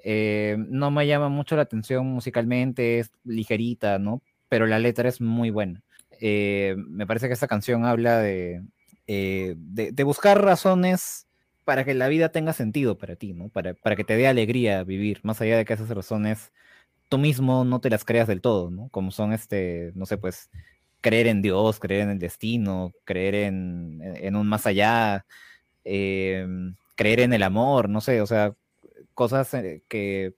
eh, 0.03 0.57
no 0.59 0.91
me 0.91 1.07
llama 1.07 1.29
mucho 1.29 1.57
la 1.57 1.63
atención 1.63 2.07
musicalmente, 2.07 2.99
es 3.01 3.13
ligerita, 3.25 3.99
¿no? 3.99 4.23
Pero 4.49 4.67
la 4.67 4.79
letra 4.79 5.09
es 5.09 5.21
muy 5.21 5.51
buena. 5.51 5.83
Eh, 6.21 6.77
me 6.77 7.07
parece 7.07 7.27
que 7.27 7.35
esta 7.35 7.49
canción 7.49 7.85
habla 7.85 8.19
de, 8.19 8.63
de, 9.07 10.05
buscar 10.05 10.43
razones 10.43 11.27
para 11.65 11.85
que 11.85 11.95
la 11.95 12.09
vida 12.09 12.31
tenga 12.31 12.53
sentido 12.53 12.99
para 12.99 13.17
ti, 13.17 13.33
¿no? 13.33 13.49
Para, 13.49 13.75
para 13.75 13.97
que 13.97 14.05
te 14.05 14.17
dé 14.17 14.29
alegría 14.29 14.85
vivir, 14.85 15.21
más 15.23 15.41
allá 15.41 15.57
de 15.57 15.65
que 15.65 15.73
esas 15.73 15.89
razones 15.89 16.53
tú 17.11 17.19
mismo 17.19 17.65
no 17.65 17.81
te 17.81 17.91
las 17.91 18.05
creas 18.05 18.29
del 18.29 18.41
todo, 18.41 18.71
¿no? 18.71 18.89
Como 18.91 19.11
son, 19.11 19.33
este, 19.35 19.93
no 19.97 20.07
sé, 20.07 20.17
pues, 20.17 20.51
creer 21.01 21.27
en 21.27 21.43
Dios, 21.43 21.81
creer 21.81 22.03
en 22.03 22.11
el 22.11 22.19
destino, 22.19 22.93
creer 23.05 23.35
en, 23.35 24.37
un 24.37 24.47
más 24.49 24.67
allá, 24.67 25.27
em, 25.85 26.77
creer 26.97 27.21
en 27.21 27.33
el 27.33 27.43
amor, 27.43 27.89
no 27.89 28.01
sé, 28.01 28.21
o 28.21 28.27
sea, 28.27 28.55
cosas 29.15 29.53
eh, 29.55 29.83
que, 29.89 30.35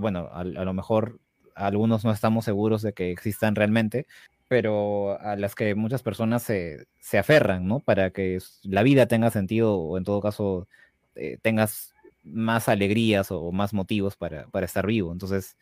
bueno, 0.00 0.28
a, 0.32 0.44
lo 0.44 0.74
mejor 0.74 1.20
algunos 1.54 2.04
no 2.04 2.12
estamos 2.12 2.44
seguros 2.44 2.82
de 2.82 2.92
que 2.92 3.10
existan 3.12 3.54
realmente, 3.54 4.06
pero 4.48 5.20
a 5.20 5.36
las 5.36 5.54
que 5.54 5.74
muchas 5.74 6.02
personas 6.02 6.42
se, 6.42 6.86
aferran, 7.18 7.66
¿no? 7.66 7.80
Para 7.80 8.10
que 8.10 8.38
la 8.62 8.82
vida 8.82 9.06
tenga 9.06 9.30
sentido 9.30 9.76
o 9.76 9.98
en 9.98 10.04
todo 10.04 10.20
caso 10.20 10.68
eh, 11.14 11.38
tengas 11.42 11.94
más 12.22 12.68
alegrías 12.68 13.30
o 13.30 13.52
más 13.52 13.72
motivos 13.72 14.16
para, 14.16 14.46
para 14.48 14.66
estar 14.66 14.86
vivo. 14.86 15.12
Entonces, 15.12 15.56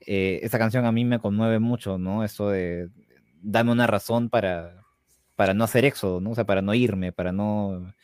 eh, 0.00 0.40
esa 0.42 0.58
canción 0.58 0.84
a 0.86 0.92
mí 0.92 1.04
me 1.04 1.18
conmueve 1.18 1.58
mucho, 1.58 1.98
¿no? 1.98 2.24
Eso 2.24 2.50
de 2.50 2.88
dame 3.42 3.72
una 3.72 3.86
razón 3.86 4.28
para, 4.28 4.82
para 5.36 5.54
no 5.54 5.64
hacer 5.64 5.84
éxodo, 5.84 6.20
¿no? 6.20 6.30
O 6.30 6.34
sea, 6.34 6.44
para 6.44 6.62
no 6.62 6.74
irme, 6.74 7.12
para 7.12 7.32
no 7.32 7.94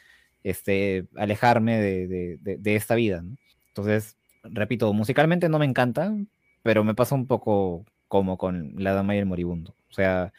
este, 0.44 1.06
alejarme 1.16 1.80
de, 1.80 2.38
de, 2.40 2.76
esta 2.76 2.94
vida. 2.94 3.24
Entonces, 3.68 4.16
repito, 4.44 4.92
musicalmente 4.92 5.48
no 5.48 5.58
me 5.58 5.66
encanta, 5.66 6.14
pero 6.62 6.84
me 6.84 6.94
pasa 6.94 7.14
un 7.14 7.26
poco 7.26 7.84
como 8.12 8.36
con 8.36 8.74
La 8.76 8.92
Dama 8.92 9.16
y 9.16 9.20
el 9.20 9.24
Moribundo. 9.24 9.74
O 9.88 9.94
sea, 9.94 10.34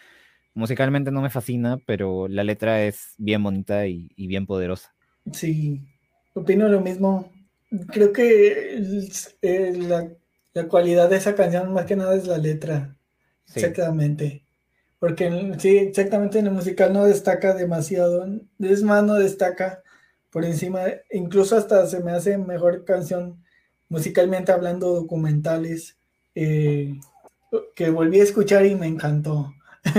musicalmente 0.54 1.10
no 1.10 1.24
me 1.24 1.32
fascina, 1.32 1.80
pero 1.88 2.28
la 2.28 2.44
letra 2.44 2.84
es 2.84 3.16
bien 3.18 3.42
bonita 3.42 3.88
y, 3.88 4.14
bien 4.16 4.46
poderosa. 4.46 4.94
Sí, 5.32 5.82
opino 6.36 6.70
lo 6.70 6.82
mismo. 6.82 7.32
Creo 7.88 8.14
que 8.14 8.80
la, 9.90 10.08
la, 10.54 10.68
cualidad 10.68 11.10
de 11.10 11.16
esa 11.16 11.34
canción 11.34 11.74
más 11.74 11.88
que 11.88 11.96
nada 11.96 12.16
es 12.16 12.28
la 12.28 12.38
letra. 12.38 12.96
Exactamente. 13.56 14.44
Porque 15.00 15.56
sí, 15.58 15.76
exactamente 15.76 16.38
en 16.38 16.46
el 16.46 16.54
musical 16.54 16.94
no 16.94 17.06
destaca 17.06 17.56
demasiado. 17.56 18.24
Es 18.60 18.84
más, 18.84 19.04
no 19.04 19.16
destaca 19.16 19.82
por 20.30 20.46
encima. 20.46 20.82
Incluso 21.12 21.58
hasta 21.58 21.88
se 21.88 22.04
me 22.04 22.12
hace 22.12 22.38
mejor 22.38 22.86
canción 22.86 23.44
musicalmente 23.90 24.52
hablando 24.52 24.94
documentales. 24.94 25.98
Eh, 26.36 26.94
que 27.76 27.90
volví 27.90 28.20
a 28.20 28.24
escuchar 28.24 28.66
y 28.66 28.76
me 28.76 28.88
encantó. 28.88 29.54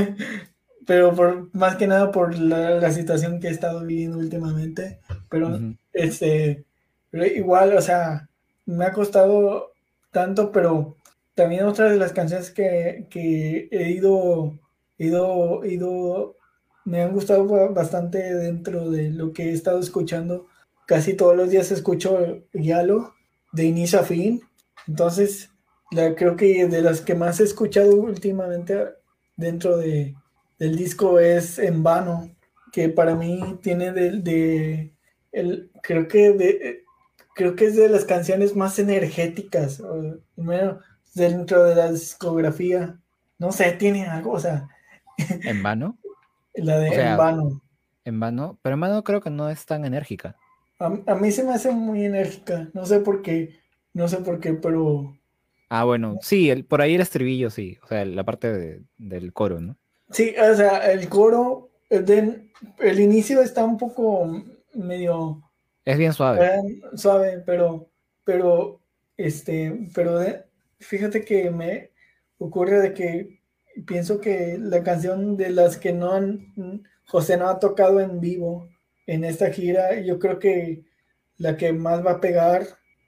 pero 0.87 1.15
por 1.15 1.55
más 1.55 1.77
que 1.77 1.87
nada 1.87 2.11
por 2.11 2.39
la, 2.39 2.91
situación 2.93 3.41
que 3.41 3.49
he 3.49 3.51
estado 3.51 3.85
viviendo 3.85 4.19
últimamente. 4.19 5.01
Pero 5.29 5.59
este 5.93 6.65
igual, 7.13 7.77
o 7.77 7.81
sea, 7.81 8.29
me 8.67 8.85
ha 8.87 8.93
costado 8.93 9.73
tanto, 10.11 10.53
pero 10.53 10.97
también 11.35 11.65
otra 11.65 11.91
de 11.91 11.97
las 11.97 12.13
canciones 12.13 12.51
que, 12.51 13.07
he 13.71 13.91
ido, 13.91 14.59
ido, 14.99 15.65
ido, 15.65 16.37
me 16.85 17.03
han 17.03 17.13
gustado 17.13 17.73
bastante 17.73 18.35
dentro 18.35 18.91
de 18.91 19.11
lo 19.11 19.33
que 19.33 19.51
he 19.51 19.53
estado 19.53 19.81
escuchando. 19.81 20.47
Casi 20.87 21.15
todos 21.15 21.37
los 21.37 21.51
días 21.51 21.71
escucho 21.71 22.43
Yalo 22.53 23.15
de 23.53 23.65
inicio 23.65 24.01
a 24.01 24.05
fin. 24.05 24.43
Entonces, 24.87 25.51
la, 25.95 26.15
creo 26.15 26.37
que 26.37 26.67
de 26.67 26.83
las 26.83 27.01
que 27.01 27.15
más 27.15 27.41
he 27.41 27.45
escuchado 27.45 27.97
últimamente 27.97 28.89
dentro 29.37 29.77
de, 29.77 30.15
del 30.59 30.77
disco 30.77 31.19
es 31.19 31.59
En 31.59 31.83
Vano, 31.83 32.31
que 32.73 32.89
para 32.89 33.15
mí 33.15 33.59
tiene 33.63 33.93
de, 33.93 34.21
de 34.21 34.93
el, 35.33 35.71
creo 35.83 36.09
que 36.09 36.33
de, 36.33 36.85
creo 37.35 37.55
que 37.57 37.67
es 37.67 37.77
de 37.77 37.89
las 37.89 38.05
canciones 38.05 38.57
más 38.57 38.79
energéticas, 38.79 39.83
dentro 41.15 41.65
de 41.65 41.75
la 41.75 41.93
discografía. 41.93 42.99
No 43.39 43.53
sé, 43.53 43.73
tiene 43.73 44.07
algo, 44.07 44.33
o 44.33 44.41
sea. 44.41 44.69
¿En 45.43 45.63
vano? 45.63 45.99
la 46.55 46.79
de 46.79 46.89
En 46.89 47.17
vano. 47.17 47.63
En 48.05 48.21
vano, 48.21 48.59
pero 48.63 48.75
en 48.75 48.81
vano 48.81 49.05
creo 49.05 49.21
que 49.21 49.31
no 49.31 49.49
es 49.51 49.65
tan 49.67 49.85
enérgica. 49.85 50.37
A, 50.79 50.87
a, 51.07 51.15
mí 51.15 51.31
se 51.31 51.43
me 51.43 51.55
hace 51.55 51.71
muy 51.71 52.05
enérgica, 52.05 52.69
no 52.75 52.85
sé 52.85 53.01
por 53.01 53.23
qué, 53.23 53.59
no 53.93 54.09
sé 54.09 54.19
por 54.19 54.41
qué, 54.41 54.53
pero 54.53 55.17
Ah, 55.77 55.83
bueno, 55.83 56.19
sí, 56.23 56.51
el, 56.51 56.65
por 56.65 56.83
ahí 56.83 56.95
el 56.95 57.01
estribillo, 57.01 57.51
sí, 57.51 57.79
o 57.83 57.89
sea, 57.89 58.05
la 58.05 58.23
parte 58.23 58.81
del 58.97 59.33
coro, 59.33 59.61
¿no? 59.61 59.77
Sí, 60.09 60.33
o 60.39 60.55
sea, 60.55 60.93
el 60.93 61.09
coro, 61.09 61.69
el, 61.91 62.49
el 62.79 63.01
inicio 63.01 63.43
está 63.43 63.65
un 63.65 63.77
poco 63.77 64.45
medio... 64.73 65.43
Es 65.85 65.99
bien 65.99 66.13
suave. 66.13 66.47
Eh, 66.47 66.81
suave, 66.95 67.43
pero, 67.45 67.91
pero, 68.23 68.83
este, 69.17 69.91
pero 69.93 70.21
fíjate 70.79 71.25
que 71.25 71.51
me 71.51 71.91
ocurre 72.39 72.81
de 72.81 72.95
que 72.95 73.41
pienso 73.85 74.21
que 74.21 74.57
la 74.61 74.85
canción 74.85 75.37
de 75.37 75.51
las 75.51 75.77
que 75.77 75.93
no 75.93 76.13
han, 76.13 76.85
José 77.09 77.37
no 77.37 77.49
ha 77.49 77.59
tocado 77.59 77.99
en 77.99 78.21
vivo 78.21 78.69
en 79.09 79.25
esta 79.25 79.51
gira, 79.51 80.01
yo 80.01 80.21
creo 80.21 80.39
que 80.39 80.85
la 81.37 81.57
que 81.57 81.73
más 81.73 82.07
va 82.07 82.13
a 82.13 82.21
pegar 82.21 82.65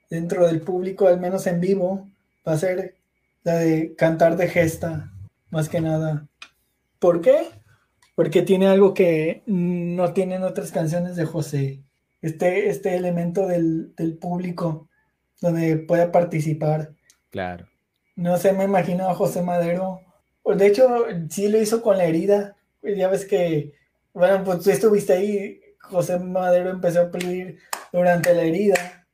dentro 0.09 0.45
del 0.45 0.59
público, 0.59 1.07
al 1.07 1.21
menos 1.21 1.47
en 1.47 1.61
vivo, 1.61 2.09
va 2.47 2.53
a 2.53 2.57
ser 2.57 2.95
la 3.43 3.55
de 3.55 3.95
cantar 3.95 4.37
de 4.37 4.47
gesta, 4.47 5.11
más 5.49 5.69
que 5.69 5.81
nada. 5.81 6.27
¿Por 6.99 7.21
qué? 7.21 7.49
Porque 8.15 8.41
tiene 8.41 8.67
algo 8.67 8.93
que 8.93 9.43
no 9.45 10.13
tienen 10.13 10.43
otras 10.43 10.71
canciones 10.71 11.15
de 11.15 11.25
José. 11.25 11.83
Este, 12.21 12.69
este 12.69 12.95
elemento 12.95 13.45
del, 13.47 13.93
público 14.19 14.89
donde 15.39 15.77
pueda 15.77 16.11
participar. 16.11 16.93
Claro. 17.29 17.67
No 18.15 18.37
sé, 18.37 18.53
me 18.53 18.63
imagino 18.63 19.07
a 19.07 19.15
José 19.15 19.43
Madero. 19.43 20.01
De 20.43 20.65
hecho, 20.65 21.05
sí 21.29 21.49
lo 21.49 21.61
hizo 21.61 21.81
con 21.81 21.97
la 21.97 22.05
herida. 22.05 22.55
Ya 22.81 23.07
ves 23.07 23.25
que, 23.25 23.73
bueno, 24.13 24.43
pues 24.43 24.61
tú 24.61 24.71
estuviste 24.71 25.13
ahí. 25.13 25.61
José 25.79 26.17
Madero 26.17 26.71
empezó 26.71 27.01
a 27.01 27.03
aplaudir 27.03 27.59
durante 27.93 28.33
la 28.33 28.41
herida. 28.41 29.05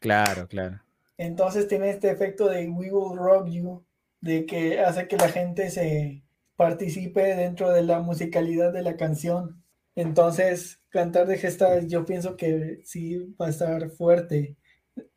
Claro, 0.00 0.48
claro. 0.48 0.80
Entonces 1.20 1.68
tiene 1.68 1.90
este 1.90 2.10
efecto 2.10 2.48
de 2.48 2.66
We 2.70 2.90
Will 2.90 3.18
Rock 3.18 3.48
You, 3.50 3.84
de 4.22 4.46
que 4.46 4.80
hace 4.80 5.06
que 5.06 5.18
la 5.18 5.28
gente 5.28 5.68
se 5.68 6.22
participe 6.56 7.20
dentro 7.36 7.70
de 7.70 7.82
la 7.82 8.00
musicalidad 8.00 8.72
de 8.72 8.80
la 8.80 8.96
canción. 8.96 9.62
Entonces, 9.94 10.80
cantar 10.88 11.26
de 11.26 11.36
gestas, 11.36 11.86
yo 11.88 12.06
pienso 12.06 12.38
que 12.38 12.80
sí 12.84 13.34
va 13.38 13.48
a 13.48 13.50
estar 13.50 13.90
fuerte 13.90 14.56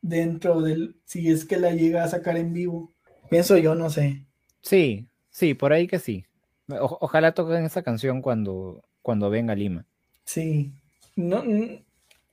dentro 0.02 0.62
del, 0.62 0.98
si 1.06 1.32
es 1.32 1.46
que 1.46 1.56
la 1.56 1.72
llega 1.72 2.04
a 2.04 2.10
sacar 2.10 2.36
en 2.36 2.52
vivo. 2.52 2.92
Pienso 3.30 3.58
yo, 3.58 3.74
no 3.74 3.90
sé. 3.90 4.26
Sí, 4.62 5.08
sí, 5.30 5.54
por 5.54 5.72
ahí 5.72 5.88
que 5.88 6.00
sí. 6.00 6.26
ojalá 6.68 7.34
toquen 7.34 7.64
esa 7.64 7.82
canción 7.82 8.22
cuando, 8.22 8.84
cuando 9.02 9.30
venga 9.30 9.56
Lima. 9.56 9.86
Sí. 10.26 10.74
No, 11.16 11.46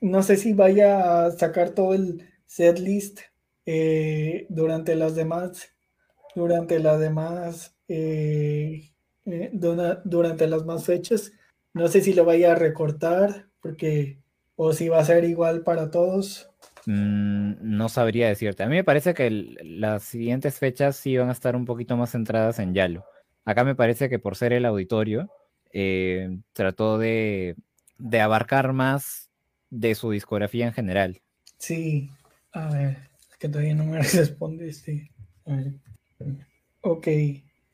no 0.00 0.22
sé 0.24 0.36
si 0.38 0.54
vaya 0.54 1.26
a 1.26 1.30
sacar 1.30 1.70
todo 1.70 1.94
el 1.94 2.28
set 2.46 2.80
list 2.80 3.20
eh, 3.66 4.46
durante 4.48 4.94
las 4.94 5.14
demás, 5.14 5.74
durante 6.34 6.78
las 6.78 6.98
demás, 6.98 7.76
eh, 7.88 8.90
eh, 9.26 9.50
durante 9.52 10.46
las 10.46 10.64
más 10.64 10.84
fechas. 10.84 11.32
No 11.72 11.88
sé 11.88 12.00
si 12.00 12.14
lo 12.14 12.24
vaya 12.24 12.52
a 12.52 12.56
recortar, 12.56 13.48
porque, 13.60 14.18
o 14.56 14.72
si 14.72 14.88
va 14.88 14.98
a 14.98 15.04
ser 15.04 15.24
igual 15.24 15.62
para 15.62 15.90
todos. 15.90 16.50
Mm, 16.86 17.54
no 17.60 17.88
sabría 17.88 18.28
decirte. 18.28 18.62
A 18.62 18.66
mí 18.66 18.76
me 18.76 18.84
parece 18.84 19.14
que 19.14 19.30
las 19.30 20.02
siguientes 20.02 20.58
fechas 20.58 20.96
sí 20.96 21.16
van 21.16 21.28
a 21.28 21.32
estar 21.32 21.54
un 21.54 21.64
poquito 21.64 21.96
más 21.96 22.12
centradas 22.12 22.58
en 22.58 22.74
Yalo. 22.74 23.04
Acá 23.44 23.64
me 23.64 23.74
parece 23.74 24.08
que 24.08 24.18
por 24.18 24.36
ser 24.36 24.52
el 24.52 24.64
auditorio, 24.64 25.30
trató 26.52 26.98
de, 26.98 27.54
de 27.98 28.20
abarcar 28.20 28.72
más 28.72 29.30
de 29.68 29.94
su 29.94 30.10
discografía 30.10 30.66
en 30.66 30.72
general. 30.72 31.20
Sí, 31.58 32.10
a 32.52 32.70
ver 32.70 33.09
que 33.40 33.48
todavía 33.48 33.74
no 33.74 33.84
me 33.84 33.98
respondiste. 34.02 35.10
Ok, 36.82 37.08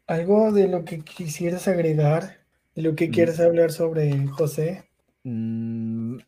¿algo 0.07 0.53
de 0.53 0.69
lo 0.69 0.85
que 0.85 1.01
quisieras 1.01 1.69
agregar? 1.69 2.39
¿De 2.75 2.83
lo 2.83 2.95
que 2.95 3.09
mm. 3.09 3.13
quieres 3.13 3.41
hablar 3.41 3.73
sobre 3.73 4.27
José? 4.29 4.89
Mm, 5.25 6.19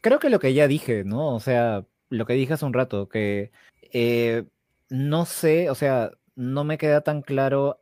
creo 0.00 0.18
que 0.18 0.30
lo 0.30 0.38
que 0.38 0.54
ya 0.54 0.68
dije, 0.68 1.04
¿no? 1.04 1.34
O 1.34 1.40
sea, 1.40 1.84
lo 2.08 2.24
que 2.24 2.34
dije 2.34 2.54
hace 2.54 2.64
un 2.64 2.72
rato, 2.72 3.08
que 3.08 3.50
eh, 3.92 4.44
no 4.88 5.26
sé, 5.26 5.68
o 5.68 5.74
sea, 5.74 6.12
no 6.36 6.64
me 6.64 6.78
queda 6.78 7.00
tan 7.02 7.22
claro 7.22 7.80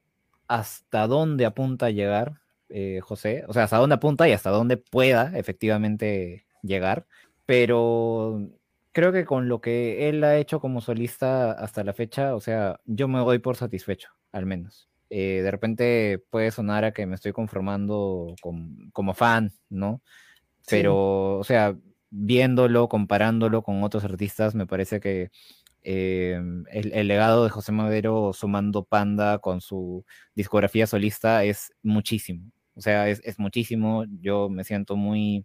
hasta 0.48 1.06
dónde 1.06 1.44
apunta 1.44 1.86
a 1.86 1.90
llegar 1.90 2.40
eh, 2.70 3.00
José, 3.02 3.44
o 3.46 3.52
sea, 3.52 3.64
hasta 3.64 3.76
dónde 3.76 3.96
apunta 3.96 4.26
y 4.28 4.32
hasta 4.32 4.50
dónde 4.50 4.78
pueda 4.78 5.36
efectivamente 5.38 6.46
llegar, 6.62 7.06
pero 7.44 8.48
creo 8.92 9.12
que 9.12 9.24
con 9.24 9.48
lo 9.48 9.60
que 9.60 10.08
él 10.08 10.22
ha 10.24 10.36
hecho 10.36 10.60
como 10.60 10.80
solista 10.80 11.52
hasta 11.52 11.82
la 11.84 11.94
fecha, 11.94 12.34
o 12.34 12.40
sea, 12.40 12.80
yo 12.84 13.08
me 13.08 13.18
doy 13.18 13.38
por 13.38 13.56
satisfecho, 13.56 14.10
al 14.30 14.46
menos. 14.46 14.88
Eh, 15.10 15.40
de 15.42 15.50
repente 15.50 16.22
puede 16.30 16.50
sonar 16.50 16.84
a 16.84 16.92
que 16.92 17.06
me 17.06 17.14
estoy 17.14 17.32
conformando 17.32 18.34
como 18.92 19.14
fan, 19.14 19.52
¿no? 19.68 20.02
Pero, 20.68 21.38
o 21.38 21.44
sea, 21.44 21.76
viéndolo, 22.10 22.88
comparándolo 22.88 23.62
con 23.62 23.82
otros 23.82 24.04
artistas, 24.04 24.54
me 24.54 24.66
parece 24.66 25.00
que 25.00 25.30
eh, 25.82 26.40
el, 26.70 27.08
legado 27.08 27.44
de 27.44 27.50
José 27.50 27.72
Madero 27.72 28.32
sumando 28.32 28.84
Panda 28.84 29.38
con 29.38 29.60
su 29.60 30.04
discografía 30.34 30.86
solista 30.86 31.44
es 31.44 31.72
muchísimo. 31.82 32.50
O 32.74 32.80
sea, 32.80 33.08
es, 33.08 33.20
es 33.24 33.38
muchísimo. 33.38 34.04
Yo 34.20 34.48
me 34.48 34.64
siento 34.64 34.96
muy 34.96 35.44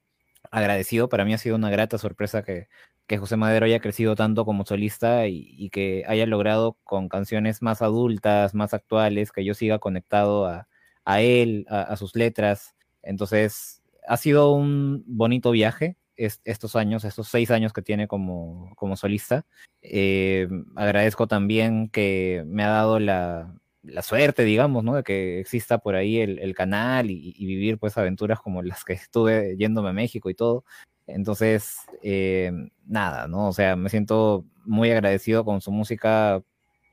agradecido. 0.51 1.09
Para 1.09 1.25
mí 1.25 1.33
ha 1.33 1.37
sido 1.37 1.55
una 1.55 1.69
grata 1.69 1.97
sorpresa 1.97 2.43
que 2.43 2.67
que 3.07 3.17
José 3.17 3.37
Madero 3.37 3.65
haya 3.65 3.79
crecido 3.79 4.15
tanto 4.15 4.45
como 4.45 4.65
solista 4.65 5.27
y, 5.27 5.69
que 5.69 6.03
haya 6.07 6.25
logrado 6.25 6.77
con 6.83 7.07
canciones 7.09 7.61
más 7.61 7.81
adultas, 7.81 8.53
más 8.53 8.73
actuales, 8.73 9.31
que 9.31 9.45
yo 9.45 9.53
siga 9.53 9.79
conectado 9.79 10.45
a, 10.45 11.21
él, 11.21 11.65
a, 11.69 11.95
sus 11.95 12.15
letras. 12.15 12.75
Entonces, 13.01 13.81
ha 14.07 14.17
sido 14.17 14.51
un 14.51 15.03
bonito 15.07 15.51
viaje 15.51 15.95
estos 16.17 16.75
años, 16.75 17.05
estos 17.05 17.29
seis 17.29 17.49
años 17.49 17.71
que 17.71 17.81
tiene 17.81 18.07
como, 18.09 18.73
como 18.75 18.97
solista. 18.97 19.45
Eh, 19.81 20.49
agradezco 20.75 21.27
también 21.27 21.89
que 21.89 22.43
me 22.45 22.63
ha 22.63 22.69
dado 22.69 22.99
la, 22.99 23.55
suerte, 24.01 24.43
digamos, 24.43 24.83
¿no? 24.83 24.95
De 24.95 25.03
que 25.03 25.39
exista 25.39 25.77
por 25.79 25.95
ahí 25.95 26.19
el, 26.19 26.55
canal 26.55 27.09
y, 27.11 27.33
y, 27.37 27.45
vivir 27.45 27.77
pues 27.79 27.97
aventuras 27.97 28.39
como 28.39 28.61
las 28.61 28.83
que 28.83 28.93
estuve 28.93 29.55
yéndome 29.57 29.89
a 29.89 29.93
México 29.93 30.29
y 30.29 30.35
todo. 30.35 30.63
Entonces, 31.07 31.77
eh, 32.03 32.51
nada, 32.85 33.27
¿no? 33.27 33.47
O 33.47 33.53
sea, 33.53 33.75
me 33.75 33.89
siento 33.89 34.45
muy 34.65 34.91
agradecido 34.91 35.45
con 35.45 35.61
su 35.61 35.71
música 35.71 36.43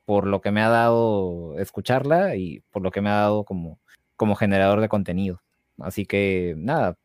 por 0.05 0.27
lo 0.27 0.41
que 0.41 0.53
me 0.53 0.63
ha 0.63 0.69
dado 0.69 1.59
escucharla 1.59 2.37
y 2.37 2.61
por 2.71 2.83
lo 2.83 2.91
que 2.91 3.01
me 3.01 3.11
ha 3.11 3.15
dado 3.15 3.45
como, 3.45 3.81
como 4.17 4.37
generador 4.37 4.81
de 4.81 4.89
contenido. 4.89 5.43
Así 5.81 6.07
que, 6.07 6.55
nada, 6.59 6.97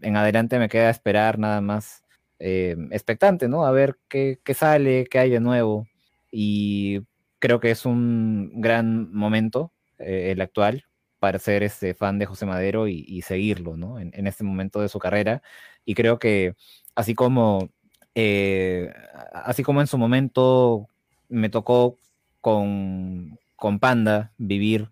en 0.00 0.16
adelante 0.16 0.58
me 0.58 0.68
queda 0.68 0.90
esperar 0.90 1.38
nada 1.38 1.60
más 1.60 2.02
eh, 2.38 2.76
expectante, 2.90 3.48
¿no? 3.48 3.66
A 3.66 3.72
ver 3.72 3.98
qué, 4.08 4.40
qué 4.44 4.54
sale, 4.54 5.06
qué 5.10 5.18
hay 5.18 5.30
de 5.30 5.40
nuevo. 5.40 5.86
Y 6.32 7.00
creo 7.44 7.60
que 7.60 7.70
es 7.70 7.84
un 7.84 8.52
gran 8.54 9.12
momento 9.12 9.70
eh, 9.98 10.30
el 10.32 10.40
actual 10.40 10.86
para 11.18 11.38
ser 11.38 11.62
este 11.62 11.92
fan 11.92 12.18
de 12.18 12.24
José 12.24 12.46
Madero 12.46 12.88
y, 12.88 13.20
seguirlo, 13.20 13.76
¿no? 13.76 14.00
En, 14.00 14.26
este 14.26 14.44
momento 14.44 14.80
de 14.80 14.88
su 14.88 14.98
carrera. 14.98 15.42
Y 15.84 15.94
creo 15.94 16.18
que 16.18 16.54
así 16.94 17.14
como, 17.14 17.68
eh, 18.14 18.90
así 19.34 19.62
como 19.62 19.82
en 19.82 19.86
su 19.88 19.98
momento 19.98 20.88
me 21.28 21.50
tocó 21.50 21.98
con, 22.40 23.38
con 23.56 23.78
Panda 23.78 24.32
vivir, 24.38 24.90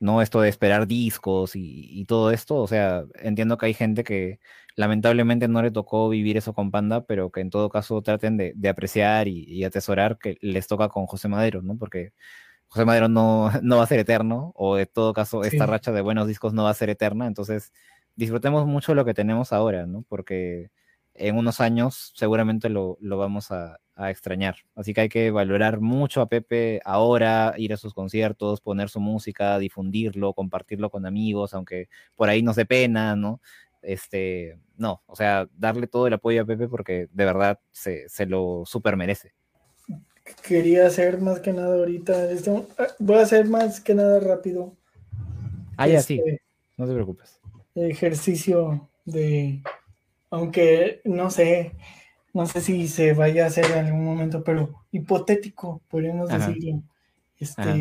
¿no? 0.00 0.22
Esto 0.22 0.40
de 0.40 0.48
esperar 0.48 0.88
discos 0.88 1.54
y, 1.54 1.88
y, 2.00 2.04
todo 2.06 2.32
esto, 2.32 2.56
o 2.56 2.66
sea, 2.66 3.04
entiendo 3.22 3.58
que 3.58 3.66
hay 3.66 3.74
gente 3.74 4.02
que 4.02 4.40
lamentablemente 4.76 5.48
no 5.48 5.62
le 5.62 5.70
tocó 5.70 6.08
vivir 6.08 6.36
eso 6.36 6.52
con 6.54 6.70
Panda, 6.70 7.04
pero 7.06 7.30
que 7.30 7.40
en 7.40 7.50
todo 7.50 7.70
caso 7.70 8.00
traten 8.02 8.36
de, 8.36 8.52
de 8.54 8.68
apreciar 8.68 9.26
y, 9.26 9.44
y, 9.44 9.64
atesorar 9.64 10.18
que 10.18 10.38
les 10.40 10.66
toca 10.68 10.88
con 10.88 11.06
José 11.06 11.28
Madero, 11.28 11.62
¿no? 11.62 11.76
Porque 11.78 12.12
José 12.68 12.84
Madero 12.84 13.08
no, 13.08 13.50
no 13.62 13.78
va 13.78 13.84
a 13.84 13.86
ser 13.86 14.00
eterno, 14.00 14.52
o 14.54 14.78
en 14.78 14.86
todo 14.92 15.12
caso 15.14 15.42
esta 15.42 15.64
sí. 15.64 15.70
racha 15.70 15.92
de 15.92 16.02
buenos 16.02 16.28
discos 16.28 16.52
no 16.52 16.64
va 16.64 16.70
a 16.70 16.74
ser 16.74 16.90
eterna, 16.90 17.26
entonces 17.26 17.72
disfrutemos 18.16 18.66
mucho 18.66 18.94
lo 18.94 19.04
que 19.04 19.14
tenemos 19.14 19.52
ahora, 19.52 19.86
¿no? 19.86 20.04
Porque 20.08 20.70
en 21.14 21.36
unos 21.36 21.60
años 21.60 22.12
seguramente 22.14 22.68
lo, 22.68 22.98
lo 23.00 23.16
vamos 23.18 23.50
a, 23.50 23.78
a, 23.94 24.10
extrañar. 24.10 24.56
Así 24.74 24.92
que 24.92 25.02
hay 25.02 25.08
que 25.08 25.30
valorar 25.30 25.80
mucho 25.80 26.20
a 26.20 26.28
Pepe 26.28 26.80
ahora, 26.84 27.54
ir 27.56 27.72
a 27.72 27.78
sus 27.78 27.94
conciertos, 27.94 28.60
poner 28.60 28.90
su 28.90 29.00
música, 29.00 29.58
difundirlo, 29.58 30.34
compartirlo 30.34 30.90
con 30.90 31.06
amigos, 31.06 31.54
aunque 31.54 31.88
por 32.14 32.28
ahí 32.28 32.42
nos 32.42 32.56
dé 32.56 32.66
pena, 32.66 33.16
¿no? 33.16 33.40
Este, 33.86 34.58
no, 34.76 35.02
o 35.06 35.14
sea, 35.14 35.48
darle 35.56 35.86
todo 35.86 36.06
el 36.06 36.12
apoyo 36.12 36.42
a 36.42 36.44
Pepe 36.44 36.68
porque 36.68 37.08
de 37.12 37.24
verdad 37.24 37.60
se, 37.70 38.08
se 38.08 38.26
lo 38.26 38.64
super 38.66 38.96
merece 38.96 39.32
quería 40.46 40.86
hacer 40.86 41.20
más 41.20 41.40
que 41.40 41.52
nada 41.52 41.76
ahorita. 41.76 42.30
Esto, 42.30 42.66
voy 42.98 43.16
a 43.16 43.22
hacer 43.22 43.48
más 43.48 43.80
que 43.80 43.94
nada 43.94 44.20
rápido. 44.20 44.74
Ah, 45.76 45.88
ya 45.88 45.98
este, 45.98 46.14
sí. 46.14 46.22
No 46.76 46.86
te 46.86 46.94
preocupes. 46.94 47.40
Ejercicio 47.74 48.88
de. 49.04 49.62
Aunque 50.30 51.00
no 51.04 51.30
sé. 51.30 51.72
No 52.32 52.46
sé 52.46 52.60
si 52.60 52.86
se 52.88 53.14
vaya 53.14 53.44
a 53.44 53.46
hacer 53.46 53.64
en 53.66 53.86
algún 53.86 54.04
momento, 54.04 54.44
pero 54.44 54.84
hipotético, 54.92 55.80
podríamos 55.88 56.30
Ajá. 56.30 56.48
decirlo. 56.48 56.82
Este. 57.38 57.62
Ajá. 57.62 57.78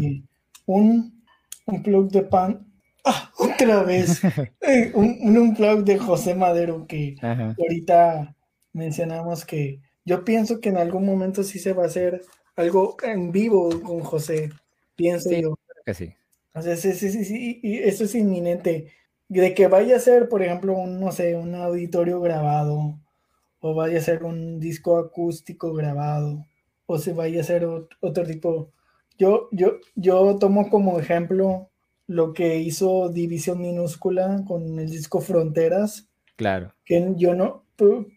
Un, 0.66 1.24
un 1.66 1.84
plug 1.84 2.10
de 2.10 2.22
pan. 2.22 2.66
¡Ah! 3.06 3.32
Otra 3.38 3.84
vez. 3.84 4.22
Eh, 4.62 4.92
un, 4.96 5.38
un 5.38 5.56
plug 5.56 5.84
de 5.84 5.98
José 6.00 6.34
Madero 6.34 6.88
que 6.88 7.16
Ajá. 7.22 7.56
ahorita 7.60 8.36
mencionamos 8.74 9.46
que 9.46 9.80
yo 10.06 10.26
pienso 10.26 10.60
que 10.60 10.70
en 10.70 10.78
algún 10.78 11.06
momento 11.06 11.44
sí 11.44 11.60
se 11.60 11.74
va 11.74 11.84
a 11.84 11.88
hacer 11.88 12.22
algo 12.56 12.98
en 13.04 13.32
vivo 13.32 13.70
con 13.82 14.00
José, 14.02 14.50
pienso 14.96 15.30
sí, 15.30 15.42
yo. 15.42 15.58
Que 15.86 15.94
sí. 15.94 16.14
O 16.54 16.62
sea, 16.62 16.76
sí, 16.78 16.94
sí, 16.94 17.12
sí, 17.12 17.26
sí, 17.26 17.60
y 17.62 17.78
eso 17.80 18.06
es 18.06 18.16
inminente. 18.16 18.92
De 19.28 19.54
que 19.54 19.68
vaya 19.68 19.98
a 19.98 20.00
ser, 20.00 20.30
por 20.30 20.42
ejemplo, 20.42 20.74
un, 20.78 21.00
no 21.00 21.12
sé, 21.12 21.36
un 21.36 21.54
auditorio 21.56 22.22
grabado, 22.22 23.00
o 23.60 23.76
vaya 23.76 24.00
a 24.00 24.02
ser 24.02 24.24
un 24.24 24.60
disco 24.60 24.98
acústico 24.98 25.74
grabado, 25.74 26.46
o 26.86 26.98
se 26.98 27.14
vaya 27.14 27.42
a 27.42 27.44
ser 27.44 27.66
otro 28.02 28.26
tipo. 28.26 28.72
Yo, 29.18 29.50
yo, 29.52 29.80
yo 29.96 30.38
tomo 30.40 30.70
como 30.70 31.00
ejemplo 31.00 31.70
lo 32.08 32.34
que 32.34 32.60
hizo 32.60 33.10
División 33.10 33.62
Minúscula 33.62 34.44
con 34.48 34.80
el 34.80 34.90
disco 34.90 35.22
Fronteras. 35.22 36.08
Claro. 36.36 36.74
Que 36.84 37.14
yo 37.16 37.34
no, 37.34 37.64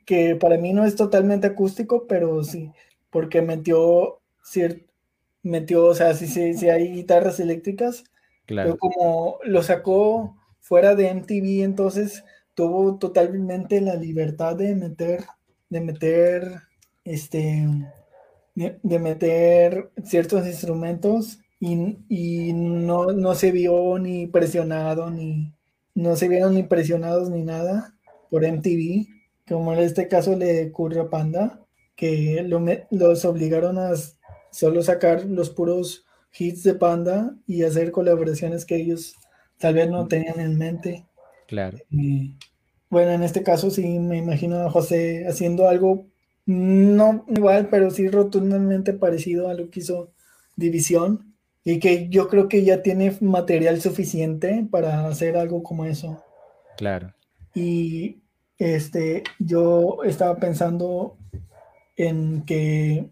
que 0.05 0.36
para 0.36 0.59
mí 0.59 0.73
no 0.73 0.85
es 0.85 0.97
totalmente 0.97 1.47
acústico, 1.47 2.06
pero 2.06 2.43
sí, 2.44 2.73
porque 3.10 3.43
metió 3.43 4.20
cierto, 4.43 4.93
metió, 5.43 5.86
o 5.86 5.94
sea, 5.94 6.15
sí, 6.15 6.27
sí, 6.27 6.55
sí 6.55 6.69
hay 6.69 6.93
guitarras 6.93 7.40
eléctricas, 7.40 8.05
claro. 8.47 8.70
pero 8.70 8.78
como 8.78 9.39
lo 9.44 9.62
sacó 9.62 10.36
fuera 10.60 10.94
de 10.94 11.10
MTV, 11.10 11.65
entonces 11.65 12.24
tuvo 12.55 12.98
totalmente 12.98 13.81
la 13.81 13.94
libertad 13.94 14.56
de 14.56 14.74
meter, 14.74 15.24
de 15.70 15.81
meter, 15.81 16.60
este, 17.05 17.66
de, 18.55 18.78
de 18.82 18.98
meter 18.98 19.90
ciertos 20.05 20.47
instrumentos 20.47 21.39
y, 21.60 21.98
y 22.09 22.52
no, 22.52 23.12
no, 23.12 23.35
se 23.35 23.51
vio 23.52 23.98
ni 23.98 24.26
presionado, 24.26 25.10
ni, 25.10 25.52
no 25.94 26.16
se 26.16 26.28
vieron 26.28 26.55
ni 26.55 26.62
presionados 26.62 27.30
ni 27.30 27.43
nada 27.43 27.94
por 28.30 28.44
MTV, 28.44 29.06
como 29.48 29.72
en 29.72 29.80
este 29.80 30.09
caso 30.09 30.36
le 30.36 30.68
ocurrió 30.68 31.02
a 31.02 31.10
Panda, 31.10 31.60
que 31.97 32.44
lo, 32.47 32.64
los 32.90 33.24
obligaron 33.24 33.78
a 33.78 33.93
solo 34.51 34.82
sacar 34.82 35.24
los 35.24 35.51
puros 35.51 36.05
hits 36.39 36.62
de 36.62 36.74
Panda 36.74 37.35
y 37.47 37.64
hacer 37.64 37.90
colaboraciones 37.90 38.64
que 38.64 38.76
ellos 38.76 39.16
tal 39.59 39.74
vez 39.74 39.90
no 39.90 40.06
tenían 40.06 40.39
en 40.39 40.56
mente. 40.56 41.06
Claro. 41.48 41.78
Y, 41.90 42.36
bueno, 42.90 43.10
en 43.12 43.22
este 43.22 43.43
caso 43.43 43.70
sí 43.70 43.98
me 43.98 44.18
imagino 44.18 44.60
a 44.60 44.70
José 44.70 45.26
haciendo 45.26 45.68
algo 45.68 46.06
no 46.47 47.26
igual, 47.28 47.68
pero 47.68 47.90
sí 47.90 48.09
rotundamente 48.09 48.94
parecido 48.94 49.51
a 49.51 49.55
lo 49.55 49.68
que 49.68 49.80
hizo 49.80 50.12
División 50.56 51.27
y 51.70 51.80
que 51.80 52.08
yo 52.08 52.28
creo 52.28 52.48
que 52.48 52.64
ya 52.64 52.80
tiene 52.80 53.14
material 53.20 53.78
suficiente 53.82 54.66
para 54.70 55.06
hacer 55.06 55.36
algo 55.36 55.62
como 55.62 55.84
eso. 55.84 56.24
Claro. 56.78 57.12
Y 57.54 58.22
este, 58.56 59.22
yo 59.38 59.98
estaba 60.02 60.36
pensando 60.36 61.18
en 61.94 62.46
que 62.46 63.10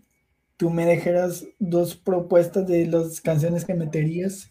tú 0.57 0.71
me 0.71 0.87
dejaras 0.87 1.47
dos 1.59 1.97
propuestas 1.97 2.67
de 2.67 2.87
las 2.87 3.21
canciones 3.21 3.67
que 3.67 3.75
meterías 3.75 4.51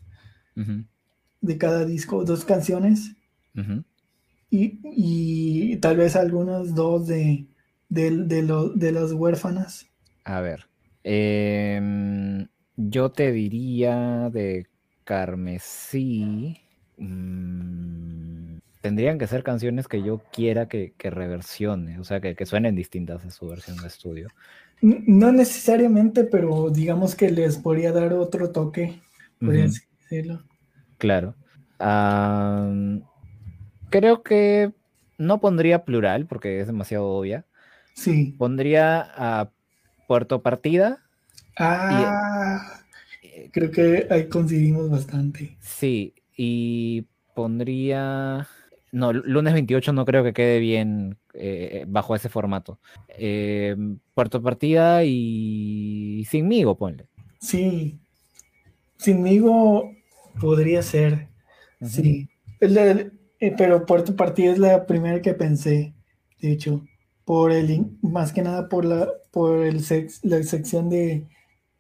uh 0.56 0.60
-huh. 0.60 0.86
de 1.42 1.58
cada 1.58 1.84
disco, 1.84 2.24
dos 2.24 2.46
canciones. 2.46 3.16
Uh 3.56 3.62
-huh. 3.62 3.84
y, 4.52 4.82
y, 4.84 5.78
tal 5.78 5.98
vez 5.98 6.16
algunas 6.16 6.76
dos 6.76 7.08
de, 7.08 7.48
de, 7.90 8.12
de, 8.12 8.44
lo, 8.44 8.70
de 8.70 8.92
las 8.92 9.14
huérfanas. 9.14 9.88
A 10.26 10.42
ver. 10.42 10.68
Eh, 11.04 12.46
yo 12.78 13.12
te 13.12 13.32
diría 13.32 14.30
de 14.32 14.68
Carmesí. 15.04 16.62
Mmm, 16.98 18.58
tendrían 18.82 19.18
que 19.18 19.26
ser 19.26 19.44
canciones 19.44 19.88
que 19.88 20.04
yo 20.04 20.22
quiera 20.32 20.68
que, 20.68 20.94
que 20.98 21.10
reversione, 21.10 22.00
o 22.00 22.04
sea, 22.04 22.22
que, 22.22 22.36
que, 22.36 22.46
suenen 22.46 22.76
distintas 22.76 23.26
a 23.26 23.32
su 23.32 23.48
versión 23.48 23.78
de 23.78 23.88
estudio. 23.88 24.28
No 24.82 25.32
necesariamente, 25.32 26.24
pero 26.24 26.70
digamos 26.70 27.16
que 27.16 27.32
les 27.32 27.58
podría 27.58 27.92
dar 27.92 28.14
otro 28.14 28.52
toque, 28.52 29.02
podría 29.40 29.66
uh 29.66 29.68
-huh. 29.70 29.82
decirlo. 30.02 30.44
Claro. 31.00 31.36
Um, 31.80 33.02
creo 33.90 34.22
que 34.22 34.72
no 35.18 35.40
pondría 35.42 35.84
plural 35.84 36.28
porque 36.28 36.60
es 36.60 36.68
demasiado 36.68 37.06
obvia. 37.08 37.46
Sí. 37.96 38.36
Pondría 38.38 39.02
a 39.16 39.50
Puerto 40.08 40.42
Partida. 40.42 41.05
Ah, 41.58 42.82
y, 43.22 43.50
creo 43.50 43.72
que 43.72 44.08
ahí 44.10 44.28
coincidimos 44.28 44.90
bastante. 44.90 45.58
Sí, 45.60 46.14
y 46.36 47.06
pondría 47.34 48.48
no, 48.96 49.12
lunes 49.12 49.54
28 49.54 49.92
no 49.92 50.06
creo 50.06 50.24
que 50.24 50.32
quede 50.32 50.60
bien 50.60 51.18
eh, 51.34 51.84
bajo 51.86 52.16
ese 52.16 52.30
formato. 52.30 52.80
Eh, 53.10 53.76
Puerto 54.14 54.42
Partida 54.42 55.04
y 55.04 56.26
Sinmigo, 56.30 56.78
ponle. 56.78 57.08
Sí, 57.42 58.00
Sinmigo 58.98 59.92
podría 60.40 60.82
ser, 60.82 61.28
uh 61.82 61.86
-huh. 61.86 61.90
sí. 61.90 62.30
La, 62.62 62.92
eh, 63.42 63.54
pero 63.58 63.86
Puerto 63.86 64.16
Partida 64.16 64.54
es 64.54 64.60
la 64.60 64.86
primera 64.86 65.22
que 65.22 65.34
pensé, 65.34 65.94
de 66.40 66.54
hecho, 66.54 66.82
por 67.26 67.52
el, 67.52 67.86
más 68.02 68.32
que 68.32 68.44
nada 68.44 68.70
por 68.70 68.86
la, 68.86 69.10
por 69.32 69.66
el 69.66 69.84
sex, 69.84 70.24
la 70.24 70.42
sección 70.44 70.90
de, 70.90 71.28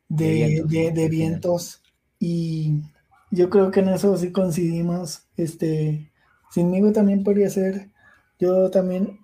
de, 0.09 0.25
de 0.25 0.63
vientos, 0.63 0.71
de, 0.71 0.91
de 0.91 1.09
vientos 1.09 1.81
y 2.19 2.79
yo 3.31 3.49
creo 3.49 3.71
que 3.71 3.81
en 3.81 3.89
eso 3.89 4.15
sí 4.17 4.31
coincidimos, 4.31 5.23
este 5.37 6.11
Sinmigo 6.55 6.93
también 6.93 7.21
podría 7.21 7.49
ser. 7.49 7.89
Yo 8.39 8.71
también 8.71 9.19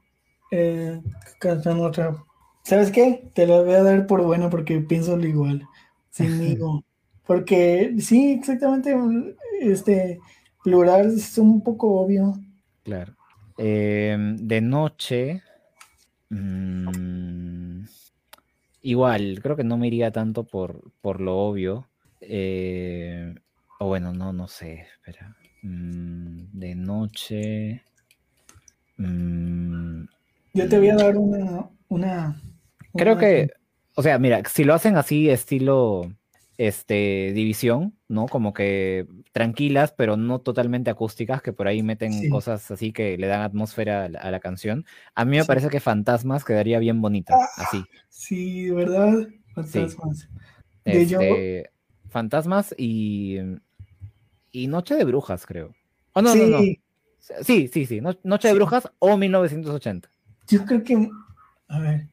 eh, 0.51 1.01
canción 1.39 1.79
otra. 1.79 2.13
¿Sabes 2.63 2.91
qué? 2.91 3.31
Te 3.33 3.47
la 3.47 3.61
voy 3.61 3.73
a 3.73 3.83
dar 3.83 4.05
por 4.05 4.21
buena 4.21 4.49
porque 4.49 4.81
pienso 4.81 5.15
lo 5.15 5.25
igual. 5.25 5.65
Sinmigo. 6.09 6.83
porque 7.25 7.95
sí, 7.99 8.33
exactamente. 8.33 8.93
Este 9.61 10.19
plural 10.61 11.15
es 11.15 11.37
un 11.37 11.61
poco 11.63 12.01
obvio. 12.01 12.37
Claro. 12.83 13.15
Eh, 13.57 14.17
de 14.37 14.59
noche. 14.59 15.41
Mm, 16.29 16.89
igual, 18.81 19.39
creo 19.41 19.55
que 19.55 19.63
no 19.63 19.77
me 19.77 19.87
iría 19.87 20.11
tanto 20.11 20.43
por, 20.43 20.91
por 21.01 21.21
lo 21.21 21.37
obvio. 21.37 21.87
Eh, 22.21 23.33
o 23.79 23.87
bueno, 23.87 24.13
no, 24.13 24.31
no 24.33 24.47
sé, 24.47 24.85
espera. 24.93 25.35
Mm, 25.63 26.45
de 26.53 26.75
noche. 26.75 27.83
Mm, 28.97 30.03
Yo 30.53 30.69
te 30.69 30.77
voy 30.77 30.89
a 30.89 30.95
dar 30.95 31.17
una. 31.17 31.69
una 31.87 32.41
creo 32.93 33.13
una- 33.13 33.19
que, 33.21 33.49
o 33.95 34.01
sea, 34.03 34.19
mira, 34.19 34.43
si 34.49 34.63
lo 34.63 34.73
hacen 34.73 34.97
así, 34.97 35.29
estilo 35.29 36.11
este, 36.67 37.31
división, 37.33 37.97
¿no? 38.07 38.27
Como 38.27 38.53
que 38.53 39.07
tranquilas, 39.31 39.93
pero 39.97 40.15
no 40.15 40.41
totalmente 40.41 40.91
acústicas, 40.91 41.41
que 41.41 41.53
por 41.53 41.67
ahí 41.67 41.81
meten 41.81 42.13
Sí. 42.13 42.29
cosas 42.29 42.69
así 42.69 42.91
que 42.93 43.17
le 43.17 43.25
dan 43.25 43.41
atmósfera 43.41 44.03
a 44.05 44.09
la, 44.09 44.19
a 44.19 44.29
la 44.29 44.39
canción. 44.39 44.85
A 45.15 45.25
mí 45.25 45.37
me 45.37 45.41
Sí. 45.41 45.47
parece 45.47 45.69
que 45.69 45.79
Fantasmas 45.79 46.45
quedaría 46.45 46.77
bien 46.77 47.01
bonita, 47.01 47.33
Ah, 47.35 47.47
así. 47.63 47.83
Sí, 48.09 48.69
¿verdad? 48.69 49.27
Fantasmas. 49.55 50.29
De 50.85 51.07
yo- 51.07 51.19
Este, 51.19 51.71
Fantasmas 52.09 52.75
y, 52.77 53.37
y 54.51 54.67
Noche 54.67 54.93
de 54.95 55.03
Brujas, 55.03 55.47
creo. 55.47 55.73
Oh, 56.13 56.21
no, 56.21 56.35
no, 56.35 56.45
no. 56.47 56.59
sí, 56.59 56.79
Sí, 57.43 57.69
sí, 57.73 57.85
sí. 57.87 58.01
No- 58.01 58.17
Noche 58.23 58.49
de 58.49 58.53
Sí. 58.53 58.57
Brujas 58.59 58.91
o 58.99 59.17
1980. 59.17 60.11
yo 60.47 60.63
creo 60.65 60.83
que. 60.83 61.09
A 61.69 61.79
ver. 61.79 62.07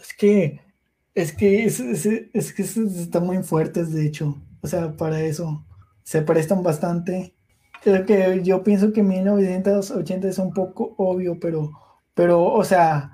Es 0.00 0.12
que. 0.14 0.60
Es 1.14 1.32
que, 1.32 1.64
es, 1.64 1.80
es- 1.80 2.06
es 2.32 2.52
que 2.52 2.62
están 2.62 3.26
muy 3.26 3.42
fuertes, 3.42 3.92
de 3.92 4.06
hecho. 4.06 4.42
O 4.62 4.66
sea, 4.66 4.96
para 4.96 5.20
eso. 5.22 5.64
Se 6.02 6.22
prestan 6.22 6.62
bastante. 6.62 7.34
Creo 7.82 8.04
que 8.06 8.42
yo 8.42 8.62
pienso 8.64 8.92
que 8.92 9.02
1980 9.02 10.28
es 10.28 10.38
un 10.38 10.52
poco 10.52 10.94
obvio, 10.98 11.38
pero. 11.40 11.72
Pero, 12.14 12.44
o 12.44 12.64
sea. 12.64 13.10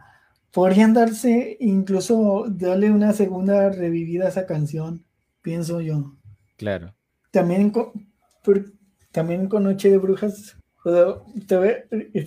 Podrían 0.53 0.95
darse, 0.95 1.57
incluso 1.61 2.45
darle 2.51 2.91
una 2.91 3.13
segunda 3.13 3.71
revivida 3.71 4.27
a 4.27 4.29
esa 4.31 4.47
canción, 4.47 5.07
pienso 5.43 5.81
yo. 5.81 6.17
Claro. 6.57 6.95
También 7.31 7.71
con, 7.71 7.93
también 9.13 9.49
con 9.49 9.65
Noche 9.65 9.91
de 9.91 9.99
Brujas, 9.99 10.57
o 10.85 10.93
sea, 10.93 11.07
te 11.47 11.57
voy, 11.57 11.73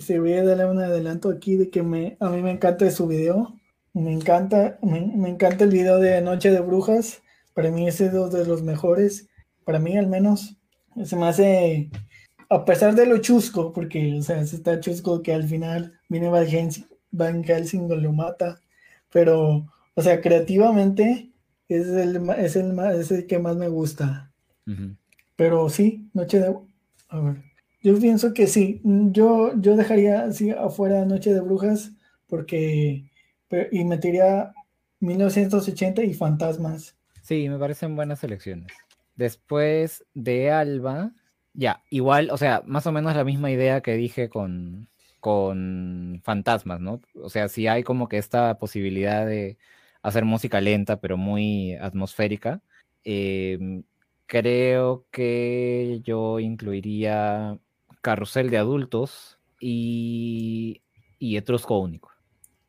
te 0.06 0.18
voy 0.20 0.32
a 0.34 0.44
dar 0.44 0.66
un 0.70 0.80
adelanto 0.80 1.28
aquí 1.30 1.56
de 1.56 1.70
que 1.70 1.82
me, 1.82 2.16
a 2.20 2.28
mí 2.30 2.42
me 2.42 2.50
encanta 2.50 2.90
su 2.90 3.06
video. 3.06 3.54
Me 3.94 4.12
encanta, 4.12 4.78
me, 4.82 5.00
me 5.00 5.28
encanta 5.30 5.64
el 5.64 5.70
video 5.70 5.98
de 5.98 6.20
Noche 6.20 6.50
de 6.50 6.60
Brujas. 6.60 7.22
Para 7.54 7.70
mí 7.70 7.86
ese 7.86 8.06
es 8.06 8.12
uno 8.12 8.28
de 8.28 8.44
los 8.44 8.62
mejores. 8.62 9.28
Para 9.64 9.78
mí 9.78 9.96
al 9.96 10.08
menos. 10.08 10.56
Se 11.04 11.16
me 11.16 11.26
hace, 11.26 11.90
a 12.48 12.64
pesar 12.64 12.94
de 12.94 13.06
lo 13.06 13.18
chusco, 13.18 13.72
porque 13.72 14.16
o 14.18 14.22
sea, 14.22 14.44
se 14.44 14.56
está 14.56 14.80
chusco 14.80 15.22
que 15.22 15.32
al 15.32 15.44
final 15.44 15.92
viene 16.08 16.28
Van 16.28 16.46
Helsing, 16.46 16.86
Van 17.10 17.42
Helsing 17.42 17.88
lo 17.88 18.12
mata. 18.12 18.60
Pero, 19.10 19.66
o 19.94 20.02
sea, 20.02 20.20
creativamente 20.20 21.30
es 21.68 21.86
el, 21.86 22.16
es 22.30 22.56
el, 22.56 22.78
es 22.78 23.10
el 23.10 23.26
que 23.26 23.38
más 23.38 23.56
me 23.56 23.68
gusta. 23.68 24.32
Pero 25.36 25.68
sí, 25.68 26.08
Noche 26.14 26.40
de... 26.40 26.56
A 27.08 27.20
ver. 27.20 27.42
Yo 27.82 27.98
pienso 27.98 28.32
que 28.34 28.46
sí. 28.46 28.80
Yo, 28.84 29.52
yo 29.60 29.76
dejaría 29.76 30.24
así 30.24 30.50
afuera 30.50 31.04
Noche 31.04 31.32
de 31.32 31.40
Brujas 31.40 31.92
porque... 32.26 33.10
Y 33.70 33.84
metería 33.84 34.52
1980 35.00 36.02
y 36.02 36.14
Fantasmas. 36.14 36.96
Sí, 37.22 37.48
me 37.48 37.58
parecen 37.58 37.96
buenas 37.96 38.22
elecciones. 38.24 38.72
Después 39.16 40.04
de 40.14 40.50
Alba, 40.50 41.12
ya, 41.52 41.82
igual, 41.88 42.30
o 42.30 42.36
sea, 42.36 42.62
más 42.66 42.86
o 42.86 42.92
menos 42.92 43.14
la 43.14 43.24
misma 43.24 43.50
idea 43.50 43.80
que 43.80 43.94
dije 43.94 44.28
con, 44.28 44.88
con 45.20 46.20
Fantasmas, 46.24 46.80
¿no? 46.80 47.00
O 47.14 47.30
sea, 47.30 47.48
si 47.48 47.66
hay 47.68 47.82
como 47.82 48.08
que 48.08 48.18
esta 48.18 48.58
posibilidad 48.58 49.24
de 49.24 49.56
hacer 50.02 50.24
música 50.24 50.60
lenta, 50.60 51.00
pero 51.00 51.16
muy 51.16 51.74
atmosférica, 51.76 52.60
em, 53.04 53.84
creo 54.26 55.06
que 55.10 56.00
yo 56.04 56.40
incluiría 56.40 57.58
Carrusel 58.02 58.50
de 58.50 58.58
Adultos 58.58 59.38
y, 59.60 60.82
y 61.18 61.36
Etrusco 61.36 61.78
Único. 61.78 62.13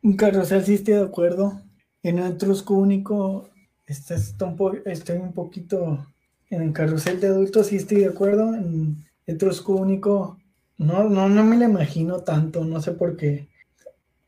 Un 0.08 0.14
carrusel 0.22 0.64
sí 0.64 0.76
estoy 0.76 0.94
de 0.96 1.04
acuerdo. 1.04 1.62
En 2.04 2.20
el 2.20 2.34
Etrusco 2.34 2.76
único 2.76 3.50
está, 3.86 4.16
está 4.16 4.46
un 4.46 4.56
po- 4.56 4.74
estoy 4.86 5.18
un 5.18 5.34
poquito... 5.34 6.08
En 6.52 6.62
el 6.62 6.74
carrusel 6.74 7.20
de 7.20 7.28
adultos 7.28 7.68
sí 7.68 7.76
estoy 7.78 8.02
de 8.02 8.08
acuerdo. 8.14 8.54
En 8.56 9.04
Etrusco 9.26 9.74
único 9.76 10.38
no, 10.78 11.10
no, 11.10 11.28
no 11.28 11.44
me 11.44 11.58
lo 11.58 11.66
imagino 11.66 12.20
tanto. 12.22 12.64
No 12.64 12.80
sé 12.82 12.92
por 12.94 13.18
qué. 13.18 13.50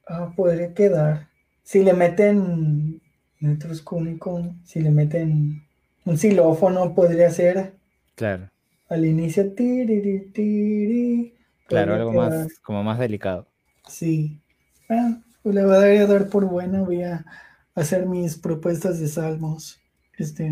Ah, 0.08 0.34
podría 0.36 0.74
quedar. 0.74 1.30
Si 1.64 1.84
le 1.84 1.94
meten 1.94 3.02
en 3.42 3.52
Etrusco 3.52 3.98
único, 3.98 4.56
si 4.66 4.82
le 4.82 4.92
meten 4.92 5.64
un 6.06 6.18
xilófono, 6.18 6.96
podría 6.96 7.30
ser 7.32 7.76
Claro, 8.16 8.50
al 8.90 9.06
inicio. 9.06 9.54
Tiriri, 9.56 10.32
tiri, 10.34 11.34
claro, 11.66 11.94
algo 11.96 12.12
quedar. 12.12 12.48
más, 12.48 12.60
como 12.60 12.84
más 12.84 13.00
delicado. 13.00 13.48
Sí. 13.88 14.40
Ah, 14.90 15.20
le 15.52 15.66
voy 15.66 15.98
a 15.98 16.08
dar, 16.08 16.30
por 16.30 16.46
buena. 16.46 16.82
Voy 16.82 17.04
a 17.04 17.26
hacer 17.76 18.06
mis 18.06 18.38
propuestas 18.38 19.00
de 19.00 19.08
salmos. 19.08 19.80
Este. 20.18 20.52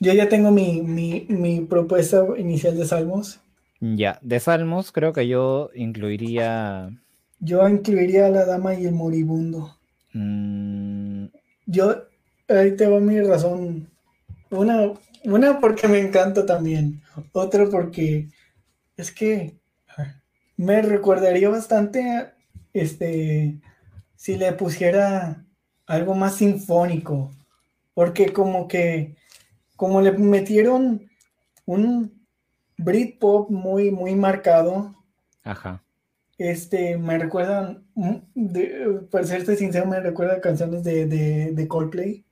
Yo 0.00 0.12
ya 0.12 0.28
tengo 0.28 0.50
mi, 0.50 0.82
mi, 0.82 1.24
mi 1.30 1.62
propuesta 1.62 2.26
inicial 2.36 2.76
de 2.76 2.84
salmos. 2.84 3.40
Ya, 3.80 4.18
de 4.22 4.40
Salmos 4.40 4.92
creo 4.92 5.12
que 5.12 5.28
yo 5.28 5.68
incluiría... 5.74 6.90
Yo 7.40 7.68
incluiría 7.68 8.24
a 8.24 8.30
la 8.30 8.46
dama 8.46 8.74
y 8.74 8.86
el 8.86 8.94
moribundo. 8.94 9.76
mm, 10.14 11.26
Yo, 11.66 12.04
ahí 12.48 12.76
te 12.76 12.86
va 12.88 13.00
mi 13.00 13.20
razón. 13.20 13.90
Una, 14.50 14.92
una 15.24 15.60
porque 15.60 15.88
me 15.88 16.00
encanta 16.00 16.46
también. 16.46 17.02
Otra 17.32 17.68
porque 17.70 18.28
es 18.96 19.12
que 19.12 19.58
me 20.56 20.82
recordaría 20.82 21.48
bastante 21.50 22.32
este 22.74 23.58
si 24.16 24.36
le 24.36 24.52
pusiera 24.52 25.44
algo 25.86 26.14
más 26.14 26.36
sinfónico. 26.36 27.30
Porque 27.94 28.32
como 28.32 28.68
que 28.68 29.16
como 29.76 30.00
le 30.00 30.12
metieron 30.12 31.10
un 31.66 32.26
Britpop 32.78 33.50
muy, 33.50 33.90
muy 33.90 34.14
marcado. 34.16 34.94
ajá, 35.44 35.82
Este, 36.38 36.98
me 36.98 37.18
recuerdan, 37.18 37.84
mm, 37.94 38.16
de- 38.34 39.00
para 39.10 39.24
serte 39.24 39.56
sincero, 39.56 39.86
me 39.86 40.00
recuerda 40.00 40.40
canciones 40.40 40.82
de, 40.84 41.06
de, 41.06 41.52
de 41.52 41.68
Coldplay. 41.68 42.24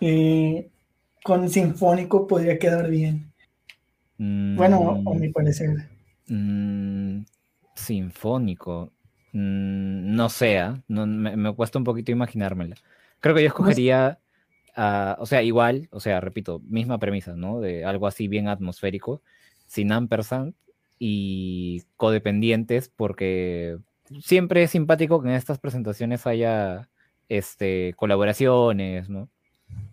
Eh, 0.00 0.70
con 1.24 1.48
sinfónico 1.50 2.26
podría 2.26 2.58
quedar 2.58 2.88
bien. 2.90 3.32
Bueno, 4.54 5.00
a 5.06 5.14
Mm, 5.14 5.20
mi 5.20 5.28
parecer. 5.30 5.88
mm, 6.28 7.24
sinfónico. 7.74 8.92
Mm, 9.32 10.14
no 10.14 10.28
sea, 10.28 10.82
no, 10.88 11.06
me, 11.06 11.36
me 11.36 11.54
cuesta 11.54 11.78
un 11.78 11.84
poquito 11.84 12.12
imaginármela. 12.12 12.76
Creo 13.20 13.34
que 13.34 13.42
yo 13.42 13.48
escogería, 13.48 14.18
ah, 14.76 15.16
o 15.20 15.26
sea, 15.26 15.42
igual, 15.42 15.88
o 15.90 16.00
sea, 16.00 16.20
repito, 16.20 16.60
misma 16.64 16.98
premisa, 16.98 17.34
¿no? 17.36 17.60
De 17.60 17.84
algo 17.84 18.06
así 18.06 18.28
bien 18.28 18.48
atmosférico, 18.48 19.22
sin 19.66 19.92
ampersand 19.92 20.54
y 20.98 21.82
codependientes, 21.96 22.88
porque 22.88 23.78
siempre 24.22 24.62
es 24.62 24.70
simpático 24.70 25.22
que 25.22 25.28
en 25.28 25.34
estas 25.34 25.58
presentaciones 25.58 26.26
haya 26.26 26.88
este, 27.28 27.94
colaboraciones, 27.96 29.08
¿no? 29.10 29.28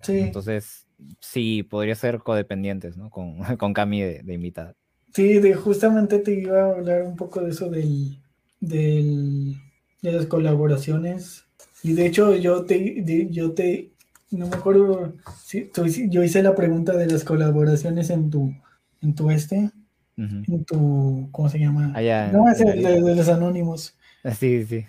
Sí, 0.02 0.20
Entonces, 0.20 0.88
sí, 1.20 1.64
podría 1.64 1.95
ser 1.95 2.20
codependientes, 2.20 2.95
¿no? 2.98 3.10
Con, 3.10 3.40
con 3.57 3.74
Cami 3.74 4.02
de, 4.02 4.24
de 4.24 4.34
invitada. 4.34 4.76
sí, 5.12 5.40
de, 5.40 5.56
justamente 5.56 6.20
te 6.20 6.34
iba 6.34 6.62
a 6.62 6.72
hablar 6.72 7.03
un 7.03 7.16
poco 7.16 7.41
de 7.41 7.52
eso 7.52 7.70
del, 7.70 8.20
del, 8.67 9.55
de 10.01 10.11
las 10.11 10.25
colaboraciones. 10.27 11.45
Y 11.83 11.93
de 11.93 12.05
hecho, 12.07 12.35
yo 12.35 12.65
te, 12.65 13.01
de- 13.03 13.29
yo 13.31 13.53
te, 13.53 13.91
no 14.31 14.47
me 14.47 14.55
acuerdo, 14.55 15.13
si 15.43 15.69
yo 16.09 16.23
hice 16.23 16.43
la 16.43 16.55
pregunta 16.55 16.93
de 16.97 17.07
las 17.07 17.23
colaboraciones 17.23 18.09
en 18.09 18.29
tu, 18.29 18.53
en 19.01 19.15
tu 19.15 19.29
este, 19.31 19.71
en 20.17 20.65
tu, 20.65 21.29
¿cómo 21.31 21.49
se 21.49 21.59
llama? 21.59 21.93
Allá 21.95 22.31
No, 22.31 22.41
en- 22.41 22.49
es 22.49 22.61
el 22.61 22.81
de, 22.83 23.15
los 23.15 23.29
anónimos. 23.29 23.95
Ah, 24.23 24.33
Sí, 24.33 24.65
sí. 24.65 24.85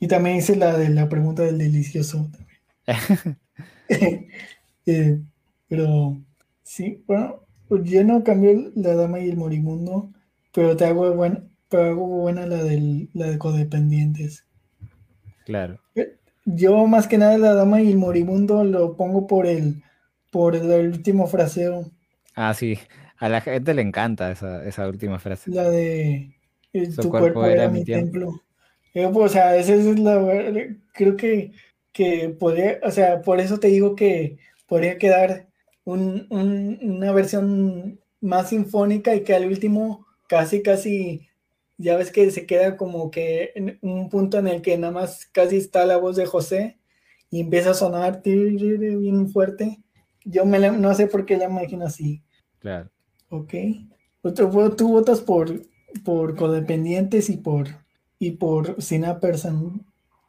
Y 0.00 0.06
también 0.08 0.36
hice 0.36 0.54
la 0.56 0.76
de 0.76 0.90
la 0.90 1.08
pregunta 1.08 1.42
del 1.44 1.56
delicioso. 1.56 2.30
Eh, 4.86 5.20
pero 5.68 6.20
sí, 6.62 7.04
bueno, 7.06 7.40
pues 7.68 7.84
yo 7.84 8.04
no 8.04 8.24
cambié 8.24 8.72
la 8.74 8.94
dama 8.96 9.20
y 9.20 9.30
el 9.30 9.36
moribundo, 9.36 10.12
pero 10.52 10.76
te 10.76 10.86
hago 10.86 11.12
buena, 11.14 11.44
pero 11.72 11.84
hago 11.84 12.06
buena 12.06 12.46
la 12.46 12.62
del, 12.62 13.08
la 13.14 13.30
de 13.30 13.38
codependientes. 13.38 14.44
Claro. 15.46 15.80
Yo 16.44 16.86
más 16.86 17.08
que 17.08 17.16
nada 17.16 17.38
la 17.38 17.54
dama 17.54 17.80
y 17.80 17.90
el 17.90 17.96
moribundo 17.96 18.62
lo 18.62 18.94
pongo 18.94 19.26
por 19.26 19.46
el, 19.46 19.82
por 20.30 20.54
el, 20.54 20.70
último 20.88 21.26
fraseo, 21.26 21.90
Ah, 22.34 22.52
sí. 22.54 22.78
A 23.18 23.28
la 23.28 23.40
gente 23.40 23.72
le 23.72 23.82
encanta 23.82 24.30
esa, 24.30 24.66
esa 24.66 24.86
última 24.88 25.18
frase. 25.18 25.50
la 25.50 25.68
de 25.68 26.34
eh, 26.72 26.88
tu 26.88 27.08
cuerpo 27.08 27.40
cuerpo 27.40 27.46
era 27.46 27.68
mi 27.68 27.84
templo. 27.84 28.42
Eh, 28.94 29.06
o 29.06 29.28
sea, 29.28 29.56
esa 29.56 29.74
es 29.74 29.98
la 29.98 30.20
creo 30.92 31.16
que, 31.16 31.52
que 31.92 32.28
podría, 32.28 32.80
o 32.82 32.90
sea, 32.90 33.22
por 33.22 33.40
eso 33.40 33.58
te 33.60 33.68
digo 33.68 33.94
que 33.94 34.38
podría 34.66 34.98
quedar 34.98 35.48
una 35.84 37.12
versión 37.12 38.00
más 38.20 38.50
sinfónica 38.50 39.14
y 39.14 39.22
que 39.22 39.34
al 39.34 39.46
último 39.46 40.06
casi, 40.28 40.62
casi, 40.62 41.28
ya 41.78 41.96
ves 41.96 42.10
que 42.10 42.30
se 42.30 42.46
queda 42.46 42.76
como 42.76 43.10
que 43.10 43.52
en 43.54 43.78
un 43.82 44.08
punto 44.08 44.38
en 44.38 44.46
el 44.46 44.62
que 44.62 44.76
nada 44.78 44.92
más 44.92 45.26
casi 45.26 45.56
está 45.56 45.86
la 45.86 45.96
voz 45.96 46.16
de 46.16 46.26
José 46.26 46.78
y 47.30 47.40
empieza 47.40 47.70
a 47.70 47.74
sonar 47.74 48.22
bien 48.22 49.28
fuerte. 49.30 49.82
Yo 50.24 50.44
me 50.44 50.58
no 50.70 50.94
sé 50.94 51.06
por 51.06 51.24
qué 51.24 51.36
la 51.36 51.46
imagino 51.46 51.86
así. 51.86 52.22
Claro. 52.58 52.90
Ok. 53.28 53.54
Tú, 54.34 54.48
votas 54.88 55.20
por, 55.20 55.62
por 56.04 56.36
codependientes 56.36 57.28
y 57.30 57.38
por, 57.38 57.68
y 58.18 58.32
por 58.32 58.80
Sina 58.80 59.18
Person. 59.18 59.84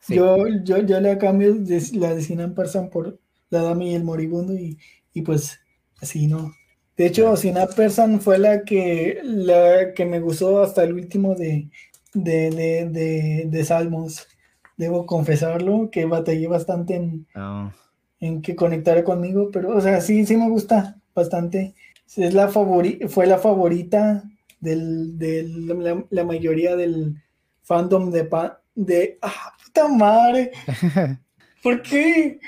Yo, 0.08 0.48
yo, 0.64 0.80
yo 0.80 1.00
le 1.00 1.18
cambio 1.18 1.56
la 1.94 2.16
de 2.16 2.22
Sinan 2.22 2.56
Person 2.56 2.90
por 2.90 3.20
la 3.50 3.62
dama 3.62 3.84
y 3.84 3.94
el 3.94 4.04
moribundo 4.04 4.54
y, 4.54 4.78
y 5.14 5.22
pues 5.22 5.60
así, 6.02 6.28
¿no? 6.28 6.52
De 6.98 7.08
hecho, 7.08 7.36
Sina 7.36 7.66
Person 7.68 8.22
fue 8.22 8.38
la 8.38 8.64
que, 8.64 9.20
la 9.24 9.94
que 9.94 10.06
me 10.06 10.20
gustó 10.20 10.62
hasta 10.62 10.84
el 10.84 10.94
último 10.94 11.34
de, 11.36 11.70
de, 12.14 13.66
Salmos. 13.66 14.28
Debo 14.78 15.06
confesarlo, 15.06 15.90
que 15.92 16.06
batallé 16.06 16.48
bastante 16.48 16.96
en, 16.96 17.28
ah. 17.36 17.72
en 18.20 18.42
que 18.42 18.56
conectara 18.56 19.04
conmigo, 19.04 19.50
pero, 19.52 19.76
o 19.76 19.82
sea, 19.82 20.02
sí, 20.02 20.26
sí 20.26 20.38
me 20.38 20.50
gusta 20.50 20.98
bastante. 21.16 21.74
Es 22.16 22.34
la 22.34 22.50
fue 22.50 23.26
la 23.26 23.40
favorita 23.40 24.24
de 24.60 26.06
la, 26.10 26.24
mayoría 26.24 26.76
del 26.76 27.22
fandom 27.64 28.12
de, 28.12 28.30
de 28.76 29.18
¡Ah, 29.22 29.54
puta 29.64 29.88
madre! 29.88 30.52
¿Por 31.64 31.82
qué? 31.82 32.40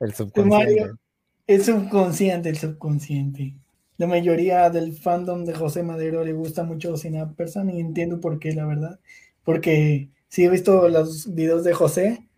El 0.00 0.14
subconsciente. 0.14 0.90
El 1.46 1.62
subconsciente, 1.62 2.48
el 2.48 2.58
subconsciente. 2.58 3.54
La 3.98 4.08
mayoría 4.08 4.68
del 4.68 4.92
fandom 4.92 5.44
de 5.44 5.54
José 5.54 5.84
Madero 5.84 6.24
le 6.24 6.32
gusta 6.32 6.64
mucho 6.64 6.96
Cine 6.96 7.24
Person 7.36 7.70
y 7.70 7.78
entiendo 7.78 8.20
por 8.20 8.40
qué, 8.40 8.52
la 8.52 8.66
verdad. 8.66 8.98
Porque 9.44 10.10
sí 10.28 10.44
he 10.44 10.50
visto 10.50 10.88
los 10.88 11.32
videos 11.32 11.62
de 11.62 11.72
José, 11.72 12.28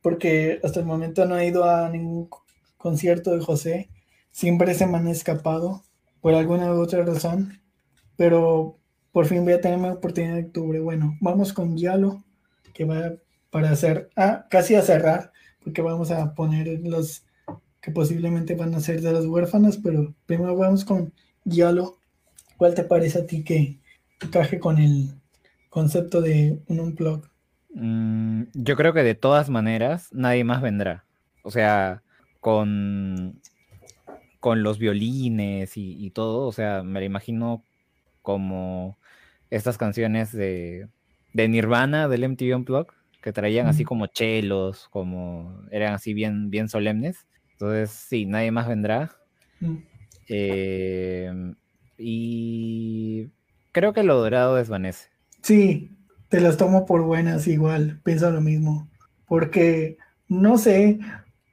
porque 0.00 0.60
hasta 0.62 0.78
el 0.78 0.86
momento 0.86 1.26
no 1.26 1.36
he 1.38 1.48
ido 1.48 1.64
a 1.64 1.88
ningún 1.88 2.28
concierto 2.76 3.34
de 3.34 3.40
José. 3.40 3.90
Siempre 4.30 4.74
se 4.74 4.86
me 4.86 4.98
han 4.98 5.08
escapado 5.08 5.82
por 6.20 6.34
alguna 6.34 6.72
u 6.72 6.80
otra 6.80 7.04
razón. 7.04 7.60
Pero 8.14 8.78
por 9.10 9.26
fin 9.26 9.42
voy 9.42 9.54
a 9.54 9.60
tener 9.60 9.78
mi 9.80 9.88
oportunidad 9.88 10.36
de 10.36 10.44
octubre. 10.44 10.78
Bueno, 10.78 11.18
vamos 11.20 11.52
con 11.52 11.76
Yalo, 11.76 12.22
que 12.74 12.84
va 12.84 13.12
para 13.50 13.70
hacer, 13.70 14.10
ah, 14.14 14.46
casi 14.50 14.76
a 14.76 14.82
cerrar, 14.82 15.32
porque 15.64 15.82
vamos 15.82 16.12
a 16.12 16.34
poner 16.36 16.80
los 16.84 17.24
que 17.82 17.90
posiblemente 17.90 18.54
van 18.54 18.74
a 18.74 18.80
ser 18.80 19.02
de 19.02 19.12
las 19.12 19.26
huérfanas, 19.26 19.76
pero 19.76 20.14
primero 20.24 20.56
vamos 20.56 20.84
con 20.84 21.12
Yalo. 21.44 21.98
¿Cuál 22.56 22.74
te 22.74 22.84
parece 22.84 23.18
a 23.18 23.26
ti 23.26 23.42
que 23.42 23.80
encaje 24.22 24.60
con 24.60 24.78
el 24.78 25.10
concepto 25.68 26.22
de 26.22 26.60
un 26.68 26.78
unplug? 26.78 27.28
Mm, 27.74 28.44
yo 28.54 28.76
creo 28.76 28.92
que 28.92 29.02
de 29.02 29.16
todas 29.16 29.50
maneras 29.50 30.08
nadie 30.12 30.44
más 30.44 30.62
vendrá. 30.62 31.04
O 31.42 31.50
sea, 31.50 32.04
con, 32.38 33.40
con 34.38 34.62
los 34.62 34.78
violines 34.78 35.72
y, 35.76 36.10
todo, 36.10 36.46
o 36.46 36.52
sea, 36.52 36.84
me 36.84 37.00
lo 37.00 37.06
imagino 37.06 37.64
como 38.22 38.96
estas 39.50 39.76
canciones 39.76 40.30
de, 40.30 40.86
de 41.32 41.48
Nirvana 41.48 42.06
del 42.06 42.22
MTV 42.22 42.54
Unplugged, 42.54 42.94
que 43.22 43.32
traían 43.32 43.66
así 43.66 43.84
como 43.84 44.06
chelos, 44.06 44.88
como 44.90 45.62
eran 45.72 45.94
así 45.94 46.14
bien, 46.14 46.48
bien 46.48 46.68
solemnes. 46.68 47.26
Entonces, 47.52 47.90
sí, 47.90 48.26
nadie 48.26 48.50
más 48.50 48.68
vendrá. 48.68 49.10
Em, 50.28 51.54
y 51.98 53.30
creo 53.72 53.92
que 53.92 54.02
lo 54.02 54.16
dorado 54.16 54.56
desvanece. 54.56 55.08
Sí, 55.42 55.90
te 56.28 56.40
las 56.40 56.56
tomo 56.56 56.86
por 56.86 57.02
buenas 57.02 57.46
igual, 57.46 58.00
pienso 58.04 58.30
lo 58.30 58.40
mismo. 58.40 58.88
Porque, 59.26 59.98
no 60.28 60.58
sé, 60.58 60.98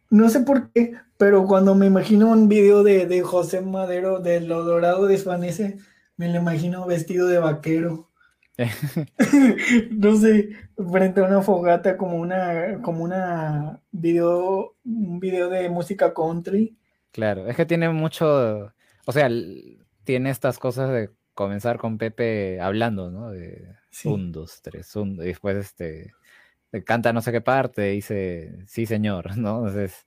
no 0.10 0.30
sé 0.30 0.42
por 0.42 0.72
qué, 0.72 0.94
pero 1.18 1.46
cuando 1.46 1.76
me 1.76 1.86
imagino 1.86 2.32
un 2.32 2.48
video 2.48 2.84
de, 2.84 3.22
José 3.22 3.62
Madero 3.62 4.20
de 4.20 4.42
lo 4.42 4.64
dorado 4.64 5.06
desvanece, 5.06 5.78
me 6.16 6.30
lo 6.30 6.40
imagino 6.40 6.86
vestido 6.86 7.28
de 7.28 7.40
vaquero. 7.40 8.09
no 9.92 10.16
sé, 10.16 10.50
frente 10.76 11.22
a 11.22 11.24
una 11.24 11.42
fogata 11.42 11.98
como 11.98 12.18
una, 12.18 12.82
como 12.82 13.04
una 13.04 13.82
video, 13.92 14.76
un 14.84 15.20
video 15.20 15.50
de 15.50 15.70
música 15.70 16.14
country. 16.14 16.78
Claro, 17.12 17.48
es 17.48 17.56
que 17.56 17.66
tiene 17.66 17.90
mucho, 17.90 18.74
o 19.06 19.12
sea, 19.12 19.30
tiene 20.04 20.30
estas 20.30 20.60
cosas 20.60 20.92
de 20.92 21.10
comenzar 21.34 21.78
con 21.78 21.98
Pepe 21.98 22.60
hablando, 22.60 23.10
¿no? 23.12 23.32
De 23.32 23.76
un, 24.04 24.32
dos, 24.32 24.62
tres, 24.62 24.96
un, 24.96 25.14
y 25.14 25.28
después 25.28 25.56
este 25.58 26.14
canta 26.86 27.14
no 27.14 27.22
sé 27.22 27.32
qué 27.32 27.42
parte, 27.42 27.84
dice 27.92 28.60
sí 28.68 28.86
señor, 28.86 29.38
¿no? 29.38 29.68
Entonces 29.68 30.06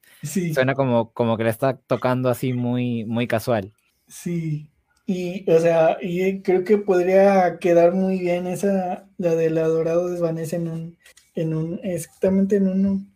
suena 0.55 0.75
como, 0.75 1.13
como 1.13 1.37
que 1.37 1.45
le 1.45 1.51
está 1.51 1.77
tocando 1.77 2.29
así 2.29 2.53
muy, 2.53 3.05
muy 3.05 3.27
casual. 3.27 3.73
Sí, 4.07 4.72
y, 5.07 5.51
o 5.51 5.59
sea, 5.59 5.99
y 6.01 6.43
creo 6.43 6.65
que 6.65 6.79
podría 6.79 7.59
quedar 7.59 7.93
muy 7.93 8.19
bien 8.21 8.47
esa, 8.47 9.09
la 9.19 9.35
del 9.35 9.59
adorado 9.59 10.09
desvanece 10.09 10.57
en 10.57 10.69
un, 10.69 10.99
en 11.35 11.55
un, 11.55 11.81
exactamente 11.83 12.57
en 12.57 12.69
un, 12.69 13.13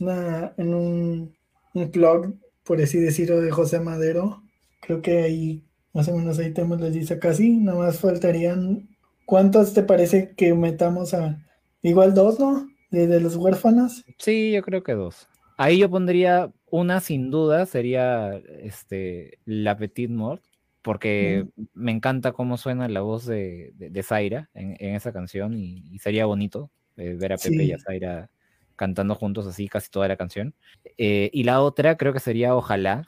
una, 0.00 0.54
en 0.56 0.74
un, 0.74 1.36
un 1.74 1.90
blog, 1.90 2.34
por 2.64 2.80
así 2.80 2.98
decirlo, 2.98 3.40
de 3.40 3.50
José 3.50 3.80
Madero. 3.80 4.42
Creo 4.80 5.02
que 5.02 5.22
ahí, 5.22 5.64
más 5.92 6.08
o 6.08 6.16
menos 6.16 6.38
ahí 6.38 6.52
tenemos 6.52 6.80
la 6.80 6.88
lista 6.88 7.18
casi, 7.18 7.58
nada 7.58 7.78
más 7.78 7.98
faltarían, 8.00 8.88
¿cuántos 9.26 9.74
te 9.74 9.82
parece 9.82 10.32
que 10.36 10.54
metamos 10.54 11.12
a, 11.12 11.44
igual 11.82 12.14
dos, 12.14 12.40
¿no? 12.40 12.66
De, 12.90 13.20
los 13.20 13.36
huérfanos. 13.36 14.04
Sí, 14.18 14.52
yo 14.52 14.62
creo 14.62 14.82
que 14.82 14.94
dos. 14.94 15.28
Ahí 15.58 15.78
yo 15.78 15.90
pondría 15.90 16.50
una 16.70 17.00
sin 17.00 17.30
duda, 17.30 17.66
sería 17.66 18.40
este, 18.62 19.38
La 19.44 19.76
Petite 19.76 20.12
Mort 20.12 20.42
porque 20.86 21.48
me 21.74 21.90
encanta 21.90 22.30
cómo 22.30 22.56
suena 22.56 22.86
la 22.86 23.00
voz 23.00 23.26
de, 23.26 23.72
de, 23.74 24.02
Zaira 24.04 24.50
en, 24.54 24.94
esa 24.94 25.12
canción 25.12 25.52
y, 25.52 25.98
sería 25.98 26.26
bonito 26.26 26.70
eh, 26.96 27.16
ver 27.18 27.32
a 27.32 27.38
Pepe 27.38 27.64
y 27.64 27.72
a 27.72 27.78
Zaira 27.80 28.30
cantando 28.76 29.16
juntos 29.16 29.48
así 29.48 29.66
casi 29.66 29.90
toda 29.90 30.06
la 30.06 30.16
canción. 30.16 30.54
Eh, 30.96 31.28
y 31.32 31.42
la 31.42 31.60
otra 31.60 31.96
creo 31.96 32.12
que 32.12 32.20
sería 32.20 32.54
Ojalá, 32.54 33.04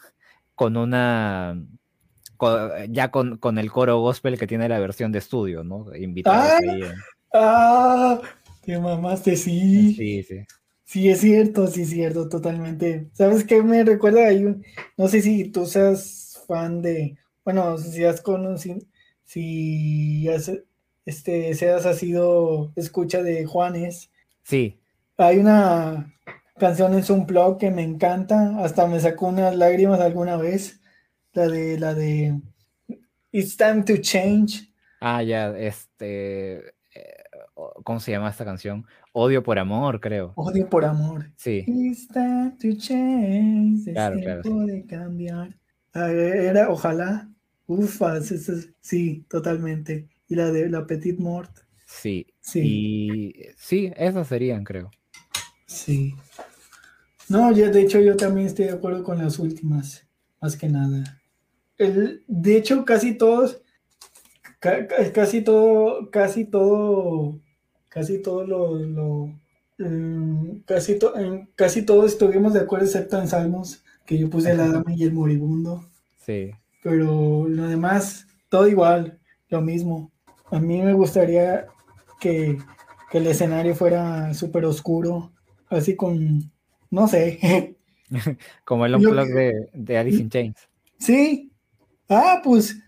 con 0.56 0.76
una... 0.76 1.62
ya 2.88 3.12
con, 3.12 3.58
el 3.58 3.70
coro 3.70 4.00
gospel 4.00 4.40
que 4.40 4.48
tiene 4.48 4.68
la 4.68 4.80
versión 4.80 5.12
de 5.12 5.20
estudio, 5.20 5.62
¿no? 5.62 5.94
Invitados 5.94 6.50
¡Ah! 6.50 6.58
ahí. 6.60 6.82
¡Ah! 7.32 8.20
Te 8.64 8.76
mamaste, 8.76 9.36
sí. 9.36 9.94
Sí, 9.94 10.24
sí. 10.24 10.40
Sí, 10.82 11.08
es 11.08 11.20
cierto, 11.20 11.68
sí, 11.68 11.82
es 11.82 11.90
cierto, 11.90 12.28
totalmente. 12.28 13.08
¿Sabes 13.12 13.44
qué 13.44 13.62
me 13.62 13.84
recuerda? 13.84 14.26
Hay 14.26 14.44
un, 14.44 14.64
no 14.96 15.06
sé 15.06 15.22
si 15.22 15.44
tú 15.44 15.64
seas 15.64 16.42
fan 16.48 16.82
de, 16.82 17.16
bueno, 17.48 17.78
si 17.78 18.04
has 18.04 18.20
conocido, 18.20 18.80
si 19.24 20.28
has, 20.28 20.52
este, 21.06 21.54
seas 21.54 21.86
ha 21.86 21.94
sido 21.94 22.74
escucha 22.76 23.22
de 23.22 23.46
Juanes. 23.46 24.10
Sí. 24.42 24.82
Hay 25.16 25.38
una 25.38 26.14
canción 26.58 26.92
en 26.92 27.02
su 27.02 27.24
blog 27.24 27.56
que 27.56 27.70
me 27.70 27.82
encanta, 27.82 28.62
hasta 28.62 28.86
me 28.86 29.00
sacó 29.00 29.28
unas 29.28 29.56
lágrimas 29.56 29.98
alguna 29.98 30.36
vez, 30.36 30.82
la 31.32 31.48
de, 31.48 31.78
la 31.78 31.94
de 31.94 32.38
It's 33.32 33.56
Time 33.56 33.82
to 33.84 33.96
Change. 33.96 34.70
Ah, 35.00 35.22
ya, 35.22 35.56
este, 35.56 36.58
eh, 36.58 37.24
¿cómo 37.82 37.98
se 37.98 38.10
llama 38.10 38.28
esta 38.28 38.44
canción? 38.44 38.84
Odio 39.14 39.42
por 39.42 39.58
amor, 39.58 40.00
creo. 40.00 40.34
Odio 40.36 40.68
por 40.68 40.84
amor. 40.84 41.32
Sí. 41.36 41.64
It's 41.66 42.08
time 42.08 42.58
to 42.60 42.78
change. 42.78 43.90
Claro, 43.90 44.16
es 44.18 44.42
tiempo 44.42 44.66
de 44.66 44.84
cambiar. 44.84 45.56
Era, 45.94 46.70
ojalá, 46.70 47.28
Ufa, 47.68 48.22
sí, 48.22 49.26
totalmente. 49.28 50.08
Y 50.26 50.34
la 50.34 50.50
de 50.50 50.70
la 50.70 50.86
Petite 50.86 51.22
Mort. 51.22 51.50
Sí. 51.86 52.26
Sí. 52.40 52.60
Y 52.64 53.34
sí, 53.58 53.92
esas 53.94 54.26
serían, 54.26 54.64
creo. 54.64 54.90
Sí. 55.66 56.14
No, 57.28 57.52
ya 57.52 57.68
de 57.68 57.82
hecho 57.82 58.00
yo 58.00 58.16
también 58.16 58.46
estoy 58.46 58.64
de 58.64 58.72
acuerdo 58.72 59.04
con 59.04 59.18
las 59.18 59.38
últimas, 59.38 60.06
más 60.40 60.56
que 60.56 60.66
nada. 60.68 61.20
El, 61.76 62.24
de 62.26 62.56
hecho, 62.56 62.86
casi 62.86 63.18
todos, 63.18 63.60
casi 64.60 65.42
todo, 65.42 66.10
casi 66.10 66.46
todo, 66.46 67.38
casi 67.90 68.22
todo 68.22 68.46
lo, 68.46 69.26
mm, 69.76 70.60
casi, 70.64 70.98
casi 71.54 71.82
todos 71.82 72.12
estuvimos 72.12 72.54
de 72.54 72.60
acuerdo 72.60 72.86
excepto 72.86 73.20
en 73.20 73.28
Salmos, 73.28 73.84
que 74.06 74.16
yo 74.16 74.30
puse 74.30 74.54
la 74.54 74.68
dama 74.68 74.94
y 74.94 75.02
el 75.02 75.12
moribundo. 75.12 75.84
Sí 76.16 76.50
pero 76.82 77.46
lo 77.48 77.68
demás, 77.68 78.26
todo 78.48 78.68
igual, 78.68 79.18
lo 79.48 79.60
mismo. 79.60 80.12
A 80.50 80.58
mí 80.58 80.80
me 80.82 80.92
gustaría 80.92 81.66
que, 82.20 82.58
que 83.10 83.18
el 83.18 83.26
escenario 83.26 83.74
fuera 83.74 84.32
súper 84.34 84.64
oscuro, 84.64 85.32
así 85.68 85.96
con, 85.96 86.50
no 86.90 87.08
sé. 87.08 87.76
Como 88.64 88.86
el 88.86 88.94
unplug 88.94 89.28
de, 89.28 89.68
de 89.72 89.98
Alice 89.98 90.22
in 90.22 90.30
Chains. 90.30 90.68
Sí. 90.98 91.52
Ah, 92.08 92.40
pues 92.42 92.78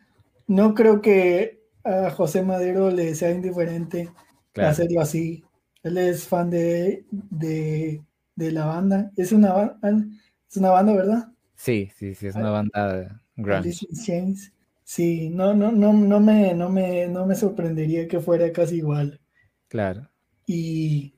no 0.46 0.74
creo 0.74 1.02
que 1.02 1.60
a 1.84 2.10
José 2.10 2.42
Madero 2.42 2.90
le 2.90 3.14
sea 3.14 3.30
indiferente 3.30 4.10
hacerlo 4.56 5.00
así. 5.00 5.44
Él 5.82 5.98
es 5.98 6.26
fan 6.26 6.50
de, 6.50 7.04
de, 7.10 8.02
la 8.36 8.66
banda. 8.66 9.10
Es 9.16 9.32
una, 9.32 9.78
es 10.48 10.56
una 10.56 10.70
banda, 10.70 10.94
¿verdad? 10.94 11.28
Sí, 11.54 11.90
sí, 11.94 12.14
sí, 12.14 12.26
es 12.26 12.34
una 12.34 12.50
banda 12.50 13.19
Sí, 14.84 15.30
no, 15.30 15.54
no, 15.54 15.70
no, 15.70 15.92
no 15.92 16.20
me, 16.20 16.52
no 16.54 16.68
me, 16.68 17.06
no 17.06 17.24
me 17.24 17.36
sorprendería 17.36 18.08
que 18.08 18.20
fuera 18.20 18.52
casi 18.52 18.78
igual. 18.78 19.20
Claro. 19.68 20.10
Y 20.46 21.14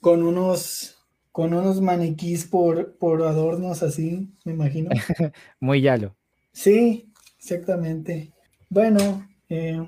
con 0.00 0.22
unos, 0.22 0.98
con 1.32 1.54
unos 1.54 1.80
maniquís 1.80 2.46
por, 2.46 2.98
por 2.98 3.22
adornos 3.22 3.82
así, 3.82 4.30
me 4.44 4.52
imagino. 4.52 4.90
Muy 5.60 5.80
yalo. 5.80 6.14
Sí, 6.52 7.10
exactamente. 7.38 8.32
Bueno, 8.68 9.26
eh, 9.48 9.80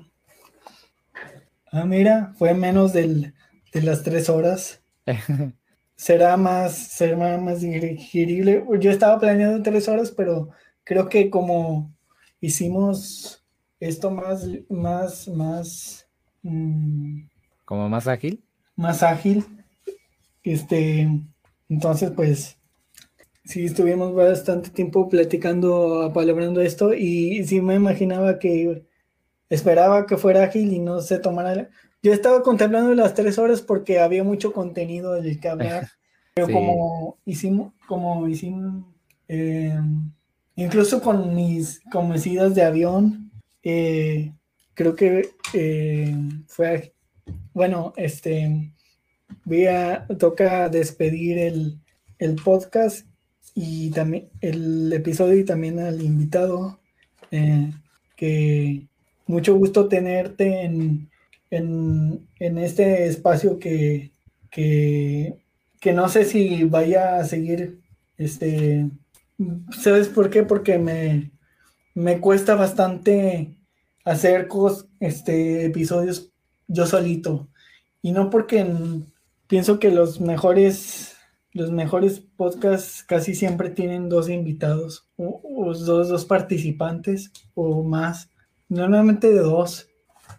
ah, 1.71 1.85
mira, 1.85 2.33
fue 2.37 2.53
menos 2.55 2.91
del, 2.93 3.33
de 3.71 3.81
las 3.83 4.01
tres 4.01 4.29
horas. 4.29 4.81
será 5.97 6.37
más, 6.37 6.73
será 6.75 7.37
más 7.37 7.61
digerible. 7.61 8.63
Yo 8.79 8.91
estaba 8.91 9.19
planeando 9.19 9.61
tres 9.63 9.87
horas, 9.89 10.11
pero 10.11 10.49
creo 10.87 11.09
que 11.09 11.29
como 11.29 11.93
hicimos 12.39 13.43
esto 13.79 14.09
más, 14.09 14.47
más, 14.69 15.27
más. 15.27 16.07
Mm, 16.41 17.27
¿Como 17.65 17.89
más 17.89 18.07
ágil? 18.07 18.43
Más 18.75 19.03
ágil. 19.03 19.45
Este, 20.43 21.09
entonces, 21.67 22.11
pues, 22.11 22.57
sí, 23.43 23.65
estuvimos 23.65 24.15
bastante 24.15 24.69
tiempo 24.69 25.09
platicando, 25.09 26.03
apalabrando 26.03 26.61
esto, 26.61 26.93
y 26.93 27.45
sí 27.45 27.59
me 27.59 27.75
imaginaba 27.75 28.39
que 28.39 28.85
esperaba 29.49 30.05
que 30.05 30.15
fuera 30.15 30.43
ágil 30.43 30.71
y 30.71 30.79
no 30.79 31.01
se 31.01 31.19
tomara. 31.19 31.69
Yo 32.01 32.13
estaba 32.13 32.41
contemplando 32.43 32.95
las 32.95 33.13
tres 33.13 33.37
horas 33.37 33.61
porque 33.61 33.99
había 33.99 34.23
mucho 34.23 34.53
contenido 34.53 35.13
del 35.13 35.39
que 35.41 35.49
hablar, 35.49 35.89
pero 36.33 36.47
como 36.49 37.17
hicimos, 37.25 37.73
como 37.87 38.25
hicimos, 38.29 38.85
eh, 39.27 39.77
incluso 40.57 41.01
con 41.01 41.33
mis, 41.33 41.79
con 41.89 42.11
de 42.11 42.63
avión, 42.63 43.31
eh, 43.63 44.33
creo 44.73 44.95
que 44.95 45.29
eh, 45.53 46.15
fue, 46.47 46.93
bueno, 47.53 47.93
este, 47.95 48.73
voy 49.45 49.67
a, 49.67 50.05
toca 50.19 50.67
despedir 50.67 51.37
el, 51.37 51.79
el 52.19 52.35
podcast 52.35 53.07
y 53.55 53.91
también 53.91 54.29
el 54.41 54.91
episodio 54.91 55.37
y 55.37 55.45
también 55.45 55.79
al 55.79 56.01
invitado, 56.01 56.79
que 58.15 58.87
mucho 59.25 59.55
gusto 59.55 59.87
tenerte 59.87 60.63
en, 60.63 61.09
en, 61.51 62.57
este 62.57 63.05
espacio 63.07 63.59
que, 63.59 64.11
que, 64.49 65.37
que, 65.79 65.93
no 65.93 66.09
sé 66.09 66.25
si 66.25 66.63
vaya 66.63 67.17
a 67.17 67.25
seguir, 67.25 67.79
este, 68.17 68.89
¿sabes 69.71 70.07
por 70.07 70.29
qué? 70.29 70.43
Porque 70.43 70.77
me, 70.77 71.31
me 71.93 72.19
cuesta 72.19 72.55
bastante 72.55 73.57
hacer 74.05 74.47
este, 74.99 75.65
episodios 75.65 76.31
yo 76.67 76.85
solito. 76.85 77.49
Y 78.01 78.11
no 78.11 78.29
porque 78.29 78.65
pienso 79.47 79.79
que 79.79 79.91
los 79.91 80.21
mejores, 80.21 81.15
los 81.53 81.71
mejores 81.71 82.21
podcasts 82.37 83.03
casi 83.03 83.35
siempre 83.35 83.69
tienen 83.69 84.09
dos 84.09 84.29
invitados, 84.29 85.09
o, 85.17 85.41
dos, 85.73 86.09
dos 86.09 86.25
participantes 86.25 87.31
o 87.53 87.83
más. 87.83 88.29
Normalmente 88.69 89.29
de 89.29 89.39
dos. 89.39 89.89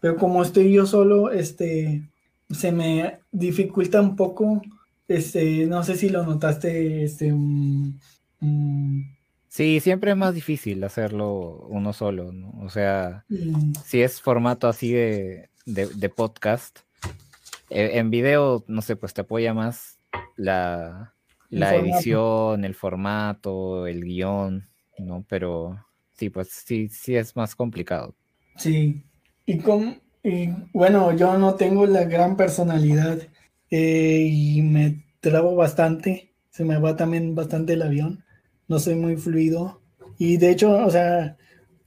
Pero 0.00 0.16
como 0.16 0.42
estoy 0.42 0.72
yo 0.72 0.86
solo, 0.86 1.32
este, 1.32 2.08
se 2.50 2.72
me 2.72 3.20
dificulta 3.32 4.00
un 4.00 4.16
poco. 4.16 4.62
Este, 5.08 5.66
no 5.66 5.82
sé 5.82 5.96
si 5.96 6.08
lo 6.10 6.24
notaste, 6.24 7.04
este, 7.04 7.34
Sí, 9.48 9.81
siempre 9.81 10.10
es 10.10 10.16
más 10.16 10.35
difícil 10.35 10.85
hacerlo 10.85 11.66
uno 11.69 11.93
solo, 11.93 12.32
¿no? 12.32 12.52
O 12.60 12.69
sea, 12.69 13.24
si 13.85 14.02
es 14.02 14.20
formato 14.20 14.69
así 14.69 14.93
de, 14.93 15.48
podcast, 16.15 16.81
e, 17.70 17.98
en 17.98 18.10
video, 18.10 18.65
no 18.69 18.82
sé, 18.82 18.97
pues 18.97 19.15
te 19.15 19.23
apoya 19.23 19.55
más 19.55 19.98
la, 20.36 21.15
la 21.51 21.77
edición, 21.77 22.65
el 22.65 22.74
formato, 22.74 23.86
el 23.86 24.05
guion, 24.05 24.69
¿no? 24.98 25.24
Pero 25.28 25.85
sí, 26.12 26.31
pues 26.31 26.48
sí, 26.51 26.89
sí 26.89 27.16
es 27.16 27.35
más 27.35 27.55
complicado. 27.55 28.15
Sí, 28.56 29.02
y, 29.47 29.59
con, 29.59 30.01
y 30.23 30.51
bueno, 30.73 31.16
yo 31.16 31.39
no 31.39 31.55
tengo 31.55 31.86
la 31.86 32.05
gran 32.05 32.36
personalidad 32.36 33.19
eh, 33.70 34.28
y 34.31 34.62
me 34.62 35.05
trabo 35.20 35.55
bastante, 35.55 36.32
se 36.51 36.65
me 36.65 36.78
va 36.78 36.97
también 36.97 37.35
bastante 37.35 37.74
el 37.74 37.82
avión, 37.82 38.24
no 38.68 38.78
soy 38.78 38.94
muy 38.94 39.16
fluido. 39.16 39.80
Y 40.18 40.36
de 40.36 40.50
hecho, 40.50 40.72
o 40.72 40.90
sea, 40.90 41.36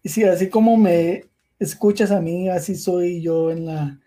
sí, 0.04 0.24
así 0.24 0.50
como 0.50 0.78
me 0.78 1.26
escuchas 1.60 2.12
a 2.12 2.22
mí, 2.22 2.50
así 2.50 2.76
soy 2.76 3.22
yo 3.22 3.52
en 3.52 3.66
la, 3.66 4.00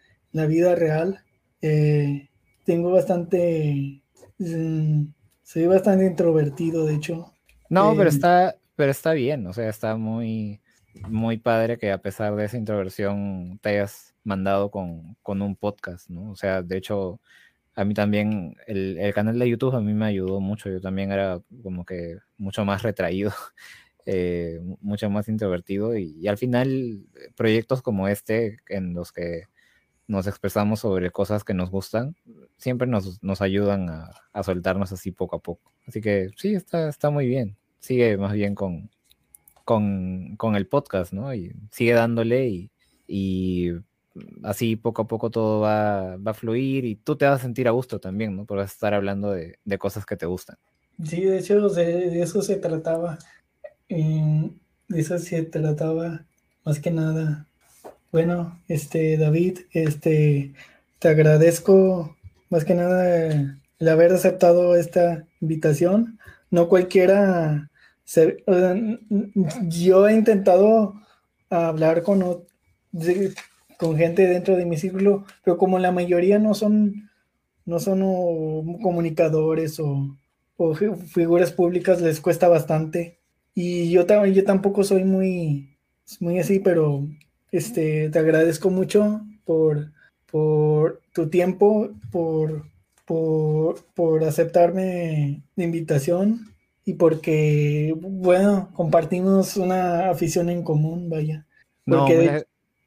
vida 0.46 0.74
real. 0.74 1.20
Eh, 1.62 2.28
tengo 2.64 2.90
bastante, 2.90 4.02
mm, 4.38 5.04
soy 5.42 5.66
bastante 5.66 6.06
introvertido, 6.06 6.84
de 6.86 6.94
hecho. 6.94 7.32
No, 7.70 7.94
pero 7.96 8.10
eh, 8.10 8.12
está, 8.12 8.56
pero 8.76 8.90
está 8.90 9.12
bien, 9.12 9.46
o 9.46 9.52
sea, 9.52 9.68
está 9.68 9.96
muy, 9.96 10.60
muy 11.08 11.38
padre 11.38 11.78
que 11.78 11.92
a 11.92 11.98
pesar 11.98 12.34
de 12.36 12.44
esa 12.44 12.56
introversión 12.56 13.58
te 13.62 13.70
hayas 13.70 14.14
mandado 14.24 14.70
con, 14.70 15.16
un 15.26 15.56
podcast, 15.56 16.08
¿no? 16.08 16.30
O 16.30 16.36
sea, 16.36 16.62
de 16.62 16.76
hecho, 16.78 17.20
a 17.74 17.84
mí 17.84 17.94
también 17.94 18.56
el, 18.66 19.12
canal 19.14 19.38
de 19.38 19.48
YouTube 19.48 19.74
a 19.74 19.80
mí 19.80 19.94
me 19.94 20.06
ayudó 20.06 20.40
mucho. 20.40 20.70
Yo 20.70 20.80
también 20.80 21.10
era 21.12 21.40
como 21.62 21.84
que 21.84 22.18
mucho 22.36 22.64
más 22.64 22.82
retraído, 22.82 23.32
eh, 24.06 24.60
mucho 24.80 25.10
más 25.10 25.28
introvertido 25.28 25.96
y, 25.96 26.26
al 26.28 26.38
final 26.38 27.04
proyectos 27.36 27.82
como 27.82 28.08
este 28.08 28.58
en 28.68 28.94
los 28.94 29.12
que 29.12 29.44
nos 30.06 30.26
expresamos 30.26 30.80
sobre 30.80 31.10
cosas 31.10 31.44
que 31.44 31.54
nos 31.54 31.70
gustan, 31.70 32.14
siempre 32.58 32.86
nos, 32.86 33.40
ayudan 33.40 33.88
a, 33.88 34.10
a, 34.32 34.42
soltarnos 34.42 34.92
así 34.92 35.12
poco 35.12 35.36
a 35.36 35.40
poco. 35.40 35.72
Así 35.86 36.00
que 36.00 36.30
sí, 36.36 36.54
está, 36.54 36.88
está 36.88 37.10
muy 37.10 37.26
bien. 37.26 37.56
Sigue 37.80 38.16
más 38.18 38.34
bien 38.34 38.54
con, 38.54 38.90
con, 39.64 40.36
con 40.36 40.56
el 40.56 40.66
podcast, 40.66 41.12
¿no? 41.12 41.34
Y 41.34 41.52
sigue 41.70 41.92
dándole 41.92 42.48
y, 42.48 42.70
y 43.06 43.70
así 44.42 44.76
poco 44.76 45.02
a 45.02 45.06
poco 45.06 45.30
todo 45.30 45.60
va, 45.60 46.16
va, 46.16 46.30
a 46.30 46.34
fluir 46.34 46.84
y 46.84 46.96
tú 46.96 47.16
te 47.16 47.24
vas 47.24 47.40
a 47.40 47.42
sentir 47.42 47.68
a 47.68 47.72
gusto 47.72 48.00
también, 48.00 48.36
¿no? 48.36 48.44
Por 48.44 48.60
estar 48.60 48.94
hablando 48.94 49.32
de, 49.32 49.58
de 49.64 49.78
cosas 49.78 50.06
que 50.06 50.16
te 50.16 50.26
gustan. 50.26 50.56
Sí, 51.02 51.22
de 51.22 51.38
hecho, 51.38 51.68
de, 51.68 52.22
eso 52.22 52.42
se 52.42 52.56
trataba. 52.56 53.18
de 53.88 54.50
eso 54.88 55.18
se 55.18 55.42
trataba 55.42 56.24
más 56.64 56.78
que 56.80 56.90
nada. 56.90 57.48
Bueno, 58.12 58.60
este, 58.68 59.16
David, 59.16 59.60
este, 59.72 60.52
te 61.00 61.08
agradezco 61.08 62.16
más 62.48 62.64
que 62.64 62.74
nada 62.74 63.58
el 63.78 63.88
haber 63.88 64.12
aceptado 64.12 64.76
esta 64.76 65.26
invitación. 65.40 66.18
No 66.50 66.68
cualquiera 66.68 67.70
yo 69.68 70.08
he 70.08 70.14
intentado 70.14 70.94
hablar 71.50 72.02
con, 72.02 72.44
con 73.78 73.96
gente 73.96 74.26
dentro 74.26 74.56
de 74.56 74.66
mi 74.66 74.76
círculo, 74.76 75.24
pero 75.44 75.58
como 75.58 75.78
la 75.78 75.92
mayoría 75.92 76.38
no 76.38 76.54
son, 76.54 77.10
no 77.64 77.78
son 77.78 78.00
comunicadores 78.80 79.80
o, 79.80 80.16
figuras 81.06 81.52
públicas, 81.52 82.00
les 82.00 82.20
cuesta 82.20 82.48
bastante. 82.48 83.18
Y 83.54 83.90
yo, 83.90 84.06
yo 84.26 84.44
tampoco 84.44 84.84
soy 84.84 85.04
muy, 85.04 85.76
muy 86.20 86.38
así, 86.38 86.60
pero 86.60 87.06
este, 87.50 88.08
te 88.10 88.18
agradezco 88.18 88.70
mucho 88.70 89.20
por, 89.44 89.92
por 90.30 91.00
tu 91.12 91.28
tiempo, 91.28 91.90
por, 92.10 92.64
por, 93.04 93.84
por 93.94 94.24
aceptarme 94.24 95.42
la 95.56 95.64
invitación 95.64 96.54
y 96.84 96.94
porque, 96.94 97.94
bueno, 97.98 98.70
compartimos 98.74 99.56
una 99.56 100.10
afición 100.10 100.50
en 100.50 100.62
común, 100.62 101.08
vaya. 101.08 101.46
No, 101.86 102.06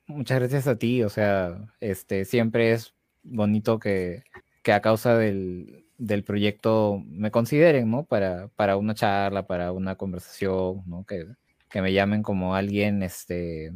muchas, 0.08 0.40
gracias 0.40 0.68
a 0.68 0.78
ti, 0.78 1.04
o 1.04 1.10
sea, 1.10 1.74
este, 1.80 2.26
siempre 2.26 2.72
es 2.72 2.94
bonito 3.24 3.80
que, 3.80 4.24
a 4.66 4.82
causa 4.82 5.18
del, 5.18 5.86
proyecto 6.26 7.02
me 7.08 7.32
consideren, 7.32 7.90
¿no? 7.90 8.04
Para, 8.06 8.50
para 8.50 8.78
una 8.78 8.94
charla, 8.96 9.48
para 9.48 9.72
una 9.72 9.96
conversación, 9.96 10.84
¿no? 10.86 11.06
Que, 11.06 11.26
que 11.70 11.82
me 11.82 11.94
llamen 11.94 12.24
como 12.24 12.56
alguien, 12.56 13.04
este, 13.04 13.72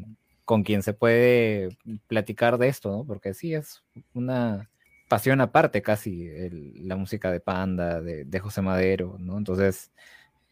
con 0.45 0.64
quien 0.64 0.84
se 0.84 0.94
puede 0.94 1.70
platicar 2.08 2.58
de 2.58 2.68
esto, 2.68 2.91
¿no? 2.91 3.06
Porque 3.06 3.34
sí, 3.34 3.53
es 3.53 3.84
una, 4.14 4.70
pasión 5.12 5.41
aparte 5.41 5.82
casi, 5.82 6.30
la 6.76 6.95
música 6.95 7.32
de 7.32 7.41
Panda, 7.41 7.99
de, 8.02 8.40
José 8.40 8.62
Madero, 8.62 9.18
¿no? 9.20 9.38
Entonces, 9.38 9.91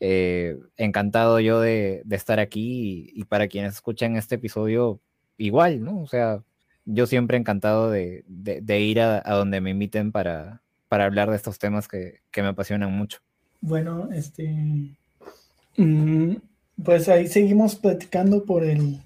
eh, 0.01 0.57
encantado 0.75 1.39
yo 1.39 1.61
de, 1.61 2.03
estar 2.11 2.41
aquí 2.41 3.09
y, 3.15 3.23
para 3.23 3.47
quienes 3.47 3.75
escuchan 3.75 4.17
este 4.17 4.35
episodio, 4.35 4.99
igual, 5.39 5.83
¿no? 5.83 5.99
O 6.01 6.07
sea, 6.07 6.43
yo 6.85 7.07
siempre 7.07 7.37
encantado 7.37 7.89
de, 7.89 8.23
ir 8.67 9.01
a, 9.01 9.21
donde 9.33 9.61
me 9.61 9.71
inviten 9.71 10.11
para, 10.11 10.61
para 10.87 11.05
hablar 11.05 11.31
de 11.31 11.35
estos 11.35 11.57
temas 11.57 11.87
que, 11.87 12.19
me 12.35 12.47
apasionan 12.47 12.91
mucho. 12.91 13.19
Bueno, 13.61 14.09
este, 14.13 14.95
mm, 15.77 16.35
pues 16.83 17.09
ahí 17.09 17.27
seguimos 17.27 17.75
platicando 17.75 18.45
por 18.45 18.63
el, 18.63 19.01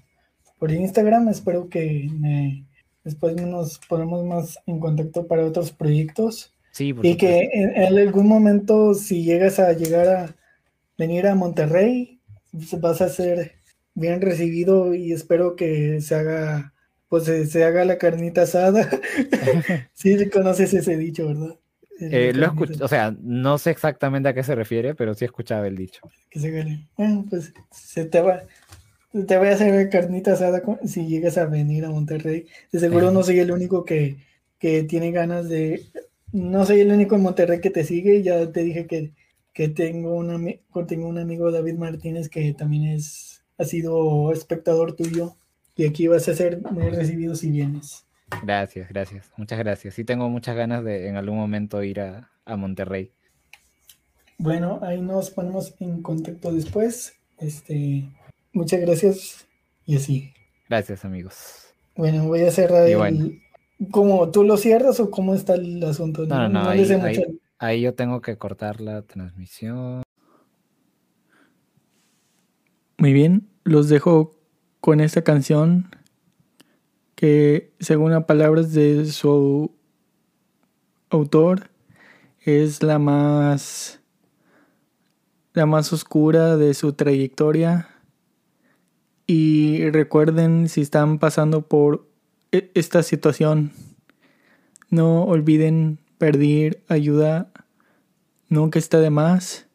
por 0.58 0.70
Instagram, 0.70 1.28
espero 1.28 1.68
que 1.68 2.08
me 2.12 2.66
Después 3.04 3.36
nos 3.36 3.78
ponemos 3.86 4.24
más 4.24 4.58
en 4.66 4.80
contacto 4.80 5.26
para 5.26 5.44
otros 5.44 5.70
proyectos. 5.70 6.54
Sí, 6.72 6.94
y 7.02 7.16
que 7.16 7.50
en, 7.52 7.98
algún 7.98 8.26
momento, 8.26 8.94
si 8.94 9.22
llegas 9.22 9.60
a 9.60 9.72
llegar 9.74 10.08
a 10.08 10.36
venir 10.98 11.26
a 11.26 11.34
Monterrey, 11.34 12.18
vas 12.80 13.02
a 13.02 13.08
ser 13.10 13.52
bien 13.94 14.20
recibido 14.20 14.94
y 14.94 15.12
espero 15.12 15.56
que 15.56 16.00
se 16.00 16.14
haga, 16.14 16.74
pues 17.08 17.24
se, 17.24 17.64
haga 17.64 17.84
la 17.84 17.98
carnita 17.98 18.42
asada. 18.42 18.88
sí, 19.94 20.28
conoces 20.30 20.74
ese 20.74 20.96
dicho, 20.96 21.28
¿verdad? 21.28 21.56
Eh, 22.00 22.32
lo 22.34 22.46
escucho, 22.46 22.84
o 22.84 22.88
sea, 22.88 23.16
no 23.22 23.56
sé 23.56 23.70
exactamente 23.70 24.28
a 24.28 24.34
qué 24.34 24.42
se 24.42 24.56
refiere, 24.56 24.94
pero 24.94 25.14
sí 25.14 25.24
he 25.24 25.26
escuchado 25.26 25.64
el 25.64 25.76
dicho. 25.76 26.00
Que 26.28 26.40
se 26.40 26.50
gane. 26.50 26.88
Bueno, 26.96 27.24
pues 27.30 27.52
se 27.70 28.04
te 28.04 28.20
va, 28.20 28.42
te 29.26 29.38
voy 29.38 29.48
a 29.48 29.52
hacer 29.52 29.88
carnita 29.90 30.32
asada 30.32 30.60
si 30.84 31.06
llegas 31.06 31.38
a 31.38 31.46
venir 31.46 31.84
a 31.84 31.90
Monterrey. 31.90 32.46
De 32.72 32.80
seguro 32.80 33.12
no 33.12 33.22
soy 33.22 33.38
el 33.38 33.52
único 33.52 33.84
que, 33.84 34.16
tiene 34.58 35.12
ganas 35.12 35.48
de. 35.48 35.82
No 36.32 36.64
soy 36.64 36.80
el 36.80 36.90
único 36.90 37.14
en 37.14 37.22
Monterrey 37.22 37.60
que 37.60 37.70
te 37.70 37.84
sigue. 37.84 38.22
Ya 38.22 38.50
te 38.50 38.64
dije 38.64 38.86
que, 38.86 39.12
que 39.52 39.68
tengo, 39.68 40.14
un 40.14 40.58
tengo 40.88 41.06
un 41.06 41.18
amigo, 41.18 41.52
David 41.52 41.74
Martínez, 41.74 42.28
que 42.28 42.54
también 42.54 42.86
es, 42.86 43.33
ha 43.58 43.64
sido 43.64 44.32
espectador 44.32 44.94
tuyo. 44.94 45.36
Y 45.76 45.86
aquí 45.86 46.06
vas 46.06 46.28
a 46.28 46.34
ser 46.34 46.60
muy 46.62 46.88
recibido 46.90 47.34
si 47.34 47.50
vienes. 47.50 48.06
Gracias, 48.42 48.88
gracias. 48.88 49.32
Muchas 49.36 49.58
gracias. 49.58 49.94
Sí 49.94 50.04
tengo 50.04 50.28
muchas 50.28 50.56
ganas 50.56 50.84
de 50.84 51.08
en 51.08 51.16
algún 51.16 51.36
momento 51.36 51.82
ir 51.82 52.00
a, 52.00 52.30
a 52.44 52.56
Monterrey. 52.56 53.12
Bueno, 54.38 54.80
ahí 54.82 55.00
nos 55.00 55.30
ponemos 55.30 55.74
en 55.80 56.02
contacto 56.02 56.52
después. 56.52 57.14
Este, 57.38 58.08
Muchas 58.54 58.80
gracias 58.80 59.48
y 59.84 59.96
así. 59.96 60.32
Gracias, 60.68 61.04
amigos. 61.04 61.74
Bueno, 61.96 62.28
voy 62.28 62.42
a 62.42 62.52
cerrar 62.52 62.88
el... 62.88 63.40
¿Cómo 63.90 64.30
tú 64.30 64.44
lo 64.44 64.56
cierras 64.56 65.00
o 65.00 65.10
cómo 65.10 65.34
está 65.34 65.54
el 65.56 65.82
asunto? 65.82 66.24
No, 66.24 66.48
no, 66.48 66.62
no, 66.62 66.68
ahí, 67.58 67.80
yo 67.82 67.94
tengo 67.94 68.20
que 68.20 68.38
cortar 68.38 68.80
la 68.80 69.02
transmisión. 69.02 70.04
Muy 73.04 73.12
bien, 73.12 73.50
los 73.64 73.90
dejo 73.90 74.34
con 74.80 74.98
esta 75.00 75.20
canción 75.20 75.90
que 77.14 77.74
según 77.78 78.12
las 78.12 78.24
palabras 78.24 78.72
de 78.72 79.04
su 79.04 79.76
autor 81.10 81.68
es 82.40 82.82
la 82.82 82.98
más 82.98 84.00
la 85.52 85.66
más 85.66 85.92
oscura 85.92 86.56
de 86.56 86.72
su 86.72 86.94
trayectoria. 86.94 87.90
Y 89.26 89.90
recuerden 89.90 90.70
si 90.70 90.80
están 90.80 91.18
pasando 91.18 91.68
por 91.68 92.08
e-, 92.52 92.70
esta 92.72 93.02
situación, 93.02 93.72
no 94.88 95.24
olviden 95.24 95.98
pedir 96.16 96.82
ayuda, 96.88 97.52
nunca 98.48 98.78
está 98.78 98.98
de 98.98 99.10
más. 99.10 99.66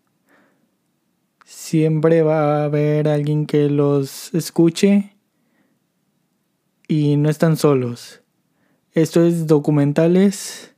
Siempre 1.51 2.21
va 2.21 2.61
a 2.61 2.63
haber 2.65 3.07
alguien 3.07 3.47
que 3.47 3.69
los 3.69 4.31
escuche 4.35 5.15
y 6.87 7.17
no 7.17 7.27
están 7.27 7.57
solos. 7.57 8.21
Esto 8.93 9.23
es 9.25 9.47
documentales 9.47 10.75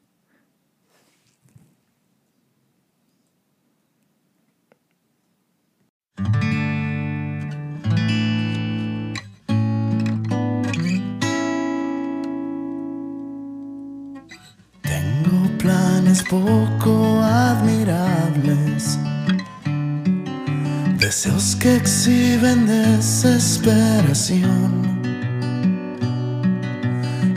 poco 16.32 17.20
admirables, 17.22 18.98
deseos 21.02 21.56
que 21.56 21.76
exhiben 21.76 22.68
desesperación. 22.68 25.02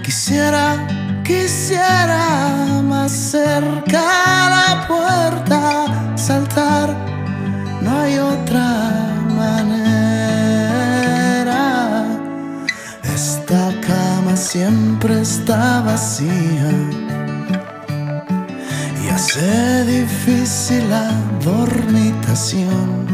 Quisiera, 0.04 0.86
quisiera 1.24 2.82
más 2.82 3.10
cerca 3.10 4.02
la 4.56 4.86
puerta 4.86 6.14
saltar, 6.16 6.94
no 7.80 8.00
hay 8.00 8.18
otra 8.18 8.92
manera. 9.34 10.04
Esta 13.02 13.72
cama 13.80 14.36
siempre 14.36 15.22
está 15.22 15.80
vacía 15.80 16.70
hace 19.14 19.84
difícil 19.84 20.90
la 20.90 21.12
dormitación. 21.44 23.13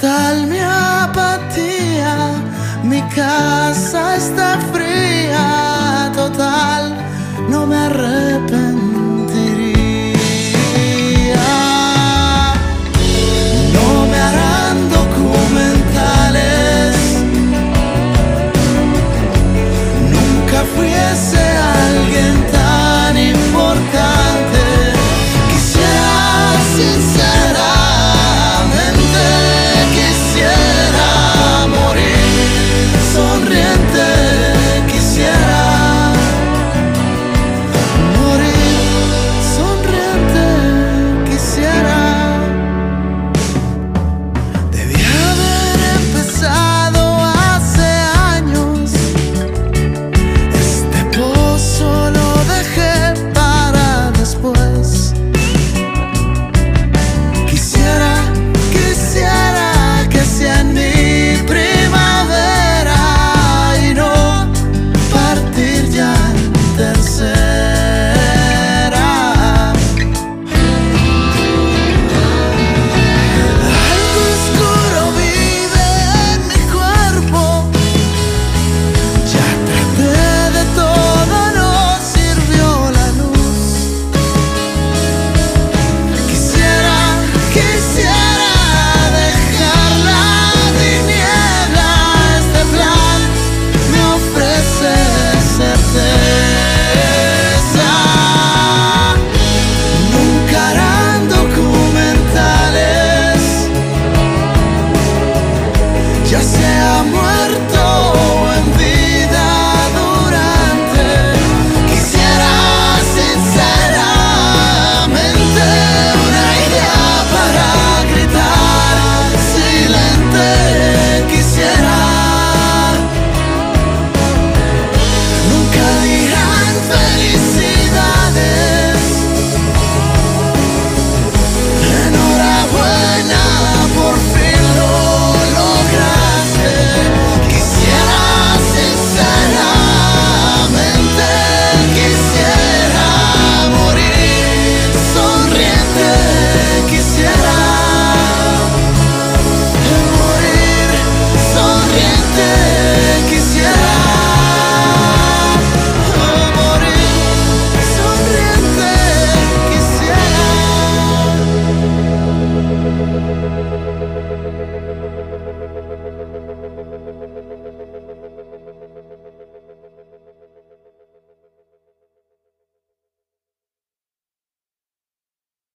Tal 0.00 0.46
mi 0.46 0.58
apatía, 0.58 2.16
mi 2.82 3.02
casa 3.14 4.16
está 4.16 4.58
fría, 4.72 6.10
total, 6.14 6.94
no 7.50 7.66
me 7.66 7.76
arrepiento. 7.76 8.69